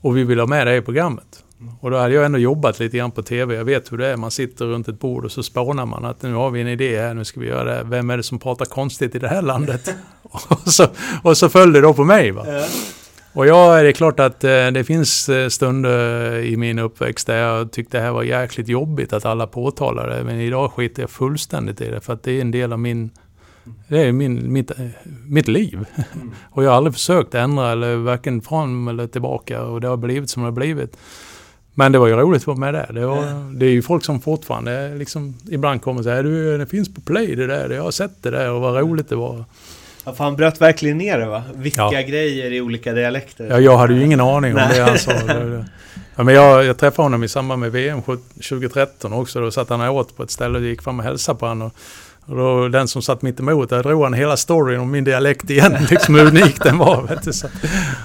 Och 0.00 0.16
vi 0.16 0.24
vill 0.24 0.38
ha 0.38 0.46
med 0.46 0.66
dig 0.66 0.78
i 0.78 0.82
programmet. 0.82 1.44
Och 1.80 1.90
då 1.90 1.96
hade 1.96 2.14
jag 2.14 2.24
ändå 2.24 2.38
jobbat 2.38 2.80
lite 2.80 2.96
grann 2.96 3.10
på 3.10 3.22
TV. 3.22 3.54
Jag 3.54 3.64
vet 3.64 3.92
hur 3.92 3.98
det 3.98 4.06
är. 4.06 4.16
Man 4.16 4.30
sitter 4.30 4.64
runt 4.64 4.88
ett 4.88 5.00
bord 5.00 5.24
och 5.24 5.32
så 5.32 5.42
spånar 5.42 5.86
man 5.86 6.04
att 6.04 6.22
nu 6.22 6.34
har 6.34 6.50
vi 6.50 6.60
en 6.60 6.68
idé 6.68 7.00
här, 7.00 7.14
nu 7.14 7.24
ska 7.24 7.40
vi 7.40 7.46
göra 7.46 7.64
det. 7.64 7.82
Vem 7.84 8.10
är 8.10 8.16
det 8.16 8.22
som 8.22 8.38
pratar 8.38 8.64
konstigt 8.64 9.14
i 9.14 9.18
det 9.18 9.28
här 9.28 9.42
landet? 9.42 9.94
och, 10.48 10.72
så, 10.72 10.86
och 11.22 11.36
så 11.36 11.48
föll 11.48 11.72
det 11.72 11.80
då 11.80 11.94
på 11.94 12.04
mig. 12.04 12.30
Va? 12.30 12.44
Ja. 12.46 12.66
Och 13.32 13.46
ja, 13.46 13.82
det 13.82 13.88
är 13.88 13.92
klart 13.92 14.20
att 14.20 14.44
eh, 14.44 14.66
det 14.66 14.84
finns 14.84 15.28
eh, 15.28 15.48
stunder 15.48 16.38
i 16.38 16.56
min 16.56 16.78
uppväxt 16.78 17.26
där 17.26 17.38
jag 17.38 17.72
tyckte 17.72 17.98
det 17.98 18.02
här 18.02 18.12
var 18.12 18.22
jäkligt 18.22 18.68
jobbigt 18.68 19.12
att 19.12 19.24
alla 19.24 19.46
påtalar 19.46 20.08
det. 20.08 20.24
Men 20.24 20.40
idag 20.40 20.72
skiter 20.72 21.02
jag 21.02 21.10
fullständigt 21.10 21.80
i 21.80 21.90
det 21.90 22.00
för 22.00 22.12
att 22.12 22.22
det 22.22 22.32
är 22.32 22.40
en 22.40 22.50
del 22.50 22.72
av 22.72 22.78
min 22.78 23.10
det 23.88 23.98
är 23.98 24.12
min, 24.12 24.52
mitt, 24.52 24.70
mitt 25.26 25.48
liv. 25.48 25.86
Mm. 26.14 26.32
och 26.50 26.64
jag 26.64 26.70
har 26.70 26.76
aldrig 26.76 26.94
försökt 26.94 27.34
ändra 27.34 27.72
eller 27.72 27.96
varken 27.96 28.42
fram 28.42 28.88
eller 28.88 29.06
tillbaka 29.06 29.62
och 29.62 29.80
det 29.80 29.88
har 29.88 29.96
blivit 29.96 30.30
som 30.30 30.42
det 30.42 30.46
har 30.46 30.52
blivit. 30.52 30.96
Men 31.80 31.92
det 31.92 31.98
var 31.98 32.06
ju 32.06 32.16
roligt 32.16 32.42
att 32.42 32.46
vara 32.46 32.56
med 32.56 32.74
där. 32.74 32.90
Det, 32.92 33.06
var, 33.06 33.16
ja. 33.16 33.32
det 33.52 33.66
är 33.66 33.70
ju 33.70 33.82
folk 33.82 34.04
som 34.04 34.20
fortfarande 34.20 34.94
liksom, 34.94 35.34
ibland 35.50 35.82
kommer 35.82 35.98
och 35.98 36.04
säger 36.04 36.22
du, 36.22 36.58
det 36.58 36.66
finns 36.66 36.94
på 36.94 37.00
play 37.00 37.34
det 37.34 37.46
där, 37.46 37.70
jag 37.70 37.82
har 37.82 37.90
sett 37.90 38.22
det 38.22 38.30
där 38.30 38.50
och 38.50 38.60
vad 38.60 38.80
roligt 38.80 39.08
det 39.08 39.16
var. 39.16 39.44
Ja, 40.04 40.12
för 40.12 40.24
han 40.24 40.36
bröt 40.36 40.60
verkligen 40.60 40.98
ner 40.98 41.18
det 41.18 41.26
va? 41.26 41.42
Vilka 41.54 41.80
ja. 41.80 42.02
grejer 42.02 42.52
i 42.52 42.60
olika 42.60 42.92
dialekter. 42.92 43.46
Ja, 43.50 43.60
jag 43.60 43.78
hade 43.78 43.94
ju 43.94 44.04
ingen 44.04 44.20
aning 44.20 44.52
om 44.52 44.68
det 44.74 44.80
han 44.82 44.98
sa. 44.98 45.12
Ja, 46.16 46.22
men 46.22 46.34
jag, 46.34 46.64
jag 46.64 46.78
träffade 46.78 47.04
honom 47.04 47.24
i 47.24 47.28
samband 47.28 47.60
med 47.60 47.72
VM 47.72 48.02
2013 48.02 49.12
också. 49.12 49.40
Då 49.40 49.50
satt 49.50 49.68
han 49.68 49.80
åt 49.80 50.16
på 50.16 50.22
ett 50.22 50.30
ställe 50.30 50.58
och 50.58 50.64
gick 50.64 50.82
fram 50.82 50.98
och 50.98 51.04
hälsade 51.04 51.38
på 51.38 51.46
honom. 51.46 51.66
Och 51.66 51.74
då, 52.26 52.68
den 52.68 52.88
som 52.88 53.02
satt 53.02 53.22
mitt 53.22 53.40
emot, 53.40 53.70
där 53.70 53.82
drog 53.82 54.02
han 54.02 54.14
hela 54.14 54.36
storyn 54.36 54.80
om 54.80 54.90
min 54.90 55.04
dialekt 55.04 55.50
igen, 55.50 55.76
liksom 55.90 56.14
hur 56.14 56.26
unik 56.26 56.62
den 56.62 56.78
var. 56.78 57.02
Vet 57.02 57.22
du, 57.22 57.32
så. 57.32 57.46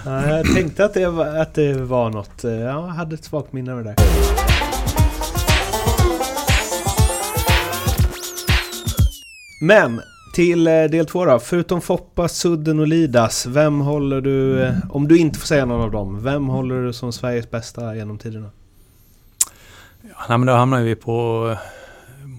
Ja, 0.06 0.28
jag 0.28 0.46
tänkte 0.56 0.86
att 0.86 0.94
det, 0.94 1.10
var, 1.10 1.26
att 1.26 1.54
det 1.54 1.74
var 1.74 2.10
något. 2.10 2.44
Jag 2.44 2.82
hade 2.82 3.16
ett 3.16 3.24
svagt 3.24 3.54
minne 3.54 3.74
av 3.74 3.78
det 3.78 3.84
där. 3.84 3.96
Men 9.62 10.02
till 10.36 10.68
eh, 10.68 10.84
del 10.84 11.06
två 11.06 11.26
då. 11.26 11.40
Förutom 11.40 11.82
Foppa, 11.82 12.28
Sudden 12.28 12.80
och 12.80 12.88
Lidas, 12.88 13.46
vem 13.46 13.80
håller 13.80 14.22
du, 14.22 14.64
eh, 14.64 14.74
om 14.90 15.08
du 15.08 15.18
inte 15.18 15.40
får 15.40 15.48
säga 15.48 15.66
någon 15.66 15.82
av 15.82 15.92
dem, 15.92 16.24
vem 16.24 16.48
håller 16.48 16.82
du 16.82 16.94
som 16.94 17.14
Sveriges 17.14 17.52
bästa 17.52 17.96
genom 17.96 18.18
tiderna? 18.18 18.50
Ja, 20.30 20.38
men 20.38 20.46
då 20.46 20.54
hamnar 20.54 20.82
vi 20.82 20.96
på 20.96 21.56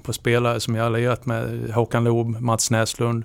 på 0.06 0.12
spelare 0.12 0.60
som 0.60 0.74
jag 0.74 0.82
har 0.82 0.90
lirat 0.90 1.26
med. 1.26 1.70
Håkan 1.74 2.04
Loob, 2.04 2.40
Mats 2.40 2.70
Näslund, 2.70 3.24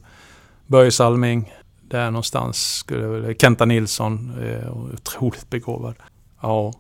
Börje 0.68 0.92
Salming. 0.92 1.54
Där 1.82 2.12
någonstans 2.12 2.76
skulle 2.76 3.04
jag. 3.04 3.42
Kenta 3.42 3.66
Nilsson, 3.66 4.34
eh, 4.44 4.78
otroligt 4.94 5.50
begåvad. 5.50 5.96
Ja. 6.42 6.74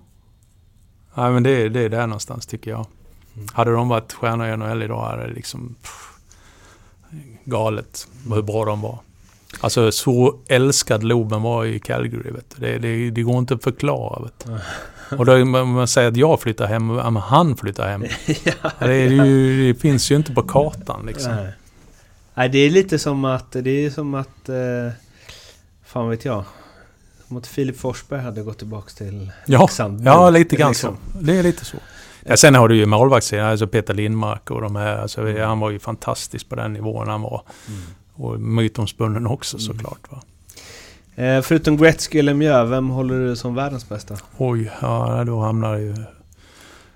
ja 1.15 1.31
men 1.31 1.43
det, 1.43 1.69
det 1.69 1.79
är 1.79 1.89
där 1.89 2.07
någonstans 2.07 2.45
tycker 2.45 2.71
jag. 2.71 2.85
Mm. 3.35 3.47
Hade 3.53 3.71
de 3.71 3.89
varit 3.89 4.13
stjärnor 4.13 4.47
i 4.47 4.57
NHL 4.57 4.83
idag 4.83 5.05
hade 5.05 5.27
det 5.27 5.33
liksom... 5.33 5.75
Pff, 5.81 6.11
galet 7.45 8.07
hur 8.29 8.41
bra 8.41 8.65
de 8.65 8.81
var. 8.81 8.99
Alltså 9.59 9.91
så 9.91 10.39
älskad 10.47 11.03
Loben 11.03 11.41
var 11.41 11.65
i 11.65 11.79
Calgary. 11.79 12.31
Vet 12.31 12.55
du. 12.55 12.61
Det, 12.61 12.77
det, 12.77 13.09
det 13.09 13.21
går 13.21 13.39
inte 13.39 13.53
att 13.53 13.63
förklara. 13.63 14.23
Vet 14.23 14.45
du. 14.45 14.51
Och 15.17 15.25
då 15.25 15.45
man 15.45 15.87
säger 15.87 16.07
att 16.07 16.17
jag 16.17 16.41
flyttar 16.41 16.65
hem, 16.65 16.87
men 16.87 17.15
han 17.15 17.57
flyttar 17.57 17.89
hem. 17.89 18.05
ja, 18.43 18.71
det, 18.79 19.05
ju, 19.05 19.73
det, 19.73 19.79
finns 19.79 20.11
ju 20.11 20.15
inte 20.15 20.33
på 20.33 20.41
kartan 20.41 21.05
liksom. 21.05 21.35
Nej. 21.35 21.53
Nej, 22.33 22.49
det 22.49 22.59
är 22.59 22.69
lite 22.69 22.99
som 22.99 23.25
att, 23.25 23.51
det 23.51 23.85
är 23.85 23.89
som 23.89 24.13
att, 24.13 24.49
eh, 24.49 24.55
fan 25.85 26.09
vet 26.09 26.25
jag. 26.25 26.43
Som 27.27 27.37
att 27.37 27.47
Filip 27.47 27.79
Forsberg 27.79 28.21
hade 28.21 28.41
gått 28.41 28.57
tillbaka 28.57 28.89
till 28.89 29.31
ja, 29.45 29.61
Leksand. 29.61 30.01
Ja, 30.05 30.29
lite 30.29 30.55
grann 30.55 30.71
liksom. 30.71 30.97
så. 31.13 31.19
Det 31.19 31.37
är 31.37 31.43
lite 31.43 31.65
så. 31.65 31.77
Ja, 32.25 32.37
sen 32.37 32.55
har 32.55 32.67
du 32.67 32.75
ju 32.75 32.85
målvaktssidan, 32.85 33.45
alltså 33.45 33.67
Peter 33.67 33.93
Lindmark 33.93 34.51
och 34.51 34.61
de 34.61 34.75
här. 34.75 34.97
Alltså, 34.97 35.21
mm. 35.21 35.47
Han 35.47 35.59
var 35.59 35.69
ju 35.69 35.79
fantastisk 35.79 36.49
på 36.49 36.55
den 36.55 36.73
nivån 36.73 37.07
han 37.07 37.21
var. 37.21 37.43
Mm. 37.67 37.81
Och 38.13 38.39
mytomspunnen 38.39 39.27
också 39.27 39.57
mm. 39.57 39.65
såklart. 39.65 40.11
Va? 40.11 40.21
Eh, 41.15 41.41
förutom 41.41 41.77
Gretzky 41.77 42.19
eller 42.19 42.33
Lemieux, 42.33 42.71
vem 42.71 42.89
håller 42.89 43.19
du 43.19 43.35
som 43.35 43.55
världens 43.55 43.89
bästa? 43.89 44.17
Oj, 44.37 44.71
ja 44.81 45.23
då 45.25 45.39
hamnar 45.39 45.73
det 45.73 45.81
ju... 45.81 45.95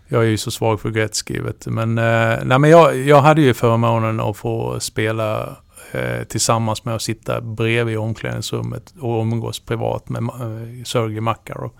Jag 0.07 0.23
är 0.23 0.27
ju 0.27 0.37
så 0.37 0.51
svag 0.51 0.81
för 0.81 0.89
Gretzky 0.89 1.41
vet 1.41 1.61
du. 1.61 1.71
Men, 1.71 1.97
eh, 1.97 2.45
nej, 2.45 2.59
men 2.59 2.69
jag, 2.69 2.97
jag 2.97 3.21
hade 3.21 3.41
ju 3.41 3.53
förmånen 3.53 4.19
att 4.19 4.37
få 4.37 4.79
spela 4.79 5.57
eh, 5.91 6.23
tillsammans 6.23 6.85
med 6.85 6.95
att 6.95 7.01
sitta 7.01 7.41
bredvid 7.41 7.97
omklädningsrummet 7.97 8.93
och 8.99 9.21
umgås 9.21 9.59
privat 9.59 10.09
med 10.09 10.23
eh, 10.23 10.83
Sergej 10.83 11.21
Makarov. 11.21 11.71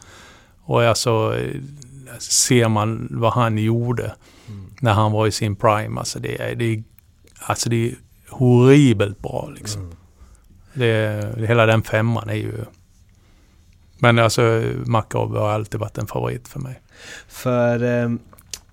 Och 0.64 0.84
alltså 0.84 1.36
ser 2.20 2.68
man 2.68 3.08
vad 3.12 3.34
han 3.34 3.58
gjorde 3.58 4.16
mm. 4.48 4.74
när 4.80 4.94
han 4.94 5.12
var 5.12 5.28
i 5.28 5.32
sin 5.32 5.56
prime. 5.56 6.00
Alltså 6.00 6.20
det 6.20 6.42
är, 6.42 6.56
det 6.56 6.66
är, 6.66 6.84
alltså 7.40 7.70
det 7.70 7.90
är 7.90 7.96
horribelt 8.30 9.20
bra 9.20 9.50
liksom. 9.56 9.82
Mm. 9.82 9.96
Det, 10.76 11.26
hela 11.48 11.66
den 11.66 11.84
femman 11.84 12.30
är 12.30 12.36
ju... 12.36 12.54
Men 13.98 14.20
alltså 14.20 14.64
Makarov 14.86 15.38
har 15.38 15.50
alltid 15.50 15.80
varit 15.80 15.98
en 15.98 16.08
favorit 16.08 16.48
för 16.48 16.60
mig. 16.60 16.82
För 17.28 17.84
eh, 17.84 18.10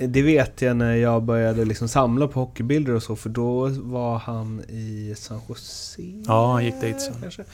det 0.08 0.22
vet 0.22 0.62
jag 0.62 0.76
när 0.76 0.94
jag 0.94 1.22
började 1.22 1.64
liksom 1.64 1.88
samla 1.88 2.28
på 2.28 2.40
hockeybilder 2.40 2.94
och 2.94 3.02
så, 3.02 3.16
för 3.16 3.28
då 3.28 3.68
var 3.68 4.18
han 4.18 4.60
i 4.68 5.14
San 5.16 5.40
Jose. 5.48 6.02
Ja, 6.26 6.52
han 6.52 6.64
gick 6.64 6.80
dit 6.80 7.00
sen. 7.00 7.14
Kanske. 7.20 7.44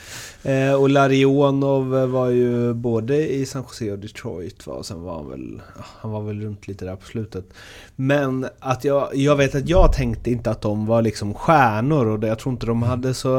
Eh, 0.42 0.72
och 0.74 0.88
Larionov 0.88 1.88
var 1.88 2.28
ju 2.28 2.74
både 2.74 3.28
i 3.28 3.46
San 3.46 3.62
Jose 3.62 3.92
och 3.92 3.98
Detroit, 3.98 4.66
va? 4.66 4.72
och 4.72 4.86
sen 4.86 5.02
var 5.02 5.14
han 5.14 5.30
väl, 5.30 5.60
han 6.00 6.10
var 6.10 6.22
väl 6.22 6.40
runt 6.40 6.68
lite 6.68 6.84
där 6.84 6.96
på 6.96 7.06
slutet. 7.06 7.44
Men 7.96 8.46
att 8.58 8.84
jag, 8.84 9.08
jag 9.14 9.36
vet 9.36 9.54
att 9.54 9.68
jag 9.68 9.92
tänkte 9.92 10.30
inte 10.30 10.50
att 10.50 10.60
de 10.60 10.86
var 10.86 11.02
liksom 11.02 11.34
stjärnor 11.34 12.06
och 12.06 12.28
jag 12.28 12.38
tror 12.38 12.52
inte 12.52 12.66
de 12.66 12.82
hade 12.82 13.14
så, 13.14 13.30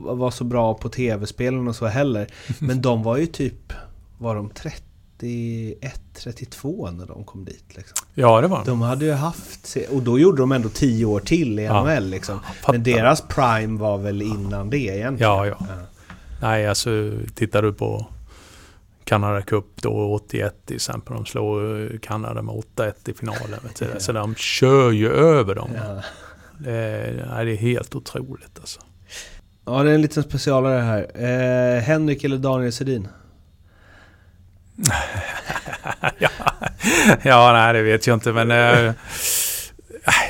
var 0.00 0.30
så 0.30 0.44
bra 0.44 0.74
på 0.74 0.88
tv-spelen 0.88 1.68
och 1.68 1.76
så 1.76 1.86
heller. 1.86 2.26
Men 2.58 2.82
de 2.82 3.02
var 3.02 3.16
ju 3.16 3.26
typ, 3.26 3.72
var 4.18 4.34
de 4.34 4.50
30? 4.50 4.87
31, 5.18 6.00
32 6.14 6.90
när 6.90 7.06
de 7.06 7.24
kom 7.24 7.44
dit. 7.44 7.76
Liksom. 7.76 8.06
Ja, 8.14 8.40
det 8.40 8.48
var 8.48 8.64
de. 8.64 8.82
hade 8.82 9.04
ju 9.04 9.12
haft... 9.12 9.76
Och 9.90 10.02
då 10.02 10.18
gjorde 10.18 10.42
de 10.42 10.52
ändå 10.52 10.68
10 10.68 11.04
år 11.04 11.20
till 11.20 11.58
i 11.58 11.68
NHL. 11.68 11.88
Ja. 11.88 12.00
Liksom. 12.00 12.40
Men 12.68 12.82
deras 12.82 13.20
prime 13.20 13.80
var 13.80 13.98
väl 13.98 14.22
innan 14.22 14.70
det 14.70 14.78
egentligen. 14.78 15.32
Ja, 15.32 15.46
ja. 15.46 15.56
ja. 15.60 15.74
Nej, 16.42 16.68
alltså 16.68 17.12
tittar 17.34 17.62
du 17.62 17.72
på 17.72 18.06
Canada 19.04 19.42
Cup 19.42 19.66
då 19.82 20.14
81 20.14 20.54
till 20.66 20.76
exempel. 20.76 21.14
De 21.14 21.26
slår 21.26 21.98
Kanada 21.98 22.42
med 22.42 22.54
8-1 22.76 23.10
i 23.10 23.14
finalen. 23.14 23.60
ja. 23.80 23.86
Så 23.98 24.12
de 24.12 24.34
kör 24.34 24.90
ju 24.90 25.10
över 25.12 25.54
dem. 25.54 25.70
Ja. 25.74 26.02
Det, 26.58 26.72
är, 26.72 27.44
det 27.44 27.52
är 27.52 27.56
helt 27.56 27.94
otroligt 27.94 28.58
alltså. 28.58 28.80
Ja, 29.64 29.82
det 29.82 29.90
är 29.90 29.94
en 29.94 30.02
liten 30.02 30.22
specialare 30.22 30.80
här. 30.80 31.10
Eh, 31.14 31.82
Henrik 31.82 32.24
eller 32.24 32.38
Daniel 32.38 32.72
Sedin? 32.72 33.08
ja. 36.18 36.28
ja, 37.22 37.52
nej 37.52 37.72
det 37.72 37.82
vet 37.82 38.06
jag 38.06 38.16
inte 38.16 38.32
men... 38.32 38.50
Eh, 38.50 38.92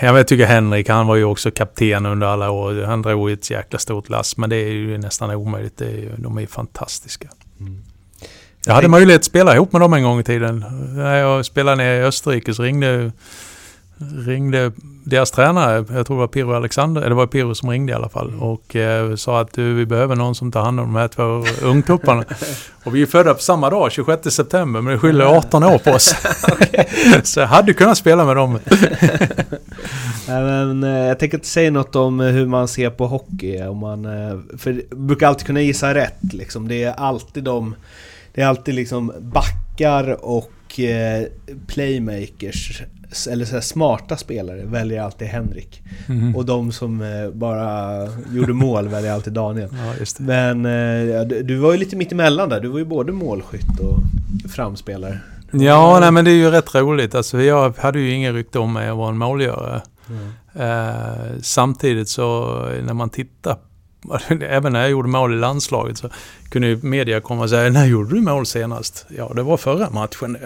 jag 0.00 0.28
tycker 0.28 0.46
Henrik, 0.46 0.88
han 0.88 1.06
var 1.06 1.16
ju 1.16 1.24
också 1.24 1.50
kapten 1.50 2.06
under 2.06 2.26
alla 2.26 2.50
år. 2.50 2.82
Han 2.82 3.02
drog 3.02 3.30
ett 3.30 3.50
jäkla 3.50 3.78
stort 3.78 4.08
lass. 4.08 4.36
Men 4.36 4.50
det 4.50 4.56
är 4.56 4.70
ju 4.70 4.98
nästan 4.98 5.30
omöjligt. 5.30 5.76
Det 5.76 5.86
är 5.86 5.96
ju, 5.96 6.12
de 6.16 6.38
är 6.38 6.46
fantastiska. 6.46 7.28
Mm. 7.60 7.82
Jag, 8.20 8.70
jag 8.70 8.74
hade 8.74 8.88
möjlighet 8.88 9.20
att 9.20 9.24
spela 9.24 9.54
ihop 9.54 9.72
med 9.72 9.80
dem 9.80 9.92
en 9.92 10.02
gång 10.02 10.20
i 10.20 10.24
tiden. 10.24 10.64
När 10.96 11.16
jag 11.16 11.44
spelade 11.44 11.76
ner 11.76 12.00
i 12.00 12.02
Österrike 12.02 12.54
så 12.54 12.62
ringde 12.62 13.12
ringde 14.26 14.72
deras 15.04 15.30
tränare, 15.30 15.74
jag 15.76 16.06
tror 16.06 16.16
det 16.16 16.20
var 16.20 16.26
Pirro 16.26 16.54
Alexander, 16.54 17.00
eller 17.00 17.10
det 17.10 17.16
var 17.16 17.26
Pirro 17.26 17.54
som 17.54 17.70
ringde 17.70 17.92
i 17.92 17.94
alla 17.94 18.08
fall 18.08 18.28
mm. 18.28 18.42
och 18.42 18.76
eh, 18.76 19.14
sa 19.14 19.40
att 19.40 19.52
du, 19.52 19.74
vi 19.74 19.86
behöver 19.86 20.16
någon 20.16 20.34
som 20.34 20.52
tar 20.52 20.62
hand 20.62 20.80
om 20.80 20.86
de 20.86 20.96
här 20.96 21.08
två 21.08 21.44
ungtupparna. 21.66 22.24
och 22.84 22.94
vi 22.94 23.02
är 23.02 23.06
födda 23.06 23.34
på 23.34 23.40
samma 23.40 23.70
dag, 23.70 23.92
26 23.92 24.34
september, 24.34 24.80
men 24.80 24.92
det 24.92 24.98
skiljer 24.98 25.24
18 25.24 25.64
år 25.64 25.78
på 25.78 25.90
oss. 25.90 26.14
så 27.22 27.40
jag 27.40 27.46
hade 27.46 27.74
kunnat 27.74 27.98
spela 27.98 28.24
med 28.24 28.36
dem. 28.36 28.58
men, 30.26 30.84
eh, 30.84 30.90
jag 30.90 31.18
tänker 31.18 31.36
inte 31.36 31.48
säga 31.48 31.70
något 31.70 31.96
om 31.96 32.20
hur 32.20 32.46
man 32.46 32.68
ser 32.68 32.90
på 32.90 33.06
hockey. 33.06 33.62
Om 33.62 33.78
man, 33.78 34.04
eh, 34.04 34.38
för 34.58 34.96
brukar 34.96 35.26
alltid 35.26 35.46
kunna 35.46 35.60
gissa 35.60 35.94
rätt. 35.94 36.32
Liksom. 36.32 36.68
Det 36.68 36.82
är 36.82 36.92
alltid 36.92 37.44
de... 37.44 37.74
Det 38.34 38.42
är 38.42 38.46
alltid 38.46 38.74
liksom 38.74 39.12
backar 39.20 40.24
och 40.24 40.80
eh, 40.80 41.24
playmakers 41.66 42.82
eller 43.30 43.44
så 43.44 43.60
smarta 43.60 44.16
spelare 44.16 44.64
väljer 44.64 45.02
alltid 45.02 45.28
Henrik. 45.28 45.82
Mm. 46.08 46.36
Och 46.36 46.44
de 46.44 46.72
som 46.72 47.02
eh, 47.02 47.30
bara 47.30 47.98
gjorde 48.32 48.52
mål 48.52 48.88
väljer 48.88 49.12
alltid 49.12 49.32
Daniel. 49.32 49.68
Ja, 49.72 50.04
Men 50.18 50.66
eh, 50.66 51.20
du 51.44 51.56
var 51.56 51.72
ju 51.72 51.78
lite 51.78 51.96
mittemellan 51.96 52.48
där. 52.48 52.60
Du 52.60 52.68
var 52.68 52.78
ju 52.78 52.84
både 52.84 53.12
målskytt 53.12 53.80
och 53.80 53.98
framspelare. 54.50 55.20
Ja, 55.52 56.00
nej, 56.00 56.10
men 56.10 56.24
det 56.24 56.30
är 56.30 56.34
ju 56.34 56.50
rätt 56.50 56.74
roligt. 56.74 57.14
Alltså, 57.14 57.42
jag 57.42 57.74
hade 57.78 57.98
ju 57.98 58.10
ingen 58.10 58.34
rykte 58.34 58.58
om 58.58 58.72
mig 58.72 58.88
att 58.88 58.96
vara 58.96 59.08
en 59.08 59.18
målgörare. 59.18 59.82
Mm. 60.08 60.28
Eh, 60.54 61.40
samtidigt 61.42 62.08
så 62.08 62.54
när 62.82 62.94
man 62.94 63.10
tittar 63.10 63.56
även 64.40 64.72
när 64.72 64.80
jag 64.80 64.90
gjorde 64.90 65.08
mål 65.08 65.34
i 65.34 65.36
landslaget 65.36 65.98
så 65.98 66.08
kunde 66.48 66.68
ju 66.68 66.82
media 66.82 67.20
komma 67.20 67.42
och 67.42 67.50
säga 67.50 67.70
när 67.70 67.86
gjorde 67.86 68.14
du 68.14 68.20
mål 68.20 68.46
senast? 68.46 69.06
Ja, 69.08 69.32
det 69.34 69.42
var 69.42 69.56
förra 69.56 69.90
matchen. 69.90 70.38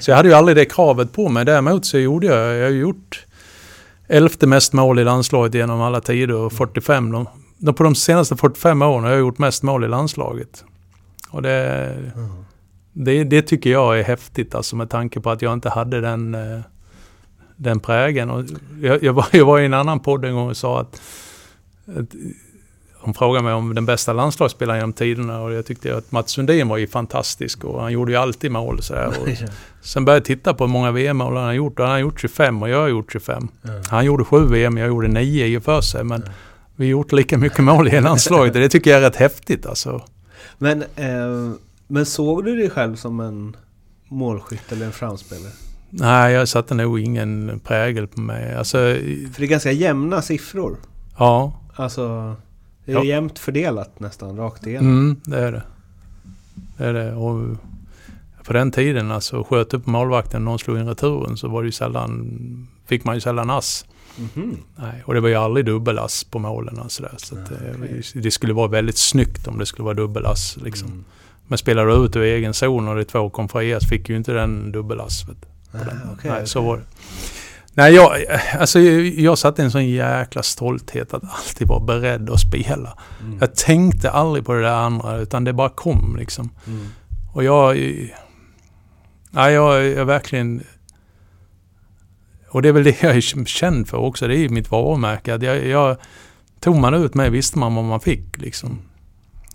Så 0.00 0.10
jag 0.10 0.16
hade 0.16 0.28
ju 0.28 0.34
aldrig 0.34 0.56
det 0.56 0.64
kravet 0.64 1.12
på 1.12 1.28
mig. 1.28 1.44
Däremot 1.44 1.86
så 1.86 1.98
gjorde 1.98 2.26
jag, 2.26 2.56
jag 2.56 2.64
har 2.64 2.70
gjort 2.70 3.26
elfte 4.08 4.46
mest 4.46 4.72
mål 4.72 4.98
i 4.98 5.04
landslaget 5.04 5.54
genom 5.54 5.80
alla 5.80 6.00
tider 6.00 6.34
och 6.34 6.52
45. 6.52 7.26
De, 7.58 7.74
på 7.74 7.82
de 7.82 7.94
senaste 7.94 8.36
45 8.36 8.82
åren 8.82 9.04
har 9.04 9.10
jag 9.10 9.20
gjort 9.20 9.38
mest 9.38 9.62
mål 9.62 9.84
i 9.84 9.88
landslaget. 9.88 10.64
Och 11.30 11.42
det, 11.42 11.94
det, 12.92 13.24
det, 13.24 13.42
tycker 13.42 13.70
jag 13.70 13.98
är 13.98 14.04
häftigt 14.04 14.54
alltså 14.54 14.76
med 14.76 14.90
tanke 14.90 15.20
på 15.20 15.30
att 15.30 15.42
jag 15.42 15.52
inte 15.52 15.68
hade 15.68 16.00
den, 16.00 16.34
eh, 16.34 16.60
den 17.56 17.80
prägen. 17.80 18.30
Och 18.30 18.44
jag, 18.80 19.02
jag, 19.02 19.12
var, 19.12 19.26
jag 19.32 19.44
var 19.44 19.58
i 19.58 19.64
en 19.64 19.74
annan 19.74 20.00
podd 20.00 20.24
en 20.24 20.34
gång 20.34 20.48
och 20.48 20.56
sa 20.56 20.80
att, 20.80 21.00
att 21.96 22.14
hon 23.08 23.14
frågade 23.14 23.44
mig 23.44 23.52
om 23.52 23.74
den 23.74 23.86
bästa 23.86 24.12
landslagsspelaren 24.12 24.78
genom 24.78 24.92
tiderna 24.92 25.40
och 25.40 25.52
jag 25.52 25.66
tyckte 25.66 25.96
att 25.96 26.12
Mats 26.12 26.30
Sundin 26.30 26.68
var 26.68 26.76
ju 26.76 26.86
fantastisk 26.86 27.64
och 27.64 27.80
han 27.80 27.92
gjorde 27.92 28.12
ju 28.12 28.18
alltid 28.18 28.50
mål. 28.50 28.82
Så 28.82 28.94
och 29.06 29.28
sen 29.82 30.04
började 30.04 30.18
jag 30.18 30.24
titta 30.24 30.54
på 30.54 30.64
hur 30.64 30.72
många 30.72 30.90
VM-mål 30.90 31.36
han 31.36 31.44
har 31.44 31.52
gjort 31.52 31.78
och 31.78 31.84
han 31.84 31.92
har 31.92 31.98
gjort 31.98 32.20
25 32.20 32.62
och 32.62 32.68
jag 32.68 32.80
har 32.80 32.88
gjort 32.88 33.12
25. 33.12 33.48
Mm. 33.64 33.82
Han 33.90 34.04
gjorde 34.04 34.24
7 34.24 34.46
VM, 34.46 34.76
jag 34.76 34.88
gjorde 34.88 35.08
9 35.08 35.46
i 35.46 35.56
och 35.58 35.62
för 35.62 35.80
sig 35.80 36.04
men 36.04 36.22
mm. 36.22 36.34
vi 36.76 36.86
har 36.86 36.90
gjort 36.90 37.12
lika 37.12 37.38
mycket 37.38 37.64
mål 37.64 37.88
i 37.88 38.00
landslaget 38.00 38.54
och 38.54 38.60
det 38.60 38.68
tycker 38.68 38.90
jag 38.90 38.98
är 38.98 39.02
rätt 39.02 39.16
häftigt 39.16 39.66
alltså. 39.66 40.02
Men, 40.58 40.82
eh, 40.82 41.52
men 41.86 42.06
såg 42.06 42.44
du 42.44 42.56
dig 42.56 42.70
själv 42.70 42.96
som 42.96 43.20
en 43.20 43.56
målskytt 44.08 44.72
eller 44.72 44.86
en 44.86 44.92
framspelare? 44.92 45.52
Nej, 45.90 46.32
jag 46.32 46.48
satte 46.48 46.74
nog 46.74 47.00
ingen 47.00 47.60
prägel 47.64 48.06
på 48.06 48.20
mig. 48.20 48.54
Alltså, 48.54 48.76
För 49.32 49.40
det 49.40 49.44
är 49.44 49.46
ganska 49.46 49.72
jämna 49.72 50.22
siffror. 50.22 50.76
Ja. 51.18 51.60
Alltså... 51.74 52.36
Det 52.88 52.92
är 52.92 52.96
ja. 52.96 53.04
jämnt 53.04 53.38
fördelat 53.38 54.00
nästan, 54.00 54.36
rakt 54.36 54.66
igenom. 54.66 54.88
Mm, 54.88 55.20
det 55.24 55.38
är 55.38 55.52
det. 55.52 55.62
Det 56.76 56.84
är 56.84 56.92
det. 56.92 57.14
Och 57.14 57.56
på 58.44 58.52
den 58.52 58.70
tiden, 58.70 59.10
alltså 59.10 59.44
sköt 59.44 59.74
upp 59.74 59.86
målvakten 59.86 60.44
någon 60.44 60.58
slog 60.58 60.78
in 60.78 60.88
returen 60.88 61.36
så 61.36 61.48
var 61.48 61.62
det 61.62 61.66
ju 61.66 61.72
sällan, 61.72 62.68
fick 62.86 63.04
man 63.04 63.14
ju 63.14 63.20
sällan 63.20 63.50
ass. 63.50 63.86
Mm 64.18 64.28
-hmm. 64.34 64.56
Nej, 64.76 65.02
och 65.04 65.14
det 65.14 65.20
var 65.20 65.28
ju 65.28 65.34
aldrig 65.34 65.66
dubbelass 65.66 66.24
på 66.24 66.38
målen. 66.38 66.78
Alltså 66.78 67.02
där, 67.02 67.14
så 67.16 67.38
att, 67.38 67.50
eh, 67.50 67.56
okay. 67.56 68.02
det 68.22 68.30
skulle 68.30 68.52
vara 68.52 68.68
väldigt 68.68 68.98
snyggt 68.98 69.46
om 69.46 69.58
det 69.58 69.66
skulle 69.66 69.84
vara 69.84 69.94
dubbelass. 69.94 70.58
Liksom. 70.64 70.88
Mm. 70.88 71.04
Men 71.46 71.58
spelar 71.58 71.86
du 71.86 71.94
ut 71.94 72.16
ur 72.16 72.22
egen 72.22 72.54
zon 72.54 72.88
och 72.88 72.96
det 72.96 73.04
två 73.04 73.30
kom 73.30 73.48
från 73.48 73.80
fick 73.88 74.08
ju 74.08 74.16
inte 74.16 74.32
den 74.32 74.72
dubbelass. 74.72 75.24
Ah, 75.72 76.12
okay, 76.12 76.30
Nej, 76.30 76.46
så 76.46 76.60
var 76.60 76.76
det. 76.76 76.82
Nej, 77.78 77.94
jag, 77.94 78.10
alltså, 78.58 78.80
jag 78.80 79.38
satte 79.38 79.62
en 79.62 79.70
sån 79.70 79.88
jäkla 79.88 80.42
stolthet 80.42 81.14
att 81.14 81.22
alltid 81.24 81.68
vara 81.68 81.80
beredd 81.80 82.30
att 82.30 82.40
spela. 82.40 82.98
Mm. 83.20 83.38
Jag 83.40 83.54
tänkte 83.54 84.10
aldrig 84.10 84.44
på 84.44 84.52
det 84.52 84.60
där 84.60 84.74
andra 84.74 85.16
utan 85.16 85.44
det 85.44 85.52
bara 85.52 85.68
kom 85.68 86.16
liksom. 86.18 86.50
Mm. 86.66 86.86
Och 87.32 87.44
jag... 87.44 87.76
Nej, 89.30 89.52
jag 89.54 89.86
är 89.86 90.04
verkligen... 90.04 90.62
Och 92.48 92.62
det 92.62 92.68
är 92.68 92.72
väl 92.72 92.84
det 92.84 93.02
jag 93.02 93.16
är 93.16 93.44
känd 93.46 93.88
för 93.88 93.96
också. 93.96 94.28
Det 94.28 94.36
är 94.36 94.48
mitt 94.48 94.70
varumärke. 94.70 95.34
Att 95.34 95.42
jag, 95.42 95.66
jag, 95.66 95.96
tog 96.60 96.76
man 96.76 96.94
ut 96.94 97.14
mig 97.14 97.30
visste 97.30 97.58
man 97.58 97.74
vad 97.74 97.84
man 97.84 98.00
fick 98.00 98.38
liksom. 98.38 98.78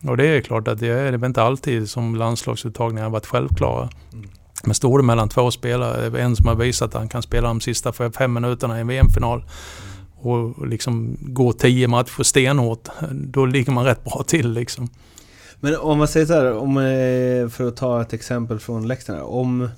Och 0.07 0.17
det 0.17 0.27
är 0.27 0.41
klart 0.41 0.67
att 0.67 0.79
det 0.79 0.87
är, 0.87 1.11
det 1.11 1.27
inte 1.27 1.43
alltid 1.43 1.89
som 1.89 2.15
landslagsuttagningar 2.15 3.03
har 3.03 3.11
varit 3.11 3.25
självklara. 3.25 3.89
Mm. 4.13 4.29
Men 4.63 4.73
står 4.73 4.97
det 4.97 5.03
mellan 5.03 5.29
två 5.29 5.51
spelare, 5.51 6.21
en 6.21 6.35
som 6.35 6.47
har 6.47 6.55
visat 6.55 6.87
att 6.87 6.93
han 6.93 7.09
kan 7.09 7.21
spela 7.21 7.47
de 7.47 7.61
sista 7.61 7.93
fem 7.93 8.33
minuterna 8.33 8.77
i 8.77 8.81
en 8.81 8.87
VM-final 8.87 9.43
och 10.15 10.67
liksom 10.67 11.17
gå 11.21 11.53
tio 11.53 11.87
matcher 11.87 12.23
stenhårt, 12.23 12.87
då 13.11 13.45
ligger 13.45 13.71
man 13.71 13.85
rätt 13.85 14.03
bra 14.03 14.23
till 14.27 14.51
liksom. 14.51 14.89
Men 15.59 15.77
om 15.77 15.97
man 15.97 16.07
säger 16.07 16.25
så 16.25 16.33
här, 16.33 16.53
om, 16.53 16.77
eh, 16.77 17.49
för 17.49 17.67
att 17.67 17.75
ta 17.75 18.01
ett 18.01 18.13
exempel 18.13 18.59
från 18.59 18.87
läktaren. 18.87 19.21
Om, 19.21 19.69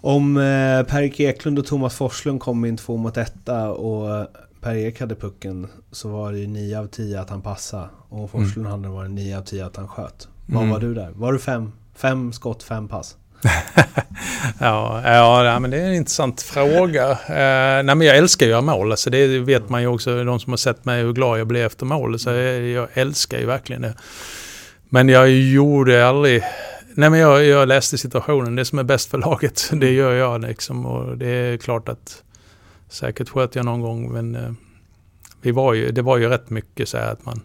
om 0.00 0.36
eh, 0.36 0.82
Per-Erik 0.82 1.20
Eklund 1.20 1.58
och 1.58 1.66
Thomas 1.66 1.94
Forslund 1.94 2.40
kom 2.40 2.64
in 2.64 2.76
två 2.76 2.96
mot 2.96 3.16
etta 3.16 3.70
och 3.70 4.26
Per-Erik 4.60 5.00
hade 5.00 5.14
pucken 5.14 5.66
så 5.92 6.08
var 6.08 6.32
det 6.32 6.38
ju 6.38 6.46
nio 6.46 6.80
av 6.80 6.86
tio 6.86 7.20
att 7.20 7.30
han 7.30 7.42
passade. 7.42 7.88
Och 8.08 8.30
Forslund 8.30 8.66
mm. 8.66 8.72
hade 8.72 8.94
varit 8.94 9.10
nio 9.10 9.38
av 9.38 9.42
tio 9.42 9.66
att 9.66 9.76
han 9.76 9.88
sköt. 9.88 10.28
Vad 10.46 10.62
mm. 10.62 10.72
var 10.72 10.80
du 10.80 10.94
där? 10.94 11.10
Var 11.10 11.32
du 11.32 11.38
fem, 11.38 11.72
fem 11.94 12.32
skott, 12.32 12.62
fem 12.62 12.88
pass? 12.88 13.16
ja, 14.58 15.02
ja, 15.44 15.58
men 15.58 15.70
det 15.70 15.76
är 15.76 15.86
en 15.86 15.94
intressant 15.94 16.42
fråga. 16.42 17.10
Eh, 17.10 17.84
nej, 17.84 17.94
men 17.94 18.00
jag 18.00 18.16
älskar 18.16 18.46
ju 18.46 18.52
att 18.52 18.64
göra 18.64 18.76
mål. 18.76 18.90
Alltså 18.90 19.10
det 19.10 19.38
vet 19.38 19.68
man 19.68 19.82
ju 19.82 19.88
också, 19.88 20.24
de 20.24 20.40
som 20.40 20.52
har 20.52 20.56
sett 20.56 20.84
mig, 20.84 21.02
hur 21.02 21.12
glad 21.12 21.40
jag 21.40 21.46
blir 21.46 21.66
efter 21.66 21.86
mål. 21.86 22.18
Så 22.18 22.30
jag, 22.30 22.62
jag 22.62 22.88
älskar 22.92 23.38
ju 23.38 23.46
verkligen 23.46 23.82
det. 23.82 23.94
Men 24.88 25.08
jag 25.08 25.30
gjorde 25.30 26.08
aldrig... 26.08 26.42
Nej, 26.94 27.10
men 27.10 27.20
jag, 27.20 27.44
jag 27.44 27.68
läste 27.68 27.98
situationen. 27.98 28.56
Det 28.56 28.64
som 28.64 28.78
är 28.78 28.82
bäst 28.82 29.10
för 29.10 29.18
laget, 29.18 29.70
det 29.72 29.90
gör 29.90 30.14
jag. 30.14 30.40
Liksom. 30.40 30.86
Och 30.86 31.18
det 31.18 31.28
är 31.28 31.56
klart 31.56 31.88
att 31.88 32.22
säkert 32.88 33.28
sköt 33.28 33.54
jag 33.54 33.64
någon 33.64 33.80
gång, 33.80 34.12
men 34.12 34.34
eh, 34.34 34.52
vi 35.42 35.50
var 35.50 35.74
ju, 35.74 35.90
det 35.90 36.02
var 36.02 36.16
ju 36.16 36.28
rätt 36.28 36.50
mycket 36.50 36.88
så 36.88 36.98
här 36.98 37.12
att 37.12 37.24
man 37.24 37.40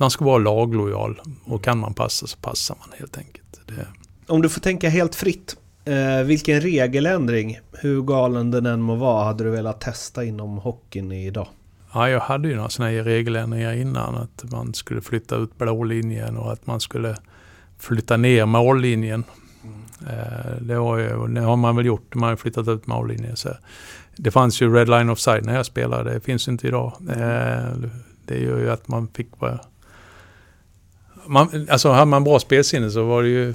man 0.00 0.10
ska 0.10 0.24
vara 0.24 0.38
laglojal 0.38 1.20
och 1.44 1.64
kan 1.64 1.78
man 1.78 1.94
passa 1.94 2.26
så 2.26 2.38
passar 2.38 2.76
man 2.80 2.98
helt 2.98 3.18
enkelt. 3.18 3.60
Det... 3.66 3.86
Om 4.26 4.42
du 4.42 4.48
får 4.48 4.60
tänka 4.60 4.88
helt 4.88 5.14
fritt. 5.14 5.56
Eh, 5.84 6.24
vilken 6.24 6.60
regeländring, 6.60 7.58
hur 7.72 8.02
galen 8.02 8.50
den 8.50 8.66
än 8.66 8.82
må 8.82 8.94
vara, 8.94 9.24
hade 9.24 9.44
du 9.44 9.50
velat 9.50 9.80
testa 9.80 10.24
inom 10.24 10.58
hockeyn 10.58 11.12
idag? 11.12 11.48
Ja, 11.92 12.08
jag 12.08 12.20
hade 12.20 12.48
ju 12.48 12.56
några 12.56 12.68
sådana 12.68 12.92
här 12.92 13.02
regeländringar 13.02 13.72
innan. 13.72 14.14
Att 14.14 14.44
man 14.52 14.74
skulle 14.74 15.00
flytta 15.00 15.36
ut 15.36 15.58
blålinjen 15.58 16.36
och 16.36 16.52
att 16.52 16.66
man 16.66 16.80
skulle 16.80 17.16
flytta 17.78 18.16
ner 18.16 18.46
mållinjen. 18.46 19.24
Mm. 19.64 20.18
Eh, 20.18 20.52
det, 20.60 20.74
har 20.74 20.98
ju, 20.98 21.26
det 21.26 21.40
har 21.40 21.56
man 21.56 21.76
väl 21.76 21.86
gjort, 21.86 22.14
man 22.14 22.28
har 22.28 22.36
flyttat 22.36 22.68
ut 22.68 22.86
mållinjen. 22.86 23.36
Så 23.36 23.48
det 24.16 24.30
fanns 24.30 24.62
ju 24.62 24.74
Red 24.74 24.88
Line 24.88 25.10
Offside 25.10 25.44
när 25.44 25.56
jag 25.56 25.66
spelade, 25.66 26.14
det 26.14 26.20
finns 26.20 26.48
inte 26.48 26.66
idag. 26.66 26.92
Mm. 27.00 27.20
Eh, 27.20 27.90
det 28.26 28.38
gör 28.38 28.58
ju 28.58 28.70
att 28.70 28.88
man 28.88 29.08
fick 29.08 29.38
bara 29.38 29.60
man, 31.30 31.66
alltså 31.70 31.90
hade 31.90 32.04
man 32.04 32.24
bra 32.24 32.38
spelsinne 32.38 32.90
så 32.90 33.04
var 33.04 33.22
det 33.22 33.28
ju 33.28 33.54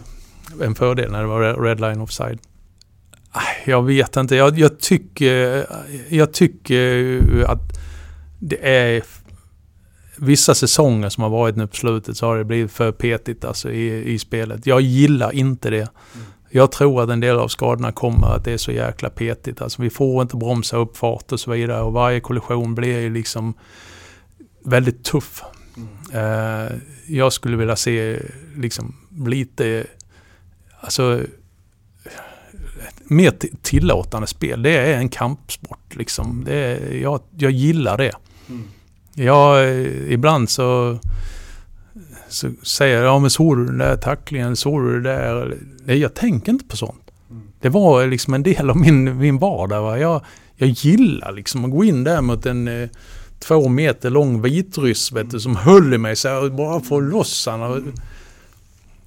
en 0.61 0.76
fördel 0.76 1.11
när 1.11 1.22
det 1.22 1.27
var 1.27 1.64
red 1.64 1.80
line 1.80 2.02
offside. 2.02 2.39
Jag 3.65 3.84
vet 3.84 4.15
inte. 4.15 4.35
Jag, 4.35 4.60
jag 4.60 4.80
tycker, 4.80 5.65
jag 6.10 6.34
tycker 6.34 7.22
att 7.47 7.60
det 8.39 8.68
är 8.68 9.03
vissa 10.18 10.56
säsonger 10.56 11.10
som 11.10 11.23
har 11.23 11.30
varit 11.30 11.56
nu 11.56 11.68
på 11.68 11.76
slutet 11.76 12.18
så 12.18 12.26
har 12.26 12.38
det 12.38 12.43
blivit 12.43 12.72
för 12.72 12.91
petigt 12.91 13.45
alltså 13.45 13.72
i, 13.72 14.14
i 14.14 14.19
spelet. 14.19 14.65
Jag 14.65 14.81
gillar 14.81 15.31
inte 15.31 15.69
det. 15.69 15.77
Mm. 15.77 16.26
Jag 16.49 16.72
tror 16.72 17.03
att 17.03 17.10
en 17.10 17.19
del 17.19 17.39
av 17.39 17.47
skadorna 17.47 17.91
kommer 17.91 18.27
att 18.27 18.43
det 18.43 18.52
är 18.52 18.57
så 18.57 18.72
jäkla 18.72 19.10
petigt. 19.10 19.61
Alltså 19.61 19.81
vi 19.81 19.89
får 19.89 20.22
inte 20.22 20.38
bromsa 20.38 20.77
upp 20.77 20.97
fart 20.97 21.31
och 21.31 21.39
så 21.39 21.52
vidare 21.52 21.81
och 21.81 21.93
varje 21.93 22.19
kollision 22.19 22.76
blir 22.76 22.99
ju 22.99 23.14
liksom 23.14 23.53
väldigt 24.64 25.03
tuff. 25.03 25.43
Mm. 26.16 26.82
jag 27.08 27.34
skulle 27.34 27.58
vilja 27.58 27.76
se 27.76 28.20
liksom 28.56 28.96
lite, 29.26 29.86
alltså 30.80 31.22
mer 33.04 33.34
tillåtande 33.62 34.28
spel. 34.28 34.62
Det 34.62 34.78
är 34.78 34.98
en 34.98 35.10
kampsport 35.10 35.96
liksom. 35.96 36.44
Det 36.46 36.56
är, 36.56 36.94
jag, 37.02 37.20
jag 37.38 37.52
gillar 37.52 37.98
det. 37.98 38.12
Mm. 38.50 38.64
Jag, 39.14 39.76
ibland 40.08 40.50
så, 40.50 41.00
så 42.28 42.52
säger 42.64 42.96
jag, 42.96 43.06
ja 43.06 43.20
men 43.20 43.30
såg 43.30 43.58
du 43.58 43.66
den 43.66 43.78
där 43.78 43.98
tacklingen, 43.98 44.56
såg 44.56 44.84
du 44.84 45.02
det 45.02 45.10
där? 45.10 45.58
Nej, 45.86 45.98
jag 45.98 46.14
tänker 46.14 46.52
inte 46.52 46.66
på 46.66 46.78
sånt. 46.78 47.12
Mm. 47.30 47.44
Det 47.62 47.70
var 47.70 48.08
liksom 48.08 48.34
en 48.34 48.44
del 48.44 48.70
av 48.70 48.78
min, 48.78 49.18
min 49.18 49.38
vardag. 49.38 49.82
Va? 49.82 50.00
Jag, 50.00 50.22
jag 50.56 50.70
gillar 50.70 51.32
liksom 51.32 51.66
att 51.66 51.72
gå 51.72 51.84
in 51.84 52.04
där 52.04 52.22
mot 52.22 52.46
en 52.46 52.68
eh, 52.68 52.90
två 53.48 53.68
meter 53.68 54.10
lång 54.10 54.42
vitryss 54.42 55.12
vet 55.12 55.32
du, 55.32 55.40
som 55.40 55.56
höll 55.56 55.94
i 55.94 55.98
mig 55.98 56.16
så 56.16 56.46
och 56.46 56.52
bara 56.52 56.80
få 56.80 57.00
loss 57.00 57.46
han. 57.46 57.94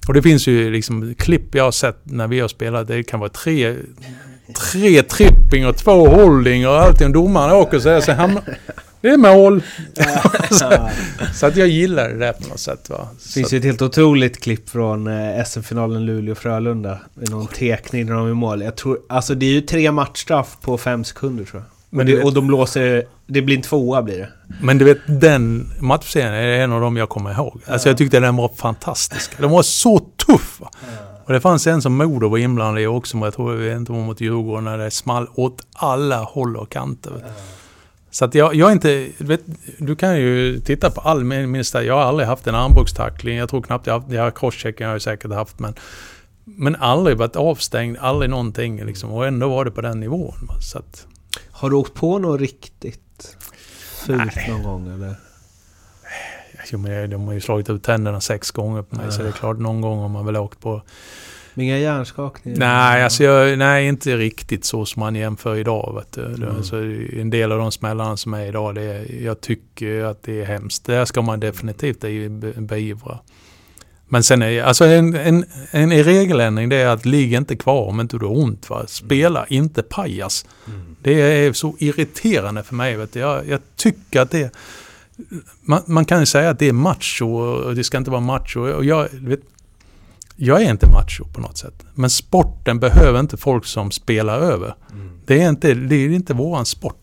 Och 0.07 0.13
det 0.13 0.21
finns 0.21 0.47
ju 0.47 0.71
liksom 0.71 1.15
klipp 1.15 1.55
jag 1.55 1.63
har 1.63 1.71
sett 1.71 1.99
när 2.03 2.27
vi 2.27 2.39
har 2.39 2.47
spelat. 2.47 2.87
Det 2.87 3.03
kan 3.03 3.19
vara 3.19 3.29
tre, 3.29 3.75
tre 4.71 5.03
tripping 5.03 5.67
och 5.67 5.77
två 5.77 6.07
holding 6.07 6.67
och 6.67 6.73
allting. 6.73 7.11
Domaren 7.11 7.55
åker 7.55 7.79
så 7.79 7.89
här. 7.89 8.01
Så 8.01 8.11
hamnar, 8.11 8.43
det 9.01 9.09
är 9.09 9.17
mål! 9.17 9.63
så, 10.51 10.89
så, 11.33 11.45
att 11.45 11.55
jag 11.55 11.67
gillar 11.67 12.09
det 12.09 12.17
där 12.17 12.33
på 12.33 12.47
något 12.47 12.59
sätt. 12.59 12.89
Va? 12.89 13.07
Det 13.23 13.31
finns 13.31 13.53
ju 13.53 13.57
ett 13.57 13.63
helt 13.63 13.81
otroligt 13.81 14.39
klipp 14.39 14.69
från 14.69 15.07
eh, 15.07 15.43
SM-finalen 15.45 16.05
Luleå-Frölunda. 16.05 16.97
Någon 17.13 17.47
tekning 17.47 18.05
när 18.05 18.13
de 18.13 18.27
är 18.27 18.33
mål. 18.33 18.61
Jag 18.61 18.75
tror, 18.75 18.99
alltså 19.09 19.35
det 19.35 19.45
är 19.45 19.51
ju 19.51 19.61
tre 19.61 19.91
matchstraff 19.91 20.57
på 20.61 20.77
fem 20.77 21.03
sekunder 21.03 21.45
tror 21.45 21.61
jag. 21.61 21.78
Men 21.89 22.05
det, 22.05 22.23
och 22.23 22.33
de 22.33 22.47
blåser... 22.47 23.03
Det 23.27 23.41
blir 23.41 23.55
en 23.55 23.61
tvåa 23.61 24.01
blir 24.01 24.17
det. 24.17 24.29
Men 24.61 24.77
du 24.77 24.85
vet, 24.85 24.97
den 25.07 25.71
matchserien 25.79 26.33
är 26.33 26.63
en 26.63 26.71
av 26.71 26.81
dem 26.81 26.97
jag 26.97 27.09
kommer 27.09 27.31
ihåg. 27.31 27.61
Alltså 27.67 27.89
jag 27.89 27.97
tyckte 27.97 28.19
den 28.19 28.35
var 28.35 28.49
fantastisk. 28.55 29.37
Den 29.37 29.49
var 29.49 29.63
så 29.63 29.99
tuff! 29.99 30.61
Och 31.25 31.33
det 31.33 31.41
fanns 31.41 31.67
en 31.67 31.81
som 31.81 31.97
Modo 31.97 32.29
var 32.29 32.37
inblandad 32.37 32.83
i 32.83 32.87
också, 32.87 33.17
men 33.17 33.23
jag 33.23 33.33
tror 33.33 33.61
jag 33.61 33.77
inte 33.77 33.91
var 33.91 33.99
mot 33.99 34.21
Djurgården, 34.21 34.63
när 34.63 34.77
det 34.77 34.91
small 34.91 35.27
åt 35.35 35.65
alla 35.73 36.17
håll 36.17 36.57
och 36.57 36.71
kanter. 36.71 37.13
Så 38.11 38.25
att 38.25 38.35
jag, 38.35 38.55
jag 38.55 38.71
inte... 38.71 39.07
Vet, 39.17 39.41
du 39.77 39.95
kan 39.95 40.17
ju 40.17 40.59
titta 40.59 40.89
på 40.89 41.01
all 41.01 41.23
min, 41.23 41.51
min 41.51 41.63
Jag 41.73 41.93
har 41.93 42.01
aldrig 42.01 42.27
haft 42.27 42.47
en 42.47 42.55
armbågstackling. 42.55 43.37
Jag 43.37 43.49
tror 43.49 43.61
knappt 43.61 43.87
jag 43.87 43.93
har 43.93 43.99
haft... 43.99 44.13
Jag 44.13 44.23
har 44.23 44.31
crosschecken 44.31 44.87
har 44.87 44.93
jag 44.93 45.01
säkert 45.01 45.31
haft, 45.31 45.59
men... 45.59 45.73
Men 46.45 46.75
aldrig 46.75 47.17
varit 47.17 47.35
avstängd, 47.35 47.97
aldrig 48.01 48.29
någonting 48.29 48.85
liksom. 48.85 49.11
Och 49.11 49.27
ändå 49.27 49.49
var 49.49 49.65
det 49.65 49.71
på 49.71 49.81
den 49.81 49.99
nivån. 49.99 50.49
Så 50.61 50.77
att, 50.77 51.07
har 51.59 51.69
du 51.69 51.75
åkt 51.75 51.93
på 51.93 52.19
något 52.19 52.39
riktigt 52.41 53.37
fult 54.05 54.35
Nej. 54.35 54.49
någon 54.49 54.63
gång 54.63 54.87
eller? 54.93 55.15
Jo, 56.71 56.77
men 56.79 57.09
de 57.09 57.27
har 57.27 57.33
ju 57.33 57.41
slagit 57.41 57.69
ut 57.69 57.83
tänderna 57.83 58.21
sex 58.21 58.51
gånger 58.51 58.81
på 58.81 58.95
mig, 58.95 59.05
ja. 59.05 59.11
så 59.11 59.21
det 59.21 59.27
är 59.27 59.31
klart 59.31 59.57
någon 59.59 59.81
gång 59.81 59.99
har 59.99 60.09
man 60.09 60.25
väl 60.25 60.37
åkt 60.37 60.59
på... 60.59 60.81
Men 61.53 61.65
inga 61.65 61.77
hjärnskakningar? 61.77 62.59
Nej, 62.59 63.03
alltså 63.03 63.23
jag, 63.23 63.57
nej, 63.57 63.87
inte 63.87 64.17
riktigt 64.17 64.65
så 64.65 64.85
som 64.85 64.99
man 64.99 65.15
jämför 65.15 65.55
idag. 65.55 65.95
Vet 65.95 66.11
du. 66.11 66.25
Mm. 66.25 66.55
Alltså, 66.55 66.75
en 67.19 67.29
del 67.29 67.51
av 67.51 67.59
de 67.59 67.71
smällarna 67.71 68.17
som 68.17 68.33
är 68.33 68.45
idag, 68.45 68.75
det 68.75 68.81
är, 68.81 69.23
jag 69.23 69.41
tycker 69.41 70.03
att 70.03 70.23
det 70.23 70.41
är 70.41 70.45
hemskt. 70.45 70.85
Det 70.85 71.05
ska 71.05 71.21
man 71.21 71.39
definitivt 71.39 71.99
beivra. 72.57 73.19
Men 74.07 74.23
sen 74.23 74.41
är 74.41 74.63
alltså 74.63 74.85
en, 74.85 75.15
en, 75.15 75.45
en 75.71 76.03
regeländring 76.03 76.69
det 76.69 76.75
är 76.75 76.87
att 76.87 77.05
ligg 77.05 77.33
inte 77.33 77.55
kvar 77.55 77.85
om 77.85 77.99
inte 77.99 78.17
du 78.17 78.25
har 78.25 78.37
ont. 78.37 78.69
Va? 78.69 78.83
Spela 78.87 79.39
mm. 79.39 79.63
inte 79.63 79.83
pajas. 79.83 80.45
Mm. 80.67 80.88
Det 81.01 81.21
är 81.21 81.53
så 81.53 81.75
irriterande 81.79 82.63
för 82.63 82.75
mig. 82.75 82.95
Vet 82.95 83.13
du. 83.13 83.19
Jag, 83.19 83.47
jag 83.47 83.59
tycker 83.75 84.21
att 84.21 84.31
det... 84.31 84.51
Man, 85.61 85.81
man, 85.85 86.05
kan 86.05 86.19
ju 86.19 86.25
säga 86.25 86.49
att 86.49 86.59
det 86.59 86.67
är 86.67 86.73
macho 86.73 87.25
och 87.25 87.75
det 87.75 87.83
ska 87.83 87.97
inte 87.97 88.11
vara 88.11 88.21
macho. 88.21 88.59
Och 88.59 88.85
jag, 88.85 89.07
vet, 89.11 89.39
jag 90.35 90.61
är 90.61 90.69
inte 90.69 90.87
macho 90.87 91.25
på 91.33 91.41
något 91.41 91.57
sätt. 91.57 91.83
Men 91.95 92.09
sporten 92.09 92.79
behöver 92.79 93.19
inte 93.19 93.37
folk 93.37 93.65
som 93.65 93.91
spelar 93.91 94.39
över. 94.39 94.75
Mm. 94.91 95.19
Det, 95.25 95.41
är 95.41 95.49
inte, 95.49 95.73
det 95.73 95.95
är 95.95 96.09
inte 96.09 96.33
våran 96.33 96.65
sport. 96.65 96.95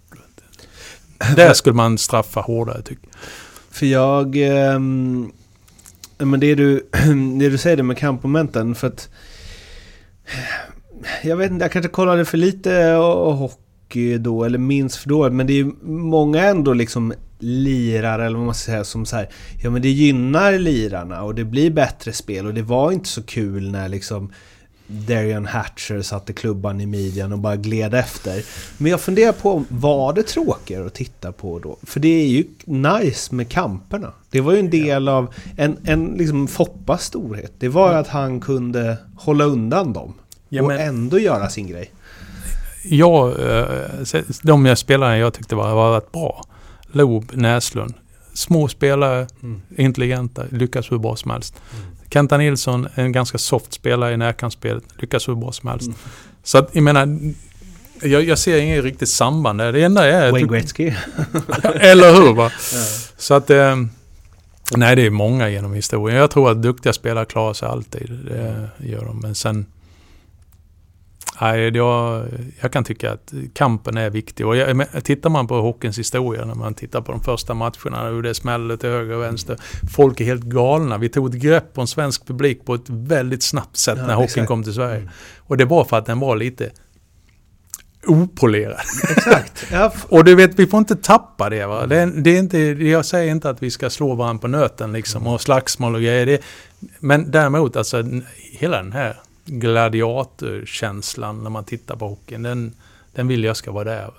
Där 1.36 1.52
skulle 1.52 1.74
man 1.74 1.98
straffa 1.98 2.40
hårdare 2.40 2.82
tycker 2.82 3.08
jag. 3.12 3.20
För 3.70 3.86
jag... 3.86 4.36
Um 4.76 5.32
men 6.18 6.40
det 6.40 6.54
du, 6.54 6.86
det 7.38 7.48
du 7.48 7.58
säger 7.58 7.82
med 7.82 7.98
kampmomenten, 7.98 8.74
för 8.74 8.86
att... 8.86 9.08
Jag 11.22 11.36
vet 11.36 11.50
inte, 11.50 11.64
jag 11.64 11.72
kanske 11.72 11.88
kollade 11.88 12.24
för 12.24 12.38
lite 12.38 12.94
och 12.94 13.34
hockey 13.96 14.18
då, 14.18 14.44
eller 14.44 14.58
minns 14.58 14.98
för 14.98 15.08
dåligt. 15.08 15.34
Men 15.34 15.46
det 15.46 15.60
är 15.60 15.70
många 15.86 16.44
ändå 16.44 16.72
liksom 16.72 17.12
lirare, 17.38 18.26
eller 18.26 18.36
vad 18.36 18.46
man 18.46 18.54
ska 18.54 18.72
säga, 18.72 18.84
som 18.84 19.06
så 19.06 19.24
Ja 19.62 19.70
men 19.70 19.82
det 19.82 19.88
gynnar 19.88 20.58
lirarna 20.58 21.22
och 21.22 21.34
det 21.34 21.44
blir 21.44 21.70
bättre 21.70 22.12
spel 22.12 22.46
och 22.46 22.54
det 22.54 22.62
var 22.62 22.92
inte 22.92 23.08
så 23.08 23.22
kul 23.22 23.70
när 23.70 23.88
liksom 23.88 24.32
Darian 24.88 25.46
Hatcher 25.46 26.02
satte 26.02 26.32
klubban 26.32 26.80
i 26.80 26.86
midjan 26.86 27.32
och 27.32 27.38
bara 27.38 27.56
gled 27.56 27.94
efter. 27.94 28.44
Men 28.78 28.90
jag 28.90 29.00
funderar 29.00 29.32
på, 29.32 29.64
var 29.68 30.12
det 30.12 30.22
tråkigare 30.22 30.86
att 30.86 30.94
titta 30.94 31.32
på 31.32 31.58
då? 31.58 31.76
För 31.82 32.00
det 32.00 32.08
är 32.08 32.26
ju 32.26 32.44
nice 32.64 33.34
med 33.34 33.48
kamperna. 33.48 34.12
Det 34.30 34.40
var 34.40 34.52
ju 34.52 34.58
en 34.58 34.70
del 34.70 35.08
av 35.08 35.34
en, 35.56 35.76
en 35.84 36.06
liksom 36.18 36.48
Foppas 36.48 37.04
storhet. 37.04 37.52
Det 37.58 37.68
var 37.68 37.92
ju 37.92 37.98
att 37.98 38.08
han 38.08 38.40
kunde 38.40 38.96
hålla 39.16 39.44
undan 39.44 39.92
dem. 39.92 40.14
Ja, 40.48 40.62
och 40.62 40.72
ändå 40.72 41.18
göra 41.18 41.50
sin 41.50 41.66
grej. 41.66 41.90
Ja, 42.88 43.32
eh, 43.38 44.22
de 44.42 44.66
jag 44.66 44.78
spelare 44.78 45.18
jag 45.18 45.34
tyckte 45.34 45.54
var, 45.54 45.74
var 45.74 45.94
rätt 45.94 46.12
bra. 46.12 46.44
Loob, 46.92 47.30
Näslund. 47.32 47.94
Små 48.34 48.68
spelare, 48.68 49.26
mm. 49.42 49.62
intelligenta, 49.76 50.42
lyckas 50.50 50.92
hur 50.92 50.98
bra 50.98 51.16
som 51.16 51.30
helst. 51.30 51.54
Mm. 51.72 51.96
Kenta 52.10 52.36
Nilsson, 52.36 52.88
en 52.94 53.12
ganska 53.12 53.38
soft 53.38 53.72
spelare 53.72 54.14
i 54.14 54.16
närkampsspelet, 54.16 54.84
lyckas 54.98 55.28
hur 55.28 55.34
bra 55.34 55.52
som 55.52 55.68
helst. 55.68 55.86
Mm. 55.86 55.98
Så 56.42 56.58
att, 56.58 56.70
jag 56.72 56.84
menar, 56.84 57.18
jag, 58.02 58.24
jag 58.24 58.38
ser 58.38 58.58
inget 58.58 58.84
riktigt 58.84 59.08
samband 59.08 59.58
där. 59.58 59.72
Det 59.72 59.82
enda 59.82 60.06
är... 60.06 60.32
Wayne 60.32 60.48
Gretzky. 60.48 60.86
eller 61.74 62.12
hur 62.12 62.34
va? 62.34 62.50
Ja. 62.72 62.84
Så 63.16 63.34
att... 63.34 63.50
Eh, 63.50 63.76
nej, 64.76 64.96
det 64.96 65.06
är 65.06 65.10
många 65.10 65.48
genom 65.48 65.74
historien. 65.74 66.18
Jag 66.18 66.30
tror 66.30 66.50
att 66.50 66.62
duktiga 66.62 66.92
spelare 66.92 67.24
klarar 67.24 67.52
sig 67.52 67.68
alltid. 67.68 68.10
Det 68.28 68.70
gör 68.78 69.04
de. 69.04 69.20
Men 69.20 69.34
sen... 69.34 69.66
Nej, 71.40 71.76
jag, 71.76 72.24
jag 72.60 72.72
kan 72.72 72.84
tycka 72.84 73.12
att 73.12 73.34
kampen 73.52 73.96
är 73.96 74.10
viktig. 74.10 74.46
Och 74.46 74.56
jag, 74.56 75.04
tittar 75.04 75.30
man 75.30 75.46
på 75.46 75.60
hockeyns 75.60 75.98
historia, 75.98 76.44
när 76.44 76.54
man 76.54 76.74
tittar 76.74 77.00
på 77.00 77.12
de 77.12 77.20
första 77.20 77.54
matcherna, 77.54 78.08
hur 78.08 78.22
det 78.22 78.34
smäller 78.34 78.76
till 78.76 78.88
höger 78.88 79.14
och 79.14 79.22
vänster. 79.22 79.56
Folk 79.96 80.20
är 80.20 80.24
helt 80.24 80.42
galna. 80.42 80.98
Vi 80.98 81.08
tog 81.08 81.34
ett 81.34 81.42
grepp 81.42 81.74
på 81.74 81.80
en 81.80 81.86
svensk 81.86 82.26
publik 82.26 82.64
på 82.64 82.74
ett 82.74 82.88
väldigt 82.88 83.42
snabbt 83.42 83.76
sätt 83.76 83.98
ja, 83.98 84.06
när 84.06 84.14
hockeyn 84.14 84.24
exakt. 84.26 84.48
kom 84.48 84.62
till 84.62 84.74
Sverige. 84.74 84.96
Mm. 84.96 85.08
Och 85.38 85.56
det 85.56 85.64
var 85.64 85.84
för 85.84 85.96
att 85.96 86.06
den 86.06 86.20
var 86.20 86.36
lite 86.36 86.70
opolerad. 88.06 88.80
Exakt. 89.10 89.66
Ja. 89.72 89.92
och 90.08 90.24
du 90.24 90.34
vet, 90.34 90.58
vi 90.58 90.66
får 90.66 90.78
inte 90.78 90.96
tappa 90.96 91.50
det. 91.50 91.66
Va? 91.66 91.86
Det, 91.86 92.06
det, 92.06 92.30
är 92.30 92.38
inte, 92.38 92.58
jag 92.58 93.04
säger 93.04 93.30
inte 93.30 93.50
att 93.50 93.62
vi 93.62 93.70
ska 93.70 93.90
slå 93.90 94.14
varandra 94.14 94.40
på 94.40 94.48
nöten 94.48 94.92
liksom, 94.92 95.22
mm. 95.22 95.32
och 95.32 95.40
slagsmål 95.40 95.94
och 95.94 96.00
grejer. 96.00 96.26
Det, 96.26 96.42
men 97.00 97.30
däremot, 97.30 97.76
alltså 97.76 98.04
hela 98.52 98.76
den 98.76 98.92
här 98.92 99.16
gladiatorkänslan 99.46 101.42
när 101.42 101.50
man 101.50 101.64
tittar 101.64 101.96
på 101.96 102.08
hockeyn. 102.08 102.42
Den, 102.42 102.74
den 103.14 103.28
vill 103.28 103.44
jag 103.44 103.56
ska 103.56 103.72
vara 103.72 103.84
där. 103.84 104.10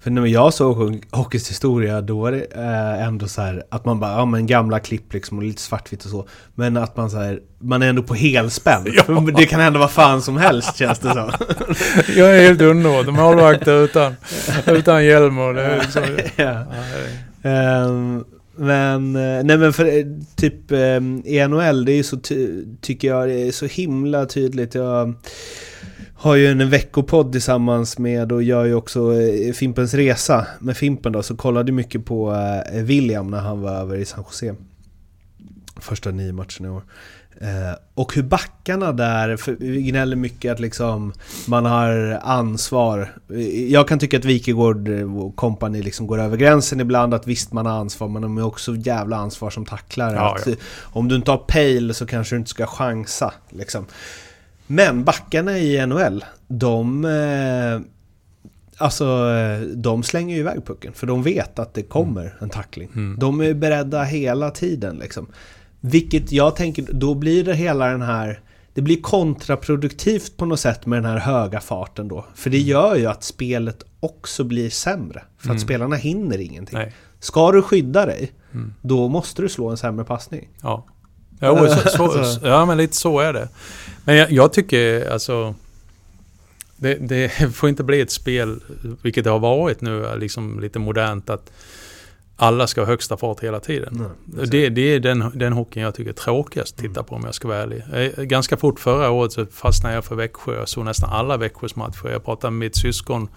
För 0.00 0.10
när 0.10 0.26
jag 0.26 0.54
såg 0.54 1.04
hockeyns 1.10 1.50
historia 1.50 2.00
då 2.00 2.20
var 2.20 2.32
det 2.32 2.44
äh, 2.44 3.06
ändå 3.06 3.28
så 3.28 3.42
här 3.42 3.62
att 3.68 3.84
man 3.84 4.00
bara, 4.00 4.10
ja 4.10 4.24
men 4.24 4.46
gamla 4.46 4.80
klipp 4.80 5.12
liksom 5.12 5.38
och 5.38 5.44
lite 5.44 5.62
svartvitt 5.62 6.04
och 6.04 6.10
så. 6.10 6.28
Men 6.54 6.76
att 6.76 6.96
man 6.96 7.10
så 7.10 7.18
här, 7.18 7.40
man 7.58 7.82
är 7.82 7.88
ändå 7.88 8.02
på 8.02 8.14
helspänn. 8.14 8.86
Ja. 8.86 9.20
Det 9.36 9.46
kan 9.46 9.60
hända 9.60 9.78
vad 9.78 9.90
fan 9.90 10.22
som 10.22 10.36
helst 10.36 10.76
känns 10.76 10.98
det 10.98 11.12
som. 11.12 11.30
jag 12.16 12.36
är 12.36 12.42
helt 12.42 12.60
underbar. 12.60 13.02
De 13.04 13.14
målvakter 13.14 13.84
utan, 13.84 14.14
utan 14.66 15.04
hjälm 15.04 15.38
och 15.38 15.54
det 15.54 15.62
är 15.62 15.80
liksom, 15.80 16.02
ja. 16.36 16.64
Ja, 17.42 17.84
um, 17.84 18.24
men, 18.56 19.16
eh, 19.16 19.44
nej 19.44 19.58
men 19.58 19.72
för 19.72 19.98
eh, 19.98 20.06
typ 20.36 20.72
ehm, 20.72 21.22
i 21.24 21.38
eh, 21.38 21.48
NHL, 21.48 21.84
det 21.84 21.92
är 21.92 21.96
ju 21.96 22.02
så, 22.02 22.18
tycker 22.80 23.08
jag, 23.08 23.28
det 23.28 23.48
är 23.48 23.52
så 23.52 23.66
himla 23.66 24.26
tydligt. 24.26 24.74
Jag 24.74 25.14
har 26.14 26.34
ju 26.36 26.46
en 26.46 26.70
veckopodd 26.70 27.32
tillsammans 27.32 27.98
med 27.98 28.32
och 28.32 28.42
gör 28.42 28.64
ju 28.64 28.74
också 28.74 29.20
eh, 29.20 29.52
Fimpens 29.52 29.94
Resa 29.94 30.46
med 30.58 30.76
Fimpen 30.76 31.12
då, 31.12 31.22
så 31.22 31.36
kollade 31.36 31.72
mycket 31.72 32.04
på 32.04 32.36
William 32.72 33.30
när 33.30 33.40
han 33.40 33.60
var 33.60 33.72
över 33.72 33.96
i 33.96 34.04
San 34.04 34.24
Jose. 34.26 34.54
Första 35.80 36.10
nio 36.10 36.32
matcherna 36.32 36.68
i 36.68 36.70
år. 36.70 36.82
Eh, 37.42 37.74
och 37.94 38.14
hur 38.14 38.22
backarna 38.22 38.92
där, 38.92 39.36
för 39.36 39.52
vi 39.52 39.82
gnäller 39.82 40.16
mycket 40.16 40.52
att 40.52 40.60
liksom 40.60 41.12
man 41.46 41.66
har 41.66 42.20
ansvar. 42.22 43.12
Jag 43.68 43.88
kan 43.88 43.98
tycka 43.98 44.18
att 44.18 44.24
Wikegård 44.24 44.88
och 44.88 45.36
kompani 45.36 45.82
liksom 45.82 46.06
går 46.06 46.20
över 46.20 46.36
gränsen 46.36 46.80
ibland, 46.80 47.14
att 47.14 47.26
visst 47.26 47.52
man 47.52 47.66
har 47.66 47.72
ansvar, 47.72 48.08
men 48.08 48.22
de 48.22 48.38
är 48.38 48.44
också 48.44 48.76
jävla 48.76 49.16
ansvar 49.16 49.50
som 49.50 49.66
tacklar. 49.66 50.14
Ja, 50.14 50.36
ja. 50.46 50.52
Om 50.80 51.08
du 51.08 51.16
inte 51.16 51.30
har 51.30 51.38
pejl 51.38 51.94
så 51.94 52.06
kanske 52.06 52.34
du 52.34 52.38
inte 52.38 52.50
ska 52.50 52.66
chansa. 52.66 53.34
Liksom. 53.50 53.86
Men 54.66 55.04
backarna 55.04 55.58
i 55.58 55.86
NHL, 55.86 56.24
de... 56.48 57.04
Eh, 57.04 57.80
alltså 58.76 59.28
de 59.74 60.02
slänger 60.02 60.34
ju 60.34 60.40
iväg 60.40 60.66
pucken. 60.66 60.92
För 60.92 61.06
de 61.06 61.22
vet 61.22 61.58
att 61.58 61.74
det 61.74 61.82
kommer 61.82 62.34
en 62.40 62.50
tackling. 62.50 62.88
Mm. 62.94 63.16
De 63.18 63.40
är 63.40 63.54
beredda 63.54 64.02
hela 64.02 64.50
tiden 64.50 64.96
liksom. 64.96 65.26
Vilket 65.84 66.32
jag 66.32 66.56
tänker, 66.56 66.86
då 66.92 67.14
blir 67.14 67.44
det 67.44 67.54
hela 67.54 67.86
den 67.86 68.02
här... 68.02 68.40
Det 68.74 68.82
blir 68.82 69.00
kontraproduktivt 69.02 70.36
på 70.36 70.44
något 70.44 70.60
sätt 70.60 70.86
med 70.86 71.02
den 71.02 71.10
här 71.10 71.18
höga 71.18 71.60
farten 71.60 72.08
då. 72.08 72.26
För 72.34 72.50
det 72.50 72.56
mm. 72.56 72.68
gör 72.68 72.96
ju 72.96 73.06
att 73.06 73.24
spelet 73.24 73.84
också 74.00 74.44
blir 74.44 74.70
sämre. 74.70 75.22
För 75.38 75.46
att 75.46 75.50
mm. 75.50 75.58
spelarna 75.58 75.96
hinner 75.96 76.38
ingenting. 76.38 76.78
Nej. 76.78 76.92
Ska 77.20 77.52
du 77.52 77.62
skydda 77.62 78.06
dig, 78.06 78.32
mm. 78.52 78.74
då 78.80 79.08
måste 79.08 79.42
du 79.42 79.48
slå 79.48 79.68
en 79.68 79.76
sämre 79.76 80.04
passning. 80.04 80.48
Ja. 80.62 80.86
Ja, 81.40 81.68
så, 81.68 81.88
så, 81.88 82.04
alltså. 82.18 82.48
ja 82.48 82.66
men 82.66 82.76
lite 82.76 82.96
så 82.96 83.20
är 83.20 83.32
det. 83.32 83.48
Men 84.04 84.16
jag, 84.16 84.32
jag 84.32 84.52
tycker 84.52 85.10
alltså... 85.10 85.54
Det, 86.76 86.94
det, 86.94 87.28
får 87.54 87.68
inte 87.68 87.84
bli 87.84 88.00
ett 88.00 88.10
spel, 88.10 88.60
vilket 89.02 89.24
det 89.24 89.30
har 89.30 89.38
varit 89.38 89.80
nu, 89.80 90.06
liksom 90.18 90.60
lite 90.60 90.78
modernt, 90.78 91.30
att 91.30 91.52
alla 92.42 92.66
ska 92.66 92.80
ha 92.80 92.86
högsta 92.86 93.16
fart 93.16 93.40
hela 93.40 93.60
tiden. 93.60 94.04
Nej, 94.24 94.46
det, 94.46 94.68
det, 94.68 94.80
är 94.80 95.00
den, 95.00 95.30
den 95.34 95.52
hockeyn 95.52 95.82
jag 95.82 95.94
tycker 95.94 96.10
är 96.10 96.14
tråkigast 96.14 96.74
att 96.74 96.78
titta 96.78 97.00
mm. 97.00 97.04
på 97.04 97.14
om 97.14 97.22
jag 97.24 97.34
ska 97.34 97.48
vara 97.48 97.58
ärlig. 97.58 97.82
Ganska 98.28 98.56
fort 98.56 98.80
förra 98.80 99.10
året 99.10 99.32
så 99.32 99.46
fastnade 99.46 99.94
jag 99.94 100.04
för 100.04 100.14
Växjö. 100.14 100.58
Jag 100.58 100.68
såg 100.68 100.84
nästan 100.84 101.10
alla 101.10 101.36
Växjös 101.36 101.76
matcher. 101.76 102.08
Jag 102.12 102.24
pratade 102.24 102.50
med 102.50 102.58
mitt 102.58 102.76
syskon 102.76 103.28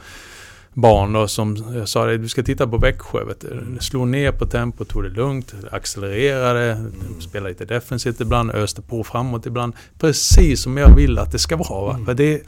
barn 0.76 1.14
då, 1.14 1.28
som 1.28 1.58
sa 1.86 2.14
att 2.14 2.22
du 2.22 2.28
ska 2.28 2.44
titta 2.44 2.68
på 2.68 2.78
Växjö. 2.78 3.24
Vet 3.24 3.42
du. 3.42 3.78
Slå 3.80 4.06
ner 4.06 4.32
på 4.32 4.46
tempot, 4.46 4.90
tog 4.90 5.04
det 5.04 5.10
lugnt, 5.10 5.54
accelererade, 5.72 6.72
mm. 6.72 7.22
spelade 7.22 7.50
lite 7.50 7.66
defensivt 7.66 8.22
ibland, 8.22 8.52
öste 8.52 8.82
på 8.82 9.04
framåt 9.04 9.46
ibland. 9.46 9.74
Precis 10.00 10.62
som 10.62 10.78
jag 10.78 10.96
vill 10.96 11.20
att 11.20 11.32
det 11.32 11.40
ska 11.40 11.56
vara. 11.56 11.94
Mm. 11.94 12.06
För 12.06 12.14
det, 12.14 12.42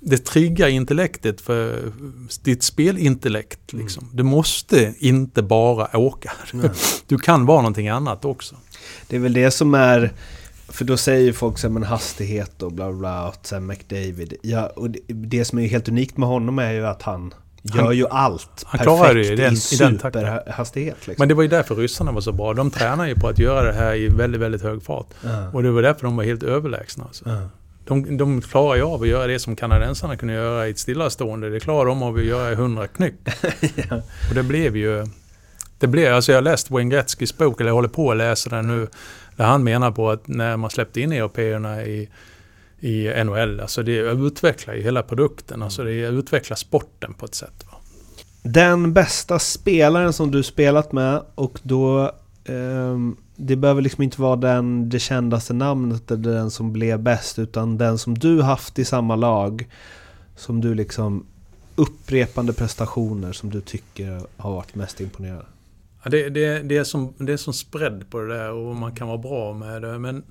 det 0.00 0.18
triggar 0.18 0.68
intellektet 0.68 1.40
för 1.40 1.78
ditt 2.42 2.62
spelintellekt. 2.62 3.72
Mm. 3.72 3.84
Liksom. 3.84 4.04
Mm. 4.04 4.16
Du 4.16 4.22
måste 4.22 4.94
inte 4.98 5.42
bara 5.42 5.96
åka. 5.96 6.32
Nej. 6.52 6.70
Du 7.06 7.18
kan 7.18 7.46
vara 7.46 7.58
någonting 7.58 7.88
annat 7.88 8.24
också. 8.24 8.56
Det 9.08 9.16
är 9.16 9.20
väl 9.20 9.32
det 9.32 9.50
som 9.50 9.74
är 9.74 10.12
för 10.68 10.84
då 10.84 10.96
säger 10.96 11.32
folk 11.32 11.58
så 11.58 11.66
här, 11.66 11.72
men 11.72 11.82
hastighet 11.82 12.62
och 12.62 12.72
bla 12.72 12.88
bla 12.88 12.98
bla, 12.98 13.28
och 13.28 13.34
sen 13.42 13.66
McDavid. 13.66 14.34
Ja, 14.42 14.66
och 14.66 14.90
det, 14.90 15.00
det 15.08 15.44
som 15.44 15.58
är 15.58 15.66
helt 15.66 15.88
unikt 15.88 16.16
med 16.16 16.28
honom 16.28 16.58
är 16.58 16.72
ju 16.72 16.86
att 16.86 17.02
han 17.02 17.34
gör 17.64 17.92
ju 17.92 18.06
allt 18.08 18.64
han 18.66 18.78
perfekt 18.78 19.36
det 19.36 19.52
i, 19.52 19.56
superhastighet. 19.56 20.96
Liksom. 21.06 21.14
Men 21.18 21.28
det 21.28 21.34
var 21.34 21.42
ju 21.42 21.48
därför 21.48 21.74
ryssarna 21.74 22.12
var 22.12 22.20
så 22.20 22.32
bra. 22.32 22.54
De 22.54 22.70
tränar 22.70 23.06
ju 23.06 23.14
på 23.14 23.28
att 23.28 23.38
göra 23.38 23.62
det 23.62 23.72
här 23.72 23.94
i 23.94 24.08
väldigt, 24.08 24.40
väldigt 24.40 24.62
hög 24.62 24.82
fart. 24.82 25.06
Uh. 25.24 25.54
Och 25.54 25.62
det 25.62 25.70
var 25.70 25.82
därför 25.82 26.02
de 26.02 26.16
var 26.16 26.24
helt 26.24 26.42
överlägsna. 26.42 27.04
Alltså. 27.04 27.28
Uh. 27.28 27.46
De, 27.84 28.16
de 28.16 28.40
klarar 28.40 28.76
ju 28.76 28.82
av 28.82 29.02
att 29.02 29.08
göra 29.08 29.26
det 29.26 29.38
som 29.38 29.56
kanadensarna 29.56 30.16
kunde 30.16 30.34
göra 30.34 30.68
i 30.68 30.70
ett 30.70 30.78
stillastående. 30.78 31.50
Det 31.50 31.60
klarar 31.60 31.86
de 31.86 32.02
av 32.02 32.16
att 32.16 32.24
göra 32.24 32.50
i 32.50 32.52
100 32.52 32.86
knyck. 32.86 33.14
ja. 33.90 33.96
Och 34.28 34.34
det 34.34 34.42
blev 34.42 34.76
ju... 34.76 35.06
Det 35.78 35.86
blev, 35.86 36.14
alltså 36.14 36.32
jag 36.32 36.36
har 36.36 36.42
läst 36.42 36.70
Wayne 36.70 36.90
Gretzkys 36.90 37.38
bok, 37.38 37.60
eller 37.60 37.70
jag 37.70 37.74
håller 37.74 37.88
på 37.88 38.10
att 38.10 38.16
läsa 38.16 38.50
den 38.50 38.68
nu. 38.68 38.88
Där 39.36 39.44
han 39.44 39.64
menar 39.64 39.90
på 39.90 40.10
att 40.10 40.28
när 40.28 40.56
man 40.56 40.70
släppte 40.70 41.00
in 41.00 41.12
européerna 41.12 41.82
i 41.82 42.08
i 42.80 43.24
NHL. 43.24 43.60
Alltså 43.60 43.82
det 43.82 43.98
utvecklar 43.98 44.74
ju 44.74 44.82
hela 44.82 45.02
produkten, 45.02 45.62
alltså 45.62 45.84
det 45.84 45.90
utvecklar 45.92 46.56
sporten 46.56 47.14
på 47.14 47.26
ett 47.26 47.34
sätt. 47.34 47.64
Va? 47.70 47.76
Den 48.42 48.92
bästa 48.92 49.38
spelaren 49.38 50.12
som 50.12 50.30
du 50.30 50.42
spelat 50.42 50.92
med 50.92 51.22
och 51.34 51.60
då 51.62 52.02
eh, 52.44 52.98
det 53.36 53.56
behöver 53.56 53.82
liksom 53.82 54.02
inte 54.02 54.20
vara 54.20 54.36
den, 54.36 54.88
det 54.88 54.98
kändaste 54.98 55.52
namnet 55.52 56.10
eller 56.10 56.32
den 56.32 56.50
som 56.50 56.72
blev 56.72 56.98
bäst 57.02 57.38
utan 57.38 57.78
den 57.78 57.98
som 57.98 58.18
du 58.18 58.42
haft 58.42 58.78
i 58.78 58.84
samma 58.84 59.16
lag 59.16 59.68
som 60.36 60.60
du 60.60 60.74
liksom 60.74 61.26
upprepande 61.76 62.52
prestationer 62.52 63.32
som 63.32 63.50
du 63.50 63.60
tycker 63.60 64.20
har 64.36 64.52
varit 64.52 64.74
mest 64.74 65.00
imponerande? 65.00 65.46
Ja, 66.02 66.10
det, 66.10 66.28
det, 66.28 66.62
det, 66.62 66.76
är 66.76 66.84
som, 66.84 67.14
det 67.18 67.32
är 67.32 67.36
som 67.36 67.52
spread 67.52 68.10
på 68.10 68.20
det 68.20 68.34
där 68.38 68.50
och 68.50 68.76
man 68.76 68.94
kan 68.94 69.08
vara 69.08 69.18
bra 69.18 69.52
med 69.52 69.82
det 69.82 69.98
men 69.98 70.22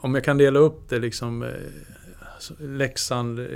om 0.00 0.14
jag 0.14 0.24
kan 0.24 0.38
dela 0.38 0.58
upp 0.58 0.88
det 0.88 0.98
liksom 0.98 1.42
eh, 1.42 1.50
Leksand 2.58 3.38
eh, 3.38 3.46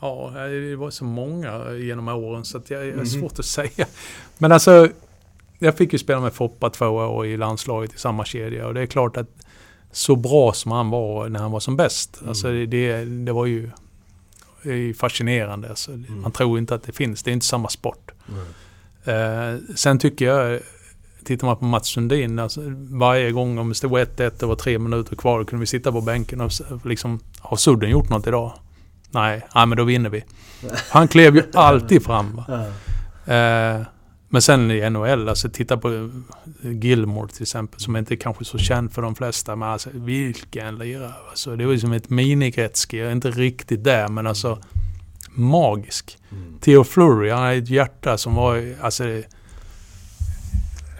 Ja, 0.00 0.32
det 0.34 0.76
var 0.76 0.90
så 0.90 1.04
många 1.04 1.72
genom 1.72 2.08
åren 2.08 2.44
så 2.44 2.58
att 2.58 2.70
jag, 2.70 2.80
det 2.80 2.90
är 2.90 2.96
mhm. 2.96 3.06
svårt 3.06 3.38
att 3.38 3.44
säga. 3.44 3.86
Men 4.38 4.52
alltså, 4.52 4.88
jag 5.58 5.76
fick 5.76 5.92
ju 5.92 5.98
spela 5.98 6.20
med 6.20 6.32
Foppa 6.32 6.70
två 6.70 6.86
år 6.86 7.26
i 7.26 7.36
landslaget 7.36 7.94
i 7.94 7.98
samma 7.98 8.24
kedja 8.24 8.66
och 8.66 8.74
det 8.74 8.80
är 8.80 8.86
klart 8.86 9.16
att 9.16 9.28
så 9.92 10.16
bra 10.16 10.52
som 10.52 10.72
han 10.72 10.90
var 10.90 11.28
när 11.28 11.40
han 11.40 11.50
var 11.50 11.60
som 11.60 11.76
bäst. 11.76 12.16
Mm. 12.16 12.28
Alltså 12.28 12.52
det, 12.66 13.04
det 13.04 13.32
var 13.32 13.46
ju 13.46 13.70
fascinerande. 14.98 15.68
Alltså, 15.68 15.92
mm. 15.92 16.20
Man 16.20 16.32
tror 16.32 16.58
inte 16.58 16.74
att 16.74 16.82
det 16.82 16.92
finns, 16.92 17.22
det 17.22 17.30
är 17.30 17.32
inte 17.32 17.46
samma 17.46 17.68
sport. 17.68 18.10
Mm. 18.28 18.46
Eh, 19.04 19.60
sen 19.76 19.98
tycker 19.98 20.24
jag 20.24 20.60
Tittar 21.24 21.46
man 21.46 21.56
på 21.56 21.64
Mats 21.64 21.88
Sundin, 21.88 22.38
alltså, 22.38 22.60
varje 22.90 23.30
gång 23.30 23.58
om 23.58 23.68
det 23.68 23.74
stod 23.74 23.92
1-1 23.92 24.42
och 24.42 24.48
var 24.48 24.56
tre 24.56 24.78
minuter 24.78 25.16
kvar, 25.16 25.38
då 25.38 25.44
kunde 25.44 25.60
vi 25.60 25.66
sitta 25.66 25.92
på 25.92 26.00
bänken 26.00 26.40
och 26.40 26.50
liksom, 26.84 27.20
har 27.38 27.56
Sudden 27.56 27.90
gjort 27.90 28.08
något 28.08 28.26
idag? 28.26 28.52
Nej, 29.10 29.42
nej 29.54 29.66
men 29.66 29.78
då 29.78 29.84
vinner 29.84 30.10
vi. 30.10 30.24
Han 30.90 31.08
klev 31.08 31.36
ju 31.36 31.42
alltid 31.54 32.04
fram. 32.04 32.42
Eh, 33.26 33.86
men 34.32 34.42
sen 34.42 34.70
i 34.70 34.90
NHL, 34.90 35.28
alltså 35.28 35.48
titta 35.48 35.76
på 35.76 36.10
Gilmore 36.62 37.28
till 37.28 37.42
exempel, 37.42 37.80
som 37.80 37.96
inte 37.96 38.14
är 38.14 38.16
kanske 38.16 38.44
så 38.44 38.58
känd 38.58 38.92
för 38.92 39.02
de 39.02 39.14
flesta. 39.14 39.56
Men 39.56 39.68
alltså 39.68 39.90
vilken 39.92 40.78
lirare. 40.78 41.12
Alltså, 41.30 41.56
det 41.56 41.66
var 41.66 41.72
ju 41.72 41.78
som 41.78 41.92
ett 41.92 42.08
mini-Gretzky, 42.08 43.12
inte 43.12 43.30
riktigt 43.30 43.84
där 43.84 44.08
men 44.08 44.26
alltså 44.26 44.58
magisk. 45.30 46.18
Mm. 46.32 46.58
Theo 46.60 46.84
Fleury, 46.84 47.30
han 47.30 47.42
hade 47.42 47.54
ett 47.54 47.68
hjärta 47.68 48.18
som 48.18 48.34
var, 48.34 48.74
alltså 48.80 49.04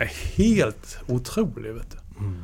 är 0.01 0.36
helt 0.36 0.98
otrolig. 1.09 1.72
Vet 1.72 1.90
du. 1.90 2.24
Mm. 2.24 2.36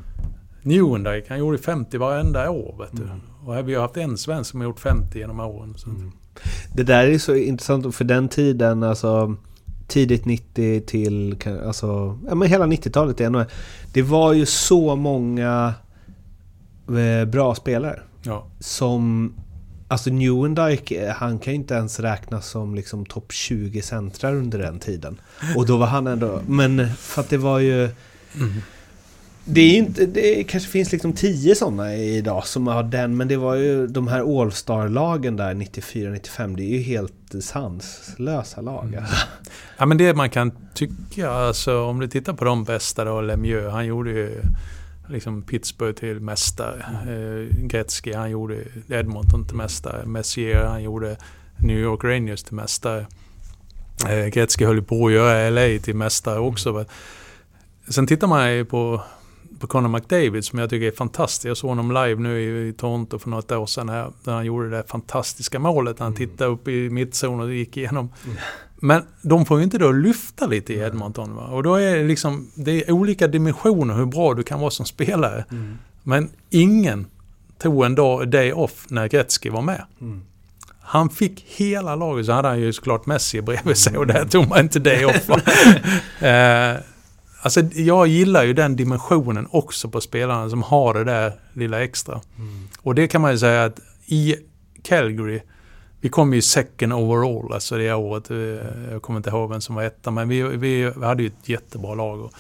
Newendike, 0.63 1.27
han 1.29 1.39
gjorde 1.39 1.59
50 1.59 1.99
varenda 1.99 2.51
år. 2.51 2.77
Vet 2.79 2.97
du. 2.97 3.03
Mm. 3.03 3.21
Och 3.45 3.69
vi 3.69 3.75
har 3.75 3.83
haft 3.83 3.97
en 3.97 4.19
svensk 4.19 4.51
som 4.51 4.61
har 4.61 4.69
gjort 4.69 4.81
50 4.81 5.19
genom 5.19 5.41
åren. 5.41 5.75
Mm. 5.87 6.13
Det 6.75 6.83
där 6.83 7.09
är 7.09 7.19
så 7.19 7.35
intressant 7.35 7.95
för 7.95 8.05
den 8.05 8.29
tiden, 8.29 8.83
alltså 8.83 9.37
tidigt 9.87 10.25
90 10.25 10.81
till 10.81 11.37
alltså, 11.67 12.19
ja, 12.29 12.35
men 12.35 12.49
hela 12.49 12.67
90-talet 12.67 13.21
igen. 13.21 13.45
Det 13.93 14.03
var 14.03 14.33
ju 14.33 14.47
så 14.47 14.97
många 14.97 15.75
eh, 16.89 17.29
bra 17.29 17.55
spelare. 17.55 18.01
Ja. 18.23 18.47
Som 18.61 19.33
Alltså 19.89 20.11
Newendike, 20.11 21.15
han 21.17 21.39
kan 21.39 21.53
ju 21.53 21.59
inte 21.59 21.75
ens 21.75 22.01
räknas 22.01 22.49
som 22.49 22.75
liksom 22.75 23.07
topp 23.07 23.33
20 23.33 23.83
centrar 23.83 24.35
under 24.35 24.59
den 24.59 24.79
tiden. 24.79 25.21
Och 25.57 25.67
då 25.67 25.77
var 25.77 25.87
han 25.87 26.07
ändå... 26.07 26.41
Men 26.47 26.95
för 26.95 27.21
att 27.21 27.29
det 27.29 27.37
var 27.37 27.59
ju... 27.59 27.83
Mm. 27.85 28.63
Det 29.45 29.61
är 29.61 29.77
inte... 29.77 30.07
Det 30.07 30.45
kanske 30.45 30.71
finns 30.71 30.93
liksom 30.93 31.13
10 31.13 31.55
sådana 31.55 31.95
idag 31.97 32.47
som 32.47 32.67
har 32.67 32.83
den, 32.83 33.17
men 33.17 33.29
det 33.29 33.37
var 33.37 33.55
ju 33.55 33.87
de 33.87 34.09
här 34.09 34.41
All-star-lagen 34.41 35.37
där 35.37 35.55
94-95. 35.55 36.57
Det 36.57 36.63
är 36.63 36.79
ju 36.79 36.83
helt 36.83 37.35
sanslösa 37.41 38.61
lag. 38.61 38.85
Mm. 38.85 39.01
Alltså. 39.01 39.17
Ja 39.79 39.87
men 39.87 39.99
det 39.99 40.15
man 40.15 40.31
kan 40.31 40.53
tycka, 40.75 41.31
alltså 41.31 41.83
om 41.83 42.01
du 42.01 42.09
tittar 42.09 42.33
på 42.33 42.45
de 42.45 42.65
bästa 42.65 43.05
då, 43.05 43.21
Lemieux, 43.21 43.73
han 43.73 43.87
gjorde 43.87 44.11
ju 44.11 44.41
liksom 45.09 45.43
Pittsburgh 45.43 45.99
till 45.99 46.21
mästare. 46.21 46.85
Eh, 47.07 47.57
Gretzky 47.67 48.13
han 48.13 48.31
gjorde 48.31 48.65
Edmonton 48.89 49.47
till 49.47 49.57
mästare. 49.57 50.07
Messier 50.07 50.65
han 50.65 50.83
gjorde 50.83 51.17
New 51.57 51.79
York 51.79 52.05
Rangers 52.05 52.43
till 52.43 52.55
mästare. 52.55 53.07
Eh, 54.09 54.27
Gretzky 54.27 54.65
höll 54.65 54.83
på 54.83 55.07
att 55.07 55.13
göra 55.13 55.51
LA 55.51 55.79
till 55.79 55.97
mästare 55.97 56.39
också. 56.39 56.71
Mm. 56.71 56.85
Sen 57.89 58.07
tittar 58.07 58.27
man 58.27 58.67
på, 58.67 59.03
på 59.61 59.67
Conor 59.67 59.89
McDavid 59.89 60.45
som 60.45 60.59
jag 60.59 60.71
tycker 60.71 60.87
är 60.87 60.93
fantastisk. 60.93 61.45
Jag 61.51 61.57
såg 61.57 61.69
honom 61.69 61.89
live 61.89 62.21
nu 62.21 62.41
i, 62.41 62.69
i 62.69 62.73
Toronto 62.73 63.19
för 63.19 63.31
något 63.31 63.53
år 63.53 63.67
sedan 63.67 63.89
här. 63.89 64.13
Där 64.25 64.33
han 64.33 64.45
gjorde 64.45 64.71
det 64.71 64.85
fantastiska 64.89 65.59
målet. 65.59 65.99
Han 65.99 66.07
mm. 66.07 66.17
tittade 66.17 66.51
upp 66.51 66.69
i 66.69 66.91
mittzonen 66.91 67.41
och 67.41 67.55
gick 67.55 67.77
igenom. 67.77 68.13
Mm. 68.25 68.37
Men 68.77 69.03
de 69.23 69.47
får 69.47 69.59
ju 69.59 69.65
inte 69.65 69.79
då 69.79 69.93
lyfta 69.93 70.47
lite 70.47 70.73
i 70.73 70.79
Edmonton. 70.79 71.35
Va? 71.35 71.43
Och 71.43 71.63
då 71.63 71.75
är 71.75 71.97
det 71.97 72.03
liksom, 72.03 72.51
det 72.55 72.89
är 72.89 72.93
olika 72.93 73.27
dimensioner 73.27 73.95
hur 73.95 74.07
bra 74.07 74.35
du 74.35 74.43
kan 74.43 74.61
vara 74.61 74.71
som 74.71 74.87
spelare. 74.87 75.45
Mm. 75.51 75.79
Men 76.03 76.31
ingen 76.51 77.07
tog 77.59 77.85
en 77.85 77.95
dag, 77.95 78.29
day 78.29 78.53
off 78.53 78.87
när 78.89 79.09
Gretzky 79.09 79.51
var 79.51 79.63
med. 79.63 79.85
Mm. 80.01 80.23
Han 80.81 81.11
fick 81.11 81.45
hela 81.49 81.97
laget, 81.97 82.27
så 82.27 82.33
hade 82.33 82.49
han 82.49 82.61
ju 82.61 82.73
såklart 82.73 83.07
Messi 83.07 83.43
bredvid 83.43 83.77
sig 83.77 83.99
och 83.99 84.07
där 84.07 84.25
tog 84.25 84.49
man 84.49 84.61
inte 84.61 84.79
day 84.79 85.05
off. 85.05 85.31
eh, 86.23 86.77
alltså 87.43 87.61
jag 87.61 88.07
gillar 88.07 88.45
ju 88.45 88.53
den 88.53 88.77
dimensionen 88.77 89.49
också 89.51 89.89
på 89.89 90.01
spelarna 90.01 90.51
som 90.51 90.63
har 90.63 90.95
det 90.95 91.05
där 91.05 91.33
lilla 91.53 91.85
extra. 91.85 92.21
Mm. 92.39 92.69
Och 92.83 92.95
det 92.95 93.09
kan 93.09 93.21
man 93.21 93.33
ju 93.33 93.39
säga 93.39 93.65
att 93.65 93.81
i 94.07 94.37
Calgary 94.83 95.41
vi 96.01 96.09
kom 96.09 96.35
ju 96.35 96.43
second 96.43 96.93
overall, 96.93 97.53
alltså 97.53 97.77
det 97.77 97.95
året. 97.95 98.31
Eh, 98.31 98.37
jag 98.93 99.03
kommer 99.03 99.17
inte 99.17 99.31
ihåg 99.31 99.51
vem 99.51 99.61
som 99.61 99.75
var 99.75 99.83
etta, 99.83 100.11
men 100.11 100.29
vi, 100.29 100.43
vi, 100.43 100.93
hade 101.03 101.23
ju 101.23 101.27
ett 101.27 101.49
jättebra 101.49 101.95
lag. 101.95 102.31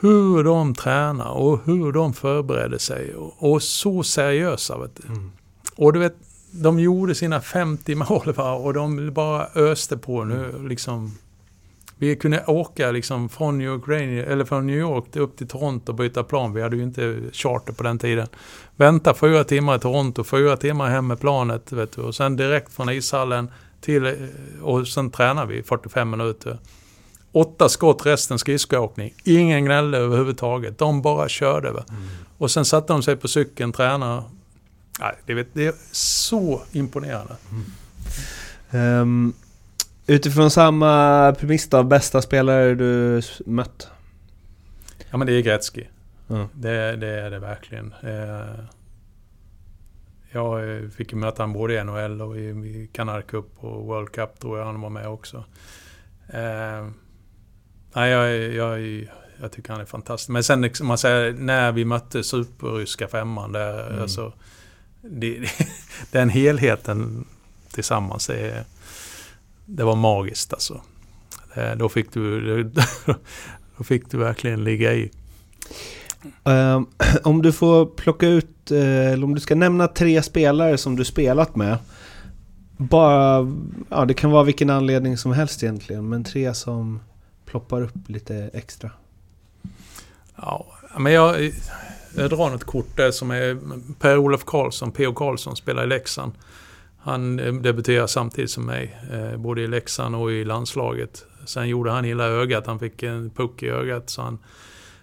Hur 0.00 0.44
de 0.44 0.74
tränar 0.74 1.30
och 1.30 1.60
hur 1.64 1.92
de 1.92 2.14
förbereder 2.14 2.78
sig. 2.78 3.14
Och, 3.14 3.52
och 3.52 3.62
så 3.62 4.02
seriösa. 4.02 4.78
Vet 4.78 4.96
du. 4.96 5.08
Mm. 5.08 5.32
Och 5.76 5.92
du 5.92 5.98
vet, 5.98 6.16
de 6.50 6.78
gjorde 6.80 7.14
sina 7.14 7.40
50 7.40 7.94
mål 7.94 8.32
va? 8.36 8.52
och 8.52 8.74
de 8.74 9.12
bara 9.12 9.46
öste 9.54 9.96
på 9.96 10.24
nu 10.24 10.68
liksom. 10.68 11.18
Vi 11.98 12.16
kunde 12.16 12.44
åka 12.46 12.90
liksom 12.90 13.28
från 13.28 13.58
New 13.58 13.66
York, 13.66 13.88
eller 14.28 14.44
från 14.44 14.66
New 14.66 14.78
York 14.78 15.16
upp 15.16 15.36
till 15.36 15.48
Toronto 15.48 15.92
och 15.92 15.96
byta 15.96 16.24
plan. 16.24 16.52
Vi 16.52 16.62
hade 16.62 16.76
ju 16.76 16.82
inte 16.82 17.20
charter 17.32 17.72
på 17.72 17.82
den 17.82 17.98
tiden. 17.98 18.26
Vänta 18.76 19.14
fyra 19.14 19.44
timmar 19.44 19.76
i 19.76 19.78
Toronto, 19.78 20.24
fyra 20.24 20.56
timmar 20.56 20.88
hem 20.88 21.06
med 21.06 21.20
planet. 21.20 21.72
Vet 21.72 21.92
du, 21.92 22.00
och 22.00 22.14
sen 22.14 22.36
direkt 22.36 22.72
från 22.72 22.90
ishallen 22.90 23.50
till... 23.80 24.28
Och 24.62 24.88
sen 24.88 25.10
tränar 25.10 25.46
vi 25.46 25.62
45 25.62 26.10
minuter. 26.10 26.58
Åtta 27.32 27.68
skott, 27.68 28.06
resten 28.06 28.38
skridskoåkning. 28.38 29.14
Ingen 29.24 29.64
gnällde 29.64 29.98
överhuvudtaget. 29.98 30.78
De 30.78 31.02
bara 31.02 31.28
körde. 31.28 31.68
Mm. 31.68 31.84
Och 32.38 32.50
sen 32.50 32.64
satte 32.64 32.92
de 32.92 33.02
sig 33.02 33.16
på 33.16 33.28
cykeln, 33.28 33.72
tränade. 33.72 34.22
Nej, 35.00 35.14
det, 35.26 35.34
vet, 35.34 35.48
det 35.52 35.66
är 35.66 35.74
så 35.92 36.62
imponerande. 36.72 37.36
Mm. 37.50 39.00
Um, 39.00 39.34
utifrån 40.06 40.50
samma 40.50 41.32
premiss 41.38 41.68
då, 41.68 41.82
bästa 41.82 42.22
spelare 42.22 42.74
du 42.74 43.22
mött? 43.46 43.88
Ja 45.10 45.16
men 45.16 45.26
det 45.26 45.32
är 45.32 45.40
Gretzky. 45.40 45.84
Mm. 46.28 46.46
Det, 46.52 46.96
det, 46.96 47.08
är 47.08 47.30
det 47.30 47.38
verkligen. 47.38 47.94
Eh, 48.02 48.64
jag 50.30 50.62
fick 50.92 51.12
möta 51.12 51.42
honom 51.42 51.52
både 51.52 51.74
i 51.74 51.84
NHL 51.84 52.22
och 52.22 52.36
i, 52.36 52.88
Canada 52.92 53.22
Cup 53.22 53.46
och 53.56 53.86
World 53.86 54.12
Cup 54.12 54.40
tror 54.40 54.58
jag 54.58 54.66
han 54.66 54.80
var 54.80 54.90
med 54.90 55.08
också. 55.08 55.44
Eh, 56.28 56.86
nej, 57.92 58.10
jag, 58.10 58.52
jag, 58.52 59.08
jag 59.40 59.52
tycker 59.52 59.72
han 59.72 59.80
är 59.80 59.84
fantastisk. 59.84 60.28
Men 60.28 60.44
sen 60.44 60.62
liksom, 60.62 60.86
man 60.86 60.98
säger, 60.98 61.32
när 61.32 61.72
vi 61.72 61.84
mötte 61.84 62.24
superryska 62.24 63.08
femman, 63.08 63.52
där, 63.52 63.86
mm. 63.86 64.02
alltså, 64.02 64.32
det, 65.00 65.50
den 66.10 66.28
helheten 66.28 67.24
tillsammans, 67.70 68.26
det, 68.26 68.64
det 69.66 69.84
var 69.84 69.96
magiskt 69.96 70.52
alltså. 70.52 70.80
Det, 71.54 71.74
då, 71.74 71.88
fick 71.88 72.12
du, 72.12 72.64
då 73.76 73.84
fick 73.84 74.10
du 74.10 74.18
verkligen 74.18 74.64
ligga 74.64 74.94
i. 74.94 75.10
Um, 76.44 76.86
om 77.24 77.42
du 77.42 77.52
får 77.52 77.86
plocka 77.86 78.28
ut, 78.28 78.70
eh, 78.70 79.12
eller 79.12 79.24
om 79.24 79.34
du 79.34 79.40
ska 79.40 79.54
nämna 79.54 79.88
tre 79.88 80.22
spelare 80.22 80.78
som 80.78 80.96
du 80.96 81.04
spelat 81.04 81.56
med. 81.56 81.78
Bara, 82.76 83.52
ja 83.88 84.04
det 84.04 84.14
kan 84.14 84.30
vara 84.30 84.44
vilken 84.44 84.70
anledning 84.70 85.16
som 85.16 85.32
helst 85.32 85.62
egentligen, 85.62 86.08
men 86.08 86.24
tre 86.24 86.54
som 86.54 87.00
ploppar 87.46 87.82
upp 87.82 88.08
lite 88.08 88.50
extra. 88.52 88.90
Ja, 90.36 90.66
men 90.98 91.12
jag, 91.12 91.52
jag 92.16 92.30
drar 92.30 92.50
något 92.50 92.64
kort 92.64 92.96
där 92.96 93.10
som 93.10 93.30
är 93.30 93.58
Per-Olof 93.98 94.44
Karlsson, 94.44 94.92
P.O. 94.92 95.14
Karlsson, 95.14 95.56
spelar 95.56 95.84
i 95.84 95.86
Leksand. 95.86 96.32
Han 97.06 97.38
eh, 97.38 97.54
debuterade 97.54 98.08
samtidigt 98.08 98.50
som 98.50 98.66
mig, 98.66 98.96
eh, 99.12 99.36
både 99.36 99.62
i 99.62 99.66
Leksand 99.66 100.16
och 100.16 100.32
i 100.32 100.44
landslaget. 100.44 101.26
Sen 101.44 101.68
gjorde 101.68 101.90
han 101.90 102.04
illa 102.04 102.24
ögat, 102.24 102.66
han 102.66 102.78
fick 102.78 103.02
en 103.02 103.30
puck 103.30 103.62
i 103.62 103.68
ögat 103.68 104.10
så 104.10 104.22
han 104.22 104.38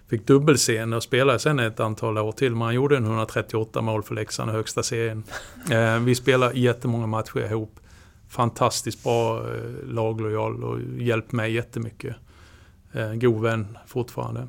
fick 0.08 0.26
dubbelscen 0.26 0.92
och 0.92 1.02
spelade 1.02 1.38
sen 1.38 1.58
ett 1.58 1.80
antal 1.80 2.18
år 2.18 2.32
till. 2.32 2.52
Men 2.52 2.62
han 2.62 2.74
gjorde 2.74 2.96
en 2.96 3.04
138 3.04 3.82
mål 3.82 4.02
för 4.02 4.14
Leksand 4.14 4.50
i 4.50 4.54
högsta 4.54 4.82
serien. 4.82 5.24
Eh, 5.70 5.98
vi 5.98 6.14
spelade 6.14 6.58
jättemånga 6.58 7.06
matcher 7.06 7.50
ihop. 7.50 7.80
Fantastiskt 8.28 9.02
bra 9.02 9.46
laglojal 9.84 10.64
och 10.64 10.80
hjälpt 10.98 11.32
mig 11.32 11.52
jättemycket. 11.52 12.16
God 13.14 13.42
vän 13.42 13.78
fortfarande. 13.86 14.48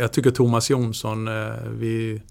Jag 0.00 0.12
tycker 0.12 0.30
Thomas 0.30 0.70
Jonsson, 0.70 1.28
vi 1.78 2.22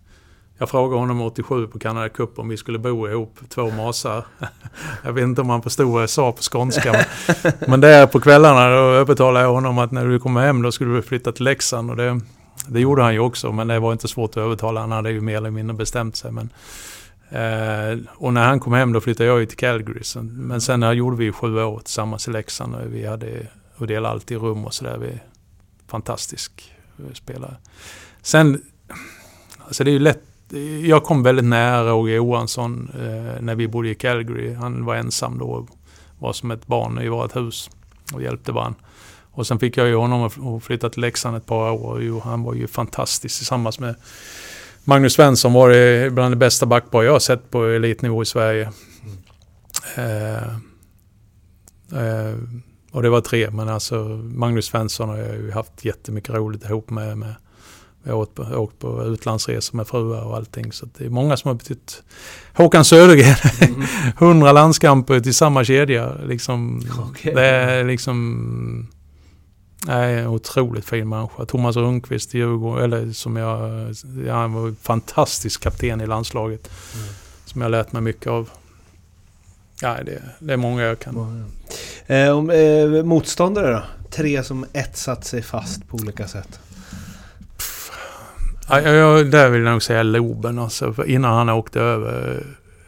jag 0.59 0.69
frågade 0.69 0.99
honom 0.99 1.21
87 1.21 1.67
på 1.67 1.79
Canada 1.79 2.09
Cup 2.09 2.39
om 2.39 2.49
vi 2.49 2.57
skulle 2.57 2.79
bo 2.79 3.07
ihop, 3.07 3.39
två 3.49 3.71
masar. 3.71 4.25
Jag 5.03 5.13
vet 5.13 5.23
inte 5.23 5.41
om 5.41 5.49
han 5.49 5.61
förstod 5.61 5.91
vad 5.91 6.01
jag 6.01 6.09
sa 6.09 6.31
på 6.31 6.41
skånska. 6.41 7.05
Men 7.67 7.81
där 7.81 8.07
på 8.07 8.19
kvällarna 8.19 8.69
då 8.69 8.81
övertalade 8.81 9.45
jag 9.45 9.53
honom 9.53 9.77
att 9.77 9.91
när 9.91 10.05
du 10.05 10.19
kommer 10.19 10.41
hem 10.41 10.61
då 10.61 10.71
skulle 10.71 10.95
du 10.95 11.01
flytta 11.01 11.31
till 11.31 11.43
Leksand. 11.43 11.89
Och 11.89 11.95
det, 11.95 12.19
det 12.67 12.79
gjorde 12.79 13.01
han 13.01 13.13
ju 13.13 13.19
också, 13.19 13.51
men 13.51 13.67
det 13.67 13.79
var 13.79 13.91
inte 13.91 14.07
svårt 14.07 14.29
att 14.29 14.37
övertala. 14.37 14.79
Han 14.79 14.91
hade 14.91 15.11
ju 15.11 15.21
mer 15.21 15.37
eller 15.37 15.51
mindre 15.51 15.75
bestämt 15.75 16.15
sig. 16.15 16.31
Men, 16.31 16.49
eh, 17.29 17.99
och 18.15 18.33
när 18.33 18.47
han 18.47 18.59
kom 18.59 18.73
hem 18.73 18.93
då 18.93 19.01
flyttade 19.01 19.29
jag 19.29 19.39
ju 19.39 19.45
till 19.45 19.57
Calgary. 19.57 20.01
Men 20.21 20.61
sen 20.61 20.83
här 20.83 20.93
gjorde 20.93 21.17
vi 21.17 21.31
sju 21.31 21.63
år 21.63 21.79
tillsammans 21.79 22.27
i 22.27 22.31
Leksand. 22.31 22.75
Och 22.75 22.93
vi 22.93 23.07
hade 23.07 23.47
och 23.77 23.87
delade 23.87 24.13
alltid 24.13 24.37
rum 24.37 24.65
och 24.65 24.73
sådär. 24.73 25.19
Fantastisk 25.87 26.73
eh, 26.97 27.13
spelare. 27.13 27.55
Sen, 28.21 28.61
alltså 29.67 29.83
det 29.83 29.89
är 29.89 29.93
ju 29.93 29.99
lätt 29.99 30.28
jag 30.83 31.03
kom 31.03 31.23
väldigt 31.23 31.45
nära 31.45 31.89
Roger 31.89 32.15
Johansson 32.15 32.89
eh, 32.93 33.41
när 33.41 33.55
vi 33.55 33.67
bodde 33.67 33.89
i 33.89 33.95
Calgary. 33.95 34.53
Han 34.53 34.85
var 34.85 34.95
ensam 34.95 35.37
då. 35.37 35.45
och 35.45 35.69
Var 36.19 36.33
som 36.33 36.51
ett 36.51 36.67
barn 36.67 37.01
i 37.01 37.09
vårt 37.09 37.35
hus 37.35 37.69
och 38.13 38.23
hjälpte 38.23 38.51
varandra. 38.51 38.79
Och 39.31 39.47
sen 39.47 39.59
fick 39.59 39.77
jag 39.77 39.87
ju 39.87 39.95
honom 39.95 40.23
att 40.23 40.63
flytta 40.63 40.89
till 40.89 41.01
Leksand 41.01 41.37
ett 41.37 41.45
par 41.45 41.71
år. 41.71 42.11
Och 42.11 42.23
han 42.23 42.43
var 42.43 42.53
ju 42.53 42.67
fantastisk 42.67 43.37
tillsammans 43.37 43.79
med 43.79 43.95
Magnus 44.83 45.13
Svensson 45.13 45.53
var 45.53 45.69
det 45.69 46.13
bland 46.13 46.31
det 46.31 46.37
bästa 46.37 46.65
backpar 46.65 47.03
jag 47.03 47.11
har 47.11 47.19
sett 47.19 47.51
på 47.51 47.65
elitnivå 47.65 48.21
i 48.21 48.25
Sverige. 48.25 48.71
Mm. 49.95 50.35
Eh, 50.35 50.43
eh, 52.01 52.35
och 52.91 53.01
det 53.01 53.09
var 53.09 53.21
tre, 53.21 53.49
men 53.49 53.69
alltså 53.69 53.95
Magnus 54.33 54.65
Svensson 54.65 55.09
har 55.09 55.17
jag 55.17 55.35
ju 55.35 55.51
haft 55.51 55.85
jättemycket 55.85 56.35
roligt 56.35 56.63
ihop 56.63 56.89
med. 56.89 57.17
med 57.17 57.35
vi 58.03 58.11
har 58.11 58.17
åkt 58.17 58.35
på, 58.35 58.43
åkt 58.43 58.79
på 58.79 59.05
utlandsresor 59.05 59.77
med 59.77 59.87
fruar 59.87 60.23
och 60.23 60.35
allting. 60.35 60.71
Så 60.71 60.87
det 60.97 61.05
är 61.05 61.09
många 61.09 61.37
som 61.37 61.49
har 61.49 61.55
betytt... 61.55 62.03
Håkan 62.53 62.85
Södergren, 62.85 63.35
mm. 63.61 63.83
100 64.19 64.51
landskamper 64.51 65.19
till 65.19 65.33
samma 65.33 65.63
kedja. 65.63 66.13
Liksom, 66.13 66.83
okay. 67.09 67.33
Det 67.33 67.45
är 67.45 67.83
liksom... 67.83 68.87
Nej, 69.87 70.19
en 70.19 70.27
otroligt 70.27 70.85
fin 70.85 71.09
människa. 71.09 71.45
Thomas 71.45 71.75
Rundqvist 71.75 72.35
i 72.35 72.37
Djurgården, 72.37 72.83
eller 72.83 73.13
som 73.13 73.35
jag... 73.35 73.89
Ja, 74.27 74.33
han 74.33 74.53
var 74.53 74.75
fantastisk 74.81 75.61
kapten 75.61 76.01
i 76.01 76.07
landslaget. 76.07 76.69
Mm. 76.95 77.07
Som 77.45 77.61
jag 77.61 77.71
lärt 77.71 77.91
mig 77.91 78.01
mycket 78.01 78.27
av. 78.27 78.49
Ja, 79.81 79.97
det, 80.05 80.21
det 80.39 80.53
är 80.53 80.57
många 80.57 80.83
jag 80.83 80.99
kan. 80.99 81.17
Mm. 81.17 81.45
Eh, 82.07 82.37
om, 82.37 82.49
eh, 82.49 83.03
motståndare 83.03 83.73
då? 83.73 83.83
Tre 84.09 84.43
som 84.43 84.65
etsat 84.73 85.25
sig 85.25 85.41
fast 85.41 85.87
på 85.87 85.97
olika 85.97 86.27
sätt. 86.27 86.59
Ja, 88.69 88.81
jag, 88.81 89.31
där 89.31 89.49
vill 89.49 89.63
jag 89.63 89.71
nog 89.71 89.83
säga 89.83 90.03
Loben. 90.03 90.59
Alltså, 90.59 90.93
för 90.93 91.05
innan 91.05 91.33
han 91.33 91.49
åkte 91.49 91.79
över, 91.81 92.43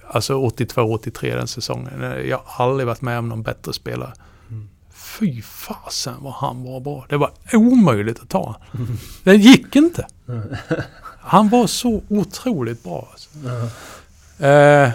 alltså 0.08 0.34
82-83 0.34 1.36
den 1.36 1.48
säsongen. 1.48 2.28
Jag 2.30 2.42
har 2.46 2.66
aldrig 2.66 2.88
varit 2.88 3.02
med 3.02 3.20
om 3.20 3.30
någon 3.30 3.44
bättre 3.44 3.74
spelare. 3.74 4.14
Mm. 4.50 4.70
Fy 4.94 5.42
fasen 5.42 6.16
vad 6.20 6.34
han 6.34 6.64
var 6.64 6.80
bra. 6.80 7.06
Det 7.10 7.18
var 7.18 7.32
omöjligt 7.54 8.20
att 8.20 8.30
ta. 8.30 8.56
Mm. 8.74 8.98
Det 9.24 9.36
gick 9.36 9.76
inte. 9.76 10.08
Han 11.24 11.50
var 11.50 11.68
så 11.68 12.04
otroligt 12.10 12.84
bra. 12.84 13.08
Alltså. 13.12 13.30
Eh, 14.46 14.90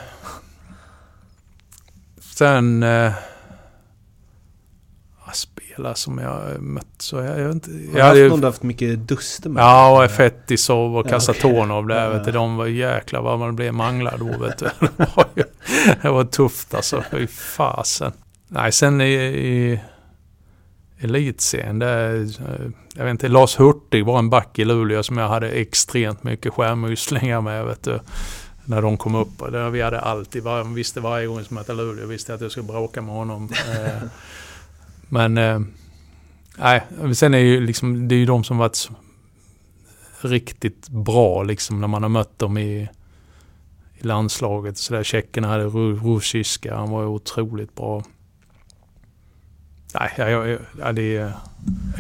sen... 2.20 2.82
Eh, 2.82 3.12
spelare 5.76 5.94
som 5.94 6.18
jag 6.18 6.62
mött. 6.62 6.86
Så 6.98 7.16
jag, 7.16 7.40
jag 7.40 7.52
inte... 7.52 7.70
Har 7.70 8.14
du 8.14 8.22
haft 8.22 8.30
någon 8.30 8.40
du 8.40 8.46
haft 8.46 8.62
mycket 8.62 9.08
duster 9.08 9.50
med? 9.50 9.62
Ja, 9.62 10.04
och 10.04 10.10
Fetisov 10.10 10.96
och 10.96 11.08
Kasatonov 11.08 11.86
där. 11.86 12.04
Ja. 12.04 12.10
Vet 12.10 12.24
du, 12.24 12.32
de 12.32 12.56
var 12.56 12.66
jäklar 12.66 13.22
vad 13.22 13.38
man 13.38 13.56
blev 13.56 13.74
manglad 13.74 14.18
då. 14.18 14.38
Vet 14.38 14.58
du. 14.58 14.66
Det, 14.96 15.08
var 15.16 15.26
ju, 15.34 15.42
det 16.02 16.08
var 16.08 16.24
tufft 16.24 16.74
alltså. 16.74 17.02
Fy 17.10 17.26
fasen. 17.26 18.12
Nej, 18.48 18.72
sen 18.72 19.00
i, 19.00 19.12
i 19.14 19.80
elitserien, 21.00 21.78
där, 21.78 22.28
jag 22.94 23.04
vet 23.04 23.10
inte, 23.10 23.28
Lars 23.28 23.60
Hurtig 23.60 24.06
var 24.06 24.18
en 24.18 24.30
back 24.30 24.58
i 24.58 24.64
Luleå 24.64 25.02
som 25.02 25.18
jag 25.18 25.28
hade 25.28 25.48
extremt 25.48 26.22
mycket 26.22 26.52
skärmysslingar 26.52 27.40
med. 27.40 27.64
Vet 27.64 27.82
du 27.82 28.00
när 28.64 28.82
de 28.82 28.96
kom 28.96 29.14
upp. 29.14 29.42
Och 29.42 29.74
vi 29.74 29.82
hade 29.82 30.00
alltid, 30.00 30.42
var, 30.42 30.64
visste 30.64 31.00
varje 31.00 31.26
gång 31.26 31.44
som 31.44 31.54
mötte 31.54 31.74
Luleå, 31.74 32.06
visste 32.06 32.34
att 32.34 32.40
jag 32.40 32.50
skulle 32.50 32.66
bråka 32.66 33.02
med 33.02 33.14
honom. 33.14 33.48
Men 35.08 35.38
eh, 35.38 35.60
nej, 36.56 36.82
sen 37.14 37.34
är 37.34 37.38
ju 37.38 37.60
liksom, 37.60 38.08
det 38.08 38.14
är 38.14 38.18
ju 38.18 38.26
de 38.26 38.44
som 38.44 38.58
varit 38.58 38.88
riktigt 40.20 40.88
bra 40.88 41.42
liksom 41.42 41.80
när 41.80 41.88
man 41.88 42.02
har 42.02 42.10
mött 42.10 42.38
dem 42.38 42.58
i, 42.58 42.88
i 43.94 44.02
landslaget. 44.02 44.78
Så 44.78 44.94
där 44.94 45.02
tjeckerna 45.02 45.48
hade 45.48 45.64
Rusiska, 45.64 46.76
han 46.76 46.90
var 46.90 47.04
otroligt 47.04 47.74
bra. 47.74 48.04
Nej, 49.94 50.12
jag, 50.16 50.30
jag, 50.30 50.58
ja, 50.80 50.92
det 50.92 51.16
är 51.16 51.32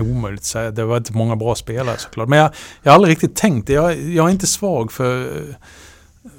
omöjligt 0.00 0.40
att 0.40 0.44
säga. 0.44 0.70
Det 0.70 0.84
var 0.84 0.96
inte 0.96 1.12
många 1.12 1.36
bra 1.36 1.54
spelare 1.54 1.98
såklart. 1.98 2.28
Men 2.28 2.38
jag, 2.38 2.50
jag 2.82 2.92
har 2.92 2.94
aldrig 2.94 3.12
riktigt 3.12 3.36
tänkt 3.36 3.66
det. 3.66 3.72
Jag, 3.72 4.00
jag 4.00 4.26
är 4.26 4.30
inte 4.32 4.46
svag 4.46 4.92
för, 4.92 5.42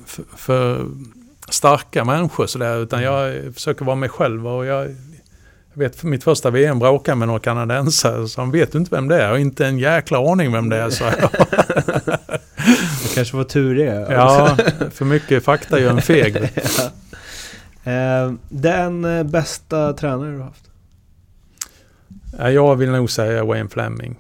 för, 0.06 0.24
för 0.36 0.88
starka 1.50 2.06
människor 2.06 2.48
sådär. 2.48 2.78
Utan 2.78 3.02
jag 3.02 3.54
försöker 3.54 3.86
vara 3.86 3.96
mig 3.96 4.10
själv 4.10 4.48
och 4.48 4.66
jag, 4.66 4.96
vet 5.78 5.96
för 5.96 6.08
mitt 6.08 6.24
första 6.24 6.50
VM 6.50 6.80
bråkade 6.80 7.16
med 7.16 7.28
några 7.28 7.40
kanadensare. 7.40 8.28
Så 8.28 8.42
han 8.42 8.52
vet 8.52 8.76
inte 8.76 8.96
vem 8.96 9.08
det 9.08 9.22
är 9.24 9.32
och 9.32 9.40
inte 9.40 9.66
en 9.66 9.80
jäkla 9.80 10.32
aning 10.32 10.52
vem 10.52 10.70
det 10.70 10.78
är. 10.78 10.90
Så 10.90 11.04
det 13.04 13.16
kanske 13.16 13.38
var 13.38 13.44
tur 13.44 13.76
det. 13.76 14.08
Ja, 14.10 14.58
för 14.92 15.06
mycket 15.06 15.44
fakta 15.44 15.80
gör 15.80 15.92
en 15.92 16.02
feg. 16.02 16.38
ja. 16.56 17.92
Eh, 17.92 18.34
den 18.50 19.06
eh, 19.06 19.24
bästa 19.24 19.94
tränare 19.94 20.32
du 20.32 20.38
har 20.38 20.46
haft? 20.46 20.64
Jag 22.54 22.76
vill 22.76 22.90
nog 22.90 23.10
säga 23.10 23.46
Wayne 23.46 23.70
Fleming. 23.70 24.16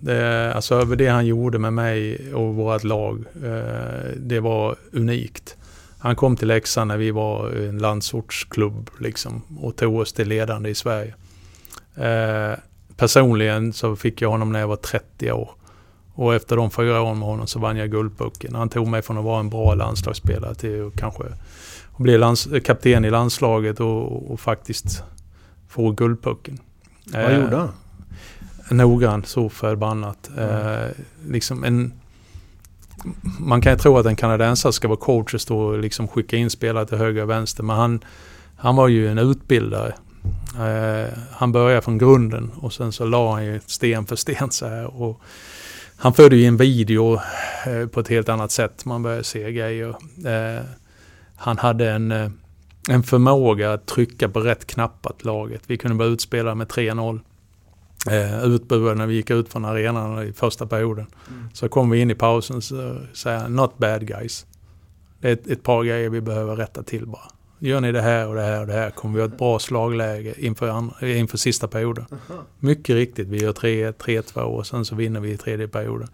Det, 0.00 0.52
alltså 0.54 0.74
över 0.74 0.96
det 0.96 1.08
han 1.08 1.26
gjorde 1.26 1.58
med 1.58 1.72
mig 1.72 2.18
och 2.34 2.54
vårt 2.54 2.84
lag, 2.84 3.24
eh, 3.44 4.10
det 4.16 4.40
var 4.40 4.76
unikt. 4.92 5.56
Han 6.02 6.16
kom 6.16 6.36
till 6.36 6.48
Leksand 6.48 6.88
när 6.88 6.96
vi 6.96 7.10
var 7.10 7.50
en 7.50 7.78
landsortsklubb 7.78 8.90
liksom, 8.98 9.42
och 9.60 9.76
tog 9.76 9.96
oss 9.96 10.12
till 10.12 10.28
ledande 10.28 10.70
i 10.70 10.74
Sverige. 10.74 11.14
Eh, 11.94 12.58
personligen 12.96 13.72
så 13.72 13.96
fick 13.96 14.22
jag 14.22 14.30
honom 14.30 14.52
när 14.52 14.60
jag 14.60 14.68
var 14.68 14.76
30 14.76 15.32
år. 15.32 15.50
Och 16.14 16.34
efter 16.34 16.56
de 16.56 16.70
fyra 16.70 17.02
åren 17.02 17.18
med 17.18 17.28
honom 17.28 17.46
så 17.46 17.58
vann 17.58 17.76
jag 17.76 17.90
Guldpucken. 17.90 18.54
Han 18.54 18.68
tog 18.68 18.88
mig 18.88 19.02
från 19.02 19.18
att 19.18 19.24
vara 19.24 19.40
en 19.40 19.50
bra 19.50 19.74
landslagsspelare 19.74 20.54
till 20.54 20.86
att 20.86 20.96
kanske 20.96 21.24
bli 21.96 22.18
lands, 22.18 22.48
kapten 22.64 23.04
i 23.04 23.10
landslaget 23.10 23.80
och, 23.80 24.32
och 24.32 24.40
faktiskt 24.40 25.02
få 25.68 25.90
Guldpucken. 25.90 26.58
Vad 27.12 27.32
eh, 27.32 27.38
gjorde 27.38 27.56
han? 27.56 27.70
Noggrant, 28.70 29.26
så 29.26 29.48
förbannat. 29.48 30.30
Mm. 30.36 30.48
Eh, 30.48 30.90
liksom 31.26 31.64
en, 31.64 31.92
man 33.38 33.60
kan 33.60 33.72
ju 33.72 33.78
tro 33.78 33.98
att 33.98 34.06
en 34.06 34.16
kanadensare 34.16 34.72
ska 34.72 34.88
vara 34.88 34.98
coach 34.98 35.34
och 35.34 35.40
stå 35.40 35.58
och 35.58 35.78
liksom 35.78 36.08
skicka 36.08 36.36
in 36.36 36.50
spelare 36.50 36.86
till 36.86 36.98
höger 36.98 37.22
och 37.22 37.30
vänster. 37.30 37.62
Men 37.62 37.76
han, 37.76 38.00
han 38.56 38.76
var 38.76 38.88
ju 38.88 39.08
en 39.08 39.18
utbildare. 39.18 39.94
Eh, 40.58 41.18
han 41.30 41.52
började 41.52 41.82
från 41.82 41.98
grunden 41.98 42.50
och 42.56 42.72
sen 42.72 42.92
så 42.92 43.04
la 43.04 43.32
han 43.32 43.44
ju 43.44 43.60
sten 43.66 44.06
för 44.06 44.16
sten 44.16 44.50
så 44.50 44.66
här. 44.66 45.02
Och 45.02 45.20
han 45.96 46.14
förde 46.14 46.36
ju 46.36 46.46
en 46.46 46.56
video 46.56 47.20
eh, 47.66 47.86
på 47.86 48.00
ett 48.00 48.08
helt 48.08 48.28
annat 48.28 48.50
sätt. 48.50 48.84
Man 48.84 49.02
började 49.02 49.24
se 49.24 49.52
grejer. 49.52 49.88
Eh, 50.24 50.64
han 51.36 51.58
hade 51.58 51.90
en, 51.90 52.12
eh, 52.12 52.30
en 52.88 53.02
förmåga 53.02 53.72
att 53.72 53.86
trycka 53.86 54.28
på 54.28 54.40
rätt 54.40 54.66
knappar 54.66 55.12
till 55.18 55.26
laget. 55.26 55.62
Vi 55.66 55.76
kunde 55.76 55.96
börja 55.96 56.10
utspela 56.10 56.54
med 56.54 56.68
3-0 56.68 57.20
eh, 58.10 58.44
utbuade 58.44 58.94
när 58.94 59.06
vi 59.06 59.14
gick 59.14 59.30
ut 59.30 59.48
från 59.48 59.64
arenan 59.64 60.28
i 60.28 60.32
första 60.32 60.66
perioden. 60.66 61.06
Mm. 61.30 61.48
Så 61.52 61.68
kom 61.68 61.90
vi 61.90 62.00
in 62.00 62.10
i 62.10 62.14
pausen 62.14 62.62
så 62.62 62.96
säger 63.12 63.38
han, 63.38 63.56
not 63.56 63.78
bad 63.78 64.06
guys. 64.06 64.46
Det 65.20 65.28
är 65.28 65.32
ett, 65.32 65.46
ett, 65.46 65.62
par 65.62 65.84
grejer 65.84 66.08
vi 66.08 66.20
behöver 66.20 66.56
rätta 66.56 66.82
till 66.82 67.06
bara. 67.06 67.30
Gör 67.58 67.80
ni 67.80 67.92
det 67.92 68.02
här 68.02 68.28
och 68.28 68.34
det 68.34 68.42
här 68.42 68.60
och 68.60 68.66
det 68.66 68.72
här 68.72 68.90
kommer 68.90 69.14
vi 69.14 69.20
ha 69.20 69.28
ett 69.28 69.38
bra 69.38 69.58
slagläge 69.58 70.34
inför, 70.38 70.68
andra, 70.68 71.08
inför 71.08 71.38
sista 71.38 71.68
perioden. 71.68 72.04
-huh. 72.10 72.40
Mycket 72.58 72.94
riktigt, 72.94 73.28
vi 73.28 73.42
gör 73.42 73.52
3-1, 73.52 73.94
3-2 73.96 74.40
och 74.40 74.66
sen 74.66 74.84
så 74.84 74.94
vinner 74.94 75.20
vi 75.20 75.30
i 75.30 75.36
tredje 75.36 75.68
perioden. 75.68 76.08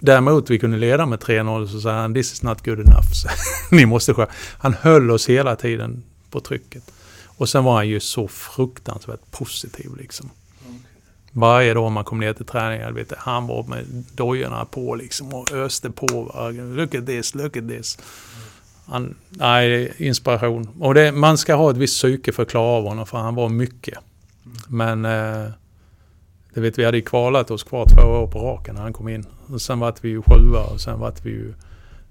Däremot 0.00 0.50
vi 0.50 0.58
kunde 0.58 0.76
leda 0.76 1.06
med 1.06 1.18
3-0 1.18 1.66
så 1.66 1.80
sa 1.80 1.92
han 1.92 2.14
this 2.14 2.32
is 2.32 2.42
not 2.42 2.64
good 2.64 2.80
enough. 2.80 3.08
Ni 3.70 3.86
måste 3.86 4.14
skärpa. 4.14 4.32
Han 4.58 4.74
höll 4.74 5.10
oss 5.10 5.28
hela 5.28 5.56
tiden 5.56 6.02
på 6.30 6.40
trycket. 6.40 6.92
Och 7.24 7.48
sen 7.48 7.64
var 7.64 7.74
han 7.74 7.88
ju 7.88 8.00
så 8.00 8.28
fruktansvärt 8.28 9.30
positiv 9.30 9.96
liksom. 9.96 10.30
Varje 11.32 11.74
dag 11.74 11.92
man 11.92 12.04
kom 12.04 12.20
ner 12.20 12.32
till 12.32 12.46
träningen, 12.46 12.94
vet, 12.94 13.12
han 13.16 13.46
var 13.46 13.64
med 13.64 13.84
dojorna 14.14 14.64
på 14.64 14.94
liksom 14.94 15.34
och 15.34 15.52
öste 15.52 15.90
på. 15.90 16.06
Look 16.52 16.94
at 16.94 17.06
this, 17.06 17.34
look 17.34 17.56
at 17.56 17.68
this. 17.68 17.98
Han, 18.86 19.14
nej, 19.28 19.92
inspiration. 19.96 20.68
Och 20.80 20.94
det, 20.94 21.12
man 21.12 21.38
ska 21.38 21.54
ha 21.54 21.70
ett 21.70 21.76
visst 21.76 21.96
psyke 21.96 22.32
för 22.32 22.42
att 22.42 22.50
klara 22.50 22.66
av 22.66 22.84
honom, 22.84 23.06
för 23.06 23.18
han 23.18 23.34
var 23.34 23.48
mycket. 23.48 23.98
Men 24.68 25.04
eh, 25.04 25.50
det 26.54 26.60
vet 26.60 26.78
vi 26.78 26.84
hade 26.84 26.96
ju 26.96 27.02
kvalat 27.02 27.50
oss 27.50 27.62
kvar 27.62 27.86
två 27.86 28.02
år 28.02 28.26
på 28.26 28.38
raken 28.38 28.74
när 28.74 28.82
han 28.82 28.92
kom 28.92 29.08
in. 29.08 29.26
Och 29.46 29.62
sen 29.62 29.78
vart 29.78 30.04
vi 30.04 30.08
ju 30.08 30.22
sjua 30.22 30.64
och 30.64 30.80
sen 30.80 31.00
vart 31.00 31.24
vi 31.24 31.30
ju 31.30 31.54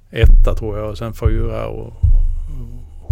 etta 0.09 0.55
tror 0.55 0.77
jag 0.77 0.89
och 0.89 0.97
sen 0.97 1.13
fyra 1.13 1.67
och, 1.67 1.93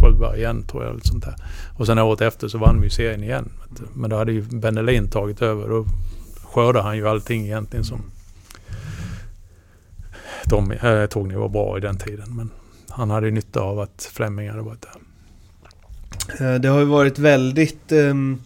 sjua 0.02 0.38
igen 0.38 0.64
tror 0.64 0.84
jag. 0.84 1.06
Sånt 1.06 1.26
där. 1.26 1.36
Och 1.78 1.86
sen 1.86 2.00
året 2.00 2.22
efter 2.22 2.48
så 2.48 2.58
vann 2.58 2.82
vi 2.82 2.90
serien 2.90 3.24
igen. 3.24 3.50
Men 3.94 4.10
då 4.10 4.16
hade 4.16 4.32
ju 4.32 4.42
Bendelin 4.42 5.08
tagit 5.08 5.42
över. 5.42 5.70
Då 5.70 5.86
skördade 6.44 6.86
han 6.86 6.98
ju 6.98 7.08
allting 7.08 7.46
egentligen 7.46 7.86
som 7.86 8.02
de 10.46 10.72
äh, 10.72 11.06
tog 11.06 11.28
ni 11.28 11.36
var 11.36 11.50
bra 11.50 11.78
i 11.78 11.82
den 11.82 11.98
tiden. 11.98 12.36
Men 12.36 12.50
han 12.90 13.10
hade 13.10 13.26
ju 13.26 13.32
nytta 13.32 13.62
av 13.62 13.80
att 13.80 14.10
Fleming 14.14 14.50
hade 14.50 14.62
varit 14.62 14.82
där. 14.82 15.02
Eh, 16.40 16.60
det 16.60 16.68
har 16.68 16.80
ju 16.80 16.86
varit 16.86 17.20
väldigt 17.20 17.92
um, 17.92 18.42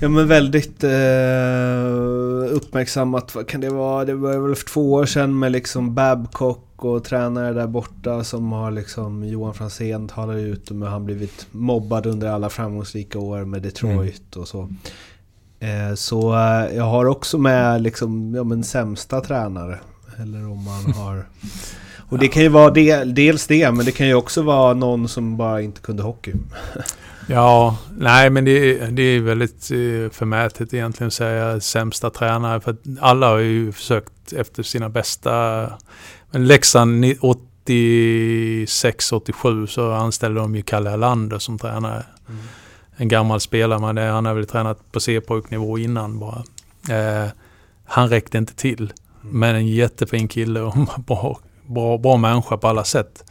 Ja 0.00 0.08
men 0.08 0.28
väldigt 0.28 0.84
eh, 0.84 2.54
uppmärksammat. 2.56 3.34
Vad 3.34 3.48
kan 3.48 3.60
det 3.60 3.70
vara? 3.70 4.04
Det 4.04 4.14
var 4.14 4.38
väl 4.38 4.54
för 4.54 4.66
två 4.66 4.92
år 4.92 5.06
sedan 5.06 5.38
med 5.38 5.52
liksom 5.52 5.94
Babcock 5.94 6.73
och 6.88 7.04
tränare 7.04 7.52
där 7.52 7.66
borta 7.66 8.24
som 8.24 8.52
har 8.52 8.70
liksom 8.70 9.24
Johan 9.24 9.54
Franzén 9.54 10.08
talar 10.08 10.34
ut 10.34 10.70
om 10.70 10.82
hur 10.82 10.88
han 10.88 11.04
blivit 11.04 11.46
mobbad 11.50 12.06
under 12.06 12.28
alla 12.28 12.50
framgångsrika 12.50 13.18
år 13.18 13.44
med 13.44 13.62
Detroit 13.62 14.34
mm. 14.34 14.42
och 14.42 14.48
så. 14.48 14.68
Eh, 15.60 15.94
så 15.94 16.34
eh, 16.34 16.76
jag 16.76 16.84
har 16.84 17.04
också 17.04 17.38
med 17.38 17.82
liksom, 17.82 18.34
ja 18.34 18.44
men 18.44 18.64
sämsta 18.64 19.20
tränare. 19.20 19.78
Eller 20.22 20.46
om 20.50 20.64
man 20.64 20.92
har... 20.94 21.26
Och 22.08 22.18
det 22.18 22.28
kan 22.28 22.42
ju 22.42 22.48
vara 22.48 22.70
det, 22.70 23.04
dels 23.04 23.46
det, 23.46 23.72
men 23.72 23.86
det 23.86 23.92
kan 23.92 24.06
ju 24.06 24.14
också 24.14 24.42
vara 24.42 24.74
någon 24.74 25.08
som 25.08 25.36
bara 25.36 25.60
inte 25.60 25.80
kunde 25.80 26.02
hockey. 26.02 26.32
Ja, 27.26 27.78
nej 27.98 28.30
men 28.30 28.44
det, 28.44 28.76
det 28.76 29.02
är 29.02 29.20
väldigt 29.20 29.70
eh, 29.70 30.10
förmätet 30.12 30.74
egentligen 30.74 31.08
att 31.08 31.14
säga 31.14 31.60
sämsta 31.60 32.10
tränare. 32.10 32.60
För 32.60 32.76
alla 33.00 33.28
har 33.28 33.38
ju 33.38 33.72
försökt 33.72 34.32
efter 34.32 34.62
sina 34.62 34.88
bästa 34.88 35.66
Leksand 36.34 37.04
86-87 37.04 39.66
så 39.66 39.92
anställde 39.92 40.40
de 40.40 40.56
ju 40.56 40.62
Kalle 40.62 40.90
Erlander 40.90 41.38
som 41.38 41.58
tränare. 41.58 42.04
Mm. 42.28 42.40
En 42.96 43.08
gammal 43.08 43.40
spelare, 43.40 43.92
men 43.92 44.12
han 44.12 44.26
har 44.26 44.34
väl 44.34 44.46
tränat 44.46 44.92
på 44.92 45.00
C-pojknivå 45.00 45.78
innan 45.78 46.18
bara. 46.18 46.44
Eh, 46.90 47.28
han 47.84 48.08
räckte 48.08 48.38
inte 48.38 48.54
till. 48.54 48.92
Mm. 49.22 49.38
Men 49.38 49.54
en 49.54 49.66
jättefin 49.66 50.28
kille 50.28 50.60
och 50.60 50.74
bra, 51.06 51.38
bra, 51.66 51.98
bra 51.98 52.16
människa 52.16 52.56
på 52.56 52.68
alla 52.68 52.84
sätt. 52.84 53.24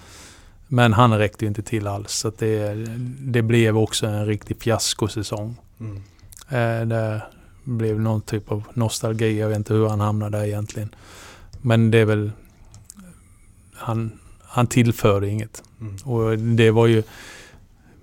Men 0.67 0.93
han 0.93 1.17
räckte 1.17 1.45
inte 1.45 1.61
till 1.61 1.87
alls. 1.87 2.11
Så 2.11 2.31
det, 2.37 2.73
det 3.19 3.41
blev 3.41 3.77
också 3.77 4.05
en 4.05 4.25
riktig 4.25 4.61
fiaskosäsong. 4.61 5.55
Mm. 5.79 6.03
Eh, 6.49 6.87
det 6.87 7.21
blev 7.63 7.99
någon 7.99 8.21
typ 8.21 8.51
av 8.51 8.63
nostalgi. 8.73 9.39
Jag 9.39 9.47
vet 9.47 9.57
inte 9.57 9.73
hur 9.73 9.89
han 9.89 9.99
hamnade 9.99 10.37
där 10.37 10.45
egentligen. 10.45 10.95
Men 11.61 11.91
det 11.91 11.97
är 11.97 12.05
väl 12.05 12.31
han, 13.83 14.11
han 14.41 14.67
tillförde 14.67 15.29
inget. 15.29 15.63
Mm. 15.81 15.95
Och 16.03 16.39
det 16.39 16.71
var 16.71 16.87
ju 16.87 17.03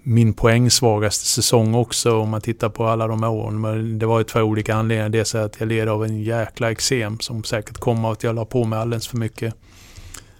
min 0.02 0.32
poängsvagaste 0.32 1.24
säsong 1.24 1.74
också 1.74 2.16
om 2.18 2.28
man 2.28 2.40
tittar 2.40 2.68
på 2.68 2.86
alla 2.86 3.06
de 3.06 3.24
åren. 3.24 3.60
Men 3.60 3.98
det 3.98 4.06
var 4.06 4.18
ju 4.18 4.24
två 4.24 4.40
olika 4.40 4.74
anledningar. 4.74 5.08
Dels 5.08 5.34
att 5.34 5.60
jag 5.60 5.68
led 5.68 5.88
av 5.88 6.04
en 6.04 6.22
jäkla 6.22 6.70
eksem 6.70 7.20
som 7.20 7.44
säkert 7.44 7.78
kom 7.78 8.04
av 8.04 8.12
att 8.12 8.22
jag 8.22 8.34
la 8.34 8.44
på 8.44 8.64
mig 8.64 8.78
alldeles 8.78 9.08
för 9.08 9.16
mycket 9.16 9.54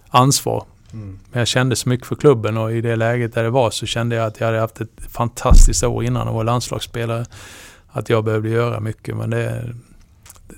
ansvar. 0.08 0.64
Mm. 0.92 1.18
Men 1.30 1.38
jag 1.38 1.48
kände 1.48 1.76
så 1.76 1.88
mycket 1.88 2.06
för 2.06 2.16
klubben 2.16 2.56
och 2.56 2.72
i 2.72 2.80
det 2.80 2.96
läget 2.96 3.34
där 3.34 3.42
det 3.42 3.50
var 3.50 3.70
så 3.70 3.86
kände 3.86 4.16
jag 4.16 4.26
att 4.26 4.40
jag 4.40 4.46
hade 4.46 4.60
haft 4.60 4.80
ett 4.80 5.00
fantastiskt 5.08 5.84
år 5.84 6.04
innan 6.04 6.28
och 6.28 6.34
var 6.34 6.44
landslagsspelare. 6.44 7.26
Att 7.88 8.08
jag 8.08 8.24
behövde 8.24 8.48
göra 8.48 8.80
mycket 8.80 9.16
men 9.16 9.30
det, 9.30 9.74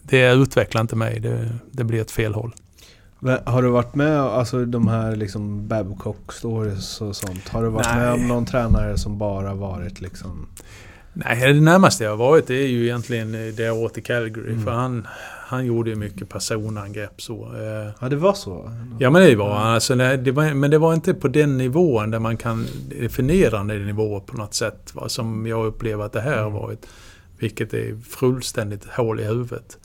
det 0.02 0.32
utvecklar 0.32 0.80
inte 0.80 0.96
mig. 0.96 1.20
Det, 1.20 1.58
det 1.70 1.84
blir 1.84 2.00
ett 2.00 2.10
fel 2.10 2.34
håll. 2.34 2.52
Har 3.44 3.62
du 3.62 3.68
varit 3.68 3.94
med, 3.94 4.20
alltså 4.20 4.64
de 4.64 4.88
här 4.88 5.16
liksom 5.16 5.68
Babcock 5.68 6.32
stories 6.32 7.00
och 7.00 7.16
sånt. 7.16 7.48
Har 7.48 7.62
du 7.62 7.68
varit 7.68 7.86
Nej. 7.86 7.96
med 7.96 8.12
om 8.12 8.28
någon 8.28 8.46
tränare 8.46 8.98
som 8.98 9.18
bara 9.18 9.54
varit 9.54 10.00
liksom... 10.00 10.46
Nej, 11.12 11.52
det 11.52 11.60
närmaste 11.60 12.04
jag 12.04 12.10
har 12.10 12.16
varit 12.16 12.46
det 12.46 12.54
är 12.54 12.68
ju 12.68 12.84
egentligen 12.84 13.32
det 13.32 13.62
jag 13.62 13.76
åt 13.76 13.98
i 13.98 14.02
Calgary. 14.02 14.52
Mm. 14.52 14.64
För 14.64 14.70
han, 14.70 15.06
han 15.46 15.66
gjorde 15.66 15.90
ju 15.90 15.96
mycket 15.96 16.28
personangrepp 16.28 17.22
så. 17.22 17.44
Eh. 17.44 17.92
Ja, 18.00 18.08
det 18.08 18.16
var 18.16 18.34
så? 18.34 18.70
Ja, 18.98 19.10
men 19.10 19.22
det 19.22 19.36
var 19.36 19.54
han. 19.54 19.74
Alltså, 19.74 19.94
det 19.94 20.32
var, 20.32 20.54
men 20.54 20.70
det 20.70 20.78
var 20.78 20.94
inte 20.94 21.14
på 21.14 21.28
den 21.28 21.58
nivån 21.58 22.10
där 22.10 22.18
man 22.18 22.36
kan... 22.36 22.66
Definierande 23.00 23.74
nivå 23.78 24.20
på 24.20 24.36
något 24.36 24.54
sätt. 24.54 24.94
Va, 24.94 25.08
som 25.08 25.46
jag 25.46 25.66
upplever 25.66 26.04
att 26.04 26.12
det 26.12 26.20
här 26.20 26.36
har 26.36 26.50
mm. 26.50 26.52
varit. 26.52 26.86
Vilket 27.38 27.74
är 27.74 27.96
fullständigt 28.08 28.84
hål 28.84 29.20
i 29.20 29.24
huvudet. 29.24 29.78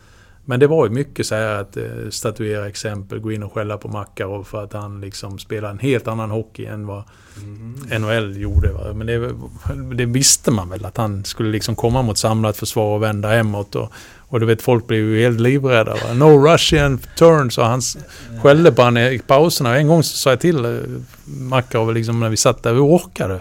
Men 0.49 0.59
det 0.59 0.67
var 0.67 0.85
ju 0.85 0.91
mycket 0.91 1.27
så 1.27 1.35
här 1.35 1.61
att 1.61 1.77
eh, 1.77 1.83
statuera 2.09 2.67
exempel, 2.67 3.19
gå 3.19 3.31
in 3.31 3.43
och 3.43 3.53
skälla 3.53 3.77
på 3.77 3.87
Makarov 3.87 4.43
för 4.43 4.63
att 4.63 4.73
han 4.73 5.01
liksom 5.01 5.39
spelar 5.39 5.69
en 5.69 5.79
helt 5.79 6.07
annan 6.07 6.31
hockey 6.31 6.65
än 6.65 6.87
vad 6.87 7.03
mm. 7.37 8.01
NHL 8.01 8.37
gjorde. 8.37 8.71
Va? 8.71 8.93
Men 8.93 9.07
det, 9.07 9.33
det, 9.95 10.05
visste 10.05 10.51
man 10.51 10.69
väl 10.69 10.85
att 10.85 10.97
han 10.97 11.25
skulle 11.25 11.49
liksom 11.49 11.75
komma 11.75 12.01
mot 12.01 12.17
samlat 12.17 12.57
försvar 12.57 12.95
och 12.95 13.03
vända 13.03 13.29
hemåt. 13.29 13.75
Och, 13.75 13.91
och 14.27 14.39
du 14.39 14.45
vet, 14.45 14.61
folk 14.61 14.87
blev 14.87 14.99
ju 14.99 15.21
helt 15.21 15.39
livrädda. 15.39 15.93
Va? 15.93 16.13
No 16.13 16.47
Russian 16.47 16.99
turns 17.17 17.57
och 17.57 17.65
han 17.65 17.81
skällde 18.43 18.71
på 18.71 18.81
honom 18.81 19.03
i 19.03 19.19
pauserna. 19.19 19.77
En 19.77 19.87
gång 19.87 20.03
så 20.03 20.17
sa 20.17 20.29
jag 20.29 20.39
till 20.39 20.65
eh, 20.65 20.71
Makarov 21.25 21.93
liksom 21.93 22.19
när 22.19 22.29
vi 22.29 22.37
satt 22.37 22.63
där, 22.63 22.73
vi 22.73 22.79
orkade. 22.79 23.39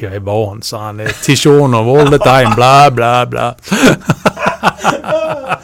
Jag 0.00 0.14
är 0.14 0.20
van, 0.20 0.62
sa 0.62 0.82
han. 0.82 1.00
Tishonov 1.22 1.88
all 1.88 2.10
the 2.10 2.18
time, 2.18 2.52
bla 2.54 2.90
bla 2.90 3.26
bla. 3.26 3.54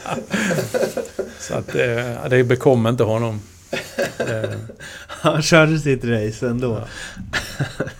Så 1.48 1.54
att 1.54 1.72
det, 1.72 2.18
det 2.30 2.44
bekom 2.44 2.86
inte 2.86 3.04
honom. 3.04 3.40
Han 5.06 5.42
körde 5.42 5.78
sitt 5.78 6.04
race 6.04 6.48
ändå. 6.48 6.80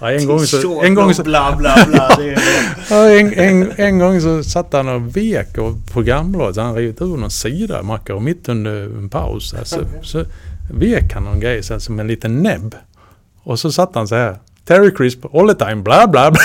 Ja, 0.00 0.12
en, 0.12 0.26
gång 0.26 0.40
så, 0.40 0.82
en 0.82 0.94
gång 0.94 1.14
så... 1.14 1.22
Bla 1.22 1.56
bla 1.56 1.86
bla. 1.88 2.18
ja, 2.90 3.10
en, 3.10 3.32
en, 3.32 3.72
en 3.76 3.98
gång 3.98 4.20
så 4.20 4.44
satt 4.44 4.72
han 4.72 4.88
och 4.88 5.16
vek 5.16 5.58
och 5.58 5.74
programbladet. 5.92 6.56
Han 6.56 6.74
rivit 6.74 7.02
ur 7.02 7.16
någon 7.16 7.30
sida, 7.30 7.82
Macka, 7.82 8.14
och 8.14 8.22
mitt 8.22 8.48
under 8.48 8.82
en 8.84 9.08
paus. 9.08 9.54
Alltså, 9.54 9.86
så 10.02 10.24
vek 10.70 11.12
han 11.12 11.24
någon 11.24 11.40
grej 11.40 11.62
så 11.62 11.80
som 11.80 12.00
en 12.00 12.06
liten 12.06 12.42
näbb. 12.42 12.74
Och 13.42 13.58
så 13.58 13.72
satt 13.72 13.94
han 13.94 14.08
så 14.08 14.14
här. 14.14 14.38
Terry 14.64 14.94
Crisp 14.94 15.24
all 15.34 15.48
the 15.48 15.64
time, 15.64 15.82
bla 15.82 16.06
bla 16.06 16.30
bla. 16.30 16.40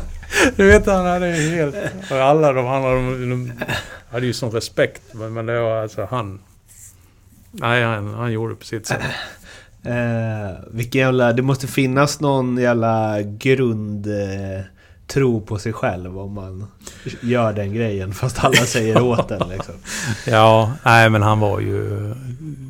du 0.56 0.68
vet 0.68 0.86
han 0.86 1.06
hade 1.06 1.36
ju 1.36 1.56
helt... 1.56 1.76
Alla 2.10 2.52
de 2.52 2.66
andra 2.66 2.94
de, 2.94 3.30
de 3.30 3.52
hade 4.10 4.26
ju 4.26 4.32
sån 4.32 4.50
respekt. 4.50 5.02
Men, 5.12 5.32
men 5.32 5.46
det 5.46 5.60
var 5.60 5.82
alltså 5.82 6.04
han... 6.10 6.40
Nej, 7.50 7.84
han, 7.84 8.14
han 8.14 8.32
gjorde 8.32 8.54
på 8.54 8.64
sitt 8.64 8.86
sätt. 8.86 9.02
Eh, 9.82 10.58
vilken 10.70 11.00
jävla... 11.00 11.32
Det 11.32 11.42
måste 11.42 11.66
finnas 11.66 12.20
någon 12.20 12.58
jävla 12.58 13.22
grund... 13.22 14.06
Eh, 14.06 14.60
tro 15.06 15.40
på 15.40 15.58
sig 15.58 15.72
själv 15.72 16.18
om 16.18 16.32
man 16.32 16.66
gör 17.20 17.52
den 17.52 17.74
grejen 17.74 18.12
fast 18.12 18.44
alla 18.44 18.56
säger 18.56 19.02
åt 19.02 19.30
en 19.30 19.48
liksom. 19.48 19.74
Ja, 20.26 20.72
nej 20.82 21.10
men 21.10 21.22
han 21.22 21.40
var 21.40 21.60
ju... 21.60 22.14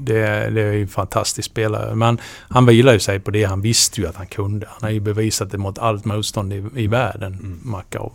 Det, 0.06 0.50
det 0.50 0.62
är 0.62 0.72
ju 0.72 0.82
en 0.82 0.88
fantastisk 0.88 1.50
spelare. 1.50 1.94
Men 1.94 2.18
han 2.48 2.66
vilar 2.66 2.92
ju 2.92 2.98
sig 2.98 3.20
på 3.20 3.30
det. 3.30 3.44
Han 3.44 3.60
visste 3.60 4.00
ju 4.00 4.06
att 4.06 4.16
han 4.16 4.26
kunde. 4.26 4.66
Han 4.68 4.78
har 4.82 4.90
ju 4.90 5.00
bevisat 5.00 5.50
det 5.50 5.58
mot 5.58 5.78
allt 5.78 6.04
motstånd 6.04 6.52
i, 6.52 6.64
i 6.74 6.86
världen, 6.86 7.32
mm. 7.32 7.60
Macau. 7.62 8.12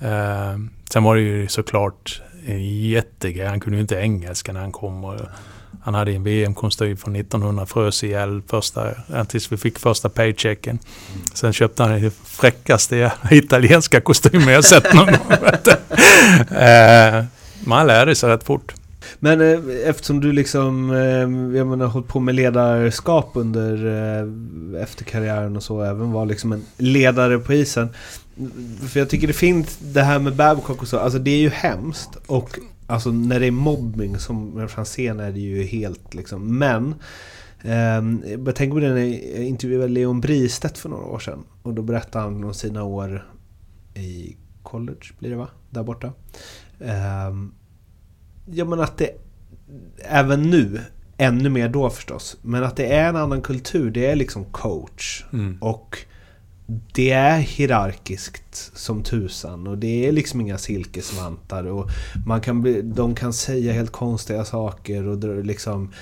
Eh, 0.00 0.58
sen 0.90 1.04
var 1.04 1.16
det 1.16 1.22
ju 1.22 1.48
såklart 1.48 2.22
en 2.46 2.80
jättegrej. 2.80 3.46
Han 3.46 3.60
kunde 3.60 3.76
ju 3.76 3.82
inte 3.82 3.96
engelska 3.96 4.52
när 4.52 4.60
han 4.60 4.72
kom. 4.72 5.04
Och, 5.04 5.20
han 5.84 5.94
hade 5.94 6.12
en 6.12 6.24
VM-kostym 6.24 6.96
från 6.96 7.16
1900, 7.16 7.66
frös 7.66 8.04
ihjäl 8.04 8.42
första, 8.46 8.90
tills 9.28 9.52
vi 9.52 9.56
fick 9.56 9.78
första 9.78 10.08
paychecken. 10.08 10.78
Mm. 11.12 11.24
Sen 11.34 11.52
köpte 11.52 11.82
han 11.82 12.00
den 12.00 12.10
fräckaste 12.24 13.12
italienska 13.30 14.00
kostymen 14.00 14.48
jag 14.48 14.64
sett 14.64 14.94
någon 14.94 15.06
gång. 15.06 15.16
eh, 16.58 17.24
man 17.64 17.86
lärde 17.86 18.14
sig 18.14 18.30
rätt 18.30 18.44
fort. 18.44 18.74
Men 19.18 19.40
eh, 19.40 19.88
eftersom 19.88 20.20
du 20.20 20.32
liksom, 20.32 20.90
eh, 20.90 21.56
jag 21.58 21.66
menar, 21.66 21.86
hållit 21.86 22.08
på 22.08 22.20
med 22.20 22.34
ledarskap 22.34 23.30
under 23.34 23.86
eh, 23.86 24.82
efter 24.82 25.04
karriären 25.04 25.56
och 25.56 25.62
så, 25.62 25.82
även 25.82 26.12
var 26.12 26.26
liksom 26.26 26.52
en 26.52 26.64
ledare 26.76 27.38
på 27.38 27.52
isen. 27.52 27.88
För 28.88 29.00
jag 29.00 29.10
tycker 29.10 29.26
det 29.26 29.32
finns 29.32 29.78
det 29.80 30.02
här 30.02 30.18
med 30.18 30.36
Babcock 30.36 30.82
och 30.82 30.88
så, 30.88 30.98
alltså 30.98 31.18
det 31.18 31.30
är 31.30 31.38
ju 31.38 31.50
hemskt. 31.50 32.10
Och 32.26 32.58
Alltså 32.86 33.10
när 33.10 33.40
det 33.40 33.46
är 33.46 33.50
mobbing 33.50 34.18
som 34.18 34.68
Franzén 34.68 35.20
är 35.20 35.32
det 35.32 35.40
ju 35.40 35.62
helt 35.62 36.14
liksom. 36.14 36.58
Men 36.58 36.94
eh, 37.62 38.30
jag 38.46 38.56
tänker 38.56 38.74
på 38.74 38.80
det 38.80 38.94
när 38.94 39.36
jag 39.36 39.44
intervjuade 39.44 39.88
Leon 39.88 40.20
Bristedt 40.20 40.78
för 40.78 40.88
några 40.88 41.04
år 41.04 41.18
sedan. 41.18 41.44
Och 41.62 41.74
då 41.74 41.82
berättade 41.82 42.24
han 42.24 42.44
om 42.44 42.54
sina 42.54 42.82
år 42.82 43.28
i 43.94 44.36
college, 44.62 45.12
blir 45.18 45.30
det 45.30 45.36
va? 45.36 45.48
Där 45.70 45.82
borta. 45.82 46.12
Eh, 46.80 47.34
ja 48.46 48.64
men 48.64 48.80
att 48.80 48.98
det 48.98 49.10
även 49.98 50.42
nu, 50.42 50.80
ännu 51.16 51.48
mer 51.48 51.68
då 51.68 51.90
förstås, 51.90 52.36
men 52.42 52.64
att 52.64 52.76
det 52.76 52.86
är 52.86 53.08
en 53.08 53.16
annan 53.16 53.42
kultur. 53.42 53.90
Det 53.90 54.06
är 54.06 54.16
liksom 54.16 54.44
coach. 54.44 55.24
Mm. 55.32 55.58
Och 55.60 55.98
det 56.66 57.10
är 57.10 57.38
hierarkiskt 57.38 58.70
som 58.74 59.02
tusan 59.02 59.66
och 59.66 59.78
det 59.78 60.08
är 60.08 60.12
liksom 60.12 60.40
inga 60.40 60.58
silkesvantar 60.58 61.64
och 61.64 61.88
man 62.26 62.40
kan 62.40 62.62
bli, 62.62 62.82
de 62.82 63.14
kan 63.14 63.32
säga 63.32 63.72
helt 63.72 63.92
konstiga 63.92 64.44
saker 64.44 65.06
och 65.06 65.44
liksom... 65.44 65.92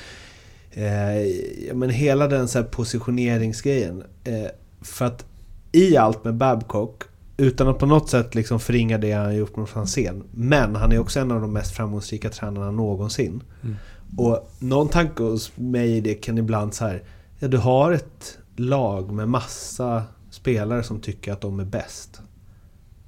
Eh, 0.71 1.75
men 1.75 1.91
hela 1.91 2.29
den 2.29 2.49
så 2.49 2.65
positioneringsgrejen. 2.65 4.03
Eh, 4.25 4.47
för 4.81 5.05
att 5.05 5.25
i 5.73 5.97
allt 5.97 6.25
med 6.25 6.35
Babcock, 6.35 7.03
utan 7.37 7.69
att 7.69 7.79
på 7.79 7.87
något 7.87 8.09
sätt 8.09 8.35
liksom 8.35 8.61
förringa 8.61 8.99
det 8.99 9.13
han 9.13 9.37
gjort 9.37 9.57
med 9.57 9.69
Franzén, 9.69 10.25
men 10.31 10.77
han 10.77 10.93
är 10.93 10.99
också 10.99 11.21
en 11.21 11.33
av 11.33 11.41
de 11.41 11.53
mest 11.53 11.77
framgångsrika 11.77 12.31
tränarna 12.31 12.71
någonsin. 12.71 13.43
Mm. 13.63 13.77
Och 14.17 14.51
någon 14.59 14.89
tanke 14.89 15.23
hos 15.23 15.57
mig 15.57 15.97
i 15.97 16.01
det 16.01 16.15
kan 16.15 16.39
ibland 16.39 16.75
så 16.75 16.85
här, 16.85 17.03
ja 17.39 17.49
du 17.49 17.59
har 17.59 17.93
ett 17.93 18.39
lag 18.57 19.13
med 19.13 19.29
massa 19.29 20.03
spelare 20.43 20.83
som 20.83 21.01
tycker 21.01 21.33
att 21.33 21.41
de 21.41 21.61
är 21.61 21.65
bäst. 21.65 22.21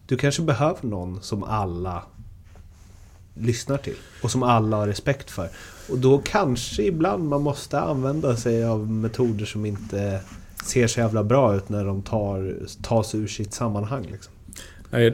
Du 0.06 0.16
kanske 0.16 0.42
behöver 0.42 0.86
någon 0.86 1.22
som 1.22 1.42
alla 1.42 2.02
lyssnar 3.34 3.78
till 3.78 3.96
och 4.22 4.30
som 4.30 4.42
alla 4.42 4.76
har 4.76 4.86
respekt 4.86 5.30
för. 5.30 5.48
Och 5.90 5.98
då 5.98 6.18
kanske 6.18 6.82
ibland 6.82 7.28
man 7.28 7.42
måste 7.42 7.80
använda 7.80 8.36
sig 8.36 8.64
av 8.64 8.90
metoder 8.90 9.44
som 9.44 9.66
inte 9.66 10.20
ser 10.64 10.86
så 10.86 11.00
jävla 11.00 11.24
bra 11.24 11.56
ut 11.56 11.68
när 11.68 11.84
de 11.84 12.02
tar, 12.02 12.56
tas 12.82 13.14
ur 13.14 13.26
sitt 13.26 13.54
sammanhang. 13.54 14.06
Liksom. 14.10 14.32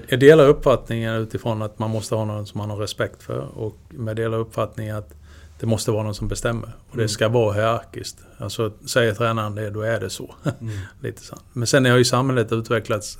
Jag 0.08 0.20
delar 0.20 0.48
uppfattningen 0.48 1.14
utifrån 1.14 1.62
att 1.62 1.78
man 1.78 1.90
måste 1.90 2.14
ha 2.14 2.24
någon 2.24 2.46
som 2.46 2.58
man 2.58 2.70
har 2.70 2.76
respekt 2.76 3.22
för. 3.22 3.58
Och 3.58 3.76
jag 4.06 4.16
delar 4.16 4.38
uppfattningen 4.38 4.96
att 4.96 5.14
det 5.60 5.66
måste 5.66 5.90
vara 5.90 6.02
någon 6.02 6.14
som 6.14 6.28
bestämmer. 6.28 6.76
Och 6.90 6.96
det 6.96 7.02
mm. 7.02 7.08
ska 7.08 7.28
vara 7.28 7.54
hierarkiskt. 7.54 8.18
Alltså 8.38 8.72
säger 8.86 9.14
tränaren 9.14 9.54
det, 9.54 9.70
då 9.70 9.82
är 9.82 10.00
det 10.00 10.10
så. 10.10 10.34
Mm. 10.60 10.78
Lite 11.00 11.22
så. 11.22 11.38
Men 11.52 11.66
sen 11.66 11.84
har 11.84 11.96
ju 11.96 12.04
samhället 12.04 12.52
utvecklats 12.52 13.18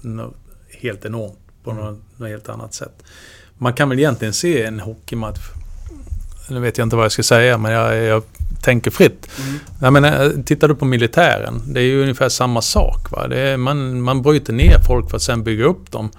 helt 0.80 1.04
enormt 1.04 1.38
på 1.64 1.70
mm. 1.70 1.84
något, 1.84 2.28
helt 2.28 2.48
annat 2.48 2.74
sätt. 2.74 3.02
Man 3.58 3.72
kan 3.72 3.88
väl 3.88 3.98
egentligen 3.98 4.34
se 4.34 4.62
en 4.62 4.80
hockeymatch 4.80 5.40
nu 6.50 6.60
vet 6.60 6.78
jag 6.78 6.86
inte 6.86 6.96
vad 6.96 7.04
jag 7.04 7.12
ska 7.12 7.22
säga, 7.22 7.58
men 7.58 7.72
jag, 7.72 7.96
jag 7.96 8.22
tänker 8.62 8.90
fritt. 8.90 9.30
Mm. 9.80 9.92
Menar, 9.92 10.42
tittar 10.42 10.68
du 10.68 10.74
på 10.74 10.84
militären, 10.84 11.62
det 11.66 11.80
är 11.80 11.84
ju 11.84 12.02
ungefär 12.02 12.28
samma 12.28 12.62
sak. 12.62 13.10
Va? 13.10 13.34
Är, 13.34 13.56
man, 13.56 14.02
man 14.02 14.22
bryter 14.22 14.52
ner 14.52 14.78
folk 14.86 15.10
för 15.10 15.16
att 15.16 15.22
sen 15.22 15.44
bygga 15.44 15.64
upp 15.64 15.90
dem. 15.90 16.10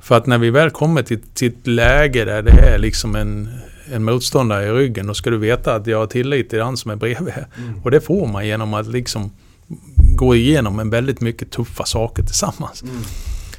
För 0.00 0.16
att 0.16 0.26
när 0.26 0.38
vi 0.38 0.50
väl 0.50 0.70
kommer 0.70 1.02
till, 1.02 1.22
till 1.34 1.48
ett 1.48 1.66
läge 1.66 2.24
där 2.24 2.42
det 2.42 2.50
är 2.50 2.78
liksom 2.78 3.16
en 3.16 3.48
en 3.92 4.04
motståndare 4.04 4.66
i 4.66 4.70
ryggen, 4.70 5.06
då 5.06 5.14
ska 5.14 5.30
du 5.30 5.38
veta 5.38 5.74
att 5.74 5.86
jag 5.86 5.98
har 5.98 6.06
tillit 6.06 6.50
till 6.50 6.58
den 6.58 6.76
som 6.76 6.90
är 6.90 6.96
bredvid. 6.96 7.34
Mm. 7.58 7.80
Och 7.82 7.90
det 7.90 8.00
får 8.00 8.26
man 8.26 8.46
genom 8.46 8.74
att 8.74 8.86
liksom 8.86 9.30
gå 10.16 10.34
igenom 10.34 10.78
en 10.78 10.90
väldigt 10.90 11.20
mycket 11.20 11.50
tuffa 11.50 11.84
saker 11.84 12.22
tillsammans. 12.22 12.82
Mm. 12.82 12.96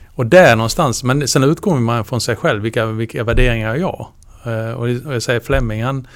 Och 0.07 0.25
där 0.25 0.55
någonstans, 0.55 1.03
men 1.03 1.27
sen 1.27 1.43
utgår 1.43 1.79
man 1.79 2.05
från 2.05 2.21
sig 2.21 2.35
själv, 2.35 2.61
vilka, 2.61 2.85
vilka 2.85 3.23
värderingar 3.23 3.69
har 3.69 3.75
jag? 3.75 4.07
Uh, 4.47 4.71
och 4.71 4.89
jag 4.89 5.23
säger 5.23 5.39
Fleming, 5.39 5.83
han, 5.83 6.07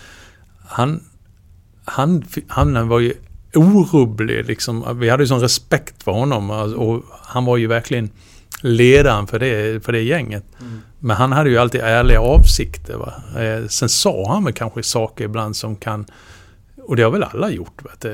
han, 0.66 1.04
han, 1.86 2.24
han 2.48 2.88
var 2.88 3.00
ju 3.00 3.14
orubblig 3.54 4.46
liksom. 4.46 5.00
Vi 5.00 5.10
hade 5.10 5.24
ju 5.24 5.28
sån 5.28 5.40
respekt 5.40 6.04
för 6.04 6.12
honom 6.12 6.50
och 6.50 7.04
han 7.22 7.46
var 7.46 7.58
ju 7.58 7.68
verkligen 7.68 8.10
ledaren 8.62 9.28
för 9.28 9.40
det, 9.40 9.86
för 9.86 9.92
det 9.92 10.02
gänget. 10.02 10.44
Mm. 10.62 10.82
Men 11.06 11.18
han 11.18 11.32
hade 11.32 11.50
ju 11.50 11.58
alltid 11.58 11.82
ärliga 11.82 12.22
avsikter. 12.22 12.98
Va? 12.98 13.14
Eh, 13.42 13.68
sen 13.68 13.90
sa 13.90 14.34
han 14.34 14.44
väl 14.44 14.54
kanske 14.54 14.84
saker 14.84 15.26
ibland 15.26 15.56
som 15.56 15.76
kan... 15.76 16.06
Och 16.84 16.96
det 16.96 17.04
har 17.04 17.12
väl 17.12 17.24
alla 17.24 17.50
gjort. 17.50 17.82
Vet 17.84 18.06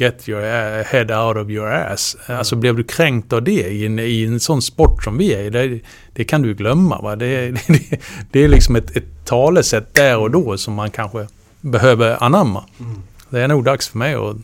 Get 0.00 0.28
your 0.28 0.42
head 0.82 1.26
out 1.26 1.36
of 1.36 1.50
your 1.50 1.72
ass. 1.72 2.16
Mm. 2.26 2.38
Alltså 2.38 2.56
blev 2.56 2.76
du 2.76 2.84
kränkt 2.84 3.32
av 3.32 3.42
det 3.42 3.68
i 3.68 3.86
en, 3.86 3.98
i 3.98 4.24
en 4.24 4.40
sån 4.40 4.62
sport 4.62 5.04
som 5.04 5.18
vi 5.18 5.34
är 5.34 5.50
det, 5.50 5.80
det 6.12 6.24
kan 6.24 6.42
du 6.42 6.54
glömma. 6.54 7.00
Va? 7.00 7.16
Det, 7.16 7.50
det, 7.66 8.00
det 8.30 8.44
är 8.44 8.48
liksom 8.48 8.76
ett, 8.76 8.96
ett 8.96 9.24
talesätt 9.24 9.94
där 9.94 10.18
och 10.18 10.30
då 10.30 10.58
som 10.58 10.74
man 10.74 10.90
kanske 10.90 11.26
behöver 11.60 12.22
anamma. 12.22 12.64
Mm. 12.80 13.02
Det 13.30 13.40
är 13.40 13.48
nog 13.48 13.64
dags 13.64 13.88
för 13.88 13.98
mig 13.98 14.14
att 14.14 14.36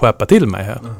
skärpa 0.00 0.26
till 0.26 0.46
mig 0.46 0.64
här. 0.64 0.78
Mm. 0.78 0.94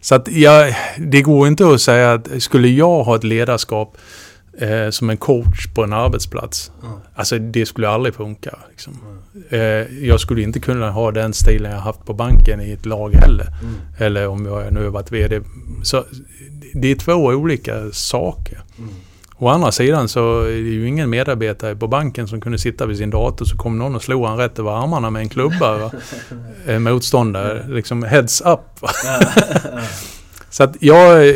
Så 0.00 0.14
att 0.14 0.28
jag, 0.28 0.76
det 0.98 1.22
går 1.22 1.48
inte 1.48 1.68
att 1.68 1.80
säga 1.80 2.12
att 2.12 2.42
skulle 2.42 2.68
jag 2.68 3.04
ha 3.04 3.16
ett 3.16 3.24
ledarskap 3.24 3.96
eh, 4.58 4.90
som 4.90 5.10
en 5.10 5.16
coach 5.16 5.66
på 5.74 5.84
en 5.84 5.92
arbetsplats. 5.92 6.72
Mm. 6.82 6.94
Alltså 7.14 7.38
det 7.38 7.66
skulle 7.66 7.88
aldrig 7.88 8.14
funka. 8.14 8.58
Liksom. 8.70 8.98
Mm. 9.02 9.18
Eh, 9.48 10.06
jag 10.08 10.20
skulle 10.20 10.42
inte 10.42 10.60
kunna 10.60 10.90
ha 10.90 11.10
den 11.10 11.32
stilen 11.32 11.72
jag 11.72 11.80
haft 11.80 12.06
på 12.06 12.14
banken 12.14 12.60
i 12.60 12.72
ett 12.72 12.86
lag 12.86 13.14
heller. 13.14 13.46
Mm. 13.62 13.74
Eller 13.98 14.28
om 14.28 14.46
jag 14.46 14.72
nu 14.72 14.84
har 14.84 14.90
varit 14.90 15.12
VD. 15.12 15.40
Så 15.82 16.04
det 16.74 16.88
är 16.88 16.94
två 16.94 17.12
olika 17.12 17.92
saker. 17.92 18.60
Mm. 18.78 18.90
Å 19.40 19.48
andra 19.48 19.72
sidan 19.72 20.08
så 20.08 20.42
är 20.42 20.50
det 20.50 20.70
ju 20.70 20.88
ingen 20.88 21.10
medarbetare 21.10 21.76
på 21.76 21.88
banken 21.88 22.28
som 22.28 22.40
kunde 22.40 22.58
sitta 22.58 22.86
vid 22.86 22.98
sin 22.98 23.10
dator 23.10 23.44
så 23.44 23.56
kom 23.56 23.78
någon 23.78 23.94
och 23.94 24.02
slog 24.02 24.26
han 24.26 24.36
rätt 24.36 24.58
över 24.58 24.82
armarna 24.82 25.10
med 25.10 25.22
en 25.22 25.28
klubba. 25.28 25.90
eh, 26.66 26.78
motståndare, 26.78 27.64
liksom 27.68 28.02
heads 28.02 28.40
up. 28.40 28.60
så 30.50 30.62
att 30.62 30.76
jag... 30.80 31.34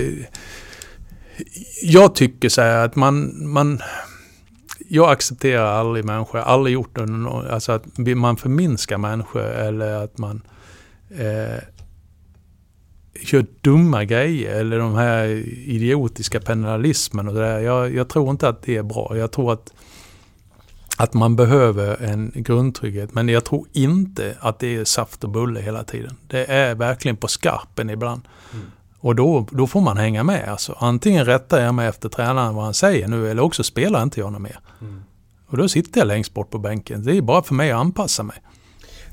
Jag 1.83 2.15
tycker 2.15 2.49
så 2.49 2.63
här 2.63 2.85
att 2.85 2.97
man... 2.97 3.33
man 3.49 3.81
jag 4.89 5.11
accepterar 5.11 5.67
aldrig 5.67 6.05
människor, 6.05 6.39
aldrig 6.39 6.75
gjort 6.75 6.97
det. 6.97 7.03
Alltså 7.51 7.73
att 7.73 7.85
man 8.17 8.37
förminskar 8.37 8.99
människor 8.99 9.43
eller 9.43 10.05
att 10.05 10.19
man... 10.19 10.43
Eh, 11.11 11.59
gör 13.15 13.47
dumma 13.61 14.05
grejer 14.05 14.61
eller 14.61 14.79
de 14.79 14.95
här 14.95 15.27
idiotiska 15.69 16.41
penalismen 16.41 17.29
och 17.29 17.35
det 17.35 17.41
där. 17.41 17.61
Jag, 17.61 17.95
jag, 17.95 18.09
tror 18.09 18.31
inte 18.31 18.49
att 18.49 18.63
det 18.63 18.77
är 18.77 18.83
bra. 18.83 19.17
Jag 19.17 19.33
tror 19.33 19.53
att, 19.53 19.73
att 20.97 21.15
man 21.15 21.37
behöver 21.37 22.03
en 22.03 22.33
grundtrygghet. 22.35 23.15
Men 23.15 23.29
jag 23.29 23.45
tror 23.45 23.67
inte 23.73 24.37
att 24.41 24.59
det 24.59 24.77
är 24.77 24.85
saft 24.85 25.25
och 25.25 25.31
bulle 25.31 25.61
hela 25.61 25.85
tiden. 25.85 26.17
Det 26.27 26.45
är 26.51 26.75
verkligen 26.75 27.17
på 27.17 27.29
skarpen 27.29 27.91
ibland. 27.91 28.23
Mm. 28.53 28.67
Och 29.03 29.15
då, 29.15 29.47
då 29.51 29.67
får 29.67 29.81
man 29.81 29.97
hänga 29.97 30.25
med. 30.25 30.49
Alltså, 30.49 30.77
antingen 30.79 31.25
rättar 31.25 31.61
jag 31.61 31.75
mig 31.75 31.89
efter 31.89 32.09
tränaren 32.09 32.55
vad 32.55 32.65
han 32.65 32.75
säger 32.75 33.09
nu 33.09 33.31
eller 33.31 33.43
också 33.43 33.63
spelar 33.65 34.03
inte 34.03 34.21
jag 34.21 34.33
något 34.33 34.43
mer. 34.43 34.61
Mm. 34.81 35.03
Och 35.47 35.57
då 35.57 35.69
sitter 35.69 36.01
jag 36.01 36.07
längst 36.07 36.35
bort 36.35 36.51
på 36.51 36.59
bänken. 36.59 37.05
Det 37.05 37.17
är 37.17 37.23
bara 37.23 37.43
för 37.43 37.55
mig 37.55 37.71
att 37.71 37.81
anpassa 37.81 38.23
mig. 38.23 38.37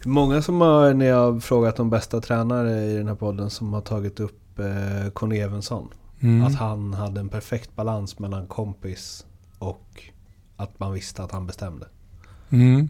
Många 0.06 0.42
som 0.42 0.62
har, 0.62 0.94
när 0.94 1.06
jag 1.06 1.32
har 1.32 1.40
frågat 1.40 1.80
om 1.80 1.90
bästa 1.90 2.22
tränare 2.22 2.86
i 2.86 2.98
den 2.98 3.08
här 3.08 3.16
podden, 3.16 3.50
som 3.50 3.74
har 3.74 3.82
tagit 3.82 4.20
upp 4.20 4.60
eh, 4.60 5.12
Conny 5.12 5.38
Evensson. 5.38 5.88
Mm. 6.20 6.48
Att 6.48 6.56
han 6.56 6.94
hade 6.94 7.20
en 7.20 7.30
perfekt 7.30 7.76
balans 7.76 8.20
mellan 8.20 8.48
kompis 8.48 9.26
och 9.60 10.04
att 10.58 10.80
man 10.80 10.94
visste 10.94 11.24
att 11.24 11.32
han 11.32 11.48
bestämde. 11.48 11.88
Mm. 12.50 12.90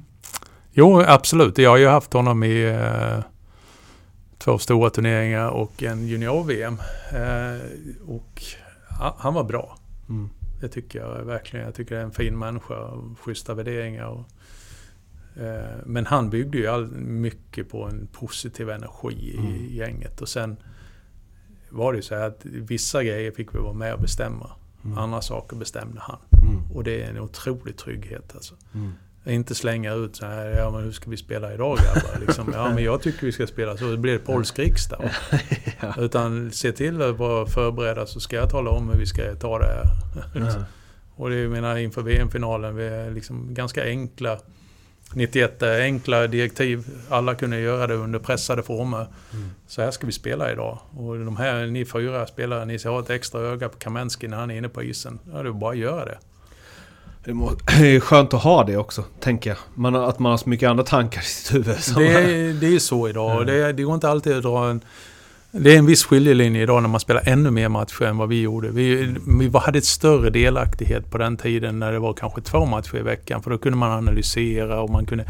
Jo, 0.72 1.02
absolut. 1.08 1.58
Jag 1.58 1.70
har 1.70 1.78
ju 1.78 1.88
haft 1.88 2.14
honom 2.14 2.44
i 2.44 2.64
eh, 2.64 3.24
två 4.40 4.57
stora 4.57 4.90
turneringar 4.90 5.49
och 5.49 5.84
en 5.84 6.07
junior-VM. 6.07 6.78
Eh, 7.14 7.61
och 8.07 8.44
han 9.18 9.34
var 9.34 9.44
bra. 9.44 9.78
Mm. 10.10 10.30
Det 10.61 10.68
tycker 10.68 10.99
jag 10.99 11.26
verkligen. 11.26 11.66
Jag 11.66 11.76
tycker 11.76 11.95
det 11.95 12.02
är 12.02 12.06
en 12.06 12.11
fin 12.11 12.40
människa 12.40 12.76
och 12.76 13.20
schyssta 13.20 13.53
värderingar. 13.53 14.06
Och, 14.06 14.26
eh, 15.41 15.76
men 15.86 16.06
han 16.06 16.30
byggde 16.30 16.57
ju 16.57 16.68
all, 16.68 16.88
mycket 16.98 17.70
på 17.70 17.84
en 17.84 18.07
positiv 18.07 18.70
energi 18.70 19.36
mm. 19.38 19.52
i 19.52 19.76
gänget. 19.76 20.22
Och 20.22 20.30
sen 20.30 20.57
var 21.70 21.94
det 21.94 21.95
ju 21.95 22.02
så 22.02 22.16
här 22.16 22.28
att 22.28 22.45
vissa 22.45 23.03
grejer 23.03 23.32
fick 23.32 23.56
vi 23.56 23.60
vara 23.60 23.74
med 23.74 23.94
och 23.94 24.02
bestämma. 24.02 24.52
Mm. 24.86 24.98
Andra 24.98 25.22
saker 25.22 25.56
bestämde 25.56 26.02
han. 26.02 26.20
Mm. 26.32 26.72
Och 26.72 26.84
det 26.84 27.03
är 27.03 27.10
en 27.10 27.20
otrolig 27.20 27.78
trygghet 27.78 28.36
alltså. 28.36 28.56
Mm. 29.30 29.39
Inte 29.39 29.56
slänga 29.56 29.93
ut 29.93 30.15
så 30.15 30.26
här, 30.26 30.45
ja 30.45 30.72
men 30.72 30.84
hur 30.84 30.91
ska 30.91 31.10
vi 31.10 31.18
spela 31.18 31.53
idag 31.53 31.77
grabbar? 31.77 32.19
Liksom, 32.27 32.51
ja 32.53 32.73
men 32.73 32.84
jag 32.84 33.01
tycker 33.01 33.26
vi 33.26 33.31
ska 33.31 33.47
spela 33.47 33.77
så, 33.77 33.91
det 33.91 33.97
blir 33.97 34.18
polsk 34.18 34.60
riksdag. 34.60 35.10
ja. 35.80 35.93
Utan 35.97 36.51
se 36.51 36.72
till 36.72 37.01
att 37.01 37.18
vara 37.18 37.45
förberedda 37.45 38.06
så 38.06 38.19
ska 38.19 38.35
jag 38.35 38.49
tala 38.49 38.69
om 38.69 38.89
hur 38.89 38.99
vi 38.99 39.06
ska 39.06 39.35
ta 39.35 39.60
det 39.60 39.65
här. 39.65 39.85
Ja. 40.35 40.65
och 41.15 41.30
det 41.30 41.35
är, 41.35 41.41
jag 41.41 41.51
menar 41.51 41.77
inför 41.77 42.01
VM-finalen, 42.01 42.76
vi 42.76 42.88
är 42.88 43.11
liksom 43.11 43.53
ganska 43.53 43.84
enkla 43.84 44.39
91 45.14 45.64
enkla 45.64 46.27
direktiv. 46.27 46.84
Alla 47.10 47.35
kunde 47.35 47.60
göra 47.60 47.88
det 47.88 47.93
under 47.93 48.19
pressade 48.19 48.64
former. 48.64 49.07
Mm. 49.34 49.49
Så 49.68 49.81
här 49.81 49.91
ska 49.91 50.06
vi 50.06 50.11
spela 50.11 50.51
idag. 50.51 50.80
Och 50.91 51.19
de 51.19 51.38
här, 51.38 51.65
ni 51.65 51.85
fyra 51.85 52.27
spelare, 52.27 52.65
ni 52.65 52.80
ska 52.80 52.89
ha 52.89 52.99
ett 52.99 53.10
extra 53.10 53.41
öga 53.41 53.69
på 53.69 53.77
Kamensky 53.77 54.27
när 54.27 54.38
han 54.38 54.51
är 54.51 54.57
inne 54.57 54.69
på 54.69 54.84
isen. 54.84 55.19
Ja, 55.34 55.43
det 55.43 55.49
är 55.49 55.53
bara 55.53 55.72
att 55.72 55.77
göra 55.77 56.06
det. 56.06 56.18
Det 57.80 57.95
är 57.95 57.99
skönt 57.99 58.34
att 58.34 58.43
ha 58.43 58.64
det 58.64 58.77
också, 58.77 59.03
tänker 59.19 59.49
jag. 59.49 59.57
Man, 59.73 59.95
att 59.95 60.19
man 60.19 60.31
har 60.31 60.38
så 60.38 60.49
mycket 60.49 60.69
andra 60.69 60.84
tankar 60.84 61.22
i 61.22 61.26
sitt 61.26 61.56
huvud. 61.56 61.76
Det 61.95 62.07
är, 62.07 62.53
det 62.53 62.76
är 62.76 62.80
så 62.80 63.10
idag. 63.10 63.31
Mm. 63.31 63.45
Det, 63.45 63.73
det 63.73 63.84
går 63.84 63.95
inte 63.95 64.10
alltid 64.10 64.38
att 64.38 64.43
dra 64.43 64.69
en 64.69 64.81
det 65.51 65.73
är 65.73 65.77
en 65.77 65.85
viss 65.85 66.03
skiljelinje 66.03 66.61
idag 66.61 66.81
när 66.81 66.89
man 66.89 66.99
spelar 66.99 67.22
ännu 67.26 67.51
mer 67.51 67.69
matcher 67.69 68.03
än 68.03 68.18
vad 68.18 68.30
vi 68.30 68.41
gjorde. 68.41 68.69
Vi, 68.69 69.15
vi 69.27 69.51
hade 69.53 69.77
ett 69.77 69.85
större 69.85 70.30
delaktighet 70.30 71.11
på 71.11 71.18
den 71.18 71.38
tiden 71.38 71.80
när 71.80 71.91
det 71.91 71.99
var 71.99 72.14
kanske 72.14 72.41
två 72.41 72.65
matcher 72.65 72.97
i 72.97 73.01
veckan. 73.01 73.43
För 73.43 73.51
då 73.51 73.57
kunde 73.57 73.77
man 73.77 73.91
analysera 73.91 74.81
och 74.81 74.89
man 74.89 75.06
kunde... 75.06 75.26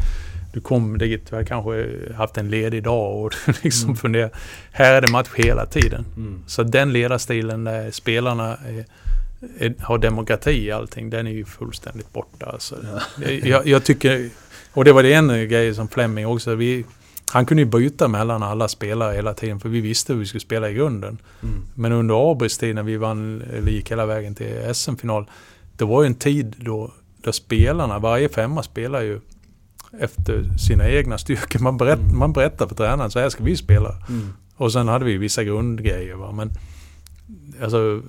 Du 0.52 0.60
kom 0.60 0.98
dit, 0.98 1.26
du 1.30 1.36
hade 1.36 1.48
kanske 1.48 1.86
haft 2.16 2.38
en 2.38 2.50
ledig 2.50 2.82
dag 2.82 3.24
och 3.24 3.34
liksom 3.62 3.88
mm. 3.88 3.96
fundera. 3.96 4.30
Här 4.72 4.94
är 4.94 5.00
det 5.00 5.12
match 5.12 5.28
hela 5.34 5.66
tiden. 5.66 6.04
Mm. 6.16 6.42
Så 6.46 6.62
den 6.62 6.92
ledarstilen 6.92 7.64
där 7.64 7.90
spelarna 7.90 8.56
är, 8.56 8.84
har 9.80 9.98
demokrati 9.98 10.50
i 10.50 10.70
allting, 10.70 11.10
den 11.10 11.26
är 11.26 11.30
ju 11.30 11.44
fullständigt 11.44 12.12
borta. 12.12 12.46
Alltså. 12.46 12.76
Ja. 13.18 13.30
Jag, 13.30 13.66
jag, 13.66 13.84
tycker... 13.84 14.30
Och 14.72 14.84
det 14.84 14.92
var 14.92 15.02
det 15.02 15.12
en 15.12 15.28
grej 15.28 15.74
som 15.74 15.88
Fleming 15.88 16.26
också. 16.26 16.54
Vi, 16.54 16.84
han 17.32 17.46
kunde 17.46 17.62
ju 17.62 17.68
byta 17.68 18.08
mellan 18.08 18.42
alla 18.42 18.68
spelare 18.68 19.14
hela 19.14 19.34
tiden 19.34 19.60
för 19.60 19.68
vi 19.68 19.80
visste 19.80 20.12
hur 20.12 20.20
vi 20.20 20.26
skulle 20.26 20.40
spela 20.40 20.70
i 20.70 20.74
grunden. 20.74 21.18
Mm. 21.42 21.54
Men 21.74 21.92
under 21.92 22.30
Abris 22.32 22.58
tid 22.58 22.74
när 22.74 22.82
vi 22.82 22.96
vann, 22.96 23.42
eller 23.42 23.72
gick 23.72 23.90
hela 23.90 24.06
vägen 24.06 24.34
till 24.34 24.74
SM-final. 24.74 25.30
Det 25.76 25.84
var 25.84 26.02
ju 26.02 26.06
en 26.06 26.14
tid 26.14 26.56
då, 26.58 26.92
då 27.22 27.32
spelarna, 27.32 27.98
varje 27.98 28.28
femma 28.28 28.62
spelar 28.62 29.00
ju 29.00 29.20
efter 30.00 30.58
sina 30.58 30.88
egna 30.88 31.18
styrkor. 31.18 31.60
Man, 31.60 31.76
berätt, 31.76 31.98
mm. 31.98 32.18
man 32.18 32.32
berättar 32.32 32.66
för 32.66 32.74
tränaren, 32.74 33.10
så 33.10 33.18
här 33.18 33.28
ska 33.28 33.44
vi 33.44 33.56
spela. 33.56 33.94
Mm. 34.08 34.32
Och 34.56 34.72
sen 34.72 34.88
hade 34.88 35.04
vi 35.04 35.16
vissa 35.16 35.44
grundgrejer. 35.44 36.14
Va? 36.14 36.32
Men 36.32 36.50
alltså, 37.62 38.02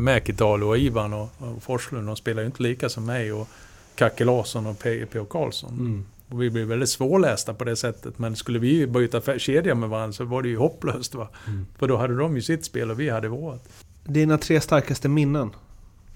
Mäkital 0.00 0.64
och 0.64 0.78
Ivan 0.78 1.12
och, 1.12 1.30
och 1.38 1.62
Forslund, 1.62 2.06
de 2.06 2.16
spelar 2.16 2.42
ju 2.42 2.46
inte 2.46 2.62
lika 2.62 2.88
som 2.88 3.04
mig 3.06 3.32
och 3.32 3.48
Kacke 3.94 4.24
Larsson 4.24 4.66
och 4.66 4.78
P.O. 4.78 5.24
Karlsson. 5.24 5.72
Mm. 5.72 6.04
Och 6.28 6.42
vi 6.42 6.50
blev 6.50 6.66
väldigt 6.66 6.88
svårlästa 6.88 7.54
på 7.54 7.64
det 7.64 7.76
sättet. 7.76 8.18
Men 8.18 8.36
skulle 8.36 8.58
vi 8.58 8.86
byta 8.86 9.38
kedja 9.38 9.74
med 9.74 9.88
varandra 9.88 10.12
så 10.12 10.24
var 10.24 10.42
det 10.42 10.48
ju 10.48 10.56
hopplöst. 10.56 11.14
Va? 11.14 11.28
Mm. 11.46 11.66
För 11.78 11.88
då 11.88 11.96
hade 11.96 12.16
de 12.16 12.36
ju 12.36 12.42
sitt 12.42 12.64
spel 12.64 12.90
och 12.90 13.00
vi 13.00 13.08
hade 13.08 13.28
vårt. 13.28 13.62
Dina 14.04 14.38
tre 14.38 14.60
starkaste 14.60 15.08
minnen 15.08 15.50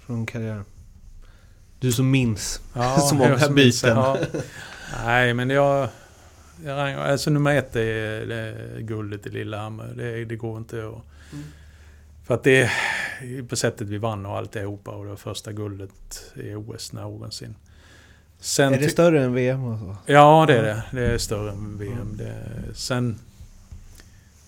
från 0.07 0.27
karriären? 0.27 0.65
Du 1.81 1.93
som 1.93 2.11
minns 2.11 2.61
ja, 2.75 2.99
så 2.99 3.15
många 3.15 3.49
byten. 3.49 3.97
Ja. 3.97 4.19
Nej, 5.05 5.35
men 5.35 5.51
jag... 5.51 5.89
jag 6.65 6.93
alltså 6.93 7.31
nummer 7.31 7.55
ett 7.55 7.77
är, 7.77 8.31
är 8.31 8.81
guldet 8.81 9.27
i 9.27 9.31
Lillehammer. 9.31 9.95
Det, 9.97 10.25
det 10.25 10.37
går 10.37 10.59
inte 10.59 10.77
att... 10.77 11.33
Mm. 11.33 11.45
För 12.25 12.35
att 12.35 12.43
det 12.43 12.63
är 13.21 13.43
på 13.43 13.57
sättet 13.57 13.89
vi 13.89 13.99
vann 13.99 14.27
och 14.27 14.37
alltihopa 14.37 14.91
och 14.91 15.05
det 15.05 15.11
var 15.11 15.17
första 15.17 15.53
guldet 15.53 16.33
i 16.35 16.55
OS 16.55 16.93
någonsin. 16.93 17.55
Sen 18.39 18.75
är 18.75 18.79
det 18.79 18.89
större 18.89 19.25
än 19.25 19.35
VM? 19.35 19.65
Och 19.65 19.79
så? 19.79 19.97
Ja, 20.07 20.45
det 20.47 20.59
är 20.59 20.63
det. 20.63 20.83
Det 20.91 21.07
är 21.07 21.19
större 21.19 21.51
än 21.51 21.79
VM. 21.79 22.17
Det, 22.17 22.35
sen 22.75 23.19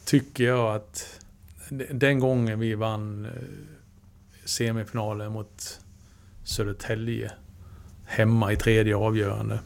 tycker 0.05 0.45
jag 0.45 0.75
att 0.75 1.21
den 1.91 2.19
gången 2.19 2.61
vi 2.61 2.75
vann 2.75 3.25
eh, 3.25 3.31
semifinalen 4.45 5.33
mot 5.33 5.81
Södertälje 6.45 7.33
hemma 8.07 8.53
i 8.53 8.57
tredje 8.57 8.97
avgörande. 8.97 9.59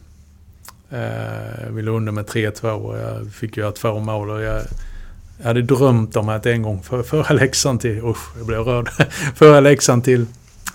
Eh, 0.91 1.71
vi 1.71 1.83
låg 1.83 1.97
under 1.97 2.13
med 2.13 2.25
3-2 2.25 2.71
och 2.71 2.99
jag 2.99 3.33
fick 3.33 3.57
göra 3.57 3.73
två 3.73 3.99
mål. 3.99 4.31
Och 4.31 4.41
jag, 4.41 4.63
jag 5.39 5.47
hade 5.47 5.63
drömt 5.63 6.17
om 6.17 6.29
att 6.29 6.47
en 6.47 6.63
gång 6.63 6.83
föra 6.83 7.35
Leksand 7.35 7.81
till... 7.81 7.99
Usch, 8.05 8.37
jag 8.37 8.47
blev 8.47 8.61
rörd. 8.61 8.89
föra 9.35 9.61
Leksand 9.61 10.05
till, 10.05 10.27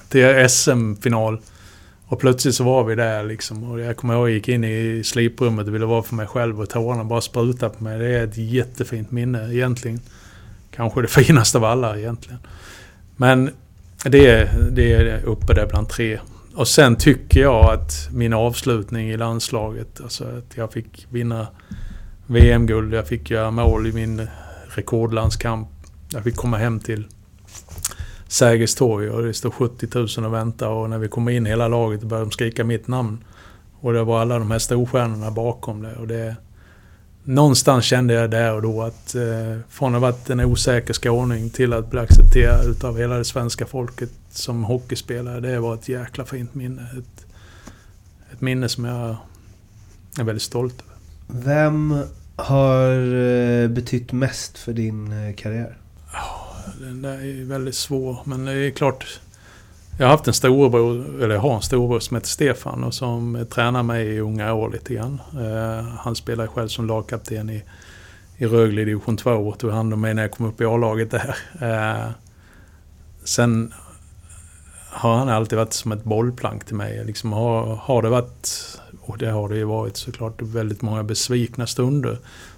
till 0.10 0.50
SM-final. 0.50 1.42
Och 2.06 2.20
plötsligt 2.20 2.56
så 2.56 2.64
var 2.64 2.84
vi 2.84 2.96
där 2.96 3.24
liksom. 3.24 3.72
Och 3.72 3.80
jag 3.80 3.98
kommer 3.98 4.14
ihåg 4.14 4.24
att 4.24 4.30
jag 4.30 4.36
gick 4.36 4.50
in 4.50 4.64
i 4.64 5.02
sliprummet 5.06 5.68
och 5.68 5.76
ville 5.76 5.86
vara 5.86 6.04
för 6.04 6.16
mig 6.16 6.28
själv 6.28 6.62
och 6.62 6.70
tårarna 6.70 7.04
bara 7.04 7.22
sprutade 7.22 7.76
på 7.78 7.84
mig. 7.84 8.00
Det 8.00 8.08
är 8.08 8.24
ett 8.24 8.38
jättefint 8.38 9.12
minne 9.12 9.54
egentligen. 9.54 10.00
Kanske 10.72 11.02
det 11.02 11.08
finaste 11.24 11.58
av 11.58 11.64
alla 11.64 11.98
egentligen. 11.98 12.40
Men 13.16 13.50
det 14.04 14.50
det 14.72 14.94
är 14.94 15.26
uppe 15.26 15.54
där 15.54 15.68
bland 15.68 15.90
tre. 15.90 16.20
Och 16.56 16.68
sen 16.68 16.96
tycker 16.96 17.42
jag 17.42 17.74
att 17.74 18.10
min 18.12 18.34
avslutning 18.34 19.10
i 19.10 19.18
landslaget, 19.18 20.02
alltså 20.02 20.24
att 20.24 20.58
jag 20.58 20.74
fick 20.74 21.08
vinna 21.10 21.48
VM-guld, 22.28 22.94
jag 22.94 23.08
fick 23.08 23.32
göra 23.32 23.52
mål 23.52 23.88
i 23.88 23.92
min 23.92 24.28
rekordlandskamp. 24.78 25.68
Jag 26.10 26.24
fick 26.24 26.36
komma 26.36 26.58
hem 26.58 26.80
till 26.80 27.08
Sergels 28.28 28.76
torg 28.76 29.10
och 29.10 29.24
det 29.24 29.34
står 29.34 29.52
70 29.52 29.88
000 30.22 30.26
och 30.26 30.34
väntar 30.34 30.68
och 30.68 30.90
när 30.90 30.98
vi 30.98 31.08
kommer 31.08 31.32
in 31.32 31.46
hela 31.46 31.68
laget 31.68 32.04
börjar 32.04 32.26
de 32.26 32.32
skrika 32.32 32.64
mitt 32.64 32.88
namn. 32.88 33.24
Och 33.80 33.94
det 33.94 34.04
var 34.04 34.22
alla 34.22 34.40
de 34.40 34.52
här 34.52 34.60
storstjärnorna 34.60 35.32
bakom 35.32 35.82
det. 35.82 35.96
Och 35.96 36.08
det 36.08 36.36
någonstans 37.24 37.86
kände 37.86 38.14
jag 38.14 38.32
där 38.32 38.54
och 38.54 38.62
då 38.62 38.82
att 38.82 39.16
eh, 39.16 39.58
från 39.70 39.96
att 39.96 40.02
ha 40.02 40.12
varit 40.12 40.30
en 40.30 40.40
osäker 40.40 40.94
skåning 40.94 41.50
till 41.50 41.74
att 41.74 41.92
bli 41.92 42.00
accepterad 42.00 42.66
utav 42.66 42.98
hela 42.98 43.18
det 43.18 43.26
svenska 43.26 43.66
folket 43.66 44.10
som 44.30 44.64
hockeyspelare. 44.64 45.40
Det 45.40 45.60
var 45.60 45.74
ett 45.74 45.90
jäkla 45.90 46.26
fint 46.26 46.56
minne. 46.56 46.82
Ett, 46.82 47.26
ett 48.34 48.42
minne 48.42 48.70
som 48.70 48.86
jag 48.86 49.16
är 50.20 50.24
väldigt 50.24 50.44
stolt 50.44 50.76
över. 50.82 51.44
Vem 51.46 52.04
har 52.36 53.16
eh, 53.16 53.68
betytt 53.68 54.12
mest 54.12 54.58
för 54.58 54.74
din 54.74 55.12
eh, 55.12 55.36
karriär? 55.36 55.36
karriär? 55.36 55.78
den 56.80 57.02
där 57.02 57.14
är 57.14 57.46
väldigt 57.46 57.76
svår. 57.76 58.18
Men 58.24 58.46
det 58.46 58.54
är 58.54 58.72
klart. 58.72 59.20
Jag 59.98 60.06
har 60.06 60.12
haft 60.12 60.28
en 60.28 60.34
storebror, 60.34 61.24
eller 61.24 61.36
jag 61.36 61.42
har 61.42 61.56
en 61.56 61.62
storebror 61.62 62.00
som 62.00 62.16
heter 62.16 62.28
Stefan 62.28 62.84
och 62.84 62.94
som 62.94 63.46
tränar 63.50 63.84
mig 63.84 64.08
i 64.08 64.20
unga 64.20 64.54
år 64.54 64.70
lite 64.70 64.94
grann. 64.94 65.22
Eh, 65.34 65.86
han 65.98 66.16
spelar 66.16 66.48
själv 66.48 66.68
som 66.68 66.88
lagkapten 66.88 67.50
i, 67.50 67.64
i 68.38 68.46
Rögle 68.46 68.84
division 68.84 69.18
2 69.18 69.32
och 69.32 69.60
tog 69.60 69.72
hand 69.72 69.94
om 69.94 70.02
mig 70.02 70.14
när 70.14 70.22
jag 70.22 70.32
kom 70.32 70.46
upp 70.46 70.62
i 70.62 70.66
A-laget 70.66 71.12
där. 71.12 71.36
Sen 73.24 73.74
har 74.94 75.16
han 75.16 75.30
alltid 75.30 75.58
varit 75.58 75.74
som 75.74 75.92
ett 75.92 76.04
bollplank 76.04 76.66
till 76.66 76.76
mig. 76.76 77.06
Liksom 77.06 77.34
har, 77.34 77.76
har 77.76 78.02
det 78.02 78.10
varit, 78.10 78.80
och 79.06 79.18
det 79.18 79.30
har 79.30 79.50
det 79.50 79.58
ju 79.58 79.64
varit 79.64 79.98
såklart, 79.98 80.42
väldigt 80.42 80.82
många 80.82 81.04
besvikna 81.04 81.68
stunder. 81.68 82.18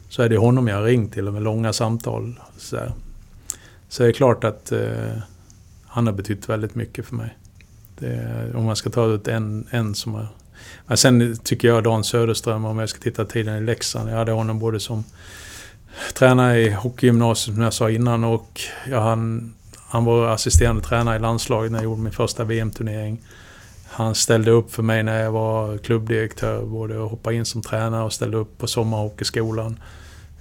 Så 0.09 0.21
är 0.21 0.29
det 0.29 0.37
honom 0.37 0.67
jag 0.67 0.75
har 0.75 0.83
ringt 0.83 1.13
till 1.13 1.31
med 1.31 1.41
långa 1.41 1.73
samtal. 1.73 2.39
Så 2.57 2.77
så 3.89 4.03
det 4.03 4.09
är 4.09 4.13
klart 4.13 4.43
att 4.43 4.71
eh, 4.71 5.17
han 5.85 6.07
har 6.07 6.13
betytt 6.13 6.49
väldigt 6.49 6.75
mycket 6.75 7.05
för 7.05 7.15
mig. 7.15 7.37
Det, 7.97 8.51
om 8.55 8.63
man 8.63 8.75
ska 8.75 8.89
ta 8.89 9.05
ut 9.05 9.27
en, 9.27 9.67
en 9.69 9.95
som 9.95 10.13
har 10.13 10.27
Men 10.85 10.97
sen 10.97 11.37
tycker 11.43 11.67
jag 11.67 11.83
Dan 11.83 12.03
Söderström, 12.03 12.65
om 12.65 12.79
jag 12.79 12.89
ska 12.89 12.99
titta 12.99 13.25
tiden 13.25 13.57
i 13.57 13.61
Leksand, 13.61 14.09
jag 14.09 14.15
hade 14.15 14.31
honom 14.31 14.59
både 14.59 14.79
som 14.79 15.03
tränare 16.13 16.61
i 16.61 16.69
hockeygymnasiet 16.69 17.55
som 17.55 17.63
jag 17.63 17.73
sa 17.73 17.89
innan 17.89 18.23
och 18.23 18.61
jag, 18.89 19.01
han, 19.01 19.53
han 19.87 20.05
var 20.05 20.27
assisterande 20.27 20.81
tränare 20.81 21.15
i 21.15 21.19
landslaget 21.19 21.71
när 21.71 21.79
jag 21.79 21.83
gjorde 21.83 22.01
min 22.01 22.13
första 22.13 22.43
VM-turnering. 22.43 23.21
Han 23.95 24.15
ställde 24.15 24.51
upp 24.51 24.71
för 24.71 24.83
mig 24.83 25.03
när 25.03 25.23
jag 25.23 25.31
var 25.31 25.77
klubbdirektör, 25.77 26.65
både 26.65 27.03
att 27.03 27.09
hoppa 27.09 27.33
in 27.33 27.45
som 27.45 27.61
tränare 27.61 28.03
och 28.03 28.13
ställde 28.13 28.37
upp 28.37 28.57
på 28.57 28.67
sommarhockeyskolan. 28.67 29.79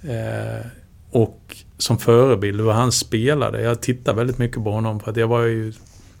Eh, 0.03 0.65
och 1.11 1.57
som 1.77 1.97
förebild 1.97 2.61
hur 2.61 2.71
han 2.71 2.91
spelade. 2.91 3.61
Jag 3.61 3.81
tittar 3.81 4.13
väldigt 4.13 4.37
mycket 4.37 4.63
på 4.63 4.71
honom 4.71 4.99
för 4.99 5.11
att 5.11 5.17
jag 5.17 5.27
var 5.27 5.41
ju... 5.41 5.73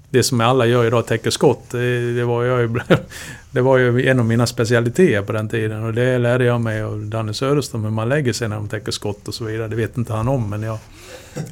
Det 0.09 0.23
som 0.23 0.41
alla 0.41 0.65
gör 0.65 0.85
idag, 0.85 1.07
täcker 1.07 1.29
skott. 1.29 1.69
Det, 1.71 2.13
det, 2.15 2.23
var 2.23 2.43
jag 2.43 2.61
ju, 2.61 2.79
det 3.51 3.61
var 3.61 3.77
ju 3.77 4.07
en 4.07 4.19
av 4.19 4.25
mina 4.25 4.47
specialiteter 4.47 5.21
på 5.21 5.31
den 5.31 5.49
tiden. 5.49 5.83
Och 5.83 5.93
det 5.93 6.17
lärde 6.17 6.45
jag 6.45 6.61
mig 6.61 6.81
av 6.81 7.05
Danne 7.05 7.33
Söderström, 7.33 7.83
hur 7.83 7.91
man 7.91 8.09
lägger 8.09 8.33
sig 8.33 8.49
när 8.49 8.55
de 8.55 8.67
täcker 8.67 8.91
skott 8.91 9.27
och 9.27 9.33
så 9.33 9.43
vidare. 9.43 9.67
Det 9.67 9.75
vet 9.75 9.97
inte 9.97 10.13
han 10.13 10.27
om, 10.27 10.49
men 10.49 10.63
jag, 10.63 10.77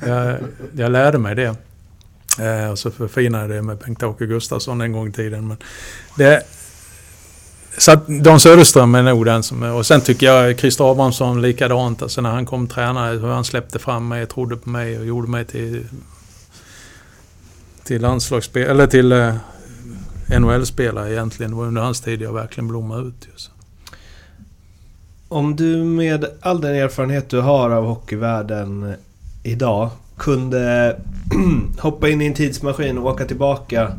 jag, 0.06 0.38
jag 0.74 0.92
lärde 0.92 1.18
mig 1.18 1.36
det. 1.36 1.56
Eh, 2.40 2.72
och 2.72 2.80
så 2.80 2.92
förfinade 2.92 3.44
jag 3.44 3.50
det 3.50 3.62
med 3.62 3.78
Bengt-Åke 3.78 4.26
Gustafsson 4.26 4.82
en 4.82 4.92
gång 4.92 5.08
i 5.08 5.12
tiden. 5.12 5.48
Men 5.48 5.58
det, 6.18 6.44
så 7.78 7.92
att 7.92 8.08
Dan 8.08 8.40
Söderström 8.40 8.96
är 8.96 9.04
nog 9.04 9.26
den 9.26 9.44
som... 9.44 9.64
Och 9.64 9.86
sen 9.86 10.02
tycker 10.02 10.26
jag 10.26 10.60
Christer 10.60 10.92
Abrahamsson 10.92 11.42
likadant. 11.42 12.02
Alltså 12.02 12.22
när 12.22 12.32
han 12.32 12.46
kom 12.46 12.68
tränare, 12.68 13.18
hur 13.18 13.28
han 13.28 13.44
släppte 13.44 13.80
fram 13.80 14.08
mig, 14.08 14.26
trodde 14.26 14.56
på 14.56 14.70
mig 14.70 15.00
och 15.00 15.06
gjorde 15.06 15.28
mig 15.28 15.46
till... 15.46 15.86
Till 17.84 18.02
landslagsspel... 18.02 18.70
Eller 18.70 18.88
till 18.88 19.12
eh, 19.12 19.36
NHL-spelare 20.40 21.12
egentligen. 21.12 21.52
Det 21.52 21.58
var 21.58 21.66
under 21.66 21.82
hans 21.82 22.02
tid 22.02 22.22
jag 22.22 22.34
verkligen 22.34 22.68
blommade 22.68 23.08
ut. 23.08 23.28
Just. 23.32 23.52
Om 25.28 25.56
du 25.56 25.84
med 25.84 26.26
all 26.42 26.62
den 26.62 26.76
erfarenhet 26.76 27.30
du 27.30 27.40
har 27.40 27.70
av 27.70 27.86
hockeyvärlden 27.86 28.96
idag 29.44 29.90
kunde 30.24 30.96
hoppa 31.80 32.10
in 32.10 32.22
i 32.22 32.26
en 32.26 32.34
tidsmaskin 32.34 32.98
och 32.98 33.06
åka 33.06 33.26
tillbaka, 33.26 33.94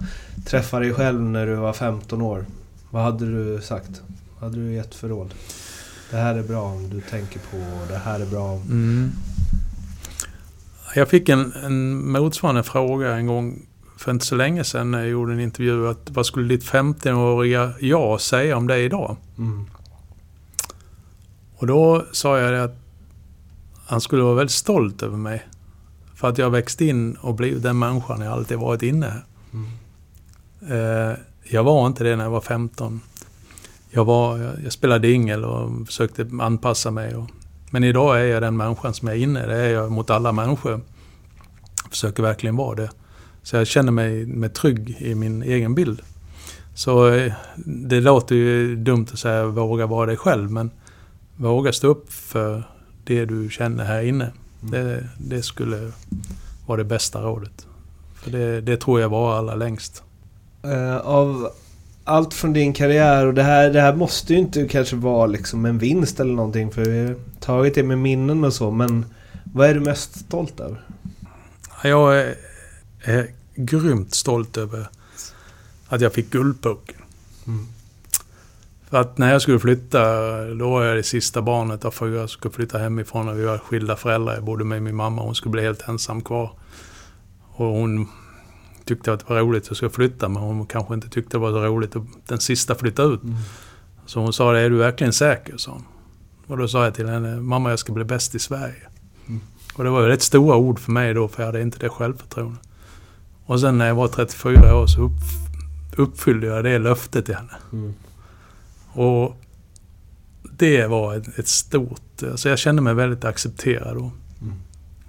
träffa 0.47 0.81
dig 0.81 0.95
själv 0.95 1.21
när 1.21 1.47
du 1.47 1.55
var 1.55 1.73
15 1.73 2.23
år. 2.23 2.45
Vad 2.91 3.03
hade 3.03 3.27
du 3.27 3.61
sagt? 3.61 4.03
Vad 4.35 4.51
hade 4.51 4.63
du 4.63 4.75
gett 4.75 4.95
för 4.95 5.09
råd? 5.09 5.35
Det 6.11 6.17
här 6.17 6.35
är 6.35 6.43
bra 6.43 6.63
om 6.63 6.91
du 6.91 7.01
tänker 7.01 7.39
på, 7.39 7.57
det 7.89 7.99
här 7.99 8.21
är 8.21 8.27
bra 8.27 8.43
om... 8.43 8.63
Mm. 8.63 9.13
Jag 10.95 11.09
fick 11.09 11.29
en, 11.29 11.53
en 11.53 12.11
motsvarande 12.13 12.63
fråga 12.63 13.15
en 13.15 13.27
gång 13.27 13.63
för 13.97 14.11
inte 14.11 14.27
så 14.27 14.35
länge 14.35 14.65
sedan 14.65 14.91
när 14.91 14.99
jag 14.99 15.09
gjorde 15.09 15.33
en 15.33 15.41
intervju. 15.41 15.89
Att, 15.89 16.11
vad 16.11 16.27
skulle 16.27 16.49
ditt 16.49 16.65
15-åriga 16.65 17.73
jag 17.81 18.21
säga 18.21 18.57
om 18.57 18.67
dig 18.67 18.85
idag? 18.85 19.17
Mm. 19.39 19.67
Och 21.57 21.67
då 21.67 22.05
sa 22.13 22.39
jag 22.39 22.65
att 22.65 22.77
han 23.87 24.01
skulle 24.01 24.23
vara 24.23 24.35
väldigt 24.35 24.53
stolt 24.55 25.03
över 25.03 25.17
mig. 25.17 25.43
För 26.25 26.29
att 26.29 26.39
jag 26.39 26.51
växt 26.51 26.81
in 26.81 27.15
och 27.15 27.35
blivit 27.35 27.63
den 27.63 27.79
människan 27.79 28.21
jag 28.21 28.33
alltid 28.33 28.59
varit 28.59 28.83
inne. 28.83 29.13
Mm. 29.53 31.17
Jag 31.43 31.65
var 31.65 31.87
inte 31.87 32.05
det 32.05 32.17
när 32.17 32.25
jag 32.25 32.31
var 32.31 32.41
15. 32.41 33.01
Jag, 33.91 34.05
var, 34.05 34.39
jag, 34.65 34.73
spelade 34.73 35.11
ingel 35.11 35.45
och 35.45 35.87
försökte 35.87 36.31
anpassa 36.41 36.91
mig. 36.91 37.15
Och, 37.15 37.31
men 37.71 37.85
idag 37.85 38.21
är 38.21 38.25
jag 38.25 38.43
den 38.43 38.57
människan 38.57 38.95
som 38.95 39.09
jag 39.09 39.17
är 39.17 39.23
inne. 39.23 39.47
Det 39.47 39.57
är 39.57 39.73
jag 39.73 39.93
mot 39.93 40.11
alla 40.11 40.33
människor. 40.33 40.73
Jag 41.83 41.91
försöker 41.91 42.23
verkligen 42.23 42.57
vara 42.57 42.75
det. 42.75 42.91
Så 43.43 43.57
jag 43.57 43.67
känner 43.67 43.93
mig, 43.93 44.27
mig 44.27 44.51
trygg 44.51 44.97
i 45.01 45.15
min 45.15 45.43
egen 45.43 45.75
bild. 45.75 46.03
Så 46.75 47.09
eh, 47.09 47.33
det 47.65 48.01
låter 48.01 48.35
ju 48.35 48.77
dumt 48.77 49.07
att 49.13 49.19
säga 49.19 49.47
våga 49.47 49.87
vara 49.87 50.07
dig 50.07 50.17
själv. 50.17 50.51
Men 50.51 50.71
våga 51.37 51.73
stå 51.73 51.89
upp 51.89 52.13
för 52.13 52.63
det 53.05 53.25
du 53.25 53.51
känner 53.51 53.85
här 53.85 54.03
inne. 54.03 54.33
Det, 54.71 55.09
det 55.19 55.43
skulle 55.43 55.93
vara 56.67 56.79
det 56.79 56.85
bästa 56.85 57.23
rådet. 57.23 57.67
För 58.15 58.31
det, 58.31 58.61
det 58.61 58.77
tror 58.77 59.01
jag 59.01 59.09
var 59.09 59.39
allra 59.39 59.55
längst. 59.55 60.03
Uh, 60.65 60.97
av 60.97 61.51
allt 62.05 62.35
från 62.35 62.53
din 62.53 62.73
karriär 62.73 63.27
och 63.27 63.35
det 63.35 63.43
här, 63.43 63.71
det 63.71 63.81
här 63.81 63.95
måste 63.95 64.33
ju 64.33 64.39
inte 64.39 64.69
kanske 64.69 64.97
vara 64.97 65.27
liksom 65.27 65.65
en 65.65 65.79
vinst 65.79 66.21
eller 66.21 66.35
någonting 66.35 66.71
för 66.71 66.85
vi 66.85 67.07
har 67.07 67.17
tagit 67.41 67.75
det 67.75 67.83
med 67.83 67.99
minnen 67.99 68.45
och 68.45 68.53
så 68.53 68.71
men 68.71 69.07
vad 69.45 69.69
är 69.69 69.75
du 69.75 69.81
mest 69.81 70.19
stolt 70.19 70.61
över? 70.61 70.85
Jag 71.83 72.19
är, 72.21 72.35
är 73.01 73.31
grymt 73.55 74.15
stolt 74.15 74.57
över 74.57 74.89
att 75.89 76.01
jag 76.01 76.13
fick 76.13 76.31
Guldpucken. 76.31 76.97
Mm. 77.47 77.67
För 78.95 79.01
att 79.01 79.19
när 79.19 79.33
jag 79.33 79.43
skulle 79.43 79.59
flytta, 79.59 80.01
då 80.45 80.71
var 80.71 80.85
jag 80.85 80.97
det 80.97 81.03
sista 81.03 81.43
barnet 81.43 81.85
av 81.85 81.91
fyra 81.91 82.19
som 82.19 82.29
skulle 82.29 82.55
flytta 82.55 82.79
hemifrån 82.79 83.29
och 83.29 83.39
vi 83.39 83.45
var 83.45 83.59
skilda 83.59 83.97
föräldrar. 83.97 84.35
Jag 84.35 84.45
bodde 84.45 84.65
med 84.65 84.83
min 84.83 84.97
mamma 84.97 85.21
och 85.21 85.27
hon 85.27 85.35
skulle 85.35 85.51
bli 85.51 85.63
helt 85.63 85.89
ensam 85.89 86.21
kvar. 86.23 86.53
Och 87.43 87.67
hon 87.67 88.09
tyckte 88.85 89.13
att 89.13 89.21
det 89.21 89.35
var 89.35 89.41
roligt 89.41 89.63
att 89.63 89.69
jag 89.69 89.77
skulle 89.77 89.91
flytta 89.91 90.29
men 90.29 90.43
hon 90.43 90.67
kanske 90.67 90.95
inte 90.95 91.09
tyckte 91.09 91.37
det 91.37 91.41
var 91.41 91.51
så 91.51 91.65
roligt 91.65 91.97
att 91.97 92.03
den 92.27 92.41
sista 92.41 92.75
flytta 92.75 93.03
ut. 93.03 93.23
Mm. 93.23 93.37
Så 94.07 94.21
hon 94.21 94.33
sa, 94.33 94.57
är 94.57 94.71
du 94.71 94.77
verkligen 94.77 95.13
säker? 95.13 95.57
Sa 95.57 95.71
hon. 95.71 95.85
Och 96.47 96.59
då 96.59 96.69
sa 96.69 96.85
jag 96.85 96.95
till 96.95 97.09
henne, 97.09 97.41
mamma 97.41 97.71
jag 97.71 97.79
ska 97.79 97.93
bli 97.93 98.05
bäst 98.05 98.35
i 98.35 98.39
Sverige. 98.39 98.89
Mm. 99.27 99.41
Och 99.75 99.85
det 99.85 99.91
var 99.91 100.03
rätt 100.03 100.23
stora 100.23 100.57
ord 100.57 100.79
för 100.79 100.93
mig 100.93 101.15
då 101.15 101.29
för 101.29 101.43
jag 101.43 101.47
hade 101.47 101.63
inte 101.63 101.79
det 101.79 101.89
självförtroendet. 101.89 102.63
Och 103.47 103.61
sen 103.61 103.79
när 103.79 103.87
jag 103.87 103.95
var 103.95 104.09
34 104.09 104.77
år 104.77 104.87
så 104.87 105.03
upp, 105.03 105.21
uppfyllde 105.97 106.47
jag 106.47 106.65
det 106.65 106.79
löftet 106.79 107.27
till 107.27 107.35
henne. 107.35 107.53
Mm. 107.73 107.95
Och 108.95 109.37
det 110.59 110.87
var 110.87 111.15
ett, 111.15 111.39
ett, 111.39 111.49
stort... 111.49 112.23
Alltså 112.23 112.49
jag 112.49 112.59
kände 112.59 112.83
mig 112.83 112.95
väldigt 112.95 113.25
accepterad 113.25 113.97
då. 113.97 114.11
Mm. 114.43 114.55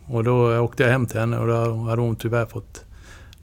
Och 0.06 0.24
då 0.24 0.60
åkte 0.60 0.84
jag 0.84 0.91
hem 0.91 1.06
till 1.06 1.20
henne 1.20 1.38
och 1.38 1.48
då 1.48 1.76
hade 1.76 2.02
hon 2.02 2.16
tyvärr 2.16 2.45
fått 2.45 2.86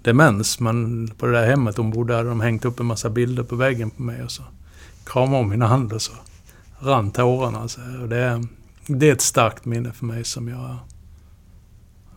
demens. 0.03 0.61
Men 0.61 1.09
på 1.09 1.27
det 1.27 1.33
där 1.33 1.47
hemmet 1.47 1.77
hon 1.77 1.91
bodde 1.91 2.15
hade 2.15 2.29
de 2.29 2.41
hängt 2.41 2.65
upp 2.65 2.81
en 2.81 2.87
massa 2.87 3.11
bilder 3.11 3.43
på 3.43 3.57
väggen 3.57 3.91
på 3.91 4.03
mig. 4.03 4.23
Och 4.23 4.31
så 4.31 4.43
kramade 5.05 5.39
om 5.43 5.49
mina 5.49 5.67
hand 5.67 5.93
och 5.93 6.03
så 6.03 6.13
rann 6.79 7.11
tårarna. 7.11 7.69
Så, 7.69 7.81
och 8.03 8.09
det, 8.09 8.45
det 8.87 9.09
är 9.09 9.13
ett 9.13 9.21
starkt 9.21 9.65
minne 9.65 9.93
för 9.93 10.07
mig 10.07 10.25
som 10.25 10.49
jag 10.49 10.77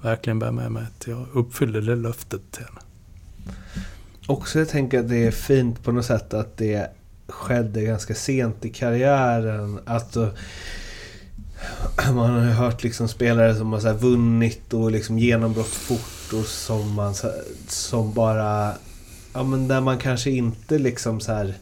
verkligen 0.01 0.39
bär 0.39 0.51
med 0.51 0.71
mig. 0.71 0.83
Att 0.83 1.07
jag 1.07 1.25
uppfyllde 1.33 1.81
det 1.81 1.95
löftet 1.95 2.41
till 2.51 2.63
henne. 2.63 2.79
Också 4.27 4.59
jag 4.59 4.69
tänker 4.69 4.99
att 4.99 5.09
det 5.09 5.27
är 5.27 5.31
fint 5.31 5.83
på 5.83 5.91
något 5.91 6.05
sätt 6.05 6.33
att 6.33 6.57
det 6.57 6.89
skedde 7.27 7.81
ganska 7.81 8.15
sent 8.15 8.65
i 8.65 8.69
karriären. 8.69 9.79
Att 9.85 10.17
man 12.13 12.29
har 12.29 12.41
hört 12.41 12.83
liksom 12.83 13.07
spelare 13.07 13.55
som 13.55 13.73
har 13.73 13.93
vunnit 13.93 14.73
och 14.73 14.91
liksom 14.91 15.19
genombrott 15.19 15.67
fort 15.67 16.33
och 16.33 16.45
som, 16.45 16.93
man, 16.93 17.13
som 17.67 18.13
bara... 18.13 18.71
Ja 19.33 19.43
men 19.43 19.67
där 19.67 19.81
man 19.81 19.97
kanske 19.97 20.31
inte 20.31 20.77
liksom 20.77 21.19
så 21.19 21.31
här... 21.31 21.53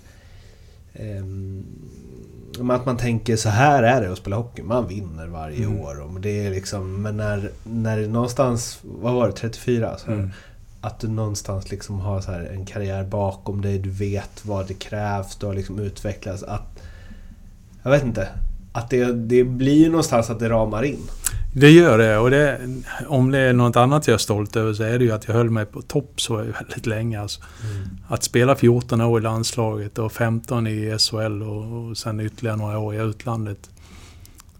Um, 0.99 1.65
att 2.71 2.85
man 2.85 2.97
tänker 2.97 3.35
så 3.35 3.49
här 3.49 3.83
är 3.83 4.01
det 4.01 4.11
att 4.11 4.17
spela 4.17 4.35
hockey. 4.35 4.61
Man 4.61 4.87
vinner 4.87 5.27
varje 5.27 5.65
mm. 5.65 5.79
år. 5.79 6.01
Och 6.01 6.21
det 6.21 6.45
är 6.45 6.51
liksom, 6.51 7.01
men 7.01 7.17
när, 7.17 7.51
när 7.63 7.97
det 7.97 8.07
någonstans, 8.07 8.79
vad 8.81 9.13
var 9.13 9.27
det, 9.27 9.33
34? 9.33 9.97
Så 9.97 10.11
mm. 10.11 10.31
Att 10.83 10.99
du 10.99 11.07
någonstans 11.07 11.71
liksom 11.71 11.99
har 11.99 12.21
så 12.21 12.31
en 12.31 12.65
karriär 12.65 13.03
bakom 13.03 13.61
dig. 13.61 13.79
Du 13.79 13.89
vet 13.89 14.45
vad 14.45 14.67
det 14.67 14.73
krävs. 14.73 15.35
Du 15.35 15.45
har 15.45 15.53
liksom 15.53 15.79
utvecklats. 15.79 16.43
Att, 16.43 16.79
jag 17.83 17.91
vet 17.91 18.03
inte 18.03 18.27
att 18.73 18.89
det, 18.89 19.05
det 19.05 19.43
blir 19.43 19.89
någonstans 19.89 20.29
att 20.29 20.39
det 20.39 20.49
ramar 20.49 20.83
in. 20.83 20.99
Det 21.55 21.71
gör 21.71 21.97
det 21.97 22.17
och 22.17 22.29
det, 22.29 22.59
om 23.07 23.31
det 23.31 23.39
är 23.39 23.53
något 23.53 23.75
annat 23.75 24.07
jag 24.07 24.13
är 24.13 24.17
stolt 24.17 24.55
över 24.55 24.73
så 24.73 24.83
är 24.83 24.99
det 24.99 25.05
ju 25.05 25.11
att 25.11 25.27
jag 25.27 25.35
höll 25.35 25.49
mig 25.49 25.65
på 25.65 25.81
topp 25.81 26.21
så 26.21 26.35
väldigt 26.35 26.85
länge. 26.85 27.21
Alltså. 27.21 27.41
Mm. 27.41 27.87
Att 28.07 28.23
spela 28.23 28.55
14 28.55 29.01
år 29.01 29.19
i 29.19 29.23
landslaget 29.23 29.99
och 29.99 30.11
15 30.11 30.67
i 30.67 30.97
SHL 30.99 31.43
och, 31.43 31.89
och 31.89 31.97
sen 31.97 32.19
ytterligare 32.19 32.57
några 32.57 32.79
år 32.79 32.95
i 32.95 32.97
utlandet. 32.97 33.69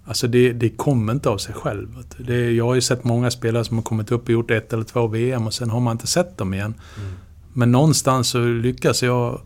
Alltså 0.05 0.27
det, 0.27 0.53
det 0.53 0.69
kommer 0.69 1.13
inte 1.13 1.29
av 1.29 1.37
sig 1.37 1.55
själv. 1.55 2.03
Det, 2.17 2.51
jag 2.51 2.65
har 2.65 2.75
ju 2.75 2.81
sett 2.81 3.03
många 3.03 3.31
spelare 3.31 3.65
som 3.65 3.77
har 3.77 3.83
kommit 3.83 4.11
upp 4.11 4.23
och 4.23 4.29
gjort 4.29 4.51
ett 4.51 4.73
eller 4.73 4.83
två 4.83 5.07
VM 5.07 5.47
och 5.47 5.53
sen 5.53 5.69
har 5.69 5.79
man 5.79 5.91
inte 5.91 6.07
sett 6.07 6.37
dem 6.37 6.53
igen. 6.53 6.73
Mm. 6.97 7.11
Men 7.53 7.71
någonstans 7.71 8.29
så 8.29 8.39
lyckas 8.45 9.03
jag 9.03 9.41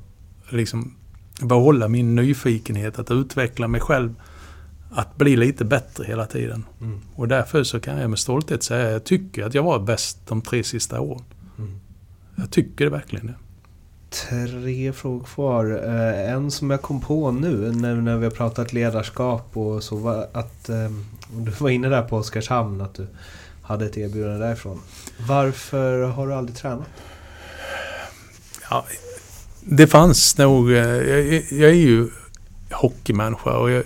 liksom 0.50 0.94
behålla 1.42 1.88
min 1.88 2.16
nyfikenhet 2.16 3.00
att 3.00 3.12
utveckla 3.12 3.68
mig 3.68 3.82
själv 3.82 4.16
att 4.92 5.18
bli 5.18 5.36
lite 5.36 5.66
bättre 5.66 6.06
hela 6.06 6.26
tiden. 6.26 6.66
Mm. 6.82 7.00
Och 7.16 7.28
därför 7.28 7.64
så 7.64 7.80
kan 7.80 7.98
jag 7.98 8.10
med 8.10 8.20
stolthet 8.20 8.64
säga 8.64 8.86
att 8.86 8.92
jag 8.92 9.04
tycker 9.04 9.46
att 9.46 9.54
jag 9.54 9.64
var 9.64 9.80
bäst 9.80 10.20
de 10.28 10.42
tre 10.42 10.64
sista 10.64 11.00
åren. 11.00 11.24
Mm. 11.58 11.80
Jag 12.36 12.52
tycker 12.52 12.86
det 12.86 12.92
verkligen 12.92 13.28
det. 13.28 13.36
Tre 14.26 14.94
frågor 14.94 15.24
kvar. 15.24 15.82
Eh, 15.86 16.32
en 16.34 16.52
som 16.52 16.72
jag 16.72 16.82
kom 16.82 17.02
på 17.02 17.32
nu 17.32 17.72
när 17.72 18.18
vi 18.18 18.24
har 18.26 18.32
pratat 18.32 18.74
ledarskap 18.74 19.58
och 19.58 19.84
så 19.84 19.96
var 19.96 20.28
att 20.34 20.70
eh, 20.70 20.92
du 21.30 21.52
var 21.52 21.70
inne 21.70 21.90
där 21.90 22.02
på 22.02 22.18
Oskarshamn 22.18 22.82
att 22.82 22.94
du 22.94 23.08
hade 23.62 23.86
ett 23.86 23.98
erbjudande 23.98 24.46
därifrån. 24.46 24.82
Varför 25.28 26.04
har 26.04 26.28
du 26.28 26.34
aldrig 26.34 26.58
tränat? 26.58 26.88
Ja, 28.70 28.86
det 29.62 29.88
fanns 29.88 30.38
nog, 30.38 30.72
eh, 30.72 30.78
jag, 30.78 31.44
jag 31.52 31.70
är 31.70 31.74
ju 31.74 32.10
hockeymänniska 32.72 33.58
och 33.58 33.72
jag, 33.72 33.84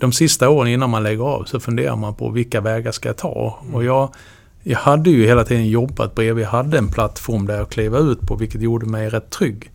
de 0.00 0.12
sista 0.12 0.48
åren 0.48 0.72
innan 0.72 0.90
man 0.90 1.02
lägger 1.02 1.24
av 1.24 1.44
så 1.44 1.60
funderar 1.60 1.96
man 1.96 2.14
på 2.14 2.30
vilka 2.30 2.60
vägar 2.60 2.92
ska 2.92 3.08
jag 3.08 3.16
ta? 3.16 3.58
Mm. 3.62 3.74
Och 3.74 3.84
jag, 3.84 4.14
jag 4.62 4.78
hade 4.78 5.10
ju 5.10 5.26
hela 5.26 5.44
tiden 5.44 5.68
jobbat 5.68 6.14
bredvid, 6.14 6.44
jag 6.44 6.50
hade 6.50 6.78
en 6.78 6.88
plattform 6.88 7.46
där 7.46 7.56
jag 7.56 7.70
klev 7.70 7.96
ut 7.96 8.20
på 8.20 8.36
vilket 8.36 8.60
gjorde 8.60 8.86
mig 8.86 9.08
rätt 9.08 9.30
trygg. 9.30 9.70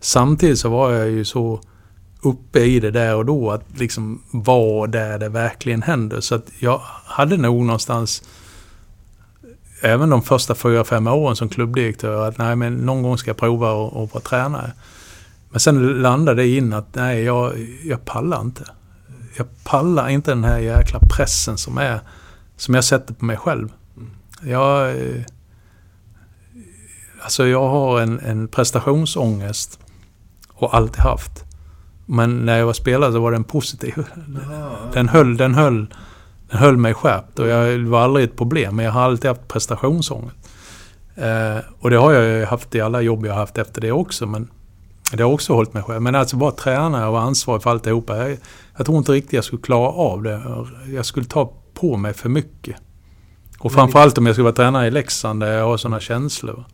Samtidigt 0.00 0.58
så 0.58 0.68
var 0.68 0.92
jag 0.92 1.10
ju 1.10 1.24
så 1.24 1.60
uppe 2.22 2.60
i 2.60 2.80
det 2.80 2.90
där 2.90 3.16
och 3.16 3.26
då 3.26 3.50
att 3.50 3.78
liksom 3.78 4.22
vara 4.30 4.86
där 4.86 5.18
det 5.18 5.28
verkligen 5.28 5.82
händer. 5.82 6.20
Så 6.20 6.34
att 6.34 6.46
jag 6.58 6.80
hade 7.04 7.36
nog 7.36 7.64
någonstans 7.64 8.22
även 9.82 10.10
de 10.10 10.22
första 10.22 10.54
fyra, 10.54 10.84
fem 10.84 11.06
åren 11.06 11.36
som 11.36 11.48
klubbdirektör 11.48 12.28
att 12.28 12.38
nej 12.38 12.56
men 12.56 12.74
någon 12.74 13.02
gång 13.02 13.18
ska 13.18 13.30
jag 13.30 13.36
prova 13.36 13.86
att 13.86 14.14
vara 14.14 14.22
tränare. 14.24 14.72
Men 15.50 15.60
sen 15.60 16.02
landade 16.02 16.42
det 16.42 16.48
in 16.48 16.72
att 16.72 16.94
nej 16.94 17.22
jag, 17.22 17.52
jag 17.84 18.04
pallar 18.04 18.40
inte. 18.40 18.64
Jag 19.36 19.46
pallar 19.64 20.08
inte 20.08 20.30
den 20.30 20.44
här 20.44 20.58
jäkla 20.58 21.00
pressen 21.16 21.58
som 21.58 21.78
är 21.78 22.00
som 22.56 22.74
jag 22.74 22.84
sätter 22.84 23.14
på 23.14 23.24
mig 23.24 23.36
själv. 23.36 23.68
Jag, 24.42 24.96
alltså 27.20 27.46
jag 27.46 27.68
har 27.68 28.00
en, 28.00 28.18
en 28.20 28.48
prestationsångest 28.48 29.78
och 30.52 30.74
alltid 30.74 31.00
haft. 31.00 31.44
Men 32.06 32.46
när 32.46 32.58
jag 32.58 32.66
var 32.66 32.72
spelare 32.72 33.12
så 33.12 33.20
var 33.20 33.32
den 33.32 33.44
positiv. 33.44 33.94
Den 34.92 35.08
höll, 35.08 35.36
den 35.36 35.54
höll, 35.54 35.86
den 36.48 36.58
höll 36.58 36.76
mig 36.76 36.94
skärpt 36.94 37.38
och 37.38 37.48
jag 37.48 37.78
var 37.78 38.00
aldrig 38.00 38.24
ett 38.24 38.36
problem. 38.36 38.76
Men 38.76 38.84
jag 38.84 38.92
har 38.92 39.02
alltid 39.02 39.28
haft 39.28 39.48
prestationsångest. 39.48 40.36
Eh, 41.14 41.58
och 41.78 41.90
det 41.90 41.96
har 41.96 42.12
jag 42.12 42.46
haft 42.46 42.74
i 42.74 42.80
alla 42.80 43.00
jobb 43.00 43.26
jag 43.26 43.32
har 43.32 43.40
haft 43.40 43.58
efter 43.58 43.80
det 43.80 43.92
också. 43.92 44.26
Men 44.26 44.50
det 45.12 45.22
har 45.22 45.32
också 45.32 45.52
hållit 45.52 45.74
mig 45.74 45.82
själv. 45.82 46.02
Men 46.02 46.14
alltså 46.14 46.36
vara 46.36 46.50
tränare 46.50 47.06
och 47.06 47.12
vara 47.12 47.22
ansvarig 47.22 47.62
för 47.62 47.70
alltihopa. 47.70 48.16
Jag, 48.16 48.38
jag 48.76 48.86
tror 48.86 48.98
inte 48.98 49.12
riktigt 49.12 49.32
jag 49.32 49.44
skulle 49.44 49.62
klara 49.62 49.88
av 49.88 50.22
det. 50.22 50.42
Jag 50.94 51.06
skulle 51.06 51.26
ta 51.26 51.52
på 51.74 51.96
mig 51.96 52.14
för 52.14 52.28
mycket. 52.28 52.76
Och 53.62 53.72
framförallt 53.72 54.18
om 54.18 54.26
jag 54.26 54.34
skulle 54.34 54.44
vara 54.44 54.54
tränare 54.54 54.86
i 54.86 54.90
Leksand 54.90 55.40
där 55.40 55.52
jag 55.52 55.64
har 55.64 55.76
sådana 55.76 56.00
känslor. 56.00 56.64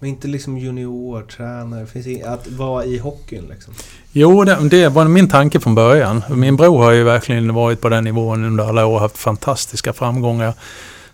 Men 0.00 0.10
inte 0.10 0.28
liksom 0.28 0.58
juniortränare? 0.58 1.86
Finns 1.86 2.24
att 2.24 2.48
vara 2.48 2.84
i 2.84 2.98
hockeyn 2.98 3.44
liksom? 3.50 3.74
Jo, 4.12 4.44
det, 4.44 4.68
det, 4.68 4.88
var 4.88 5.04
min 5.04 5.28
tanke 5.28 5.60
från 5.60 5.74
början. 5.74 6.22
Min 6.30 6.56
bror 6.56 6.82
har 6.82 6.92
ju 6.92 7.04
verkligen 7.04 7.54
varit 7.54 7.80
på 7.80 7.88
den 7.88 8.04
nivån 8.04 8.44
under 8.44 8.64
alla 8.64 8.86
år 8.86 8.94
och 8.94 9.00
haft 9.00 9.18
fantastiska 9.18 9.92
framgångar. 9.92 10.54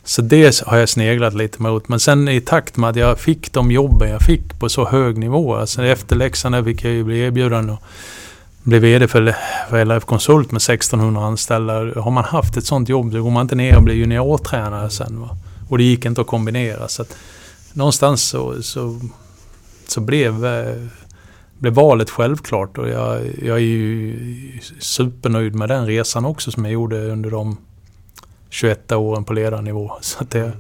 Så 0.05 0.23
det 0.23 0.61
har 0.67 0.77
jag 0.77 0.89
sneglat 0.89 1.35
lite 1.35 1.63
mot. 1.63 1.89
Men 1.89 2.01
sen 2.01 2.29
i 2.29 2.41
takt 2.41 2.77
med 2.77 2.91
att 2.91 2.97
jag 2.97 3.19
fick 3.19 3.53
de 3.53 3.71
jobben 3.71 4.11
jag 4.11 4.23
fick 4.23 4.59
på 4.59 4.69
så 4.69 4.85
hög 4.85 5.19
nivå. 5.19 5.55
Alltså 5.55 5.85
efter 5.85 6.17
Leksand 6.17 6.65
fick 6.65 6.85
jag 6.85 6.93
ju 6.93 7.05
bli 7.05 7.21
erbjuden 7.21 7.71
och 7.71 7.83
blev 8.63 8.83
VD 8.83 9.09
för, 9.09 9.35
för 9.71 9.85
LRF 9.85 10.05
Konsult 10.05 10.51
med 10.53 10.57
1600 10.57 11.25
anställda. 11.25 12.01
Har 12.01 12.11
man 12.11 12.25
haft 12.25 12.57
ett 12.57 12.67
sånt 12.67 12.89
jobb 12.89 13.13
då 13.13 13.23
går 13.23 13.31
man 13.31 13.43
inte 13.43 13.55
ner 13.55 13.77
och 13.77 13.83
blir 13.83 13.95
juniortränare 13.95 14.91
sen. 14.91 15.21
Va? 15.21 15.37
Och 15.69 15.79
det 15.79 15.85
gick 15.85 16.05
inte 16.05 16.21
att 16.21 16.27
kombinera. 16.27 16.89
Så 16.89 17.03
att 17.03 17.17
någonstans 17.73 18.23
så, 18.23 18.63
så, 18.63 19.01
så 19.89 20.01
blev, 20.01 20.47
eh, 20.47 20.87
blev 21.59 21.73
valet 21.73 22.11
självklart. 22.11 22.79
Och 22.79 22.89
jag, 22.89 23.21
jag 23.43 23.57
är 23.57 23.63
ju 23.63 24.19
supernöjd 24.81 25.55
med 25.55 25.69
den 25.69 25.87
resan 25.87 26.25
också 26.25 26.51
som 26.51 26.65
jag 26.65 26.73
gjorde 26.73 27.11
under 27.11 27.31
de 27.31 27.57
21 28.51 28.93
åren 28.93 29.25
på 29.25 29.33
ledarnivå. 29.33 29.93
Så 30.01 30.23
att 30.23 30.31
det, 30.31 30.53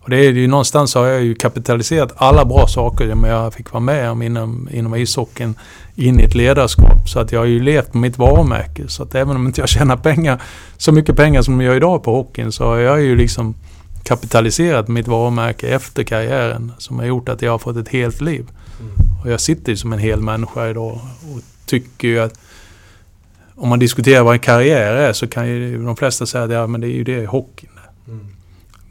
och 0.00 0.10
det 0.10 0.16
är 0.16 0.32
ju 0.32 0.46
någonstans 0.46 0.94
har 0.94 1.06
jag 1.06 1.22
ju 1.22 1.34
kapitaliserat 1.34 2.12
alla 2.16 2.44
bra 2.44 2.66
saker 2.66 3.10
som 3.10 3.24
jag 3.24 3.54
fick 3.54 3.72
vara 3.72 3.80
med 3.80 4.10
om 4.10 4.22
inom, 4.22 4.68
inom 4.72 4.94
ishockeyn 4.94 5.54
in 6.00 6.20
i 6.20 6.22
ett 6.22 6.34
ledarskap. 6.34 7.08
Så 7.08 7.18
att 7.18 7.32
jag 7.32 7.40
har 7.40 7.46
ju 7.46 7.62
levt 7.62 7.92
på 7.92 7.98
mitt 7.98 8.18
varumärke. 8.18 8.88
Så 8.88 9.02
att 9.02 9.14
även 9.14 9.36
om 9.36 9.46
inte 9.46 9.60
jag 9.60 9.68
tjänar 9.68 9.96
pengar, 9.96 10.42
så 10.76 10.92
mycket 10.92 11.16
pengar 11.16 11.42
som 11.42 11.60
jag 11.60 11.70
gör 11.70 11.76
idag 11.76 12.02
på 12.02 12.14
hockeyn 12.14 12.52
så 12.52 12.64
har 12.64 12.76
jag 12.76 13.02
ju 13.02 13.16
liksom 13.16 13.54
kapitaliserat 14.02 14.88
mitt 14.88 15.08
varumärke 15.08 15.68
efter 15.68 16.02
karriären. 16.02 16.72
Som 16.78 16.98
har 16.98 17.06
gjort 17.06 17.28
att 17.28 17.42
jag 17.42 17.50
har 17.50 17.58
fått 17.58 17.76
ett 17.76 17.88
helt 17.88 18.20
liv. 18.20 18.46
Mm. 18.80 18.92
Och 19.22 19.30
jag 19.30 19.40
sitter 19.40 19.72
ju 19.72 19.76
som 19.76 19.92
en 19.92 19.98
hel 19.98 20.20
människa 20.20 20.68
idag 20.68 21.00
och 21.34 21.40
tycker 21.66 22.08
ju 22.08 22.20
att 22.20 22.40
om 23.54 23.68
man 23.68 23.78
diskuterar 23.78 24.22
vad 24.22 24.34
en 24.34 24.40
karriär 24.40 24.94
är 24.94 25.12
så 25.12 25.26
kan 25.26 25.48
ju 25.48 25.84
de 25.84 25.96
flesta 25.96 26.26
säga 26.26 26.44
att 26.44 26.50
ja, 26.50 26.66
men 26.66 26.80
det 26.80 26.86
är 26.86 26.96
ju 26.96 27.04
det 27.04 27.26
hockeyn 27.26 27.70
mm. 28.08 28.26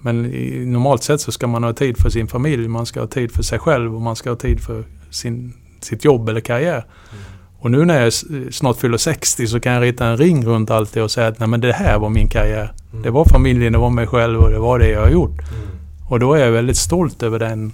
Men 0.02 0.26
i, 0.34 0.66
normalt 0.66 1.04
sett 1.04 1.22
så 1.22 1.32
ska 1.32 1.48
man 1.48 1.64
ha 1.64 1.74
tid 1.74 1.98
för 1.98 2.10
sin 2.10 2.28
familj, 2.28 2.68
man 2.68 2.86
ska 2.86 3.00
ha 3.00 3.08
tid 3.08 3.32
för 3.32 3.44
sig 3.44 3.60
själv 3.60 3.96
och 3.96 4.02
man 4.02 4.16
ska 4.16 4.30
ha 4.30 4.38
tid 4.38 4.60
för 4.60 4.84
sin, 5.10 5.54
sitt 5.84 6.06
jobb 6.06 6.30
eller 6.30 6.42
karriär. 6.42 6.86
Mm. 7.12 7.24
Och 7.60 7.72
nu 7.72 7.86
när 7.86 8.04
jag 8.04 8.14
snart 8.54 8.78
fyller 8.78 8.98
60 8.98 9.48
så 9.48 9.60
kan 9.60 9.74
jag 9.74 9.84
rita 9.84 10.06
en 10.06 10.18
ring 10.18 10.46
runt 10.46 10.72
allt 10.72 10.94
det 10.94 11.02
och 11.02 11.12
säga 11.12 11.28
att 11.28 11.40
nej 11.40 11.48
men 11.48 11.62
det 11.62 11.74
här 11.74 12.00
var 12.00 12.10
min 12.10 12.28
karriär. 12.28 12.74
Mm. 12.92 13.04
Det 13.04 13.10
var 13.10 13.26
familjen, 13.26 13.74
det 13.74 13.80
var 13.80 13.90
mig 13.90 14.08
själv 14.08 14.40
och 14.40 14.50
det 14.50 14.60
var 14.60 14.80
det 14.80 14.90
jag 14.90 15.02
har 15.02 15.10
gjort. 15.10 15.40
Mm. 15.40 15.68
Och 16.10 16.20
då 16.20 16.34
är 16.34 16.46
jag 16.46 16.52
väldigt 16.52 16.78
stolt 16.78 17.24
över 17.24 17.40
den 17.40 17.74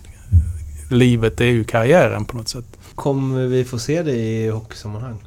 livet, 0.90 1.38
det 1.38 1.46
är 1.46 1.52
ju 1.52 1.64
karriären 1.64 2.26
på 2.26 2.38
något 2.38 2.50
sätt. 2.50 2.66
Kommer 2.96 3.48
vi 3.48 3.66
få 3.66 3.80
se 3.80 4.04
dig 4.04 4.20
i 4.20 4.50
hockeysammanhang? 4.50 5.24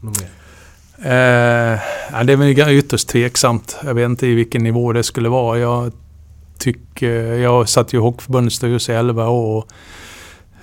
Mer? 0.00 0.28
Eh, 0.98 1.78
det 2.24 2.32
är 2.32 2.36
väl 2.36 2.70
ytterst 2.70 3.08
tveksamt. 3.08 3.76
Jag 3.84 3.94
vet 3.94 4.04
inte 4.04 4.26
i 4.26 4.34
vilken 4.34 4.62
nivå 4.62 4.92
det 4.92 5.02
skulle 5.02 5.28
vara. 5.28 5.58
Jag 5.58 5.92
tycker... 6.58 7.10
Jag 7.34 7.68
satt 7.68 7.92
ju 7.92 7.98
i 7.98 8.00
Hockeyförbundets 8.00 8.56
styrelse 8.56 8.92
i 8.92 8.96
11 8.96 9.28
år. 9.28 9.64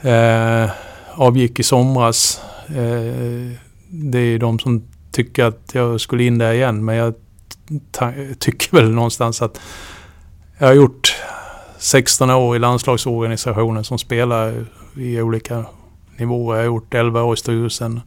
Och, 0.02 0.10
eh, 0.10 0.70
avgick 1.16 1.60
i 1.60 1.64
somras. 1.64 2.42
Eh, 2.68 3.58
det 3.90 4.20
är 4.20 4.40
de 4.40 4.60
som 4.60 4.84
tycker 5.12 5.44
att 5.44 5.72
jag 5.74 6.02
skulle 6.02 6.24
in 6.24 6.38
där 6.38 6.54
igen. 6.54 6.86
Men 6.86 6.96
jag 6.96 7.14
tycker 8.40 8.78
väl 8.78 8.92
någonstans 8.92 9.42
att 9.42 9.60
jag 10.58 10.68
har 10.68 10.74
gjort 10.74 11.16
16 11.78 12.30
år 12.30 12.56
i 12.56 12.60
landslagsorganisationen 12.60 13.84
som 13.84 13.98
spelar 13.98 14.66
i 14.98 15.22
olika 15.22 15.66
nivåer. 16.18 16.56
Jag 16.56 16.64
har 16.64 16.66
gjort 16.66 16.94
11 16.94 17.24
år 17.24 17.34
i 17.34 17.38
styrelsen, 17.38 18.02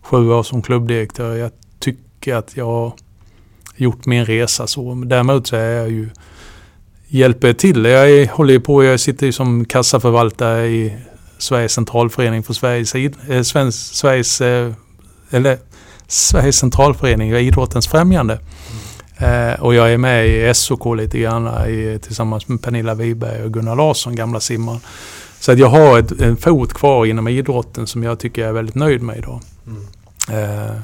7 0.00 0.30
år 0.32 0.42
som 0.42 0.62
klubbdirektör. 0.62 1.36
Jag 1.36 1.50
tycker 1.78 2.34
att 2.34 2.56
jag 2.56 2.66
har 2.66 2.92
gjort 3.76 4.06
min 4.06 4.24
resa 4.24 4.66
så. 4.66 4.94
Däremot 4.94 5.46
så 5.46 5.56
är 5.56 5.70
jag 5.70 5.90
ju 5.90 6.10
hjälper 7.08 7.52
till. 7.52 7.84
Jag 7.84 8.26
håller 8.26 8.58
på, 8.58 8.84
jag 8.84 9.00
sitter 9.00 9.26
ju 9.26 9.32
som 9.32 9.64
kassaförvaltare 9.64 10.66
i 10.66 10.96
Sveriges 11.44 11.72
centralförening 11.72 12.42
för 12.42 12.52
Sveriges, 12.52 12.94
eh, 12.94 13.42
Svensk, 13.42 13.94
Sveriges, 13.94 14.40
eh, 14.40 14.72
eller 15.30 15.58
Sveriges 16.06 16.56
centralförening 16.56 17.32
för 17.32 17.38
idrottens 17.38 17.88
främjande. 17.88 18.34
Mm. 18.34 19.52
Eh, 19.52 19.60
och 19.60 19.74
jag 19.74 19.92
är 19.92 19.98
med 19.98 20.28
i 20.28 20.54
SOK 20.54 20.96
lite 20.96 21.18
grann 21.18 21.68
i, 21.68 21.98
tillsammans 22.02 22.48
med 22.48 22.62
Pernilla 22.62 22.94
Wiberg 22.94 23.42
och 23.42 23.52
Gunnar 23.52 23.76
Larsson, 23.76 24.16
gamla 24.16 24.40
simmaren. 24.40 24.80
Så 25.40 25.52
att 25.52 25.58
jag 25.58 25.68
har 25.68 25.98
ett, 25.98 26.20
en 26.20 26.36
fot 26.36 26.72
kvar 26.72 27.06
inom 27.06 27.28
idrotten 27.28 27.86
som 27.86 28.02
jag 28.02 28.18
tycker 28.18 28.42
jag 28.42 28.48
är 28.48 28.52
väldigt 28.52 28.74
nöjd 28.74 29.02
med 29.02 29.16
idag. 29.16 29.40
Mm. 29.66 29.84
Eh, 30.30 30.76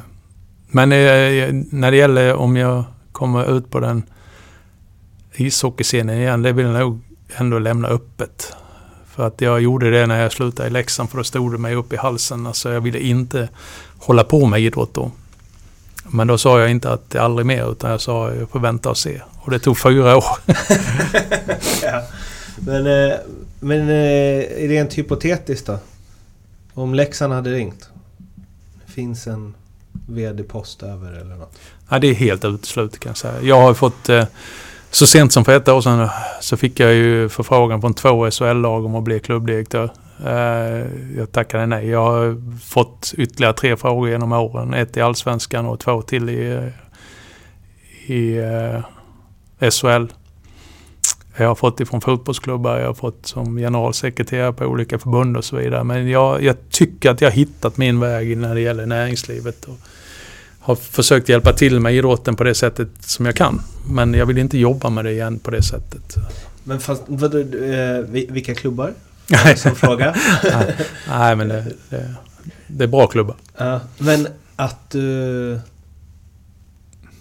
men 0.69 0.93
eh, 0.93 1.65
när 1.71 1.91
det 1.91 1.97
gäller 1.97 2.35
om 2.35 2.57
jag 2.57 2.85
kommer 3.13 3.57
ut 3.57 3.71
på 3.71 3.81
den 3.81 4.03
ishockeyscenen 5.35 6.19
igen, 6.19 6.43
det 6.43 6.53
vill 6.53 6.67
jag 6.67 6.75
nog 6.75 7.01
ändå 7.37 7.59
lämna 7.59 7.89
öppet. 7.89 8.53
För 9.21 9.27
att 9.27 9.41
jag 9.41 9.61
gjorde 9.61 9.91
det 9.91 10.07
när 10.07 10.23
jag 10.23 10.33
slutade 10.33 10.69
i 10.69 10.73
Leksand 10.73 11.11
för 11.11 11.19
då 11.19 11.25
stod 11.25 11.53
det 11.53 11.59
mig 11.59 11.75
upp 11.75 11.93
i 11.93 11.97
halsen. 11.97 12.47
Alltså 12.47 12.73
jag 12.73 12.81
ville 12.81 12.99
inte 12.99 13.49
hålla 13.99 14.25
på 14.25 14.47
med 14.47 14.61
idrott 14.61 14.95
då. 14.95 15.11
Men 16.09 16.27
då 16.27 16.39
sa 16.39 16.61
jag 16.61 16.71
inte 16.71 16.93
att 16.93 17.11
det 17.11 17.19
aldrig 17.19 17.47
mer 17.47 17.73
utan 17.73 17.91
jag 17.91 18.01
sa 18.01 18.29
att 18.29 18.37
jag 18.39 18.51
får 18.51 18.61
vänta 18.61 18.91
och 18.91 18.97
se. 18.99 19.21
Och 19.39 19.51
det 19.51 19.59
tog 19.59 19.79
fyra 19.79 20.17
år. 20.17 20.25
ja. 21.83 22.03
Men, 22.59 22.87
eh, 22.87 23.17
men 23.61 23.81
eh, 23.81 24.69
rent 24.69 24.95
hypotetiskt 24.95 25.67
då? 25.67 25.79
Om 26.75 26.95
Leksand 26.95 27.33
hade 27.33 27.51
ringt? 27.51 27.89
Finns 28.87 29.27
en 29.27 29.55
VD-post 30.07 30.83
över 30.83 31.13
eller 31.13 31.35
något? 31.37 31.59
Ja, 31.89 31.99
det 31.99 32.07
är 32.07 32.15
helt 32.15 32.45
uteslutet 32.45 33.01
kan 33.01 33.11
jag 33.11 33.17
säga. 33.17 33.43
Jag 33.43 33.61
har 33.61 33.75
fått 33.75 34.09
eh, 34.09 34.25
så 34.91 35.07
sent 35.07 35.33
som 35.33 35.45
för 35.45 35.57
ett 35.57 35.69
år 35.69 35.81
sedan 35.81 36.01
eh, 36.01 36.11
så 36.41 36.57
fick 36.57 36.81
jag 36.81 36.95
ju 36.95 37.29
förfrågan 37.29 37.81
från 37.81 37.95
två 37.95 38.31
SHL-lag 38.31 38.85
om 38.85 38.95
att 38.95 39.05
bli 39.05 39.21
klubbdirektör. 39.21 39.91
Eh, 40.27 40.87
jag 41.17 41.33
tackade 41.33 41.67
nej. 41.67 41.89
Jag 41.89 42.05
har 42.05 42.59
fått 42.61 43.15
ytterligare 43.17 43.53
tre 43.53 43.77
frågor 43.77 44.09
genom 44.09 44.33
åren. 44.33 44.75
Ett 44.75 44.97
i 44.97 45.01
Allsvenskan 45.01 45.67
och 45.67 45.81
två 45.81 46.03
till 46.03 46.29
i, 46.29 46.73
eh, 48.07 48.17
i 48.17 49.71
SHL. 49.71 50.07
Jag 51.37 51.49
har 51.49 51.55
fått 51.55 51.81
ifrån 51.81 52.01
fotbollsklubbar, 52.01 52.79
jag 52.79 52.87
har 52.87 52.95
fått 52.95 53.27
som 53.27 53.57
generalsekreterare 53.57 54.53
på 54.53 54.65
olika 54.65 54.99
förbund 54.99 55.37
och 55.37 55.45
så 55.45 55.57
vidare. 55.57 55.85
Men 55.85 56.09
jag, 56.09 56.43
jag 56.43 56.57
tycker 56.71 57.11
att 57.11 57.21
jag 57.21 57.31
har 57.31 57.37
hittat 57.37 57.77
min 57.77 58.01
väg 58.01 58.37
när 58.37 58.55
det 58.55 58.61
gäller 58.61 58.87
näringslivet. 58.87 59.65
Och, 59.65 59.79
har 60.61 60.75
försökt 60.75 61.29
hjälpa 61.29 61.53
till 61.53 61.81
med 61.81 61.95
idrotten 61.95 62.37
på 62.37 62.45
det 62.45 62.55
sättet 62.55 62.89
som 63.01 63.27
jag 63.27 63.35
kan. 63.35 63.63
Men 63.91 64.15
jag 64.15 64.27
vill 64.27 64.39
inte 64.39 64.59
jobba 64.59 64.91
med 64.91 65.05
det 65.05 65.13
igen 65.13 65.39
på 65.39 65.51
det 65.51 65.63
sättet. 65.63 66.17
Men 66.65 66.81
fast, 66.81 67.03
vad, 67.07 67.35
eh, 67.35 68.01
vilka 68.09 68.55
klubbar? 68.55 68.95
Som 69.57 69.75
fråga. 69.75 70.15
nej, 70.45 70.77
nej, 71.09 71.37
men 71.37 71.49
det, 71.49 71.65
det, 71.89 72.15
det, 72.67 72.85
är 72.85 72.89
bra 72.89 73.07
klubbar. 73.07 73.37
Ja, 73.57 73.81
men 73.99 74.29
att 74.57 74.91
du... 74.91 75.61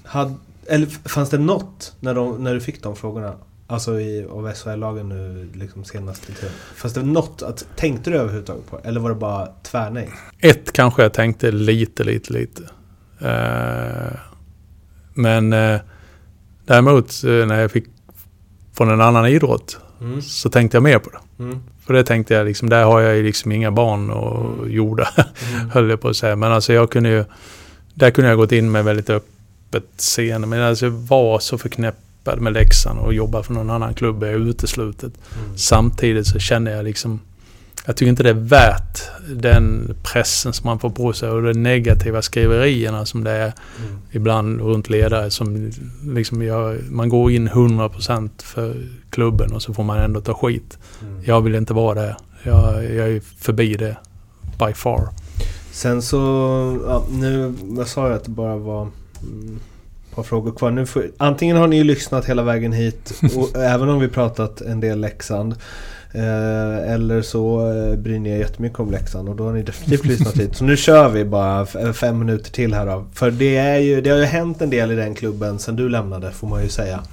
Hade, 0.03 0.35
eller 0.67 0.85
fanns 1.09 1.29
det 1.29 1.37
något 1.37 1.93
när, 1.99 2.15
de, 2.15 2.43
när 2.43 2.53
du 2.53 2.61
fick 2.61 2.83
de 2.83 2.95
frågorna? 2.95 3.33
Alltså 3.67 3.99
i, 3.99 4.25
av 4.25 4.53
SHL-lagen 4.53 5.09
nu 5.09 5.49
liksom 5.53 5.83
senaste 5.85 6.33
tiden. 6.33 6.51
Fanns 6.75 6.93
det 6.93 7.03
något 7.03 7.41
att, 7.41 7.65
tänkte 7.75 8.09
du 8.09 8.17
överhuvudtaget 8.17 8.69
på? 8.69 8.79
Eller 8.83 8.99
var 8.99 9.09
det 9.09 9.15
bara 9.15 9.47
tvärnej? 9.63 10.09
Ett 10.39 10.71
kanske 10.71 11.01
jag 11.01 11.13
tänkte 11.13 11.51
lite, 11.51 12.03
lite, 12.03 12.33
lite. 12.33 12.63
Uh, 13.21 14.17
men 15.13 15.53
uh, 15.53 15.79
däremot 16.65 17.23
uh, 17.25 17.45
när 17.45 17.61
jag 17.61 17.71
fick 17.71 17.85
från 18.73 18.89
en 18.89 19.01
annan 19.01 19.27
idrott 19.27 19.77
mm. 20.01 20.21
så 20.21 20.49
tänkte 20.49 20.77
jag 20.77 20.83
mer 20.83 20.99
på 20.99 21.09
det. 21.09 21.43
Mm. 21.43 21.59
För 21.85 21.93
det 21.93 22.03
tänkte 22.03 22.33
jag 22.33 22.45
liksom, 22.45 22.69
där 22.69 22.83
har 22.83 22.99
jag 22.99 23.15
ju 23.15 23.23
liksom 23.23 23.51
inga 23.51 23.71
barn 23.71 24.09
och 24.09 24.59
mm. 24.59 24.71
jorda, 24.71 25.07
mm. 25.15 25.69
höll 25.69 25.89
jag 25.89 26.01
på 26.01 26.09
att 26.09 26.17
säga. 26.17 26.35
Men 26.35 26.51
alltså 26.51 26.73
jag 26.73 26.91
kunde 26.91 27.09
ju, 27.09 27.25
där 27.93 28.11
kunde 28.11 28.29
jag 28.29 28.37
gått 28.37 28.51
in 28.51 28.71
med 28.71 28.85
väldigt 28.85 29.09
öppet 29.09 29.85
seende. 29.97 30.47
Men 30.47 30.61
alltså 30.61 30.85
jag 30.85 30.91
var 30.91 31.39
så 31.39 31.57
förknippad 31.57 32.39
med 32.41 32.53
Leksand 32.53 32.99
och 32.99 33.13
jobba 33.13 33.43
för 33.43 33.53
någon 33.53 33.69
annan 33.69 33.93
klubb 33.93 34.23
är 34.23 34.49
uteslutet. 34.49 35.13
Mm. 35.43 35.57
Samtidigt 35.57 36.27
så 36.27 36.39
känner 36.39 36.71
jag 36.71 36.85
liksom 36.85 37.19
jag 37.89 37.95
tycker 37.95 38.09
inte 38.09 38.23
det 38.23 38.29
är 38.29 38.33
värt 38.33 39.01
den 39.29 39.95
pressen 40.03 40.53
som 40.53 40.67
man 40.67 40.79
får 40.79 40.89
på 40.89 41.13
sig 41.13 41.29
och 41.29 41.43
de 41.43 41.53
negativa 41.53 42.21
skriverierna 42.21 43.05
som 43.05 43.23
det 43.23 43.31
är 43.31 43.53
mm. 43.79 43.99
ibland 44.11 44.61
runt 44.61 44.89
ledare 44.89 45.31
som 45.31 45.71
liksom 46.03 46.41
jag, 46.41 46.77
man 46.89 47.09
går 47.09 47.31
in 47.31 47.49
100% 47.49 48.29
för 48.37 48.75
klubben 49.09 49.53
och 49.53 49.61
så 49.61 49.73
får 49.73 49.83
man 49.83 49.99
ändå 49.99 50.21
ta 50.21 50.33
skit. 50.33 50.77
Mm. 51.01 51.21
Jag 51.25 51.41
vill 51.41 51.55
inte 51.55 51.73
vara 51.73 52.01
där. 52.01 52.15
Jag, 52.43 52.83
jag 52.83 53.09
är 53.09 53.21
förbi 53.37 53.73
det 53.73 53.97
by 54.59 54.73
far. 54.73 55.09
Sen 55.71 56.01
så, 56.01 56.17
ja, 56.87 57.05
nu, 57.11 57.53
jag 57.77 57.87
sa 57.87 58.07
ju 58.07 58.13
att 58.13 58.23
det 58.23 58.31
bara 58.31 58.55
var 58.55 58.81
mm, 59.21 59.59
ett 60.09 60.15
par 60.15 60.23
frågor 60.23 60.51
kvar. 60.51 60.71
Nu 60.71 60.85
får, 60.85 61.11
antingen 61.17 61.57
har 61.57 61.67
ni 61.67 61.77
ju 61.77 61.83
lyssnat 61.83 62.25
hela 62.25 62.43
vägen 62.43 62.73
hit, 62.73 63.21
och, 63.35 63.55
även 63.55 63.89
om 63.89 63.99
vi 63.99 64.07
pratat 64.07 64.61
en 64.61 64.79
del 64.79 64.99
Leksand. 64.99 65.55
Eh, 66.13 66.91
eller 66.93 67.21
så 67.21 67.71
eh, 67.71 67.95
bryr 67.95 68.19
ni 68.19 68.29
er 68.29 68.37
jättemycket 68.37 68.79
om 68.79 68.91
Leksand 68.91 69.29
och 69.29 69.35
då 69.35 69.43
har 69.43 69.53
ni 69.53 69.63
definitivt 69.63 70.05
lyssnat 70.05 70.37
hit. 70.37 70.55
Så 70.55 70.63
nu 70.63 70.77
kör 70.77 71.09
vi 71.09 71.25
bara 71.25 71.67
eh, 71.79 71.91
fem 71.91 72.19
minuter 72.19 72.51
till 72.51 72.73
här 72.73 72.85
då. 72.85 73.05
För 73.13 73.31
det, 73.31 73.57
är 73.57 73.77
ju, 73.77 74.01
det 74.01 74.09
har 74.09 74.17
ju 74.17 74.25
hänt 74.25 74.61
en 74.61 74.69
del 74.69 74.91
i 74.91 74.95
den 74.95 75.15
klubben 75.15 75.59
sen 75.59 75.75
du 75.75 75.89
lämnade 75.89 76.31
får 76.31 76.47
man 76.47 76.63
ju 76.63 76.69
säga. 76.69 77.03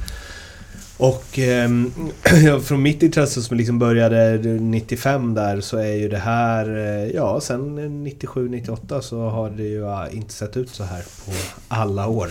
Och 0.96 1.38
eh, 1.38 2.60
från 2.60 2.82
mitt 2.82 3.02
intresse 3.02 3.42
som 3.42 3.56
liksom 3.56 3.78
började 3.78 4.38
95 4.60 5.34
där 5.34 5.60
så 5.60 5.76
är 5.78 5.94
ju 5.94 6.08
det 6.08 6.18
här, 6.18 6.76
eh, 6.76 7.10
ja 7.14 7.40
sen 7.40 7.78
97-98 8.06 9.00
så 9.00 9.28
har 9.28 9.50
det 9.50 9.62
ju 9.62 10.16
inte 10.18 10.32
sett 10.32 10.56
ut 10.56 10.70
så 10.70 10.84
här 10.84 11.02
på 11.02 11.32
alla 11.68 12.06
år. 12.08 12.28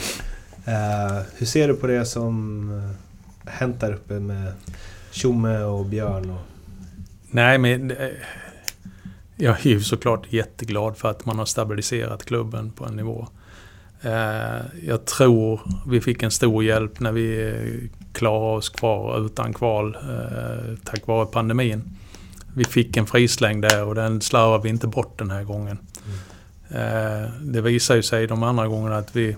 Eh, 0.65 1.21
hur 1.35 1.45
ser 1.45 1.67
du 1.67 1.73
på 1.73 1.87
det 1.87 2.05
som 2.05 2.69
eh, 2.71 3.51
hänt 3.51 3.79
där 3.79 3.93
uppe 3.93 4.13
med 4.13 4.51
Tjomme 5.11 5.59
och 5.59 5.85
Björn? 5.85 6.29
Och... 6.29 6.54
Nej, 7.35 7.57
men 7.57 7.91
eh, 7.91 8.09
jag 9.35 9.65
är 9.65 9.69
ju 9.69 9.81
såklart 9.81 10.33
jätteglad 10.33 10.97
för 10.97 11.09
att 11.09 11.25
man 11.25 11.39
har 11.39 11.45
stabiliserat 11.45 12.25
klubben 12.25 12.71
på 12.71 12.85
en 12.85 12.95
nivå. 12.95 13.27
Eh, 14.01 14.61
jag 14.83 15.05
tror 15.05 15.61
vi 15.87 16.01
fick 16.01 16.23
en 16.23 16.31
stor 16.31 16.63
hjälp 16.63 16.99
när 16.99 17.11
vi 17.11 17.47
eh, 17.47 17.89
klarade 18.13 18.57
oss 18.57 18.69
kvar 18.69 19.25
utan 19.25 19.53
kval 19.53 19.97
tack 20.83 21.07
vare 21.07 21.25
pandemin. 21.25 21.83
Vi 22.53 22.63
fick 22.63 22.97
en 22.97 23.05
frisläng 23.05 23.61
där 23.61 23.83
och 23.83 23.95
den 23.95 24.21
slarvar 24.21 24.59
vi 24.59 24.69
inte 24.69 24.87
bort 24.87 25.19
den 25.19 25.31
här 25.31 25.43
gången. 25.43 25.77
Mm. 26.69 27.31
Det 27.41 27.61
visar 27.61 27.95
ju 27.95 28.03
sig 28.03 28.27
de 28.27 28.43
andra 28.43 28.67
gångerna 28.67 28.97
att 28.97 29.15
vi, 29.15 29.35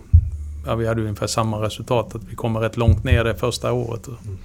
ja, 0.65 0.75
vi 0.75 0.87
hade 0.87 1.01
ungefär 1.01 1.27
samma 1.27 1.61
resultat. 1.61 2.15
Att 2.15 2.23
vi 2.29 2.35
kommer 2.35 2.59
rätt 2.59 2.77
långt 2.77 3.03
ner 3.03 3.23
det 3.23 3.35
första 3.35 3.71
året. 3.71 4.07
Mm. 4.07 4.37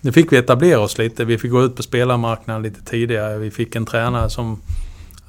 Nu 0.00 0.12
fick 0.12 0.32
vi 0.32 0.36
etablera 0.36 0.80
oss 0.80 0.98
lite. 0.98 1.24
Vi 1.24 1.38
fick 1.38 1.50
gå 1.50 1.62
ut 1.62 1.76
på 1.76 1.82
spelarmarknaden 1.82 2.62
lite 2.62 2.84
tidigare. 2.84 3.38
Vi 3.38 3.50
fick 3.50 3.76
en 3.76 3.86
tränare 3.86 4.30
som, 4.30 4.60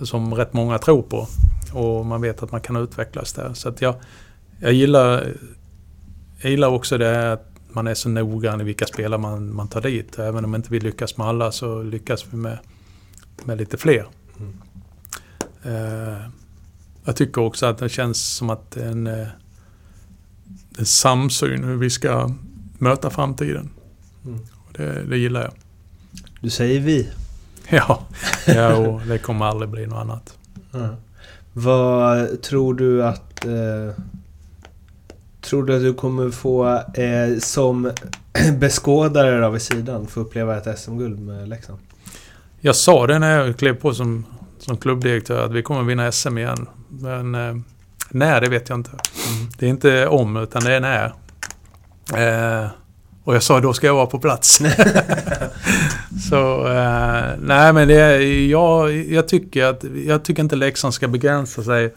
som 0.02 0.34
rätt 0.34 0.54
många 0.54 0.78
tror 0.78 1.02
på. 1.02 1.28
Och 1.74 2.06
man 2.06 2.22
vet 2.22 2.44
att 2.44 2.52
man 2.52 2.62
kan 2.62 2.76
utvecklas 2.76 3.34
där. 3.34 3.54
Så 3.54 3.70
att 3.70 3.82
jag, 3.82 3.96
jag, 4.60 4.74
gillar, 4.74 5.28
jag 6.42 6.52
gillar 6.52 6.68
också 6.68 6.98
det 6.98 7.06
här 7.06 7.28
att 7.28 7.52
man 7.70 7.88
är 7.88 7.94
så 7.94 8.10
noggrann 8.10 8.62
i 8.62 8.64
vilka 8.64 8.86
spelare 8.86 9.22
man, 9.22 9.56
man 9.56 9.68
tar 9.68 9.82
dit. 9.82 10.20
Även 10.20 10.46
om 10.46 10.56
inte 10.56 10.70
vi 10.72 10.80
lyckas 10.80 11.18
med 11.18 11.28
alla 11.28 11.52
så 11.52 11.84
lyckas 11.84 12.26
vi 12.32 12.38
med, 12.38 12.58
med 13.44 13.58
lite 13.58 13.78
fler. 13.78 14.06
Mm. 14.40 14.54
Uh, 15.66 16.22
jag 17.06 17.16
tycker 17.16 17.42
också 17.42 17.66
att 17.66 17.78
det 17.78 17.90
känns 17.90 18.36
som 18.36 18.50
att 18.50 18.78
en, 18.78 19.08
eh, 19.08 19.28
en 20.78 20.86
samsyn 20.86 21.64
hur 21.64 21.76
vi 21.76 21.90
ska 21.90 22.32
möta 22.78 23.10
framtiden. 23.10 23.70
Mm. 24.26 24.40
Det, 24.78 25.04
det, 25.04 25.18
gillar 25.18 25.42
jag. 25.42 25.52
Du 26.42 26.50
säger 26.50 26.80
vi. 26.80 27.10
Ja, 27.70 28.08
ja 28.46 28.76
och 28.76 29.02
det 29.02 29.18
kommer 29.18 29.46
aldrig 29.46 29.70
bli 29.70 29.88
något 29.88 30.00
annat. 30.00 30.38
Mm. 30.74 30.96
Vad 31.54 32.42
tror 32.42 32.74
du 32.74 33.04
att... 33.04 33.46
Eh, 33.46 34.04
tror 35.42 35.64
du 35.64 35.76
att 35.76 35.82
du 35.82 35.94
kommer 35.94 36.30
få 36.30 36.68
eh, 36.94 37.40
som 37.40 37.92
beskådare 38.60 39.40
då 39.40 39.50
vid 39.50 39.62
sidan 39.62 40.08
få 40.08 40.20
uppleva 40.20 40.58
ett 40.58 40.80
SM-guld 40.80 41.20
med 41.20 41.50
Leksand? 41.50 41.80
Jag 42.60 42.76
sa 42.76 43.08
det 43.08 43.20
när 43.20 43.38
jag 43.38 43.58
klev 43.58 43.74
på 43.74 43.94
som, 43.94 44.26
som 44.60 44.78
klubbdirektör 44.78 45.46
att 45.46 45.52
vi 45.52 45.62
kommer 45.62 45.84
vinna 45.84 46.12
SM 46.12 46.38
igen. 46.38 46.68
Men 46.90 47.36
eh, 47.36 47.56
när, 48.10 48.42
det 48.42 48.50
vet 48.50 48.70
jag 48.70 48.78
inte. 48.78 48.92
Mm. 48.92 49.52
Det 49.58 49.66
är 49.66 49.70
inte 49.70 50.08
om, 50.08 50.38
utan 50.38 50.64
det 50.64 50.74
är 50.74 50.80
när. 50.80 51.14
Och 53.26 53.36
jag 53.36 53.44
sa 53.44 53.60
då 53.60 53.74
ska 53.74 53.88
jag 53.88 53.94
vara 53.94 54.06
på 54.06 54.20
plats. 54.20 54.58
så 56.30 56.68
eh, 56.68 57.24
nej 57.40 57.74
men 57.74 57.88
det, 57.88 58.24
jag, 58.46 58.94
jag, 58.94 59.28
tycker 59.28 59.66
att, 59.66 59.84
jag 60.06 60.24
tycker 60.24 60.44
inte 60.44 60.56
Leksand 60.56 60.94
ska 60.94 61.08
begränsa 61.08 61.64
sig 61.64 61.94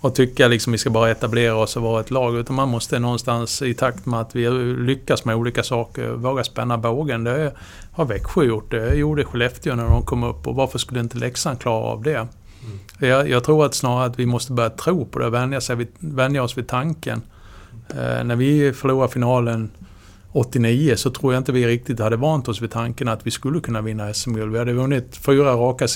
och 0.00 0.14
tycka 0.14 0.48
liksom 0.48 0.72
vi 0.72 0.78
ska 0.78 0.90
bara 0.90 1.10
etablera 1.10 1.56
oss 1.56 1.76
och 1.76 1.82
vara 1.82 2.00
ett 2.00 2.10
lag. 2.10 2.36
Utan 2.36 2.56
man 2.56 2.68
måste 2.68 2.98
någonstans 2.98 3.62
i 3.62 3.74
takt 3.74 4.06
med 4.06 4.20
att 4.20 4.36
vi 4.36 4.50
lyckas 4.76 5.24
med 5.24 5.36
olika 5.36 5.62
saker 5.62 6.08
våga 6.08 6.44
spänna 6.44 6.78
bågen. 6.78 7.24
Det 7.24 7.52
har 7.92 8.04
Växjö 8.04 8.44
gjort. 8.44 8.70
Det 8.70 8.94
gjorde 8.94 9.24
Skellefteå 9.24 9.74
när 9.74 9.84
de 9.84 10.02
kom 10.02 10.24
upp. 10.24 10.46
Och 10.46 10.54
varför 10.54 10.78
skulle 10.78 11.00
inte 11.00 11.18
Leksand 11.18 11.60
klara 11.60 11.84
av 11.84 12.02
det? 12.02 12.16
Mm. 12.16 12.28
Jag, 12.98 13.28
jag, 13.28 13.44
tror 13.44 13.66
att 13.66 13.74
snarare 13.74 14.06
att 14.06 14.18
vi 14.18 14.26
måste 14.26 14.52
börja 14.52 14.70
tro 14.70 15.04
på 15.04 15.18
det 15.18 15.26
och 15.26 15.34
vänja, 15.34 15.60
sig 15.60 15.76
vid, 15.76 15.88
vänja 15.98 16.42
oss 16.42 16.58
vid 16.58 16.68
tanken. 16.68 17.22
Eh, 17.90 18.24
när 18.24 18.36
vi 18.36 18.72
förlorade 18.72 19.12
finalen 19.12 19.70
89 20.32 20.96
så 20.96 21.10
tror 21.10 21.32
jag 21.32 21.40
inte 21.40 21.52
vi 21.52 21.66
riktigt 21.66 21.98
hade 21.98 22.16
vant 22.16 22.48
oss 22.48 22.62
vid 22.62 22.70
tanken 22.70 23.08
att 23.08 23.26
vi 23.26 23.30
skulle 23.30 23.60
kunna 23.60 23.82
vinna 23.82 24.14
SM-guld. 24.14 24.52
Vi 24.52 24.58
hade 24.58 24.72
vunnit 24.72 25.16
fyra 25.16 25.52
raka 25.52 25.86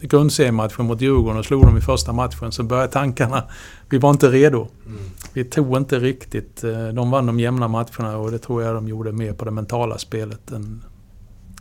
grundseriematcher 0.00 0.82
mot 0.82 1.00
Djurgården 1.00 1.38
och 1.38 1.44
slog 1.44 1.62
dem 1.62 1.78
i 1.78 1.80
första 1.80 2.12
matchen. 2.12 2.52
Så 2.52 2.62
började 2.62 2.92
tankarna. 2.92 3.42
Vi 3.90 3.98
var 3.98 4.10
inte 4.10 4.28
redo. 4.28 4.68
Mm. 4.86 4.98
Vi 5.32 5.44
tog 5.44 5.76
inte 5.76 5.98
riktigt... 5.98 6.64
Eh, 6.64 6.88
de 6.88 7.10
vann 7.10 7.26
de 7.26 7.40
jämna 7.40 7.68
matcherna 7.68 8.16
och 8.16 8.30
det 8.30 8.38
tror 8.38 8.62
jag 8.62 8.74
de 8.74 8.88
gjorde 8.88 9.12
mer 9.12 9.32
på 9.32 9.44
det 9.44 9.50
mentala 9.50 9.98
spelet 9.98 10.50
än, 10.50 10.82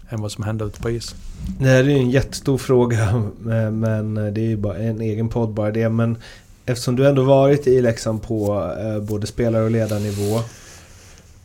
än 0.10 0.22
vad 0.22 0.32
som 0.32 0.44
hände 0.44 0.66
ute 0.66 0.82
på 0.82 0.90
is. 0.90 1.16
Det 1.60 1.68
här 1.68 1.90
är 1.90 1.90
en 1.90 2.10
jättestor 2.10 2.58
fråga 2.58 3.24
men 3.72 4.16
det 4.16 4.42
är 4.42 4.48
ju 4.48 4.58
bara 4.58 4.78
en 4.78 5.02
egen 5.02 5.30
podd 5.30 5.50
bara 5.50 5.72
det. 5.72 5.90
Men 5.90 6.18
eftersom 6.66 6.96
du 6.96 7.08
ändå 7.08 7.24
varit 7.24 7.68
i 7.68 7.82
Leksand 7.82 8.24
på 8.24 8.72
eh, 8.80 9.02
både 9.04 9.28
spelar 9.28 9.62
och 9.62 9.72
ledarnivå 9.72 10.40
Eh, 10.40 10.44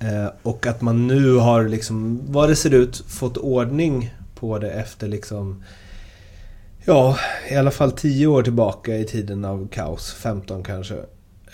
Eh, 0.04 0.30
och 0.42 0.66
att 0.66 0.80
man 0.80 1.06
nu 1.06 1.36
har 1.36 1.68
liksom, 1.68 2.20
vad 2.26 2.48
det 2.48 2.56
ser 2.56 2.74
ut, 2.74 3.04
fått 3.08 3.36
ordning 3.36 4.14
på 4.34 4.58
det 4.58 4.70
efter 4.70 5.08
liksom 5.08 5.62
Ja, 6.86 7.18
i 7.50 7.56
alla 7.56 7.70
fall 7.70 7.92
10 7.92 8.26
år 8.26 8.42
tillbaka 8.42 8.96
i 8.96 9.04
tiden 9.04 9.44
av 9.44 9.68
kaos, 9.68 10.12
15 10.12 10.62
kanske. 10.62 10.94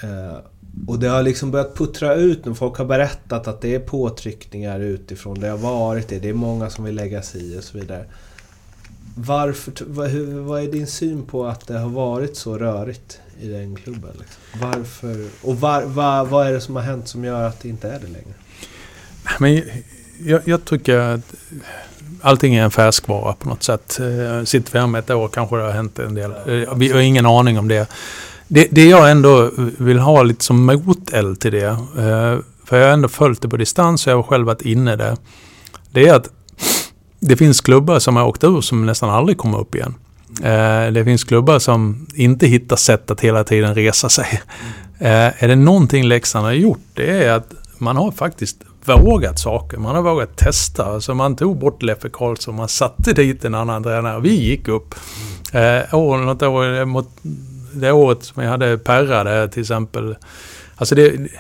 Eh, 0.03 0.39
och 0.87 0.99
det 0.99 1.09
har 1.09 1.23
liksom 1.23 1.51
börjat 1.51 1.75
puttra 1.75 2.15
ut 2.15 2.45
nu. 2.45 2.55
Folk 2.55 2.77
har 2.77 2.85
berättat 2.85 3.49
att 3.49 3.61
det 3.61 3.75
är 3.75 3.81
påtryckningar 3.81 4.81
utifrån. 4.81 5.41
Det 5.41 5.49
har 5.49 5.59
varit 5.59 6.09
det. 6.09 6.19
Det 6.19 6.29
är 6.29 6.35
många 6.35 6.71
som 6.71 6.85
vill 6.85 6.95
lägga 6.95 7.23
sig 7.23 7.55
i 7.55 7.59
och 7.59 7.65
så 7.65 7.79
vidare. 7.79 8.05
Varför, 9.15 9.73
vad, 9.87 10.09
hur, 10.09 10.41
vad 10.41 10.63
är 10.63 10.73
din 10.73 10.87
syn 10.87 11.23
på 11.27 11.47
att 11.47 11.67
det 11.67 11.79
har 11.79 11.91
varit 11.91 12.37
så 12.37 12.59
rörigt 12.59 13.21
i 13.43 13.49
den 13.49 13.77
klubben? 13.77 14.11
Liksom? 14.19 14.43
Varför? 14.61 15.27
Och 15.43 15.61
var, 15.61 15.83
var, 15.83 16.25
vad 16.25 16.47
är 16.47 16.53
det 16.53 16.61
som 16.61 16.77
har 16.77 16.83
hänt 16.83 17.09
som 17.09 17.25
gör 17.25 17.43
att 17.43 17.61
det 17.61 17.69
inte 17.69 17.89
är 17.89 18.01
det 18.01 18.07
längre? 18.07 18.35
Men 19.39 19.63
jag, 20.25 20.41
jag 20.45 20.65
tycker 20.65 20.99
att 20.99 21.35
allting 22.21 22.55
är 22.55 22.65
en 22.65 22.71
färskvara 22.71 23.33
på 23.33 23.49
något 23.49 23.63
sätt. 23.63 24.01
Eh, 24.01 24.45
sitter 24.45 24.73
vi 24.73 24.79
här 24.79 24.87
med 24.87 24.99
ett 24.99 25.11
år 25.11 25.29
kanske 25.29 25.57
det 25.57 25.63
har 25.63 25.71
hänt 25.71 25.99
en 25.99 26.15
del. 26.15 26.31
Eh, 26.31 26.75
vi 26.77 26.93
har 26.93 27.01
ingen 27.01 27.27
aning 27.27 27.59
om 27.59 27.69
det. 27.69 27.91
Det, 28.49 28.69
det 28.71 28.89
jag 28.89 29.11
ändå 29.11 29.51
vill 29.79 29.99
ha 29.99 30.23
lite 30.23 30.45
som 30.45 30.67
moteld 30.67 31.41
till 31.41 31.53
det. 31.53 31.67
Eh, 31.99 32.39
för 32.65 32.79
jag 32.79 32.87
har 32.87 32.93
ändå 32.93 33.09
följt 33.09 33.43
det 33.43 33.49
på 33.49 33.57
distans 33.57 34.07
och 34.07 34.11
jag 34.13 34.17
har 34.17 34.23
själv 34.23 34.47
varit 34.47 34.63
inne 34.63 34.97
där. 34.97 35.17
Det 35.91 36.09
är 36.09 36.15
att 36.15 36.29
det 37.21 37.37
finns 37.37 37.61
klubbar 37.61 37.99
som 37.99 38.17
har 38.17 38.27
åkt 38.27 38.45
ur 38.45 38.61
som 38.61 38.87
nästan 38.87 39.11
aldrig 39.11 39.39
kommer 39.39 39.61
upp 39.61 39.75
igen. 39.75 39.95
Eh, 40.43 40.93
det 40.93 41.05
finns 41.05 41.25
klubbar 41.25 41.59
som 41.59 42.07
inte 42.15 42.47
hittar 42.47 42.77
sätt 42.77 43.11
att 43.11 43.21
hela 43.21 43.45
tiden 43.45 43.75
resa 43.75 44.09
sig. 44.09 44.41
Eh, 44.99 45.45
är 45.45 45.49
det 45.49 45.57
någonting 45.57 46.05
Leksand 46.05 46.47
har 46.47 46.53
gjort, 46.53 46.85
det 46.95 47.25
är 47.25 47.33
att 47.33 47.53
man 47.79 47.97
har 47.97 48.13
faktiskt 48.13 48.57
vågat 48.85 49.39
saker. 49.39 49.79
Man 49.79 49.95
har 49.95 50.03
vågat 50.03 50.37
testa. 50.37 50.85
Alltså 50.85 51.15
man 51.15 51.37
tog 51.37 51.59
bort 51.59 51.83
Leffe 51.83 52.09
Karlsson, 52.13 52.57
man 52.57 52.69
satte 52.69 53.13
dit 53.13 53.45
en 53.45 53.55
annan 53.55 53.83
tränare. 53.83 54.21
Vi 54.21 54.35
gick 54.35 54.69
upp. 54.69 54.95
Eh, 55.53 55.95
år, 55.95 56.19
något 56.19 56.43
år, 56.43 56.85
mot, 56.85 57.09
det 57.73 57.93
året 57.93 58.25
som 58.25 58.43
jag 58.43 58.51
hade 58.51 58.79
Perra 58.79 59.25
där 59.25 59.49
till 59.49 59.61
exempel. 59.61 60.17
Alltså 60.77 60.95
det, 60.95 61.31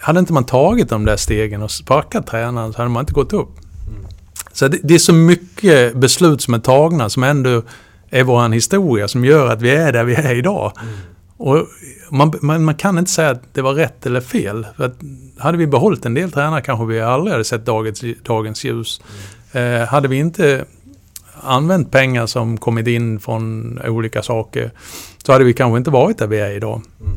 hade 0.00 0.20
inte 0.20 0.32
man 0.32 0.44
tagit 0.44 0.88
de 0.88 1.04
där 1.04 1.16
stegen 1.16 1.62
och 1.62 1.70
sparkat 1.70 2.26
tränaren 2.26 2.72
så 2.72 2.78
hade 2.78 2.90
man 2.90 3.00
inte 3.02 3.12
gått 3.12 3.32
upp. 3.32 3.48
Så 4.52 4.68
det, 4.68 4.78
det, 4.82 4.94
är 4.94 4.98
så 4.98 5.12
mycket 5.12 5.96
beslut 5.96 6.42
som 6.42 6.54
är 6.54 6.58
tagna 6.58 7.10
som 7.10 7.22
ändå 7.22 7.62
är 8.12 8.24
vår 8.24 8.48
historia 8.48 9.08
som 9.08 9.24
gör 9.24 9.52
att 9.52 9.62
vi 9.62 9.70
är 9.70 9.92
där 9.92 10.04
vi 10.04 10.14
är 10.14 10.34
idag. 10.34 10.72
Mm. 10.82 10.94
Och 11.36 11.66
man, 12.10 12.32
man, 12.40 12.64
man, 12.64 12.74
kan 12.74 12.98
inte 12.98 13.10
säga 13.10 13.30
att 13.30 13.42
det 13.54 13.62
var 13.62 13.74
rätt 13.74 14.06
eller 14.06 14.20
fel. 14.20 14.66
För 14.76 14.84
att 14.84 14.96
hade 15.38 15.58
vi 15.58 15.66
behållit 15.66 16.06
en 16.06 16.14
del 16.14 16.32
tränare 16.32 16.60
kanske 16.60 16.86
vi 16.86 17.00
aldrig 17.00 17.32
hade 17.32 17.44
sett 17.44 17.66
dagens, 17.66 18.04
dagens 18.22 18.64
ljus. 18.64 19.00
Mm. 19.52 19.82
Eh, 19.82 19.88
hade 19.88 20.08
vi 20.08 20.16
inte 20.16 20.64
använt 21.40 21.90
pengar 21.90 22.26
som 22.26 22.58
kommit 22.58 22.86
in 22.86 23.20
från 23.20 23.78
olika 23.86 24.22
saker 24.22 24.70
så 25.24 25.32
hade 25.32 25.44
vi 25.44 25.52
kanske 25.52 25.78
inte 25.78 25.90
varit 25.90 26.18
där 26.18 26.26
vi 26.26 26.38
är 26.38 26.50
idag. 26.50 26.82
Mm. 27.00 27.12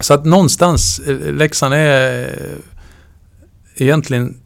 Så 0.00 0.14
att 0.14 0.24
någonstans, 0.24 0.98
eh, 0.98 1.32
Leksand 1.32 1.74
är 1.74 2.36
egentligen 3.76 4.36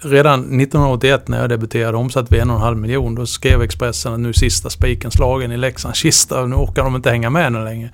redan 0.00 0.40
1981 0.40 1.28
när 1.28 1.40
jag 1.40 1.48
debuterade 1.48 1.96
omsatte 1.96 2.34
vi 2.34 2.40
en 2.40 2.50
och 2.50 2.56
en 2.56 2.62
halv 2.62 2.78
miljon. 2.78 3.14
Då 3.14 3.26
skrev 3.26 3.62
Expressen 3.62 4.12
att 4.12 4.20
nu 4.20 4.32
sista 4.32 4.70
spiken 4.70 5.10
slagen 5.10 5.52
i 5.52 5.56
Leksands 5.56 5.98
kista. 5.98 6.46
Nu 6.46 6.56
orkar 6.56 6.84
de 6.84 6.96
inte 6.96 7.10
hänga 7.10 7.30
med 7.30 7.52
nu 7.52 7.64
längre. 7.64 7.90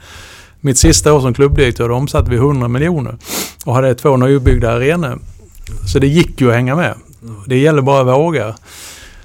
Mitt 0.61 0.79
sista 0.79 1.13
år 1.13 1.21
som 1.21 1.35
klubbdirektör 1.35 1.91
omsatte 1.91 2.31
vi 2.31 2.37
100 2.37 2.69
miljoner 2.69 3.17
och 3.65 3.75
hade 3.75 3.95
två 3.95 4.17
nybyggda 4.17 4.73
arenor. 4.73 5.19
Så 5.93 5.99
det 5.99 6.07
gick 6.07 6.41
ju 6.41 6.49
att 6.49 6.55
hänga 6.55 6.77
med. 6.77 6.95
Det 7.47 7.59
gäller 7.59 7.83
bara 7.83 8.01
att 8.01 8.19
våga. 8.19 8.55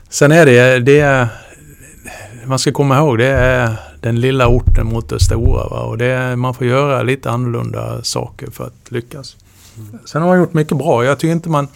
Sen 0.10 0.32
är 0.32 0.46
det, 0.46 0.80
det 0.80 1.00
är, 1.00 1.28
man 2.46 2.60
ska 2.60 2.72
komma 2.72 2.98
ihåg, 2.98 3.18
det 3.18 3.28
är 3.28 3.76
den 4.02 4.22
lilla 4.22 4.48
orten 4.48 4.88
mot 4.88 5.10
det 5.10 5.20
stora. 5.20 5.70
Va? 5.70 5.82
Och 5.82 5.98
det 5.98 6.06
är, 6.06 6.36
man 6.36 6.54
får 6.54 6.68
göra 6.68 7.04
lite 7.04 7.32
annorlunda 7.32 8.04
saker 8.04 8.48
för 8.52 8.64
att 8.64 8.92
lyckas. 8.92 9.36
Sen 10.06 10.22
har 10.22 10.30
man 10.30 10.40
gjort 10.40 10.54
mycket 10.54 10.78
bra. 10.78 11.06
Jag 11.06 11.20
tycker 11.20 11.32
inte 11.32 11.50
man 11.50 11.68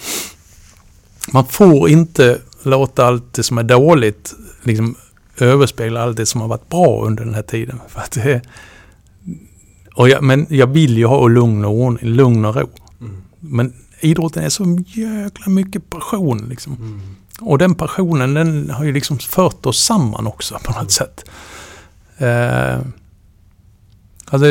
man 1.32 1.46
får 1.46 1.90
inte 1.90 2.40
låta 2.64 3.06
allt 3.06 3.34
det 3.34 3.44
som 3.44 3.58
är 3.58 3.64
dåligt 3.64 4.34
liksom 4.64 4.96
överspegla 5.38 6.04
allt 6.04 6.18
det 6.18 6.26
som 6.26 6.42
har 6.42 6.48
varit 6.48 6.70
bra 6.70 7.06
under 7.06 7.26
den 7.26 7.34
här 7.34 7.42
tiden. 7.42 7.80
För 7.88 8.00
att 8.00 8.12
det, 8.12 8.42
och 9.96 10.10
jag, 10.10 10.24
men 10.24 10.48
jag 10.50 10.68
vill 10.68 10.98
ju 10.98 11.06
ha 11.06 11.28
lugn 11.28 11.66
och 11.66 11.74
ordning, 11.74 12.14
lugn 12.14 12.46
och 12.46 12.56
ro. 12.56 12.70
Mm. 13.02 13.24
Men 13.40 13.74
idrotten 14.00 14.44
är 14.44 14.50
så 14.50 14.84
jäkla 14.88 15.52
mycket 15.52 15.90
passion 15.90 16.46
liksom. 16.50 16.76
Mm. 16.76 17.02
Och 17.40 17.58
den 17.58 17.76
passionen 17.76 18.34
den 18.34 18.70
har 18.70 18.86
ju 18.86 18.92
liksom 18.92 19.20
fört 19.20 19.66
oss 19.66 19.84
samman 19.84 20.28
också 20.28 20.60
på 20.64 20.72
något 20.72 20.78
mm. 20.78 20.90
sätt. 20.90 21.26
Eh, 22.18 22.80
alltså, 24.26 24.48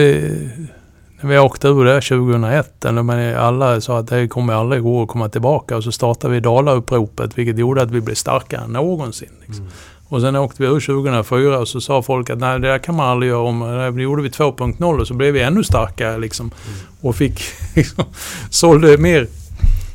vi 1.28 1.39
åkte 1.39 1.69
ur 1.69 1.85
det 1.85 2.01
2001, 2.01 2.85
eller 2.85 3.03
men 3.03 3.36
alla 3.36 3.81
sa 3.81 3.99
att 3.99 4.09
det 4.09 4.28
kommer 4.28 4.55
aldrig 4.55 4.82
gå 4.82 5.03
att 5.03 5.09
komma 5.09 5.28
tillbaka. 5.28 5.77
Och 5.77 5.85
så 5.85 5.93
startade 5.93 6.35
vi 6.35 6.40
Dalauppropet, 6.40 7.39
vilket 7.39 7.59
gjorde 7.59 7.82
att 7.82 7.90
vi 7.90 8.01
blev 8.01 8.15
starkare 8.15 8.65
än 8.65 8.70
någonsin. 8.70 9.31
Liksom. 9.47 9.65
Mm. 9.65 9.73
Och 10.09 10.20
sen 10.20 10.36
åkte 10.36 10.62
vi 10.62 10.69
ur 10.69 10.81
2004 10.81 11.59
och 11.59 11.69
så 11.69 11.81
sa 11.81 12.03
folk 12.03 12.31
att 12.31 12.39
nej, 12.39 12.61
det 12.61 12.69
där 12.69 12.78
kan 12.78 12.94
man 12.94 13.09
aldrig 13.09 13.31
göra 13.31 13.40
om. 13.40 13.61
Det 13.97 14.03
gjorde 14.03 14.23
vi 14.23 14.28
2.0 14.28 15.01
och 15.01 15.07
så 15.07 15.15
blev 15.15 15.35
vi 15.35 15.40
ännu 15.40 15.65
starkare 15.65 16.19
liksom. 16.19 16.47
Mm. 16.47 16.78
Och 17.01 17.16
fick, 17.16 17.43
liksom, 17.77 18.05
sålde 18.51 18.99
mer 18.99 19.27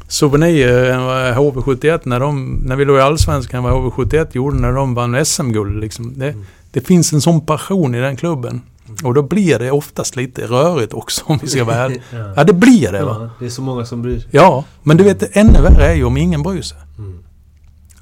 souvenirer 0.08 0.91
än 0.94 1.06
vad 1.06 1.34
HV71 1.34 1.99
när, 2.04 2.20
de, 2.20 2.62
när 2.66 2.76
vi 2.76 2.86
låg 2.86 2.98
i 2.98 3.02
Allsvenskan, 3.02 3.64
vad 3.64 3.74
HV71 3.74 4.28
gjorde 4.32 4.58
när 4.58 4.72
de 4.72 4.94
vann 4.94 5.26
SM-guld. 5.26 5.82
Liksom. 5.82 6.14
Det, 6.20 6.30
mm. 6.30 6.45
det 6.72 6.82
finns 6.82 7.14
en 7.14 7.22
sån 7.22 7.45
passion 7.45 7.95
i 7.95 7.99
den 7.99 8.18
klubben. 8.18 8.62
Och 9.04 9.14
då 9.14 9.22
blir 9.22 9.60
det 9.60 9.72
oftast 9.72 10.16
lite 10.16 10.48
rörigt 10.48 10.94
också 10.94 11.22
om 11.26 11.40
vi 11.42 11.48
ska 11.48 11.64
vara 11.64 11.76
ärliga. 11.76 12.02
ja. 12.12 12.34
ja, 12.36 12.44
det 12.44 12.54
blir 12.54 12.92
det. 12.92 13.06
Va? 13.06 13.18
Ja, 13.20 13.30
det 13.40 13.46
är 13.46 13.50
så 13.50 13.62
många 13.62 13.86
som 13.86 14.02
bryr 14.02 14.20
sig. 14.20 14.30
Ja, 14.32 14.64
men 14.84 14.98
du 14.98 15.04
vet, 15.04 15.38
ännu 15.38 15.62
värre 15.62 15.86
är 15.86 15.96
ju 15.96 16.04
om 16.04 16.18
ingen 16.18 16.44
bryr 16.44 16.62
sig. 16.62 16.78
Mm. 16.98 17.24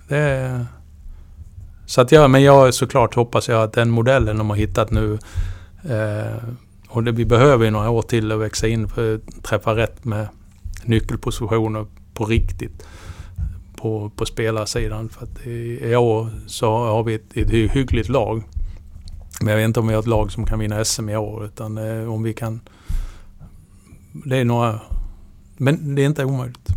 Det. 0.07 0.65
Så 1.85 2.01
att 2.01 2.11
ja, 2.11 2.27
men 2.27 2.43
jag 2.43 2.73
såklart 2.73 3.15
hoppas 3.15 3.47
jag 3.47 3.63
att 3.63 3.73
den 3.73 3.89
modellen 3.89 4.37
de 4.37 4.49
har 4.49 4.57
hittat 4.57 4.91
nu 4.91 5.13
eh, 5.83 6.43
och 6.89 7.03
det, 7.03 7.11
vi 7.11 7.25
behöver 7.25 7.65
ju 7.65 7.71
några 7.71 7.89
år 7.89 8.01
till 8.01 8.31
att 8.31 8.39
växa 8.39 8.67
in 8.67 8.87
för 8.87 9.15
att 9.15 9.43
träffa 9.43 9.75
rätt 9.75 10.05
med 10.05 10.27
nyckelpositioner 10.83 11.85
på 12.13 12.25
riktigt 12.25 12.85
på, 13.75 14.11
på 14.15 14.25
spelarsidan. 14.25 15.09
För 15.09 15.23
att 15.23 15.47
i 15.47 15.95
år 15.95 16.29
så 16.47 16.77
har 16.77 17.03
vi 17.03 17.13
ett, 17.13 17.37
ett 17.37 17.49
hyggligt 17.49 18.09
lag. 18.09 18.43
Men 19.39 19.47
jag 19.47 19.57
vet 19.57 19.65
inte 19.65 19.79
om 19.79 19.87
vi 19.87 19.93
har 19.93 20.01
ett 20.01 20.07
lag 20.07 20.31
som 20.31 20.45
kan 20.45 20.59
vinna 20.59 20.85
SM 20.85 21.09
i 21.09 21.17
år. 21.17 21.45
Utan 21.45 21.77
eh, 21.77 22.13
om 22.13 22.23
vi 22.23 22.33
kan... 22.33 22.59
Det 24.11 24.37
är 24.37 24.45
några... 24.45 24.79
Men 25.57 25.95
det 25.95 26.01
är 26.01 26.05
inte 26.05 26.25
omöjligt. 26.25 26.69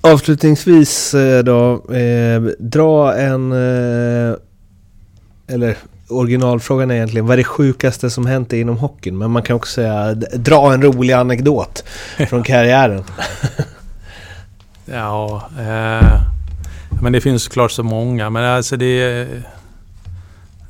Avslutningsvis 0.00 1.14
eh, 1.14 1.44
då. 1.44 1.92
Eh, 1.94 2.42
dra 2.58 3.14
en... 3.14 3.52
Eh, 3.52 4.36
eller 5.46 5.76
originalfrågan 6.08 6.90
är 6.90 6.94
egentligen, 6.94 7.26
vad 7.26 7.32
är 7.32 7.36
det 7.36 7.44
sjukaste 7.44 8.10
som 8.10 8.26
hänt 8.26 8.52
inom 8.52 8.78
hockeyn? 8.78 9.18
Men 9.18 9.30
man 9.30 9.42
kan 9.42 9.56
också 9.56 9.72
säga, 9.72 10.14
dra 10.14 10.72
en 10.72 10.82
rolig 10.82 11.14
anekdot 11.14 11.84
från 12.28 12.42
karriären. 12.42 13.04
ja, 14.84 15.42
eh, 15.58 16.20
men 17.02 17.12
det 17.12 17.20
finns 17.20 17.42
såklart 17.42 17.70
så 17.70 17.82
många. 17.82 18.30
Men 18.30 18.44
alltså 18.44 18.76
det... 18.76 19.28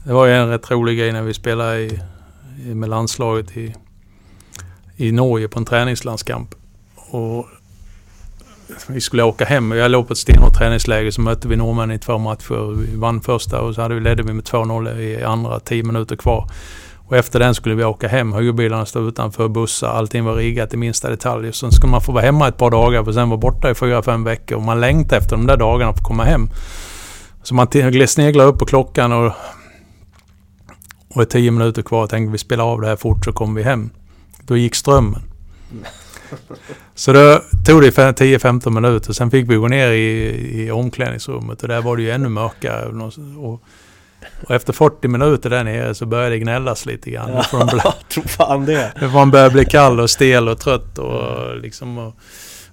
Det 0.04 0.12
var 0.12 0.26
ju 0.26 0.32
en 0.32 0.48
rätt 0.48 0.70
rolig 0.70 0.98
grej 0.98 1.12
när 1.12 1.22
vi 1.22 1.34
spelade 1.34 1.80
i, 1.80 2.00
med 2.74 2.88
landslaget 2.88 3.56
i, 3.56 3.74
i 4.96 5.12
Norge 5.12 5.48
på 5.48 5.58
en 5.58 5.64
träningslandskamp. 5.64 6.54
Och 6.96 7.46
vi 8.86 9.00
skulle 9.00 9.22
åka 9.22 9.44
hem. 9.44 9.72
Jag 9.72 9.90
låg 9.90 10.06
på 10.06 10.12
ett 10.12 10.18
stenhårt 10.18 10.54
träningsläger 10.54 11.10
så 11.10 11.20
mötte 11.20 11.48
vi 11.48 11.56
norrmännen 11.56 11.96
i 11.96 11.98
två 11.98 12.18
matcher. 12.18 12.74
Vi 12.74 12.96
vann 12.96 13.20
första 13.20 13.60
och 13.60 13.74
så 13.74 13.82
hade 13.82 13.94
vi, 13.94 14.00
ledde 14.00 14.22
vi 14.22 14.32
med 14.32 14.44
2-0 14.44 14.98
i 14.98 15.24
andra, 15.24 15.60
10 15.60 15.82
minuter 15.82 16.16
kvar. 16.16 16.50
Och 17.08 17.16
efter 17.16 17.38
den 17.38 17.54
skulle 17.54 17.74
vi 17.74 17.84
åka 17.84 18.08
hem. 18.08 18.32
Hyrbilarna 18.32 18.86
stod 18.86 19.08
utanför, 19.08 19.48
bussar, 19.48 19.88
allting 19.88 20.24
var 20.24 20.34
riggat 20.34 20.74
i 20.74 20.76
minsta 20.76 21.10
detalj. 21.10 21.52
Sen 21.52 21.72
skulle 21.72 21.90
man 21.90 22.00
få 22.00 22.12
vara 22.12 22.24
hemma 22.24 22.48
ett 22.48 22.56
par 22.56 22.70
dagar 22.70 23.04
för 23.04 23.12
sen 23.12 23.28
vara 23.28 23.40
borta 23.40 23.70
i 23.70 23.74
fyra, 23.74 24.02
fem 24.02 24.24
veckor. 24.24 24.56
Och 24.56 24.62
man 24.62 24.80
längtade 24.80 25.20
efter 25.22 25.36
de 25.36 25.46
där 25.46 25.56
dagarna 25.56 25.92
för 25.92 26.00
att 26.00 26.06
komma 26.06 26.24
hem. 26.24 26.48
Så 27.42 27.54
man 27.54 27.68
sneglade 28.06 28.48
upp 28.48 28.58
på 28.58 28.66
klockan 28.66 29.12
och 29.12 29.32
och 31.14 31.16
det 31.16 31.22
är 31.22 31.40
tio 31.40 31.50
minuter 31.50 31.82
kvar. 31.82 32.06
Tänkte 32.06 32.32
vi 32.32 32.38
spelar 32.38 32.64
av 32.64 32.80
det 32.80 32.86
här 32.86 32.96
fort 32.96 33.24
så 33.24 33.32
kommer 33.32 33.54
vi 33.54 33.62
hem. 33.62 33.90
Då 34.42 34.56
gick 34.56 34.74
strömmen. 34.74 35.22
Så 36.94 37.12
då 37.12 37.42
tog 37.66 37.82
det 37.82 37.90
10-15 37.90 38.70
minuter. 38.70 39.12
Sen 39.12 39.30
fick 39.30 39.50
vi 39.50 39.54
gå 39.54 39.68
ner 39.68 39.90
i, 39.90 40.62
i 40.62 40.70
omklädningsrummet 40.70 41.62
och 41.62 41.68
där 41.68 41.82
var 41.82 41.96
det 41.96 42.02
ju 42.02 42.10
ännu 42.10 42.28
mörkare. 42.28 42.86
Och, 42.86 43.62
och 44.46 44.54
efter 44.54 44.72
40 44.72 45.08
minuter 45.08 45.50
där 45.50 45.64
nere 45.64 45.94
så 45.94 46.06
började 46.06 46.30
det 46.30 46.38
gnällas 46.38 46.86
lite 46.86 47.10
grann. 47.10 47.30
Ja, 47.32 47.94
tror 48.08 48.22
fan 48.28 48.66
det. 48.66 48.92
Man 49.14 49.30
började 49.30 49.50
bli 49.50 49.64
kall 49.64 50.00
och 50.00 50.10
stel 50.10 50.48
och 50.48 50.58
trött 50.58 50.98
och 50.98 51.56
liksom... 51.56 51.98
Och 51.98 52.14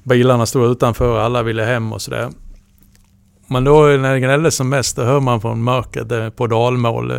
bilarna 0.03 0.45
stod 0.45 0.71
utanför 0.71 1.11
och 1.11 1.21
alla 1.21 1.43
ville 1.43 1.63
hem 1.63 1.93
och 1.93 2.01
sådär. 2.01 2.29
Men 3.49 3.63
då 3.63 3.81
när 3.81 4.13
det 4.13 4.19
gnälldes 4.19 4.55
som 4.55 4.69
mest, 4.69 4.95
då 4.95 5.03
hör 5.03 5.19
man 5.19 5.41
från 5.41 5.63
mörkret 5.63 6.35
på 6.35 6.47
dalmål 6.47 7.13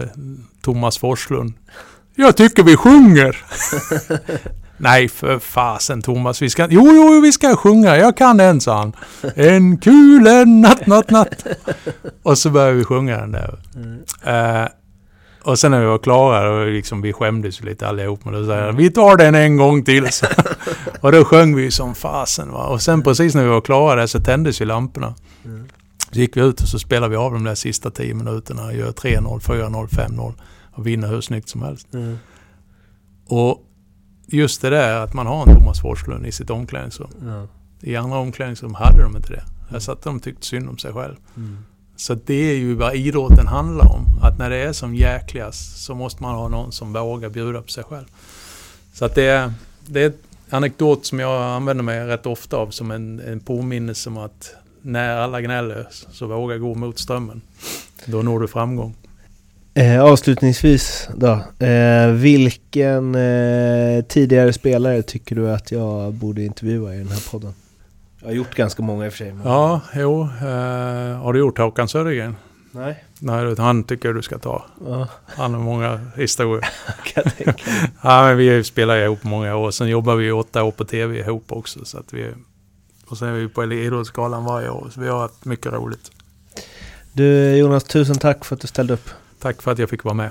Thomas 0.63 0.99
Forslund. 0.99 1.53
Jag 2.15 2.37
tycker 2.37 2.63
vi 2.63 2.77
sjunger. 2.77 3.37
Nej 4.77 5.09
för 5.09 5.39
fasen 5.39 6.03
Thomas, 6.03 6.43
vi 6.43 6.51
ska... 6.51 6.67
Jo, 6.71 6.91
jo, 6.93 7.21
vi 7.21 7.33
ska 7.33 7.57
sjunga. 7.57 7.97
Jag 7.97 8.17
kan 8.17 8.37
den, 8.37 8.61
sa 8.61 8.79
han. 8.79 8.93
En 9.35 9.79
kul 9.79 10.27
en 10.27 10.61
natt, 10.61 10.87
natt, 10.87 11.11
natt. 11.11 11.47
Och 12.23 12.39
så 12.39 12.51
började 12.51 12.73
vi 12.73 12.85
sjunga 12.85 13.17
den 13.17 13.33
där. 13.33 13.59
Mm. 13.75 14.63
Uh, 14.63 14.69
och 15.43 15.59
sen 15.59 15.71
när 15.71 15.81
vi 15.81 15.87
var 15.87 15.99
klara, 15.99 16.51
och 16.51 16.67
liksom, 16.67 17.03
vi 17.03 17.13
skämdes 17.13 17.61
lite 17.61 17.89
allihop. 17.89 18.25
Men 18.25 18.35
då 18.35 18.47
sa 18.47 18.57
jag, 18.57 18.73
vi 18.73 18.91
tar 18.91 19.17
den 19.17 19.35
en 19.35 19.57
gång 19.57 19.85
till. 19.85 20.09
och 21.01 21.13
då 21.13 21.25
sjöng 21.25 21.57
vi 21.57 21.71
som 21.71 21.95
fasen. 21.95 22.53
Va? 22.53 22.67
Och 22.67 22.83
sen 22.83 23.03
precis 23.03 23.35
när 23.35 23.43
vi 23.43 23.49
var 23.49 23.61
klara 23.61 24.01
där 24.01 24.07
så 24.07 24.21
tändes 24.21 24.61
ju 24.61 24.65
lamporna. 24.65 25.15
Mm. 25.45 25.69
Så 26.11 26.19
gick 26.19 26.37
vi 26.37 26.41
ut 26.41 26.61
och 26.61 26.69
så 26.69 26.79
spelade 26.79 27.11
vi 27.11 27.17
av 27.17 27.33
de 27.33 27.45
där 27.45 27.55
sista 27.55 27.91
tio 27.91 28.15
minuterna. 28.15 28.73
Gör 28.73 28.93
3-0, 28.93 29.41
4-0, 29.41 29.89
5-0 29.89 30.33
och 30.73 30.87
vinner 30.87 31.09
hur 31.09 31.21
snyggt 31.21 31.49
som 31.49 31.63
helst. 31.63 31.95
Mm. 31.95 32.19
Och 33.27 33.65
just 34.27 34.63
det 34.63 34.71
där 34.71 34.97
att 34.97 35.15
man 35.15 35.27
har 35.27 35.47
en 35.47 35.55
Thomas 35.55 35.81
Forslund 35.81 36.27
i 36.27 36.33
sitt 36.33 36.51
omklädningsrum. 36.51 37.11
Ja. 37.25 37.47
I 37.81 37.97
andra 37.97 38.19
omklädningsrum 38.19 38.75
hade 38.75 39.03
de 39.03 39.17
inte 39.17 39.33
det. 39.33 39.45
Där 39.71 39.79
satt 39.79 40.03
de 40.03 40.17
och 40.17 40.23
tyckte 40.23 40.47
synd 40.47 40.69
om 40.69 40.79
sig 40.79 40.93
själv. 40.93 41.17
Mm. 41.37 41.59
Så 41.97 42.15
det 42.15 42.51
är 42.51 42.57
ju 42.57 42.75
vad 42.75 42.95
idrotten 42.95 43.47
handlar 43.47 43.93
om. 43.93 44.07
Att 44.23 44.39
när 44.39 44.51
det 44.51 44.57
är 44.57 44.73
som 44.73 44.95
jäkligast 44.95 45.85
så 45.85 45.95
måste 45.95 46.23
man 46.23 46.35
ha 46.35 46.49
någon 46.49 46.73
som 46.73 46.93
vågar 46.93 47.29
bjuda 47.29 47.63
på 47.63 47.69
sig 47.69 47.85
själv. 47.85 48.07
Så 48.93 49.05
att 49.05 49.15
det 49.15 49.25
är, 49.25 49.53
det 49.87 50.03
är 50.03 50.07
ett 50.07 50.23
anekdot 50.51 51.07
som 51.07 51.21
jag 51.21 51.43
använder 51.43 51.85
mig 51.85 52.07
rätt 52.07 52.27
ofta 52.27 52.57
av 52.57 52.71
som 52.71 52.91
en, 52.91 53.21
en 53.21 53.41
påminnelse 53.41 54.11
om 54.11 54.17
att 54.17 54.55
när 54.83 55.17
alla 55.17 55.41
gnäller 55.41 55.87
så 55.91 56.27
våga 56.27 56.59
gå 56.59 56.75
mot 56.75 56.99
strömmen. 56.99 57.41
Då 58.07 58.23
når 58.23 58.41
du 58.41 58.49
framgång. 58.49 58.95
Eh, 59.75 60.03
avslutningsvis 60.03 61.09
då. 61.17 61.65
Eh, 61.67 62.11
vilken 62.11 63.15
eh, 63.15 64.05
tidigare 64.05 64.53
spelare 64.53 65.03
tycker 65.03 65.37
du 65.37 65.51
att 65.51 65.73
jag 65.73 66.13
borde 66.13 66.43
intervjua 66.43 66.95
i 66.95 66.99
den 66.99 67.09
här 67.09 67.31
podden? 67.31 67.55
Jag 68.21 68.29
har 68.29 68.35
gjort 68.35 68.55
ganska 68.55 68.83
många 68.83 69.07
i 69.07 69.09
och 69.09 69.13
för 69.13 69.19
sig. 69.19 69.33
Men... 69.33 69.47
Ja, 69.47 69.81
jo. 69.95 70.23
Eh, 70.23 71.19
har 71.19 71.33
du 71.33 71.39
gjort 71.39 71.59
Håkan 71.59 71.89
Södergren? 71.89 72.37
Nej. 72.73 73.05
Nej, 73.19 73.55
han 73.59 73.85
tycker 73.85 74.13
du 74.13 74.23
ska 74.23 74.39
ta. 74.39 74.65
Ja, 74.87 75.09
Han 75.27 75.55
har 75.55 75.61
många 75.61 76.01
historier. 76.17 76.69
kan 77.05 77.23
jag 77.25 77.37
tänka 77.37 77.71
mig. 77.71 77.91
Ja, 78.03 78.23
men 78.23 78.37
vi 78.37 78.65
spelar 78.65 78.97
ihop 78.97 79.25
många 79.25 79.57
år. 79.57 79.71
Sen 79.71 79.89
jobbar 79.89 80.15
vi 80.15 80.33
åtta 80.33 80.63
år 80.63 80.71
på 80.71 80.85
tv 80.85 81.19
ihop 81.19 81.53
också. 81.53 81.85
Så 81.85 81.99
att 81.99 82.13
vi, 82.13 82.27
och 83.11 83.19
sen 83.19 83.29
är 83.29 83.33
vi 83.33 83.49
på 83.49 83.65
Idrottsgalan 83.65 84.45
varje 84.45 84.71
år. 84.71 84.91
Så 84.95 85.01
vi 85.01 85.09
har 85.09 85.19
haft 85.19 85.45
mycket 85.45 85.73
roligt. 85.73 86.11
Du 87.13 87.57
Jonas, 87.57 87.85
tusen 87.85 88.19
tack 88.19 88.45
för 88.45 88.55
att 88.55 88.61
du 88.61 88.69
ställde 88.69 88.95
upp. 88.95 89.11
Tack 89.39 89.63
för 89.63 89.73
att 89.73 89.79
jag 89.79 89.91
fick 89.91 90.05
vara 90.05 90.15
med. 90.15 90.31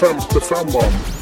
Femte 0.00 0.40
femman. 0.40 1.19